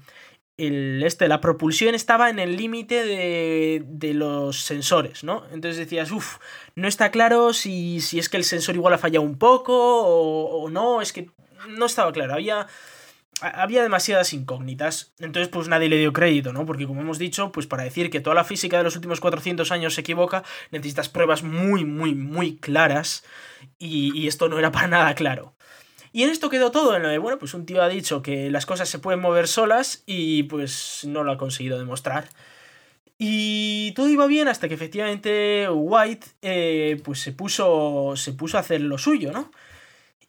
el, 0.59 1.03
este, 1.03 1.27
la 1.27 1.41
propulsión 1.41 1.95
estaba 1.95 2.29
en 2.29 2.39
el 2.39 2.59
límite 2.59 3.03
de, 3.03 3.83
de, 3.87 4.13
los 4.13 4.61
sensores, 4.61 5.25
¿no? 5.25 5.45
Entonces 5.53 5.79
decías, 5.79 6.11
uff, 6.11 6.37
no 6.75 6.87
está 6.87 7.11
claro 7.11 7.55
si, 7.55 8.03
si, 8.03 8.19
es 8.19 8.29
que 8.29 8.37
el 8.37 8.45
sensor 8.45 8.75
igual 8.75 8.93
ha 8.93 8.99
fallado 8.99 9.25
un 9.25 9.39
poco 9.39 9.73
o, 9.75 10.65
o 10.65 10.69
no, 10.69 11.01
es 11.01 11.15
que 11.15 11.31
no 11.67 11.87
estaba 11.87 12.13
claro, 12.13 12.35
había 12.35 12.67
había 13.41 13.83
demasiadas 13.83 14.33
incógnitas, 14.33 15.13
entonces 15.19 15.49
pues 15.49 15.69
nadie 15.69 15.89
le 15.89 15.99
dio 15.99 16.13
crédito, 16.13 16.53
¿no? 16.53 16.65
Porque 16.65 16.87
como 16.87 17.03
hemos 17.03 17.19
dicho, 17.19 17.53
pues 17.53 17.67
para 17.67 17.85
decir 17.85 18.11
que 18.11 18.21
toda 18.21 18.35
la 18.35 18.45
física 18.45 18.79
de 18.79 18.85
los 18.85 18.97
últimos 18.97 19.21
400 19.21 19.71
años 19.73 19.95
se 19.95 20.01
equivoca, 20.01 20.43
necesitas 20.71 21.09
pruebas 21.09 21.43
muy, 21.43 21.85
muy, 21.85 22.15
muy 22.15 22.57
claras 22.57 23.25
y, 23.79 24.27
esto 24.27 24.49
no 24.49 24.59
era 24.59 24.73
para 24.73 24.89
nada 24.89 25.15
claro. 25.15 25.55
Y 26.13 26.23
en 26.23 26.31
esto 26.31 26.49
quedó 26.49 26.71
todo, 26.71 26.97
en 26.97 27.03
lo 27.03 27.09
de, 27.09 27.19
bueno, 27.19 27.39
pues 27.39 27.55
un 27.55 27.67
tío 27.67 27.83
ha 27.83 27.89
dicho 27.89 28.23
que 28.23 28.51
las 28.51 28.67
cosas 28.67 28.89
se 28.89 28.99
pueden 28.99 29.21
mover 29.21 29.49
solas 29.49 30.03
y 30.07 30.45
pues 30.45 31.03
no 31.07 31.25
lo 31.25 31.33
ha 31.33 31.39
conseguido 31.39 31.79
demostrar. 31.79 32.29
Y 33.19 33.93
todo 33.93 34.09
iba 34.09 34.27
bien 34.27 34.49
hasta 34.49 34.69
que 34.69 34.75
efectivamente 34.75 35.69
White 35.71 36.27
eh, 36.43 37.01
pues 37.05 37.21
se 37.21 37.33
puso, 37.33 38.15
se 38.17 38.33
puso 38.33 38.57
a 38.57 38.61
hacer 38.61 38.81
lo 38.81 38.99
suyo, 38.99 39.33
¿no? 39.33 39.51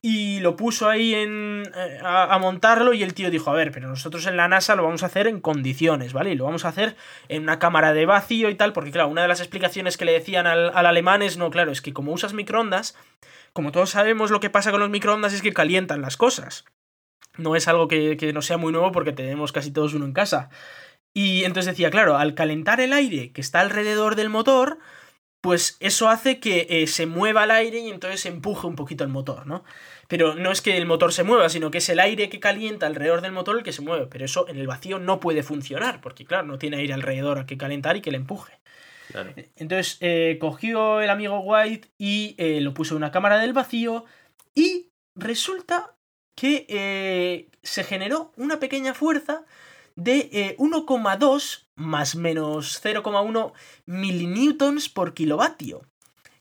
y 0.02 0.40
lo 0.42 0.56
puso 0.56 0.90
ahí 0.90 1.14
en, 1.16 1.64
eh, 1.76 2.00
a, 2.04 2.34
a, 2.34 2.40
montarlo 2.40 2.94
y 2.94 3.02
el 3.04 3.14
tío 3.14 3.32
dijo, 3.32 3.50
a 3.50 3.54
ver, 3.54 3.72
pero 3.72 3.90
nosotros 3.90 4.26
en 4.28 4.38
la 4.38 4.48
NASA 4.48 4.76
lo 4.76 4.84
vamos 4.84 5.04
a 5.04 5.08
hacer 5.08 5.28
en 5.28 5.42
condiciones, 5.42 6.14
¿vale? 6.14 6.32
Y 6.32 6.36
lo 6.36 6.46
vamos 6.46 6.66
a 6.66 6.70
hacer 6.70 6.96
en 7.30 7.44
una 7.44 7.60
cámara 7.60 7.94
de 7.94 8.06
vacío 8.06 8.50
y 8.50 8.56
tal, 8.56 8.74
porque 8.74 8.92
claro, 8.92 9.10
una 9.10 9.24
de 9.24 9.28
las 9.28 9.40
explicaciones 9.40 9.98
que 9.98 10.06
le 10.06 10.14
decían 10.14 10.46
al, 10.46 10.72
al 10.74 10.86
alemán 10.86 11.24
es, 11.24 11.38
no, 11.38 11.50
claro, 11.50 11.72
es 11.72 11.82
que 11.82 11.94
como 11.94 12.14
usas 12.14 12.34
microondas, 12.34 12.96
como 13.58 13.72
todos 13.72 13.90
sabemos 13.90 14.30
lo 14.30 14.40
que 14.40 14.52
pasa 14.52 14.70
con 14.70 14.80
los 14.80 14.92
microondas 14.92 15.34
es 15.34 15.42
que 15.42 15.52
calientan 15.52 16.00
las 16.00 16.16
cosas. 16.16 16.64
No 17.40 17.56
es 17.56 17.68
algo 17.68 17.88
que, 17.88 18.16
que 18.16 18.32
no 18.32 18.44
sea 18.44 18.58
muy 18.58 18.72
nuevo 18.72 18.92
porque 18.92 19.14
tenemos 19.14 19.52
casi 19.52 19.72
todos 19.72 19.96
uno 19.96 20.06
en 20.06 20.14
casa. 20.14 20.52
Y 21.12 21.44
entonces 21.44 21.74
decía, 21.74 21.90
claro, 21.90 22.18
al 22.18 22.36
calentar 22.36 22.82
el 22.82 22.94
aire 22.94 23.32
que 23.32 23.42
está 23.42 23.62
alrededor 23.62 24.16
del 24.16 24.30
motor, 24.30 24.78
pues 25.42 25.76
eso 25.80 26.08
hace 26.08 26.40
que 26.40 26.68
eh, 26.70 26.86
se 26.86 27.08
mueva 27.08 27.46
el 27.46 27.50
aire 27.50 27.80
y 27.80 27.90
entonces 27.90 28.28
empuje 28.28 28.68
un 28.68 28.76
poquito 28.76 29.04
el 29.04 29.10
motor, 29.10 29.48
¿no? 29.48 29.64
Pero 30.08 30.36
no 30.36 30.52
es 30.52 30.62
que 30.62 30.78
el 30.78 30.86
motor 30.86 31.12
se 31.12 31.24
mueva, 31.24 31.50
sino 31.50 31.72
que 31.72 31.80
es 31.80 31.90
el 31.90 32.00
aire 32.00 32.30
que 32.30 32.40
calienta 32.40 32.86
alrededor 32.86 33.22
del 33.22 33.32
motor 33.32 33.58
el 33.58 33.64
que 33.64 33.74
se 33.74 33.82
mueve. 33.82 34.06
Pero 34.06 34.24
eso 34.24 34.48
en 34.50 34.58
el 34.58 34.68
vacío 34.68 35.00
no 35.00 35.20
puede 35.20 35.42
funcionar, 35.42 36.00
porque 36.00 36.26
claro, 36.26 36.46
no 36.46 36.60
tiene 36.60 36.78
aire 36.78 36.94
alrededor 36.94 37.40
a 37.40 37.48
que 37.48 37.58
calentar 37.58 37.98
y 37.98 38.02
que 38.02 38.12
le 38.12 38.18
empuje. 38.18 38.57
Entonces 39.56 39.98
eh, 40.02 40.38
cogió 40.40 41.02
el 41.02 41.10
amigo 41.10 41.40
White 41.40 41.90
y 41.98 42.36
eh, 42.38 42.62
lo 42.62 42.74
puso 42.74 42.94
en 42.94 42.98
una 42.98 43.12
cámara 43.12 43.40
del 43.40 43.54
vacío 43.54 44.06
y 44.54 44.90
resulta 45.16 45.96
que 46.36 46.66
eh, 46.70 47.50
se 47.64 47.84
generó 47.84 48.32
una 48.38 48.60
pequeña 48.60 48.94
fuerza 48.94 49.46
de 49.96 50.30
eh, 50.32 50.56
1,2 50.58 51.68
más 51.76 52.16
menos 52.16 52.84
0,1 52.84 53.54
milinewtons 53.86 54.90
por 54.90 55.14
kilovatio. 55.14 55.82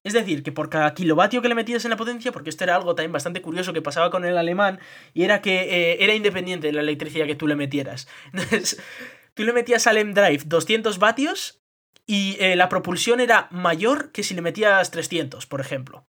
Es 0.05 0.13
decir, 0.13 0.43
que 0.43 0.53
por 0.53 0.71
cada 0.71 0.95
kilovatio 0.95 1.43
que 1.43 1.49
le 1.49 1.57
metías 1.57 1.85
en 1.85 1.91
la 1.91 1.97
potencia, 1.97 2.31
porque 2.31 2.51
esto 2.51 2.63
era 2.63 2.77
algo 2.77 2.95
también 2.95 3.13
bastante 3.13 3.43
curioso 3.43 3.73
que 3.73 3.83
pasaba 3.83 4.11
con 4.11 4.25
el 4.25 4.39
alemán, 4.39 4.79
y 5.15 5.25
era 5.25 5.41
que 5.41 5.97
era 5.99 6.15
independiente 6.15 6.69
de 6.69 6.75
la 6.75 6.81
electricidad 6.81 7.27
que 7.27 7.35
tú 7.35 7.49
le 7.49 7.57
metieras. 7.57 8.07
Entonces, 8.33 8.81
tú 9.35 9.43
le 9.43 9.53
metías 9.53 9.87
al 9.89 9.97
M-Drive 9.97 10.45
200 10.47 10.99
vatios 11.01 11.66
y 12.07 12.37
eh, 12.39 12.57
la 12.57 12.69
propulsión 12.69 13.21
era 13.21 13.49
mayor 13.51 14.13
que 14.13 14.23
si 14.23 14.35
le 14.35 14.43
metías 14.43 14.91
300, 14.91 15.47
por 15.47 15.61
ejemplo. 15.61 16.07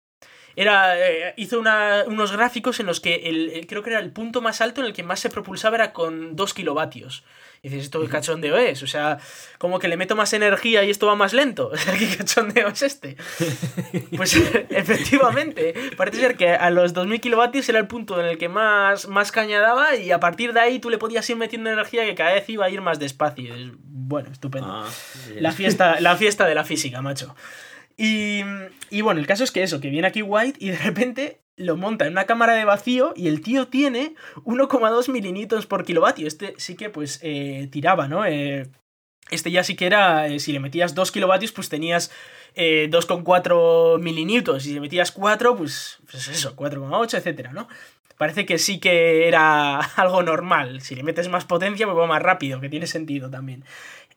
Era, 0.54 0.98
eh, 0.98 1.34
hizo 1.36 1.60
unos 1.60 2.32
gráficos 2.32 2.80
en 2.80 2.86
los 2.86 3.00
que 3.00 3.28
el, 3.28 3.50
el, 3.50 3.66
creo 3.66 3.82
que 3.82 3.90
era 3.90 4.00
el 4.00 4.12
punto 4.12 4.40
más 4.40 4.60
alto 4.60 4.80
en 4.80 4.86
el 4.86 4.92
que 4.94 5.02
más 5.02 5.20
se 5.20 5.30
propulsaba 5.30 5.76
era 5.76 5.92
con 5.92 6.34
2 6.36 6.54
kilovatios. 6.54 7.24
Y 7.66 7.68
dices, 7.68 7.86
¿esto 7.86 8.00
qué 8.00 8.06
cachondeo 8.06 8.56
es? 8.56 8.84
O 8.84 8.86
sea, 8.86 9.18
como 9.58 9.80
que 9.80 9.88
le 9.88 9.96
meto 9.96 10.14
más 10.14 10.32
energía 10.32 10.84
y 10.84 10.90
esto 10.90 11.08
va 11.08 11.16
más 11.16 11.32
lento. 11.32 11.70
O 11.72 11.76
sea, 11.76 11.98
¿qué 11.98 12.16
cachondeo 12.16 12.68
es 12.68 12.82
este? 12.82 13.16
Pues 14.16 14.36
efectivamente, 14.70 15.74
parece 15.96 16.18
ser 16.18 16.36
que 16.36 16.50
a 16.50 16.70
los 16.70 16.92
2000 16.92 17.20
kilovatios 17.20 17.68
era 17.68 17.80
el 17.80 17.88
punto 17.88 18.20
en 18.20 18.26
el 18.26 18.38
que 18.38 18.48
más, 18.48 19.08
más 19.08 19.32
caña 19.32 19.58
daba 19.60 19.96
y 19.96 20.12
a 20.12 20.20
partir 20.20 20.52
de 20.52 20.60
ahí 20.60 20.78
tú 20.78 20.90
le 20.90 20.98
podías 20.98 21.28
ir 21.28 21.36
metiendo 21.36 21.68
energía 21.68 22.04
que 22.04 22.14
cada 22.14 22.34
vez 22.34 22.48
iba 22.48 22.66
a 22.66 22.70
ir 22.70 22.82
más 22.82 23.00
despacio. 23.00 23.52
Bueno, 23.82 24.30
estupendo. 24.30 24.68
Ah, 24.70 24.88
la, 25.34 25.50
fiesta, 25.50 26.00
la 26.00 26.14
fiesta 26.14 26.46
de 26.46 26.54
la 26.54 26.62
física, 26.62 27.02
macho. 27.02 27.34
Y, 27.96 28.42
y, 28.90 29.00
bueno, 29.00 29.18
el 29.18 29.26
caso 29.26 29.42
es 29.42 29.50
que 29.50 29.64
eso, 29.64 29.80
que 29.80 29.90
viene 29.90 30.06
aquí 30.06 30.22
White 30.22 30.58
y 30.64 30.68
de 30.68 30.78
repente 30.78 31.40
lo 31.56 31.76
monta 31.76 32.06
en 32.06 32.12
una 32.12 32.26
cámara 32.26 32.54
de 32.54 32.64
vacío 32.64 33.12
y 33.16 33.28
el 33.28 33.40
tío 33.40 33.68
tiene 33.68 34.14
1,2 34.44 35.10
mililitros 35.10 35.66
por 35.66 35.84
kilovatio. 35.84 36.26
Este 36.26 36.54
sí 36.58 36.76
que 36.76 36.90
pues 36.90 37.18
eh, 37.22 37.68
tiraba, 37.72 38.08
¿no? 38.08 38.24
Eh, 38.26 38.68
este 39.30 39.50
ya 39.50 39.64
sí 39.64 39.74
que 39.74 39.86
era, 39.86 40.28
eh, 40.28 40.38
si 40.38 40.52
le 40.52 40.60
metías 40.60 40.94
2 40.94 41.10
kilovatios 41.10 41.52
pues 41.52 41.68
tenías 41.68 42.10
2,4 42.54 43.98
milinewtons. 44.00 44.62
Si 44.62 44.74
le 44.74 44.80
metías 44.80 45.12
4 45.12 45.56
pues, 45.56 45.98
pues 46.10 46.28
eso, 46.28 46.56
4,8, 46.56 47.18
etcétera, 47.18 47.52
¿no? 47.52 47.68
Parece 48.16 48.46
que 48.46 48.58
sí 48.58 48.78
que 48.78 49.28
era 49.28 49.78
algo 49.96 50.22
normal. 50.22 50.80
Si 50.80 50.94
le 50.94 51.02
metes 51.02 51.28
más 51.28 51.44
potencia, 51.44 51.86
pues 51.86 51.98
va 51.98 52.06
más 52.06 52.22
rápido, 52.22 52.60
que 52.60 52.68
tiene 52.68 52.86
sentido 52.86 53.30
también. 53.30 53.64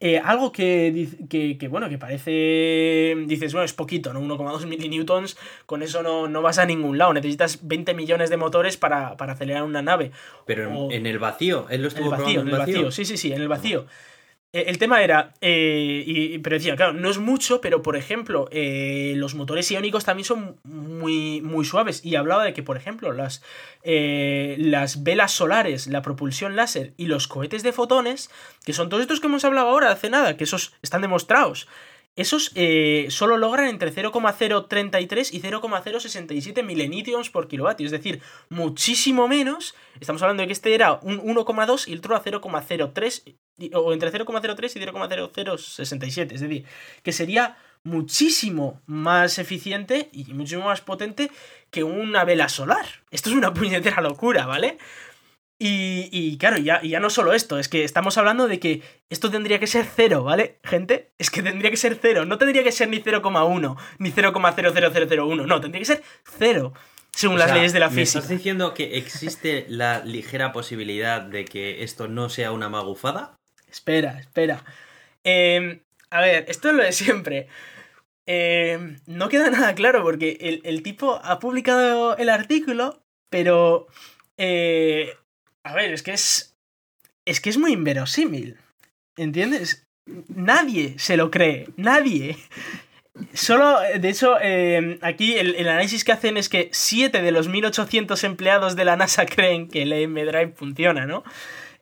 Eh, 0.01 0.17
algo 0.17 0.53
que, 0.53 1.09
que, 1.29 1.57
que, 1.57 1.67
bueno, 1.67 1.89
que 1.89 1.97
parece. 1.97 3.15
Dices, 3.27 3.51
bueno, 3.51 3.65
es 3.65 3.73
poquito, 3.73 4.13
¿no? 4.13 4.21
1,2 4.21 4.65
milinewtons, 4.65 5.37
con 5.65 5.83
eso 5.83 6.01
no, 6.01 6.29
no, 6.29 6.41
vas 6.41 6.57
a 6.57 6.65
ningún 6.65 6.97
lado. 6.97 7.13
Necesitas 7.13 7.59
20 7.63 7.93
millones 7.95 8.29
de 8.29 8.37
motores 8.37 8.77
para, 8.77 9.17
para 9.17 9.33
acelerar 9.33 9.63
una 9.63 9.81
nave. 9.81 10.11
Pero 10.45 10.71
o, 10.71 10.91
en 10.91 11.05
el 11.05 11.19
vacío, 11.19 11.67
él 11.69 11.81
lo 11.81 11.89
estuvo 11.89 12.07
en 12.07 12.13
el 12.13 12.19
vacío, 12.21 12.41
en 12.41 12.47
el 12.47 12.57
vacío. 12.57 12.75
vacío. 12.75 12.91
Sí, 12.91 13.03
sí, 13.03 13.17
sí, 13.17 13.33
en 13.33 13.41
el 13.41 13.49
vacío. 13.49 13.85
El 14.51 14.79
tema 14.79 15.03
era, 15.03 15.33
eh, 15.41 16.03
y, 16.07 16.39
pero 16.39 16.55
decía, 16.55 16.75
claro, 16.75 16.93
no 16.93 17.11
es 17.11 17.19
mucho, 17.19 17.61
pero 17.61 17.83
por 17.83 17.95
ejemplo, 17.95 18.47
eh, 18.51 19.13
los 19.15 19.35
motores 19.35 19.69
iónicos 19.69 20.05
también 20.05 20.25
son 20.25 20.57
muy, 20.63 21.39
muy 21.41 21.65
suaves. 21.65 22.03
Y 22.03 22.15
hablaba 22.15 22.43
de 22.43 22.53
que, 22.53 22.63
por 22.63 22.75
ejemplo, 22.75 23.11
las, 23.13 23.43
eh, 23.83 24.55
las 24.57 25.03
velas 25.03 25.33
solares, 25.33 25.85
la 25.85 26.01
propulsión 26.01 26.55
láser 26.55 26.93
y 26.97 27.05
los 27.05 27.27
cohetes 27.27 27.61
de 27.61 27.73
fotones, 27.73 28.31
que 28.65 28.73
son 28.73 28.89
todos 28.89 29.01
estos 29.01 29.19
que 29.19 29.27
hemos 29.27 29.45
hablado 29.45 29.67
ahora 29.67 29.91
hace 29.91 30.09
nada, 30.09 30.35
que 30.35 30.45
esos 30.45 30.73
están 30.81 31.01
demostrados. 31.01 31.67
Esos 32.21 32.51
eh, 32.55 33.07
solo 33.09 33.37
logran 33.37 33.67
entre 33.67 33.91
0,033 33.91 35.33
y 35.33 35.39
0,067 35.39 36.63
milenitions 36.63 37.29
por 37.29 37.47
kilovatio, 37.47 37.85
es 37.85 37.91
decir, 37.91 38.21
muchísimo 38.49 39.27
menos. 39.27 39.75
Estamos 39.99 40.21
hablando 40.21 40.41
de 40.41 40.47
que 40.47 40.53
este 40.53 40.73
era 40.73 40.99
un 41.01 41.19
1,2 41.19 41.87
y 41.87 41.93
el 41.93 41.99
otro 41.99 42.15
a 42.15 42.23
0,03, 42.23 43.35
o 43.73 43.93
entre 43.93 44.11
0,03 44.11 44.75
y 44.75 44.79
0,0067, 44.79 46.35
es 46.35 46.41
decir, 46.41 46.65
que 47.03 47.11
sería 47.11 47.57
muchísimo 47.83 48.81
más 48.85 49.39
eficiente 49.39 50.09
y 50.11 50.33
muchísimo 50.33 50.65
más 50.65 50.81
potente 50.81 51.31
que 51.71 51.83
una 51.83 52.25
vela 52.25 52.49
solar. 52.49 52.85
Esto 53.11 53.29
es 53.29 53.35
una 53.35 53.53
puñetera 53.53 54.01
locura, 54.01 54.45
¿vale? 54.45 54.77
Y, 55.61 56.07
y 56.13 56.37
claro, 56.37 56.57
ya, 56.57 56.81
ya 56.81 57.01
no 57.01 57.09
solo 57.09 57.33
esto, 57.33 57.59
es 57.59 57.67
que 57.67 57.83
estamos 57.83 58.17
hablando 58.17 58.47
de 58.47 58.61
que 58.61 58.81
esto 59.09 59.29
tendría 59.29 59.59
que 59.59 59.67
ser 59.67 59.85
cero, 59.93 60.23
¿vale? 60.23 60.57
Gente, 60.63 61.11
es 61.17 61.29
que 61.29 61.43
tendría 61.43 61.69
que 61.69 61.75
ser 61.75 61.99
cero, 62.01 62.23
no 62.23 62.37
tendría 62.37 62.63
que 62.63 62.71
ser 62.71 62.87
ni 62.87 63.01
0,1, 63.01 63.77
ni 63.97 64.09
0,00001, 64.09 65.45
no, 65.45 65.59
tendría 65.59 65.81
que 65.81 65.85
ser 65.85 66.03
cero, 66.23 66.71
según 67.11 67.39
las 67.39 67.53
leyes 67.53 67.73
de 67.73 67.81
la 67.81 67.89
¿me 67.89 67.95
física. 67.95 68.19
¿Estás 68.19 68.29
diciendo 68.37 68.73
que 68.73 68.97
existe 68.97 69.65
la 69.67 69.99
ligera 70.05 70.53
posibilidad 70.53 71.21
de 71.21 71.43
que 71.43 71.83
esto 71.83 72.07
no 72.07 72.29
sea 72.29 72.53
una 72.53 72.69
magufada? 72.69 73.35
Espera, 73.69 74.17
espera. 74.17 74.63
Eh, 75.25 75.81
a 76.09 76.21
ver, 76.21 76.45
esto 76.47 76.69
es 76.69 76.75
lo 76.75 76.83
de 76.83 76.93
siempre. 76.93 77.47
Eh, 78.25 78.95
no 79.07 79.27
queda 79.27 79.49
nada 79.49 79.75
claro 79.75 80.03
porque 80.03 80.37
el, 80.39 80.61
el 80.63 80.83
tipo 80.83 81.19
ha 81.21 81.39
publicado 81.39 82.15
el 82.15 82.29
artículo, 82.29 83.01
pero... 83.29 83.87
eh, 84.37 85.15
a 85.69 85.73
ver, 85.73 85.93
es 85.93 86.01
que 86.01 86.13
es... 86.13 86.55
Es 87.25 87.39
que 87.39 87.51
es 87.51 87.57
muy 87.57 87.73
inverosímil. 87.73 88.57
¿Entiendes? 89.15 89.87
Nadie 90.27 90.95
se 90.97 91.15
lo 91.15 91.29
cree. 91.29 91.67
Nadie. 91.77 92.37
Solo, 93.33 93.77
de 93.79 94.09
hecho, 94.09 94.37
eh, 94.41 94.97
aquí 95.03 95.35
el, 95.35 95.53
el 95.55 95.69
análisis 95.69 96.03
que 96.03 96.11
hacen 96.11 96.37
es 96.37 96.49
que 96.49 96.69
7 96.71 97.21
de 97.21 97.31
los 97.31 97.49
1800 97.49 98.23
empleados 98.23 98.75
de 98.75 98.85
la 98.85 98.95
NASA 98.95 99.25
creen 99.27 99.67
que 99.67 99.83
el 99.83 99.93
M-Drive 99.93 100.53
funciona, 100.55 101.05
¿no? 101.05 101.23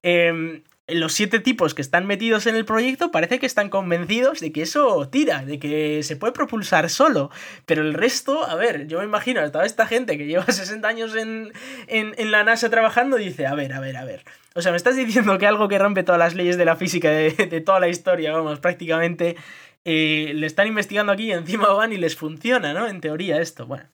Eh, 0.04 0.64
los 0.88 1.14
siete 1.14 1.40
tipos 1.40 1.74
que 1.74 1.82
están 1.82 2.08
metidos 2.08 2.48
en 2.48 2.56
el 2.56 2.64
proyecto 2.64 3.12
parece 3.12 3.40
que 3.40 3.46
están 3.46 3.70
convencidos 3.70 4.40
de 4.40 4.54
que 4.54 4.62
eso 4.62 5.08
tira, 5.10 5.44
de 5.44 5.60
que 5.60 6.02
se 6.04 6.16
puede 6.16 6.32
propulsar 6.32 6.90
solo. 6.90 7.30
Pero 7.66 7.82
el 7.82 7.94
resto, 7.94 8.46
a 8.46 8.56
ver, 8.56 8.88
yo 8.88 9.00
me 9.00 9.06
imagino 9.06 9.42
a 9.42 9.52
toda 9.52 9.66
esta 9.66 9.86
gente 9.86 10.18
que 10.18 10.26
lleva 10.26 10.46
60 10.48 10.88
años 10.88 11.16
en, 11.16 11.52
en, 11.88 12.14
en 12.18 12.32
la 12.32 12.44
NASA 12.44 12.70
trabajando 12.70 13.18
dice, 13.18 13.46
a 13.46 13.54
ver, 13.54 13.74
a 13.74 13.80
ver, 13.80 13.98
a 13.98 14.06
ver. 14.06 14.24
O 14.56 14.62
sea, 14.62 14.72
me 14.72 14.78
estás 14.78 14.96
diciendo 14.96 15.38
que 15.38 15.46
algo 15.46 15.68
que 15.68 15.78
rompe 15.78 16.04
todas 16.04 16.20
las 16.20 16.36
leyes 16.36 16.58
de 16.58 16.66
la 16.66 16.78
física 16.78 17.12
de, 17.12 17.32
de 17.32 17.62
toda 17.62 17.80
la 17.80 17.90
historia, 17.90 18.32
vamos, 18.32 18.60
prácticamente, 18.60 19.36
eh, 19.84 20.32
le 20.36 20.48
están 20.48 20.68
investigando 20.68 21.12
aquí 21.12 21.26
y 21.26 21.32
encima 21.32 21.68
van 21.70 21.94
y 21.94 21.98
les 21.98 22.16
funciona, 22.16 22.74
¿no? 22.74 22.88
En 22.88 23.02
teoría 23.02 23.40
esto, 23.42 23.66
bueno. 23.66 23.86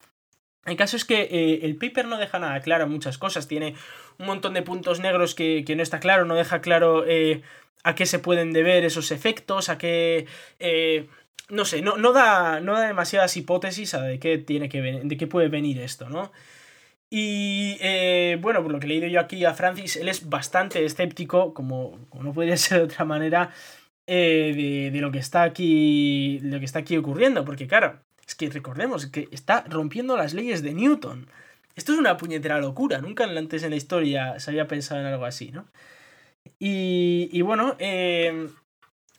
El 0.65 0.77
caso 0.77 0.95
es 0.95 1.03
que 1.05 1.23
eh, 1.23 1.59
el 1.63 1.75
paper 1.75 2.05
no 2.07 2.17
deja 2.17 2.39
nada 2.39 2.59
claro 2.61 2.87
muchas 2.87 3.17
cosas, 3.17 3.47
tiene 3.47 3.75
un 4.17 4.27
montón 4.27 4.53
de 4.53 4.61
puntos 4.61 4.99
negros 5.01 5.35
que, 5.35 5.63
que 5.65 5.75
no 5.75 5.83
está 5.83 5.99
claro, 5.99 6.25
no 6.25 6.35
deja 6.35 6.61
claro 6.61 7.05
eh, 7.05 7.41
a 7.83 7.95
qué 7.95 8.05
se 8.05 8.19
pueden 8.19 8.53
deber 8.53 8.85
esos 8.85 9.11
efectos, 9.11 9.69
a 9.69 9.77
qué... 9.77 10.25
eh, 10.59 11.07
no 11.49 11.65
sé, 11.65 11.81
no, 11.81 11.97
no, 11.97 12.13
da, 12.13 12.61
no 12.61 12.73
da 12.73 12.87
demasiadas 12.87 13.35
hipótesis 13.35 13.93
a 13.93 14.01
de 14.01 14.19
qué, 14.19 14.37
tiene 14.37 14.69
que 14.69 14.81
de 15.03 15.17
qué 15.17 15.27
puede 15.27 15.49
venir 15.49 15.79
esto, 15.81 16.09
¿no? 16.09 16.31
Y 17.09 17.77
bueno, 18.37 18.63
por 18.63 18.71
lo 18.71 18.79
que 18.79 18.85
he 18.87 18.89
leído 18.89 19.07
yo 19.07 19.19
aquí 19.19 19.45
a 19.45 19.53
Francis, 19.53 19.97
él 19.97 20.09
es 20.09 20.29
bastante 20.29 20.83
escéptico, 20.85 21.53
como, 21.53 21.99
no 22.13 22.33
podría 22.33 22.57
ser 22.57 22.79
de 22.79 22.83
otra 22.85 23.05
manera, 23.05 23.51
de, 24.07 24.89
de 24.91 25.01
lo 25.01 25.11
que 25.11 25.19
está 25.19 25.43
aquí. 25.43 26.39
de 26.39 26.49
lo 26.51 26.59
que 26.59 26.65
está 26.65 26.79
aquí 26.79 26.97
ocurriendo. 26.97 27.45
Porque, 27.45 27.67
claro, 27.67 27.99
es 28.27 28.35
que 28.35 28.49
recordemos 28.49 29.07
que 29.07 29.27
está 29.31 29.63
rompiendo 29.67 30.17
las 30.17 30.33
leyes 30.33 30.63
de 30.63 30.73
Newton. 30.73 31.27
Esto 31.75 31.93
es 31.93 31.99
una 31.99 32.17
puñetera 32.17 32.59
locura. 32.59 32.99
Nunca 32.99 33.25
antes 33.25 33.63
en 33.63 33.71
la 33.71 33.75
historia 33.75 34.39
se 34.39 34.51
había 34.51 34.67
pensado 34.67 35.01
en 35.01 35.07
algo 35.07 35.25
así, 35.25 35.51
¿no? 35.51 35.65
Y, 36.59 37.29
y 37.31 37.41
bueno, 37.41 37.75
eh, 37.79 38.47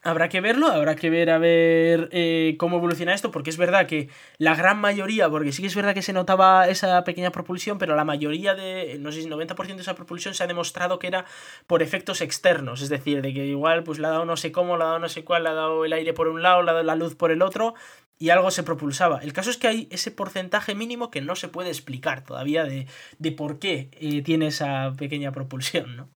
habrá 0.04 0.28
que 0.28 0.40
verlo, 0.40 0.68
habrá 0.68 0.94
que 0.94 1.10
ver 1.10 1.30
a 1.30 1.38
ver 1.38 2.08
eh, 2.12 2.56
cómo 2.58 2.76
evoluciona 2.76 3.14
esto, 3.14 3.30
porque 3.30 3.50
es 3.50 3.56
verdad 3.56 3.86
que 3.86 4.10
la 4.38 4.54
gran 4.54 4.78
mayoría, 4.78 5.28
porque 5.30 5.50
sí 5.50 5.62
que 5.62 5.68
es 5.68 5.74
verdad 5.74 5.94
que 5.94 6.02
se 6.02 6.12
notaba 6.12 6.68
esa 6.68 7.02
pequeña 7.04 7.30
propulsión, 7.30 7.78
pero 7.78 7.96
la 7.96 8.04
mayoría 8.04 8.54
de, 8.54 8.98
no 9.00 9.10
sé 9.10 9.22
si 9.22 9.28
90% 9.28 9.74
de 9.74 9.82
esa 9.82 9.94
propulsión 9.94 10.34
se 10.34 10.44
ha 10.44 10.46
demostrado 10.46 10.98
que 10.98 11.06
era 11.06 11.24
por 11.66 11.82
efectos 11.82 12.20
externos, 12.20 12.82
es 12.82 12.90
decir, 12.90 13.22
de 13.22 13.32
que 13.32 13.46
igual 13.46 13.82
pues 13.82 13.98
le 13.98 14.06
ha 14.06 14.10
dado 14.10 14.26
no 14.26 14.36
sé 14.36 14.52
cómo, 14.52 14.76
le 14.76 14.84
ha 14.84 14.88
dado 14.88 14.98
no 14.98 15.08
sé 15.08 15.24
cuál, 15.24 15.44
le 15.44 15.48
ha 15.48 15.54
dado 15.54 15.84
el 15.84 15.92
aire 15.94 16.12
por 16.12 16.28
un 16.28 16.42
lado, 16.42 16.62
le 16.62 16.70
ha 16.70 16.74
dado 16.74 16.84
la 16.84 16.96
luz 16.96 17.14
por 17.14 17.30
el 17.30 17.40
otro, 17.40 17.74
y 18.18 18.30
algo 18.30 18.50
se 18.50 18.62
propulsaba. 18.62 19.20
El 19.22 19.32
caso 19.32 19.50
es 19.50 19.56
que 19.56 19.68
hay 19.68 19.88
ese 19.90 20.10
porcentaje 20.10 20.74
mínimo 20.74 21.10
que 21.10 21.20
no 21.20 21.36
se 21.36 21.48
puede 21.48 21.68
explicar 21.68 22.24
todavía 22.24 22.64
de, 22.64 22.86
de 23.18 23.32
por 23.32 23.58
qué 23.58 23.88
eh, 23.92 24.22
tiene 24.22 24.48
esa 24.48 24.92
pequeña 24.96 25.32
propulsión, 25.32 25.96
¿no? 25.96 26.08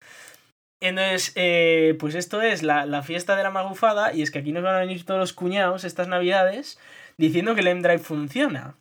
Entonces, 0.80 1.32
eh, 1.36 1.96
pues 2.00 2.14
esto 2.14 2.42
es 2.44 2.62
la, 2.62 2.86
la 2.86 3.02
fiesta 3.02 3.36
de 3.36 3.44
la 3.44 3.50
magufada 3.50 4.14
y 4.14 4.22
es 4.22 4.30
que 4.30 4.40
aquí 4.40 4.52
nos 4.52 4.64
van 4.64 4.76
a 4.76 4.80
venir 4.80 5.06
todos 5.06 5.20
los 5.20 5.34
cuñados 5.34 5.84
estas 5.84 6.08
navidades 6.08 6.78
diciendo 7.18 7.56
que 7.56 7.62
el 7.62 7.68
M-Drive 7.68 8.00
funciona. 8.00 8.76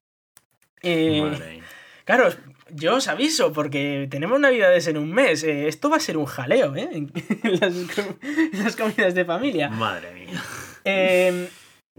Eh, 0.82 1.22
Madre 1.22 1.62
claro, 2.04 2.28
yo 2.70 2.96
os 2.96 3.08
aviso 3.08 3.52
porque 3.52 4.08
tenemos 4.10 4.38
navidades 4.38 4.86
en 4.88 4.98
un 4.98 5.12
mes. 5.12 5.42
eh, 5.42 5.68
esto 5.68 5.88
va 5.88 5.96
a 5.96 6.00
ser 6.00 6.18
un 6.18 6.26
jaleo, 6.26 6.76
¿eh? 6.76 6.88
En, 6.92 7.12
en 7.42 7.60
las, 7.60 7.74
en 7.74 8.64
las 8.64 8.76
comidas 8.76 9.14
de 9.14 9.24
familia. 9.24 9.70
Madre 9.70 10.12
mía. 10.12 10.42
Eh, 10.84 11.48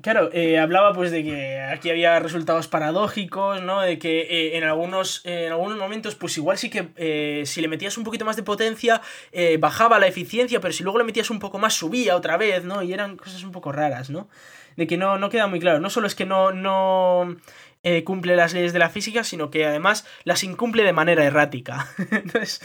claro, 0.01 0.29
eh, 0.33 0.59
hablaba 0.59 0.93
pues 0.93 1.11
de 1.11 1.23
que 1.23 1.59
aquí 1.61 1.89
había 1.89 2.19
resultados 2.19 2.67
paradójicos, 2.67 3.61
¿no? 3.61 3.81
De 3.81 3.99
que 3.99 4.21
eh, 4.21 4.57
en, 4.57 4.63
algunos, 4.63 5.21
en 5.25 5.51
algunos 5.51 5.77
momentos, 5.77 6.15
pues 6.15 6.37
igual 6.37 6.57
sí 6.57 6.69
que 6.69 6.89
eh, 6.95 7.43
si 7.45 7.61
le 7.61 7.67
metías 7.67 7.97
un 7.97 8.03
poquito 8.03 8.25
más 8.25 8.35
de 8.35 8.43
potencia, 8.43 9.01
eh, 9.31 9.57
bajaba 9.57 9.99
la 9.99 10.07
eficiencia, 10.07 10.59
pero 10.59 10.73
si 10.73 10.83
luego 10.83 10.97
le 10.97 11.03
metías 11.03 11.29
un 11.29 11.39
poco 11.39 11.59
más, 11.59 11.73
subía 11.73 12.15
otra 12.15 12.37
vez, 12.37 12.63
¿no? 12.63 12.83
Y 12.83 12.93
eran 12.93 13.17
cosas 13.17 13.43
un 13.43 13.51
poco 13.51 13.71
raras, 13.71 14.09
¿no? 14.09 14.29
De 14.75 14.87
que 14.87 14.97
no, 14.97 15.17
no 15.17 15.29
queda 15.29 15.47
muy 15.47 15.59
claro. 15.59 15.79
No 15.79 15.89
solo 15.89 16.07
es 16.07 16.15
que 16.15 16.25
no, 16.25 16.51
no 16.51 17.35
eh, 17.83 18.03
cumple 18.03 18.35
las 18.35 18.53
leyes 18.53 18.73
de 18.73 18.79
la 18.79 18.89
física, 18.89 19.23
sino 19.23 19.49
que 19.49 19.65
además 19.65 20.05
las 20.23 20.43
incumple 20.43 20.83
de 20.83 20.93
manera 20.93 21.23
errática. 21.23 21.87
Entonces. 22.11 22.61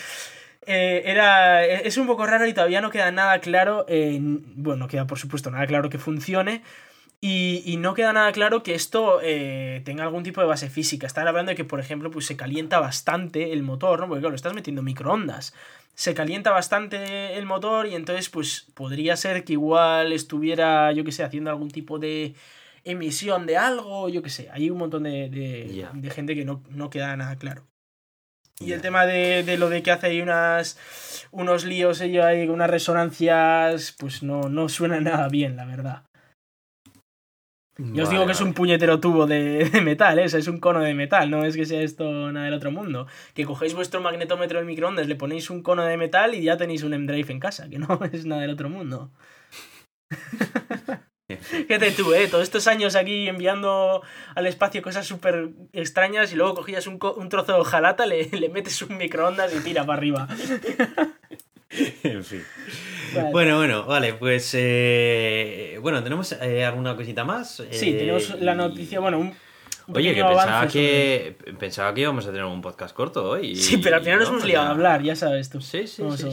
Eh, 0.65 1.03
era, 1.07 1.65
es 1.65 1.97
un 1.97 2.07
poco 2.07 2.25
raro 2.25 2.47
y 2.47 2.53
todavía 2.53 2.81
no 2.81 2.91
queda 2.91 3.11
nada 3.11 3.41
claro. 3.41 3.85
eh, 3.89 4.17
bueno, 4.21 4.85
no 4.85 4.89
queda 4.89 5.09
por 5.09 5.19
supuesto 5.19 5.51
nada 5.51 5.67
claro 5.67 5.91
que 5.91 5.99
funcione. 5.99 6.63
Y, 7.25 7.63
y 7.65 7.77
no 7.77 7.95
queda 7.95 8.13
nada 8.13 8.33
claro 8.33 8.65
que 8.65 8.75
esto 8.75 9.21
eh, 9.23 9.81
tenga 9.85 10.03
algún 10.03 10.25
tipo 10.25 10.41
de 10.41 10.49
base 10.49 10.69
física. 10.69 11.07
Están 11.07 11.29
hablando 11.29 11.51
de 11.51 11.57
que, 11.57 11.65
por 11.65 11.79
ejemplo, 11.79 12.11
pues 12.11 12.27
se 12.27 12.37
calienta 12.37 12.81
bastante 12.81 13.53
el 13.53 13.63
motor, 13.63 14.01
¿no? 14.01 14.09
Porque 14.09 14.23
claro, 14.23 14.35
estás 14.35 14.55
metiendo 14.55 14.81
en 14.81 14.87
microondas. 14.87 15.55
Se 15.95 16.15
calienta 16.15 16.51
bastante 16.51 17.39
el 17.39 17.47
motor 17.47 17.87
y 17.87 17.95
entonces, 17.95 18.29
pues, 18.29 18.67
podría 18.75 19.17
ser 19.17 19.45
que 19.45 19.53
igual 19.53 20.13
estuviera, 20.13 20.91
yo 20.91 21.05
que 21.05 21.13
sé, 21.13 21.23
haciendo 21.23 21.51
algún 21.51 21.71
tipo 21.71 22.01
de 22.01 22.35
emisión 22.83 23.47
de 23.47 23.57
algo, 23.57 24.09
yo 24.09 24.21
que 24.23 24.31
sé. 24.31 24.49
Hay 24.51 24.69
un 24.69 24.79
montón 24.79 25.05
de, 25.05 25.29
de, 25.29 26.11
gente 26.11 26.35
que 26.35 26.45
no, 26.45 26.65
no 26.71 26.91
queda 26.91 27.17
nada 27.17 27.37
claro. 27.37 27.69
Y 28.59 28.73
el 28.73 28.81
tema 28.81 29.07
de, 29.07 29.45
de 29.45 29.59
lo 29.59 29.69
de 29.69 29.83
que 29.85 29.93
hace 29.93 30.09
ahí 30.09 30.21
unas, 30.23 30.77
unos 31.31 31.65
líos 31.65 32.01
ellos 32.01 32.25
ahí, 32.25 32.49
unas 32.49 32.71
resonancias, 32.71 33.95
pues 33.97 34.25
no, 34.25 34.49
no 34.49 34.69
suena 34.69 35.01
nada 35.01 35.29
bien, 35.29 35.55
la 35.55 35.67
verdad. 35.67 36.03
Yo 37.79 38.05
os 38.05 38.11
digo 38.11 38.27
que 38.27 38.33
es 38.33 38.41
un 38.43 38.53
puñetero 38.53 39.01
tubo 39.01 39.27
de, 39.27 39.65
de 39.71 39.81
metal, 39.81 40.19
¿eh? 40.19 40.27
O 40.27 40.29
sea, 40.29 40.39
es 40.39 40.47
un 40.49 40.61
cono 40.61 40.81
de 40.81 40.93
metal, 40.95 41.31
no 41.31 41.45
es 41.45 41.57
que 41.57 41.65
sea 41.65 41.81
esto 41.83 42.31
nada 42.31 42.45
del 42.47 42.55
otro 42.55 42.71
mundo. 42.71 43.07
Que 43.35 43.45
cogéis 43.47 43.75
vuestro 43.75 44.01
magnetómetro 44.03 44.59
del 44.59 44.67
microondas, 44.67 45.07
le 45.09 45.17
ponéis 45.17 45.49
un 45.51 45.63
cono 45.63 45.83
de 45.85 45.97
metal 45.97 46.35
y 46.35 46.43
ya 46.43 46.57
tenéis 46.59 46.83
un 46.83 46.93
M-Drive 46.95 47.33
en 47.33 47.41
casa, 47.41 47.69
que 47.71 47.79
no 47.79 47.99
es 48.13 48.27
nada 48.27 48.43
del 48.43 48.51
otro 48.51 48.69
mundo. 48.69 49.11
Fíjate 51.41 51.93
tú, 51.93 52.13
¿eh? 52.13 52.29
Todos 52.29 52.43
estos 52.45 52.67
años 52.67 52.95
aquí 52.95 53.27
enviando 53.27 54.03
al 54.35 54.47
espacio 54.47 54.83
cosas 54.83 55.07
súper 55.07 55.51
extrañas 55.73 56.31
y 56.33 56.37
luego 56.37 56.55
cogías 56.55 56.87
un, 56.87 56.99
co- 56.99 57.15
un 57.15 57.31
trozo 57.31 57.55
de 57.55 57.61
hojalata, 57.61 58.05
le, 58.05 58.29
le 58.29 58.49
metes 58.51 58.83
un 58.83 58.99
microondas 58.99 59.55
y 59.55 59.61
tira 59.61 59.87
para 59.87 59.97
arriba. 59.99 60.29
en 62.03 62.25
fin. 62.25 62.43
Vale. 63.15 63.31
Bueno, 63.31 63.57
bueno, 63.59 63.85
vale, 63.85 64.15
pues 64.15 64.51
eh, 64.55 65.79
bueno, 65.81 66.03
tenemos 66.03 66.33
eh, 66.33 66.65
alguna 66.65 66.97
cosita 66.97 67.25
más. 67.25 67.63
Sí, 67.71 67.91
Eh, 67.91 67.99
tenemos 67.99 68.41
la 68.41 68.53
y- 68.53 68.57
noticia, 68.57 69.01
bueno, 69.01 69.19
un, 69.19 69.35
un 69.89 69.97
Oye, 69.97 70.15
que 70.15 70.23
pensaba 70.25 70.69
que 70.69 71.37
pensaba 71.59 71.95
que 71.95 72.01
íbamos 72.03 72.25
a 72.27 72.31
tener 72.31 72.45
un 72.45 72.61
podcast 72.63 72.95
corto 72.95 73.29
hoy. 73.31 73.57
Sí, 73.57 73.79
pero 73.79 73.97
al 73.97 74.03
final 74.03 74.19
nos 74.21 74.29
no, 74.31 74.35
hemos 74.37 74.47
liado 74.49 74.67
a 74.67 74.71
hablar, 74.71 75.03
ya 75.03 75.17
sabes 75.17 75.51
tú. 75.51 75.61
Sí, 75.61 75.87
sí, 75.87 76.03
sí. 76.17 76.29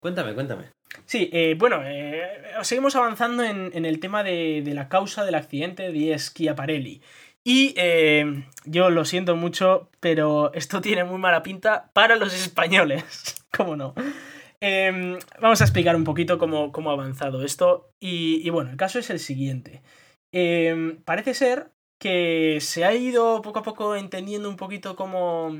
Cuéntame, 0.00 0.34
cuéntame. 0.34 0.64
Sí, 1.06 1.30
eh, 1.32 1.54
bueno, 1.58 1.80
eh, 1.84 2.22
seguimos 2.62 2.96
avanzando 2.96 3.42
en, 3.44 3.70
en 3.74 3.84
el 3.84 3.98
tema 4.00 4.22
de, 4.22 4.62
de 4.64 4.74
la 4.74 4.88
causa 4.88 5.24
del 5.24 5.34
accidente 5.34 5.90
de 5.92 6.18
Schiaparelli. 6.18 7.00
Y 7.44 7.74
eh, 7.76 8.44
yo 8.64 8.90
lo 8.90 9.04
siento 9.04 9.34
mucho, 9.34 9.88
pero 10.00 10.52
esto 10.54 10.80
tiene 10.80 11.04
muy 11.04 11.18
mala 11.18 11.42
pinta 11.42 11.90
para 11.92 12.16
los 12.16 12.32
españoles. 12.34 13.04
¿Cómo 13.56 13.74
no? 13.76 13.94
Eh, 14.64 15.18
vamos 15.40 15.60
a 15.60 15.64
explicar 15.64 15.96
un 15.96 16.04
poquito 16.04 16.38
cómo, 16.38 16.70
cómo 16.70 16.90
ha 16.90 16.92
avanzado 16.94 17.42
esto. 17.44 17.90
Y, 18.00 18.48
bueno, 18.50 18.70
el 18.70 18.76
caso 18.76 18.98
es 19.00 19.10
el 19.10 19.18
siguiente. 19.18 19.82
eh, 20.32 20.98
parece 21.04 21.34
ser 21.34 21.72
que 21.98 22.58
se 22.60 22.84
ha 22.84 22.94
ido 22.94 23.42
poco 23.42 23.60
a 23.60 23.62
poco 23.62 23.96
entendiendo 23.96 24.48
un 24.48 24.56
poquito 24.56 24.96
cómo, 24.96 25.50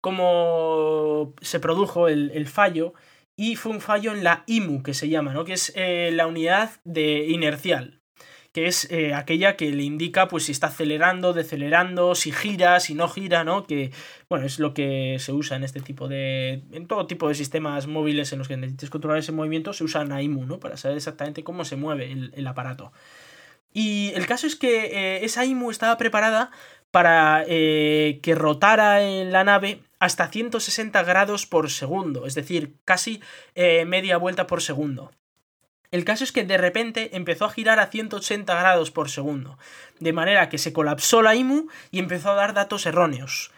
cómo 0.00 1.34
se 1.40 1.60
produjo 1.60 2.08
el, 2.08 2.30
el 2.34 2.46
fallo 2.48 2.94
y 3.36 3.56
fue 3.56 3.72
un 3.72 3.80
fallo 3.80 4.12
en 4.12 4.24
la 4.24 4.44
IMU 4.46 4.82
que 4.82 4.94
se 4.94 5.08
llama, 5.08 5.32
¿no? 5.32 5.44
que 5.44 5.52
es 5.54 5.72
eh, 5.76 6.10
la 6.12 6.26
unidad 6.26 6.70
de 6.84 7.26
inercial 7.28 7.95
que 8.56 8.68
es 8.68 8.90
eh, 8.90 9.12
aquella 9.12 9.54
que 9.54 9.70
le 9.70 9.82
indica 9.82 10.28
pues 10.28 10.44
si 10.44 10.52
está 10.52 10.68
acelerando, 10.68 11.34
decelerando, 11.34 12.14
si 12.14 12.32
gira, 12.32 12.80
si 12.80 12.94
no 12.94 13.06
gira, 13.06 13.44
¿no? 13.44 13.66
Que, 13.66 13.90
bueno, 14.30 14.46
es 14.46 14.58
lo 14.58 14.72
que 14.72 15.18
se 15.20 15.34
usa 15.34 15.58
en 15.58 15.62
este 15.62 15.82
tipo 15.82 16.08
de... 16.08 16.62
en 16.72 16.86
todo 16.86 17.06
tipo 17.06 17.28
de 17.28 17.34
sistemas 17.34 17.86
móviles 17.86 18.32
en 18.32 18.38
los 18.38 18.48
que 18.48 18.56
necesites 18.56 18.88
controlar 18.88 19.18
ese 19.18 19.30
movimiento, 19.30 19.74
se 19.74 19.84
usa 19.84 20.06
NAIMU, 20.06 20.46
¿no? 20.46 20.58
Para 20.58 20.78
saber 20.78 20.96
exactamente 20.96 21.44
cómo 21.44 21.66
se 21.66 21.76
mueve 21.76 22.10
el, 22.10 22.46
aparato. 22.46 22.94
Y 23.74 24.12
el 24.14 24.26
caso 24.26 24.46
es 24.46 24.56
que 24.56 24.86
eh, 24.86 25.24
esa 25.26 25.44
IMU 25.44 25.70
estaba 25.70 25.98
preparada 25.98 26.50
para 26.90 27.44
eh, 27.46 28.20
que 28.22 28.34
rotara 28.34 29.02
en 29.02 29.32
la 29.32 29.44
nave 29.44 29.82
hasta 29.98 30.28
160 30.28 31.02
grados 31.02 31.44
por 31.44 31.70
segundo, 31.70 32.24
es 32.24 32.34
decir, 32.34 32.72
casi 32.86 33.20
media 33.54 34.16
vuelta 34.16 34.46
por 34.46 34.62
segundo. 34.62 35.10
El 35.96 36.04
caso 36.04 36.24
es 36.24 36.30
que 36.30 36.44
de 36.44 36.58
repente 36.58 37.16
empezó 37.16 37.46
a 37.46 37.50
girar 37.50 37.80
a 37.80 37.86
180 37.86 38.54
grados 38.54 38.90
por 38.90 39.08
segundo, 39.08 39.58
de 39.98 40.12
manera 40.12 40.50
que 40.50 40.58
se 40.58 40.74
colapsó 40.74 41.22
la 41.22 41.34
IMU 41.34 41.68
y 41.90 42.00
empezó 42.00 42.32
a 42.32 42.34
dar 42.34 42.52
datos 42.52 42.84
erróneos. 42.84 43.50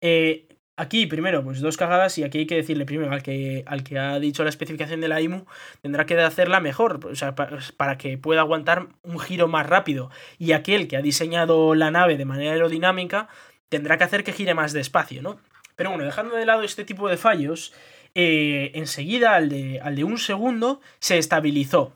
Eh, 0.00 0.46
aquí, 0.76 1.08
primero, 1.08 1.42
pues 1.42 1.60
dos 1.60 1.76
cagadas 1.76 2.16
y 2.16 2.22
aquí 2.22 2.38
hay 2.38 2.46
que 2.46 2.54
decirle 2.54 2.84
primero 2.84 3.10
al 3.10 3.24
que, 3.24 3.64
al 3.66 3.82
que 3.82 3.98
ha 3.98 4.20
dicho 4.20 4.44
la 4.44 4.50
especificación 4.50 5.00
de 5.00 5.08
la 5.08 5.20
IMU, 5.20 5.46
tendrá 5.82 6.06
que 6.06 6.16
hacerla 6.20 6.60
mejor, 6.60 7.04
o 7.04 7.16
sea, 7.16 7.34
para, 7.34 7.58
para 7.76 7.98
que 7.98 8.16
pueda 8.18 8.42
aguantar 8.42 8.86
un 9.02 9.18
giro 9.18 9.48
más 9.48 9.66
rápido. 9.66 10.12
Y 10.38 10.52
aquel 10.52 10.86
que 10.86 10.96
ha 10.96 11.02
diseñado 11.02 11.74
la 11.74 11.90
nave 11.90 12.16
de 12.16 12.24
manera 12.24 12.52
aerodinámica 12.52 13.26
tendrá 13.68 13.98
que 13.98 14.04
hacer 14.04 14.22
que 14.22 14.32
gire 14.32 14.54
más 14.54 14.72
despacio, 14.72 15.22
¿no? 15.22 15.40
Pero 15.74 15.90
bueno, 15.90 16.04
dejando 16.04 16.36
de 16.36 16.46
lado 16.46 16.62
este 16.62 16.84
tipo 16.84 17.08
de 17.08 17.16
fallos, 17.16 17.72
eh, 18.14 18.72
enseguida 18.74 19.34
al 19.34 19.48
de, 19.48 19.80
al 19.80 19.96
de 19.96 20.04
un 20.04 20.18
segundo 20.18 20.80
se 20.98 21.18
estabilizó 21.18 21.94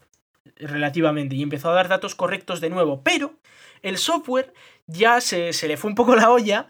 relativamente 0.57 1.35
y 1.35 1.43
empezó 1.43 1.71
a 1.71 1.75
dar 1.75 1.89
datos 1.89 2.15
correctos 2.15 2.61
de 2.61 2.71
nuevo, 2.71 3.03
pero 3.03 3.35
el 3.83 3.99
software 3.99 4.53
ya 4.87 5.21
se, 5.21 5.53
se 5.53 5.69
le 5.69 5.77
fue 5.77 5.91
un 5.91 5.97
poco 5.97 6.15
la 6.17 6.31
olla 6.31 6.69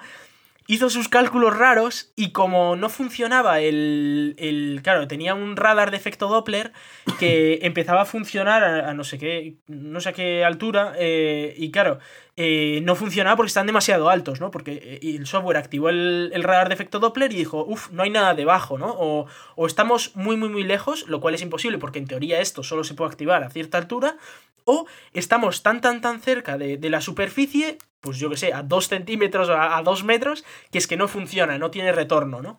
hizo 0.67 0.89
sus 0.91 1.09
cálculos 1.09 1.57
raros 1.57 2.13
y 2.17 2.33
como 2.33 2.77
no 2.77 2.89
funcionaba 2.89 3.61
el, 3.61 4.35
el, 4.39 4.81
Claro, 4.83 5.07
tenía 5.09 5.35
un 5.35 5.57
radar 5.57 5.91
de 5.91 5.97
efecto 5.97 6.29
Doppler 6.29 6.73
que 7.19 7.59
empezaba 7.63 8.03
a 8.03 8.07
funcionar 8.07 8.65
a, 8.65 8.91
a 8.91 8.95
no 8.95 9.05
sé 9.05 9.19
qué. 9.19 9.57
No 9.67 10.01
sé 10.01 10.11
a 10.11 10.13
qué 10.13 10.45
altura. 10.45 10.95
Eh, 10.99 11.55
y 11.57 11.71
claro, 11.71 11.99
eh, 12.37 12.81
no 12.83 12.97
funcionaba 12.97 13.37
porque 13.37 13.49
están 13.49 13.67
demasiado 13.67 14.09
altos, 14.11 14.41
¿no? 14.41 14.51
Porque 14.51 14.99
eh, 15.03 15.17
el 15.17 15.27
software 15.27 15.57
activó 15.57 15.89
el, 15.89 16.31
el 16.35 16.43
radar 16.43 16.69
de 16.69 16.75
efecto 16.75 16.99
Doppler 16.99 17.33
y 17.33 17.37
dijo, 17.37 17.65
uff, 17.65 17.91
no 17.91 18.03
hay 18.03 18.11
nada 18.11 18.35
debajo, 18.35 18.79
¿no? 18.79 18.95
O, 18.99 19.27
o 19.57 19.67
estamos 19.67 20.17
muy, 20.17 20.37
muy, 20.37 20.49
muy 20.49 20.65
lejos, 20.65 21.07
lo 21.09 21.21
cual 21.21 21.35
es 21.35 21.43
imposible 21.43 21.79
porque 21.79 21.99
en 21.99 22.07
teoría 22.07 22.41
esto 22.41 22.63
solo 22.63 22.85
se 22.85 22.95
puede 22.95 23.11
activar 23.11 23.45
a 23.45 23.51
cierta 23.51 23.79
altura, 23.79 24.17
o 24.65 24.87
estamos 25.13 25.63
tan, 25.63 25.81
tan, 25.81 26.01
tan 26.01 26.21
cerca 26.21 26.59
de, 26.59 26.77
de 26.77 26.91
la 26.91 27.01
superficie, 27.01 27.79
pues 28.05 28.19
yo 28.19 28.29
que 28.29 28.37
sé, 28.37 28.53
a 28.53 28.63
2 28.63 28.87
centímetros 28.87 29.49
o 29.49 29.55
a 29.55 29.81
2 29.83 30.05
metros, 30.05 30.45
que 30.71 30.77
es 30.77 30.87
que 30.87 30.99
no 30.99 31.09
funciona, 31.09 31.57
no 31.57 31.71
tiene 31.71 31.91
retorno, 31.91 32.43
¿no? 32.43 32.59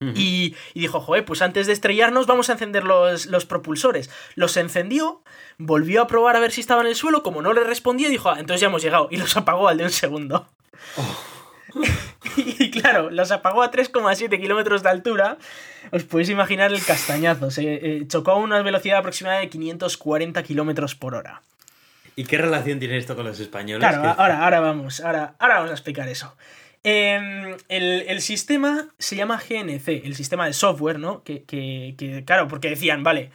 Y, 0.00 0.54
y 0.74 0.80
dijo, 0.80 1.00
joder, 1.00 1.24
pues 1.24 1.42
antes 1.42 1.66
de 1.66 1.72
estrellarnos 1.72 2.28
vamos 2.28 2.50
a 2.50 2.52
encender 2.52 2.84
los, 2.84 3.26
los 3.26 3.46
propulsores. 3.46 4.10
Los 4.36 4.56
encendió, 4.56 5.24
volvió 5.56 6.02
a 6.02 6.06
probar 6.06 6.36
a 6.36 6.40
ver 6.40 6.52
si 6.52 6.60
estaba 6.60 6.82
en 6.82 6.86
el 6.86 6.94
suelo, 6.94 7.24
como 7.24 7.42
no 7.42 7.52
le 7.52 7.64
respondía, 7.64 8.08
dijo, 8.08 8.28
ah, 8.28 8.36
entonces 8.38 8.60
ya 8.60 8.68
hemos 8.68 8.82
llegado. 8.82 9.08
Y 9.10 9.16
los 9.16 9.36
apagó 9.36 9.66
al 9.66 9.78
de 9.78 9.84
un 9.84 9.90
segundo. 9.90 10.46
y 12.36 12.70
claro, 12.70 13.10
los 13.10 13.32
apagó 13.32 13.62
a 13.62 13.72
3,7 13.72 14.38
kilómetros 14.38 14.84
de 14.84 14.90
altura. 14.90 15.38
Os 15.90 16.04
podéis 16.04 16.28
imaginar 16.28 16.72
el 16.72 16.84
castañazo. 16.84 17.50
Se 17.50 17.62
eh, 17.64 18.06
chocó 18.06 18.32
a 18.32 18.36
una 18.36 18.62
velocidad 18.62 18.98
aproximada 18.98 19.40
de 19.40 19.48
540 19.48 20.42
kilómetros 20.44 20.94
por 20.94 21.16
hora. 21.16 21.42
¿Y 22.18 22.24
qué 22.24 22.36
relación 22.38 22.78
tiene 22.80 22.96
esto 22.98 23.14
con 23.14 23.24
los 23.26 23.38
españoles? 23.38 23.86
Claro, 23.88 24.02
Que- 24.02 24.20
ahora, 24.20 24.42
ahora 24.44 24.60
vamos, 24.60 25.00
ahora, 25.00 25.34
ahora 25.38 25.54
vamos 25.56 25.70
a 25.70 25.74
explicar 25.74 26.08
eso. 26.08 26.36
Eh, 26.84 27.56
el, 27.68 27.84
el 28.08 28.20
sistema 28.20 28.88
se 28.98 29.16
llama 29.16 29.36
GNC, 29.38 29.88
el 30.04 30.14
sistema 30.14 30.46
de 30.46 30.52
software, 30.52 30.98
¿no? 30.98 31.22
Que, 31.22 31.44
que- 31.44 31.94
que, 31.98 32.24
claro, 32.24 32.48
porque 32.48 32.70
decían, 32.70 33.02
vale, 33.04 33.30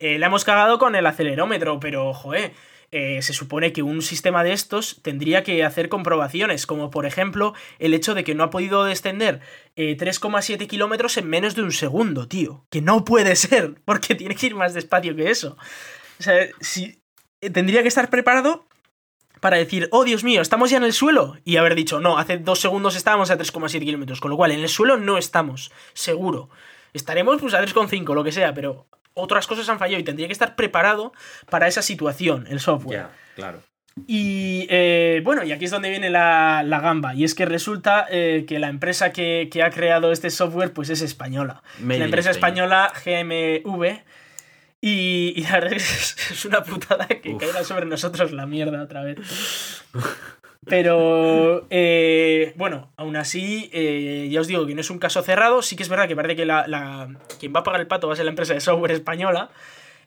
eh, 0.00 0.18
la 0.18 0.26
hemos 0.26 0.44
cagado 0.44 0.78
con 0.78 0.94
el 0.94 1.06
acelerómetro, 1.06 1.80
pero, 1.80 2.12
joder, 2.14 2.52
eh, 2.90 3.20
se 3.22 3.32
supone 3.32 3.72
que 3.72 3.82
un 3.82 4.02
sistema 4.02 4.42
de 4.44 4.52
estos 4.52 5.00
tendría 5.02 5.42
que 5.42 5.64
hacer 5.64 5.88
comprobaciones, 5.88 6.64
como 6.66 6.90
por 6.90 7.06
ejemplo 7.06 7.54
el 7.78 7.92
hecho 7.92 8.14
de 8.14 8.24
que 8.24 8.34
no 8.34 8.44
ha 8.44 8.50
podido 8.50 8.84
descender 8.84 9.40
eh, 9.76 9.96
3,7 9.96 10.66
kilómetros 10.66 11.16
en 11.18 11.28
menos 11.28 11.54
de 11.54 11.62
un 11.62 11.72
segundo, 11.72 12.28
tío. 12.28 12.64
Que 12.70 12.80
no 12.82 13.04
puede 13.04 13.36
ser, 13.36 13.74
porque 13.84 14.14
tiene 14.14 14.34
que 14.34 14.46
ir 14.46 14.54
más 14.54 14.74
despacio 14.74 15.14
que 15.16 15.30
eso. 15.30 15.56
O 16.18 16.22
sea, 16.22 16.34
si, 16.60 16.84
eh, 16.84 16.97
tendría 17.40 17.82
que 17.82 17.88
estar 17.88 18.10
preparado 18.10 18.66
para 19.40 19.56
decir, 19.56 19.88
oh 19.92 20.04
Dios 20.04 20.24
mío, 20.24 20.40
estamos 20.40 20.70
ya 20.70 20.78
en 20.78 20.84
el 20.84 20.92
suelo. 20.92 21.36
Y 21.44 21.56
haber 21.56 21.74
dicho, 21.74 22.00
no, 22.00 22.18
hace 22.18 22.38
dos 22.38 22.60
segundos 22.60 22.96
estábamos 22.96 23.30
a 23.30 23.38
3,7 23.38 23.80
kilómetros. 23.80 24.20
Con 24.20 24.30
lo 24.30 24.36
cual, 24.36 24.52
en 24.52 24.60
el 24.60 24.68
suelo 24.68 24.96
no 24.96 25.18
estamos, 25.18 25.70
seguro. 25.94 26.50
Estaremos 26.92 27.40
pues 27.40 27.54
a 27.54 27.62
3,5, 27.62 28.14
lo 28.14 28.24
que 28.24 28.32
sea, 28.32 28.54
pero 28.54 28.86
otras 29.14 29.46
cosas 29.46 29.68
han 29.68 29.78
fallado 29.78 30.00
y 30.00 30.04
tendría 30.04 30.26
que 30.26 30.32
estar 30.32 30.56
preparado 30.56 31.12
para 31.50 31.68
esa 31.68 31.82
situación, 31.82 32.46
el 32.48 32.60
software. 32.60 33.06
Claro. 33.36 33.60
Y 34.06 34.66
eh, 34.70 35.20
bueno, 35.24 35.42
y 35.42 35.50
aquí 35.50 35.64
es 35.64 35.70
donde 35.70 35.90
viene 35.90 36.08
la, 36.08 36.62
la 36.64 36.80
gamba. 36.80 37.14
Y 37.14 37.24
es 37.24 37.34
que 37.34 37.46
resulta 37.46 38.06
eh, 38.10 38.44
que 38.46 38.58
la 38.58 38.68
empresa 38.68 39.12
que, 39.12 39.48
que 39.50 39.62
ha 39.62 39.70
creado 39.70 40.12
este 40.12 40.30
software 40.30 40.72
pues 40.72 40.88
es 40.90 41.02
española. 41.02 41.62
Made 41.80 41.98
la 41.98 42.04
empresa 42.04 42.30
española 42.30 42.92
GMV. 43.04 44.02
Y, 44.80 45.32
y 45.36 45.42
la 45.42 45.52
verdad 45.54 45.72
es, 45.74 46.16
es 46.30 46.44
una 46.44 46.62
putada 46.62 47.06
que 47.08 47.30
Uf. 47.34 47.40
caiga 47.40 47.64
sobre 47.64 47.86
nosotros 47.86 48.32
la 48.32 48.46
mierda 48.46 48.82
otra 48.82 49.02
vez. 49.02 49.18
Pero 50.66 51.66
eh, 51.70 52.52
bueno, 52.56 52.92
aún 52.96 53.16
así, 53.16 53.70
eh, 53.72 54.28
ya 54.30 54.40
os 54.40 54.46
digo 54.48 54.66
que 54.66 54.74
no 54.74 54.80
es 54.82 54.90
un 54.90 54.98
caso 54.98 55.22
cerrado. 55.22 55.62
Sí 55.62 55.76
que 55.76 55.82
es 55.82 55.88
verdad 55.88 56.06
que 56.08 56.16
parece 56.16 56.36
que 56.36 56.44
la, 56.46 56.66
la- 56.68 57.08
quien 57.40 57.54
va 57.54 57.60
a 57.60 57.62
pagar 57.62 57.80
el 57.80 57.86
pato 57.86 58.06
va 58.06 58.12
a 58.12 58.16
ser 58.16 58.26
la 58.26 58.30
empresa 58.32 58.54
de 58.54 58.60
software 58.60 58.92
española. 58.92 59.50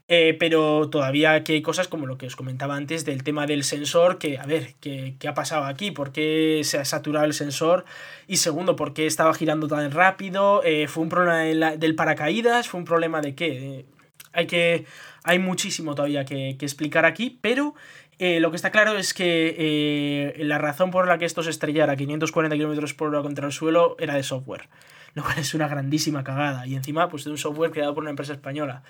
eh, 0.07 0.35
pero 0.39 0.89
todavía 0.89 1.33
aquí 1.33 1.53
hay 1.53 1.61
cosas 1.61 1.87
como 1.87 2.05
lo 2.05 2.17
que 2.17 2.27
os 2.27 2.35
comentaba 2.35 2.75
antes 2.75 3.05
del 3.05 3.23
tema 3.23 3.47
del 3.47 3.63
sensor, 3.63 4.17
que 4.19 4.37
a 4.37 4.45
ver, 4.45 4.73
¿qué, 4.81 5.15
qué 5.19 5.27
ha 5.27 5.33
pasado 5.33 5.63
aquí? 5.65 5.91
¿Por 5.91 6.11
qué 6.11 6.61
se 6.63 6.77
ha 6.77 6.85
saturado 6.85 7.25
el 7.25 7.33
sensor? 7.33 7.85
Y 8.27 8.37
segundo, 8.37 8.75
¿por 8.75 8.93
qué 8.93 9.05
estaba 9.07 9.33
girando 9.33 9.67
tan 9.67 9.89
rápido? 9.91 10.61
¿Fue 10.87 11.03
un 11.03 11.09
problema 11.09 11.39
de 11.39 11.55
la- 11.55 11.77
del 11.77 11.95
paracaídas? 11.95 12.67
¿Fue 12.67 12.79
un 12.79 12.85
problema 12.85 13.21
de 13.21 13.35
qué? 13.35 13.85
Hay 14.33 14.47
que. 14.47 14.85
Hay 15.23 15.39
muchísimo 15.39 15.93
todavía 15.93 16.25
que, 16.25 16.55
que 16.57 16.65
explicar 16.65 17.05
aquí, 17.05 17.37
pero 17.41 17.75
eh, 18.23 18.39
lo 18.39 18.51
que 18.51 18.55
está 18.55 18.69
claro 18.69 18.99
es 18.99 19.15
que 19.15 19.55
eh, 19.57 20.43
la 20.43 20.59
razón 20.59 20.91
por 20.91 21.07
la 21.07 21.17
que 21.17 21.25
esto 21.25 21.41
se 21.41 21.49
estrellara 21.49 21.93
a 21.93 21.95
540 21.95 22.55
km 22.55 22.93
por 22.95 23.07
hora 23.07 23.23
contra 23.23 23.47
el 23.47 23.51
suelo 23.51 23.95
era 23.97 24.13
de 24.13 24.21
software. 24.21 24.69
Lo 25.15 25.23
cual 25.23 25.39
es 25.39 25.55
una 25.55 25.67
grandísima 25.67 26.23
cagada. 26.23 26.67
Y 26.67 26.75
encima, 26.75 27.09
pues 27.09 27.23
de 27.23 27.31
un 27.31 27.39
software 27.39 27.71
creado 27.71 27.95
por 27.95 28.03
una 28.03 28.11
empresa 28.11 28.33
española. 28.33 28.83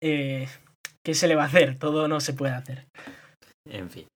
Eh, 0.00 0.48
¿Qué 1.04 1.12
se 1.12 1.28
le 1.28 1.34
va 1.34 1.42
a 1.42 1.46
hacer? 1.46 1.78
Todo 1.78 2.08
no 2.08 2.20
se 2.20 2.32
puede 2.32 2.54
hacer. 2.54 2.86
En 3.68 3.90
fin. 3.90 4.06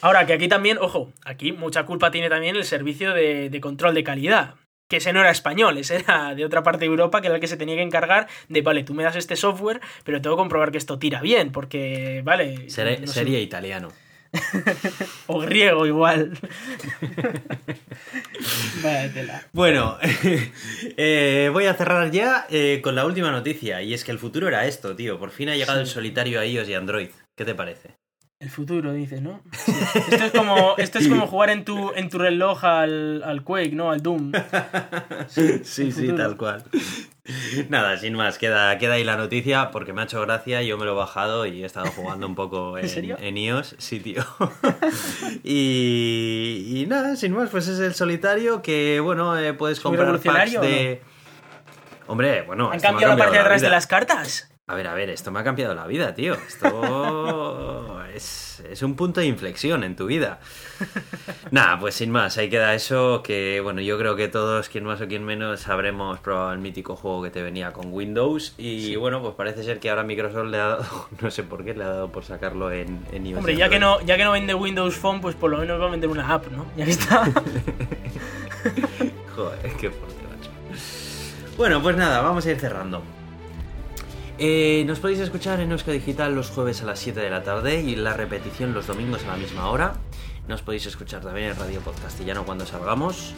Ahora, 0.00 0.24
que 0.24 0.32
aquí 0.32 0.48
también, 0.48 0.78
ojo, 0.78 1.12
aquí 1.22 1.52
mucha 1.52 1.84
culpa 1.84 2.10
tiene 2.10 2.30
también 2.30 2.56
el 2.56 2.64
servicio 2.64 3.12
de, 3.12 3.50
de 3.50 3.60
control 3.60 3.92
de 3.92 4.02
calidad. 4.02 4.54
Que 4.88 4.96
ese 4.98 5.12
no 5.12 5.20
era 5.20 5.30
español, 5.30 5.78
ese 5.78 5.96
era 5.96 6.34
de 6.34 6.44
otra 6.44 6.62
parte 6.62 6.80
de 6.80 6.86
Europa, 6.86 7.20
que 7.20 7.28
era 7.28 7.36
el 7.36 7.40
que 7.40 7.46
se 7.46 7.56
tenía 7.56 7.76
que 7.76 7.82
encargar 7.82 8.26
de, 8.48 8.62
vale, 8.62 8.84
tú 8.84 8.94
me 8.94 9.02
das 9.02 9.16
este 9.16 9.36
software, 9.36 9.80
pero 10.04 10.20
tengo 10.20 10.36
que 10.36 10.40
comprobar 10.40 10.70
que 10.72 10.78
esto 10.78 10.98
tira 10.98 11.20
bien, 11.22 11.52
porque, 11.52 12.20
vale. 12.24 12.68
Seré- 12.68 13.00
no 13.00 13.06
sé, 13.06 13.14
sería 13.14 13.40
italiano. 13.40 13.88
o 15.28 15.38
griego 15.38 15.86
igual. 15.86 16.36
Tela. 19.14 19.42
Bueno, 19.52 19.98
eh, 20.96 21.50
voy 21.52 21.66
a 21.66 21.74
cerrar 21.74 22.10
ya 22.10 22.46
eh, 22.50 22.80
con 22.82 22.94
la 22.94 23.04
última 23.06 23.30
noticia. 23.30 23.82
Y 23.82 23.94
es 23.94 24.04
que 24.04 24.12
el 24.12 24.18
futuro 24.18 24.48
era 24.48 24.66
esto, 24.66 24.94
tío. 24.96 25.18
Por 25.18 25.30
fin 25.30 25.48
ha 25.48 25.56
llegado 25.56 25.80
el 25.80 25.86
solitario 25.86 26.40
a 26.40 26.46
iOS 26.46 26.68
y 26.68 26.74
Android. 26.74 27.08
¿Qué 27.36 27.44
te 27.44 27.54
parece? 27.54 27.96
El 28.44 28.50
futuro, 28.50 28.92
dices, 28.92 29.22
¿no? 29.22 29.40
Sí. 29.52 29.72
Esto 30.10 30.24
es 30.26 30.32
como, 30.32 30.74
esto 30.76 30.98
es 30.98 31.08
como 31.08 31.26
jugar 31.26 31.48
en 31.48 31.64
tu, 31.64 31.92
en 31.94 32.10
tu 32.10 32.18
reloj 32.18 32.62
al, 32.62 33.22
al 33.24 33.42
Quake, 33.42 33.72
¿no? 33.72 33.90
Al 33.90 34.02
Doom. 34.02 34.32
Sí, 35.28 35.64
sí, 35.64 36.12
tal 36.14 36.36
cual. 36.36 36.62
Nada, 37.70 37.96
sin 37.96 38.12
más, 38.12 38.36
queda, 38.36 38.76
queda 38.76 38.94
ahí 38.94 39.04
la 39.04 39.16
noticia 39.16 39.70
porque 39.70 39.94
me 39.94 40.02
ha 40.02 40.04
hecho 40.04 40.20
gracia, 40.20 40.60
yo 40.60 40.76
me 40.76 40.84
lo 40.84 40.92
he 40.92 40.94
bajado 40.94 41.46
y 41.46 41.62
he 41.62 41.64
estado 41.64 41.86
jugando 41.86 42.26
un 42.26 42.34
poco 42.34 42.76
en, 42.76 42.84
¿En 42.86 43.16
en 43.18 43.38
iOS, 43.38 43.76
sí, 43.78 43.98
tío. 44.00 44.22
y, 45.42 46.82
y 46.82 46.86
nada, 46.86 47.16
sin 47.16 47.32
más, 47.32 47.48
pues 47.48 47.66
es 47.68 47.78
el 47.78 47.94
solitario 47.94 48.60
que, 48.60 49.00
bueno, 49.00 49.38
eh, 49.38 49.54
puedes 49.54 49.82
¿Muy 49.82 49.96
comprar 49.96 50.20
packs 50.20 50.60
de... 50.60 51.00
Hombre, 52.08 52.42
bueno, 52.42 52.70
¿Han 52.70 52.80
cambiado 52.80 53.14
la 53.14 53.18
parte 53.18 53.36
de 53.38 53.42
atrás 53.42 53.62
de 53.62 53.70
las 53.70 53.86
cartas? 53.86 54.50
A 54.66 54.74
ver, 54.74 54.86
a 54.86 54.94
ver, 54.94 55.10
esto 55.10 55.30
me 55.30 55.40
ha 55.40 55.44
cambiado 55.44 55.74
la 55.74 55.86
vida, 55.86 56.14
tío. 56.14 56.34
Esto 56.34 56.68
es, 58.14 58.62
es 58.70 58.82
un 58.82 58.94
punto 58.94 59.20
de 59.20 59.26
inflexión 59.26 59.84
en 59.84 59.96
tu 59.96 60.06
vida. 60.06 60.40
Nada, 61.50 61.78
pues 61.78 61.94
sin 61.94 62.10
más, 62.10 62.38
ahí 62.38 62.48
queda 62.48 62.74
eso 62.74 63.22
que, 63.22 63.60
bueno, 63.60 63.80
yo 63.80 63.98
creo 63.98 64.16
que 64.16 64.28
todos, 64.28 64.68
quien 64.68 64.84
más 64.84 65.00
o 65.00 65.08
quien 65.08 65.24
menos, 65.24 65.68
habremos 65.68 66.20
probado 66.20 66.52
el 66.52 66.58
mítico 66.58 66.96
juego 66.96 67.22
que 67.22 67.30
te 67.30 67.42
venía 67.42 67.72
con 67.72 67.92
Windows 67.92 68.54
y 68.58 68.96
bueno, 68.96 69.22
pues 69.22 69.34
parece 69.34 69.62
ser 69.62 69.80
que 69.80 69.90
ahora 69.90 70.04
Microsoft 70.04 70.46
le 70.46 70.58
ha 70.58 70.66
dado, 70.66 71.08
no 71.20 71.30
sé 71.30 71.42
por 71.42 71.64
qué, 71.64 71.74
le 71.74 71.84
ha 71.84 71.88
dado 71.88 72.12
por 72.12 72.24
sacarlo 72.24 72.70
en, 72.72 73.04
en 73.12 73.26
iOS. 73.26 73.38
Hombre, 73.38 73.56
ya 73.56 73.68
que, 73.68 73.78
no, 73.78 74.00
ya 74.02 74.16
que 74.16 74.24
no 74.24 74.32
vende 74.32 74.54
Windows 74.54 74.96
Phone, 74.96 75.20
pues 75.20 75.34
por 75.34 75.50
lo 75.50 75.58
menos 75.58 75.80
va 75.80 75.86
a 75.88 75.90
vender 75.90 76.08
una 76.10 76.32
app, 76.32 76.46
¿no? 76.48 76.66
Ya 76.76 76.84
que 76.84 76.92
está. 76.92 77.24
Joder, 79.36 79.72
qué 79.80 79.90
fuerte, 79.90 80.22
macho. 80.30 80.50
Bueno, 81.56 81.82
pues 81.82 81.96
nada, 81.96 82.20
vamos 82.20 82.46
a 82.46 82.50
ir 82.50 82.60
cerrando. 82.60 83.02
Eh, 84.36 84.82
nos 84.86 84.98
podéis 84.98 85.20
escuchar 85.20 85.60
en 85.60 85.70
Euska 85.70 85.92
Digital 85.92 86.34
los 86.34 86.50
jueves 86.50 86.82
a 86.82 86.86
las 86.86 86.98
7 86.98 87.20
de 87.20 87.30
la 87.30 87.44
tarde 87.44 87.80
y 87.82 87.94
la 87.94 88.14
repetición 88.14 88.74
los 88.74 88.88
domingos 88.88 89.22
a 89.24 89.28
la 89.28 89.36
misma 89.36 89.70
hora. 89.70 89.94
Nos 90.48 90.62
podéis 90.62 90.86
escuchar 90.86 91.20
también 91.22 91.50
en 91.50 91.56
Radio 91.56 91.80
Podcastillano 91.80 92.44
cuando 92.44 92.66
salgamos. 92.66 93.34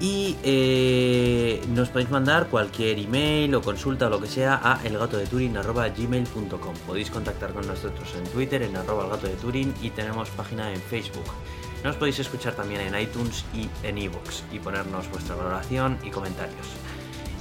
Y 0.00 0.36
eh, 0.42 1.60
nos 1.74 1.90
podéis 1.90 2.08
mandar 2.10 2.48
cualquier 2.48 2.98
email 2.98 3.54
o 3.54 3.60
consulta 3.60 4.06
o 4.06 4.10
lo 4.10 4.18
que 4.18 4.28
sea 4.28 4.58
a 4.62 4.80
elgatodeturin.gmail.com 4.82 6.74
Podéis 6.86 7.10
contactar 7.10 7.52
con 7.52 7.66
nosotros 7.66 8.14
en 8.16 8.24
Twitter, 8.24 8.62
en 8.62 8.76
arroba 8.76 9.04
el 9.04 9.10
gato 9.10 9.26
de 9.26 9.34
Turing 9.34 9.74
y 9.82 9.90
tenemos 9.90 10.30
página 10.30 10.72
en 10.72 10.80
Facebook. 10.80 11.26
Nos 11.84 11.96
podéis 11.96 12.18
escuchar 12.18 12.54
también 12.54 12.80
en 12.80 12.98
iTunes 12.98 13.44
y 13.54 13.68
en 13.86 13.98
iVoox 13.98 14.44
y 14.50 14.58
ponernos 14.58 15.10
vuestra 15.10 15.34
valoración 15.34 15.98
y 16.02 16.08
comentarios. 16.08 16.79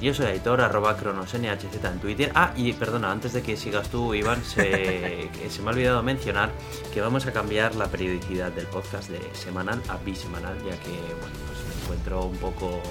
Yo 0.02 0.14
soy 0.14 0.28
editor, 0.28 0.62
arroba 0.62 0.96
cronosnhz 0.96 1.66
en 1.84 2.00
Twitter. 2.00 2.32
Ah, 2.34 2.54
y 2.56 2.72
perdona, 2.72 3.12
antes 3.12 3.34
de 3.34 3.42
que 3.42 3.58
sigas 3.58 3.90
tú, 3.90 4.14
Iván, 4.14 4.42
se, 4.46 5.30
me 5.62 5.70
ha 5.70 5.74
olvidado 5.74 6.02
mencionar 6.04 6.52
que 6.94 7.02
vamos 7.02 7.26
a 7.26 7.34
cambiar 7.34 7.76
la 7.76 7.88
periodicidad 7.88 8.50
del 8.54 8.66
podcast 8.68 9.10
de 9.10 9.20
semanal 9.36 9.82
a 9.90 9.98
bisemanal, 9.98 10.58
ya 10.60 10.78
que, 10.78 10.92
bueno, 11.20 11.36
pues 11.48 11.60
me 11.68 11.84
encuentro 11.84 12.24
un 12.24 12.38
poco 12.38 12.82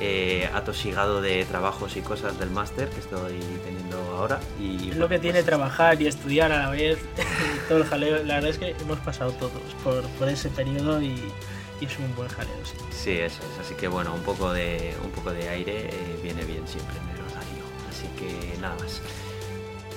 eh, 0.00 0.48
atosigado 0.54 1.20
de 1.20 1.44
trabajos 1.44 1.94
y 1.98 2.00
cosas 2.00 2.38
del 2.38 2.48
máster 2.48 2.88
que 2.88 3.00
estoy 3.00 3.38
teniendo 3.62 3.98
ahora. 4.16 4.40
Y, 4.58 4.76
Es 4.76 4.82
bueno, 4.86 5.00
lo 5.00 5.08
que 5.10 5.18
tiene 5.18 5.40
pues, 5.40 5.46
trabajar 5.46 6.00
y 6.00 6.06
estudiar 6.06 6.52
a 6.52 6.58
la 6.60 6.70
vez, 6.70 6.98
todo 7.68 7.78
el 7.78 7.84
jaleo. 7.84 8.24
La 8.24 8.36
verdad 8.36 8.50
es 8.50 8.58
que 8.58 8.70
hemos 8.80 8.98
pasado 9.00 9.30
todos 9.32 9.52
por, 9.84 10.02
por 10.02 10.28
ese 10.30 10.48
periodo 10.48 11.02
y, 11.02 11.20
y 11.80 11.84
es 11.86 11.98
un 11.98 12.14
buen 12.14 12.28
jaleo, 12.28 12.54
sí. 12.64 12.76
Sí, 12.90 13.10
eso 13.12 13.42
es. 13.42 13.58
Así 13.66 13.74
que 13.74 13.88
bueno, 13.88 14.14
un 14.14 14.22
poco 14.22 14.52
de, 14.52 14.94
un 15.04 15.10
poco 15.10 15.32
de 15.32 15.48
aire 15.48 15.90
eh, 15.90 16.18
viene 16.22 16.44
bien 16.44 16.66
siempre 16.66 16.96
en 16.96 17.08
el 17.16 17.20
horario. 17.30 17.64
Así 17.90 18.06
que 18.18 18.58
nada 18.60 18.76
más. 18.80 19.00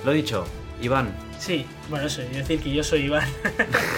Lo 0.04 0.12
dicho, 0.12 0.46
Iván, 0.80 1.14
Sí, 1.38 1.64
bueno, 1.88 2.06
eso, 2.06 2.20
yo 2.30 2.38
decir 2.38 2.60
que 2.60 2.70
yo 2.70 2.84
soy 2.84 3.06
Iván. 3.06 3.26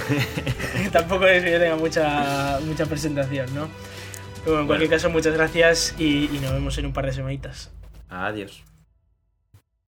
Tampoco 0.92 1.26
es 1.26 1.42
que 1.42 1.50
yo 1.50 1.58
tenga 1.58 1.74
mucha, 1.76 2.60
mucha 2.64 2.86
presentación, 2.86 3.52
¿no? 3.52 3.68
Pero 4.44 4.46
bueno, 4.46 4.60
en 4.60 4.66
cualquier 4.68 4.90
caso, 4.90 5.10
muchas 5.10 5.34
gracias 5.34 5.94
y, 5.98 6.26
y 6.26 6.38
nos 6.40 6.52
vemos 6.52 6.78
en 6.78 6.86
un 6.86 6.92
par 6.92 7.06
de 7.06 7.12
semanitas. 7.12 7.70
adiós. 8.08 8.62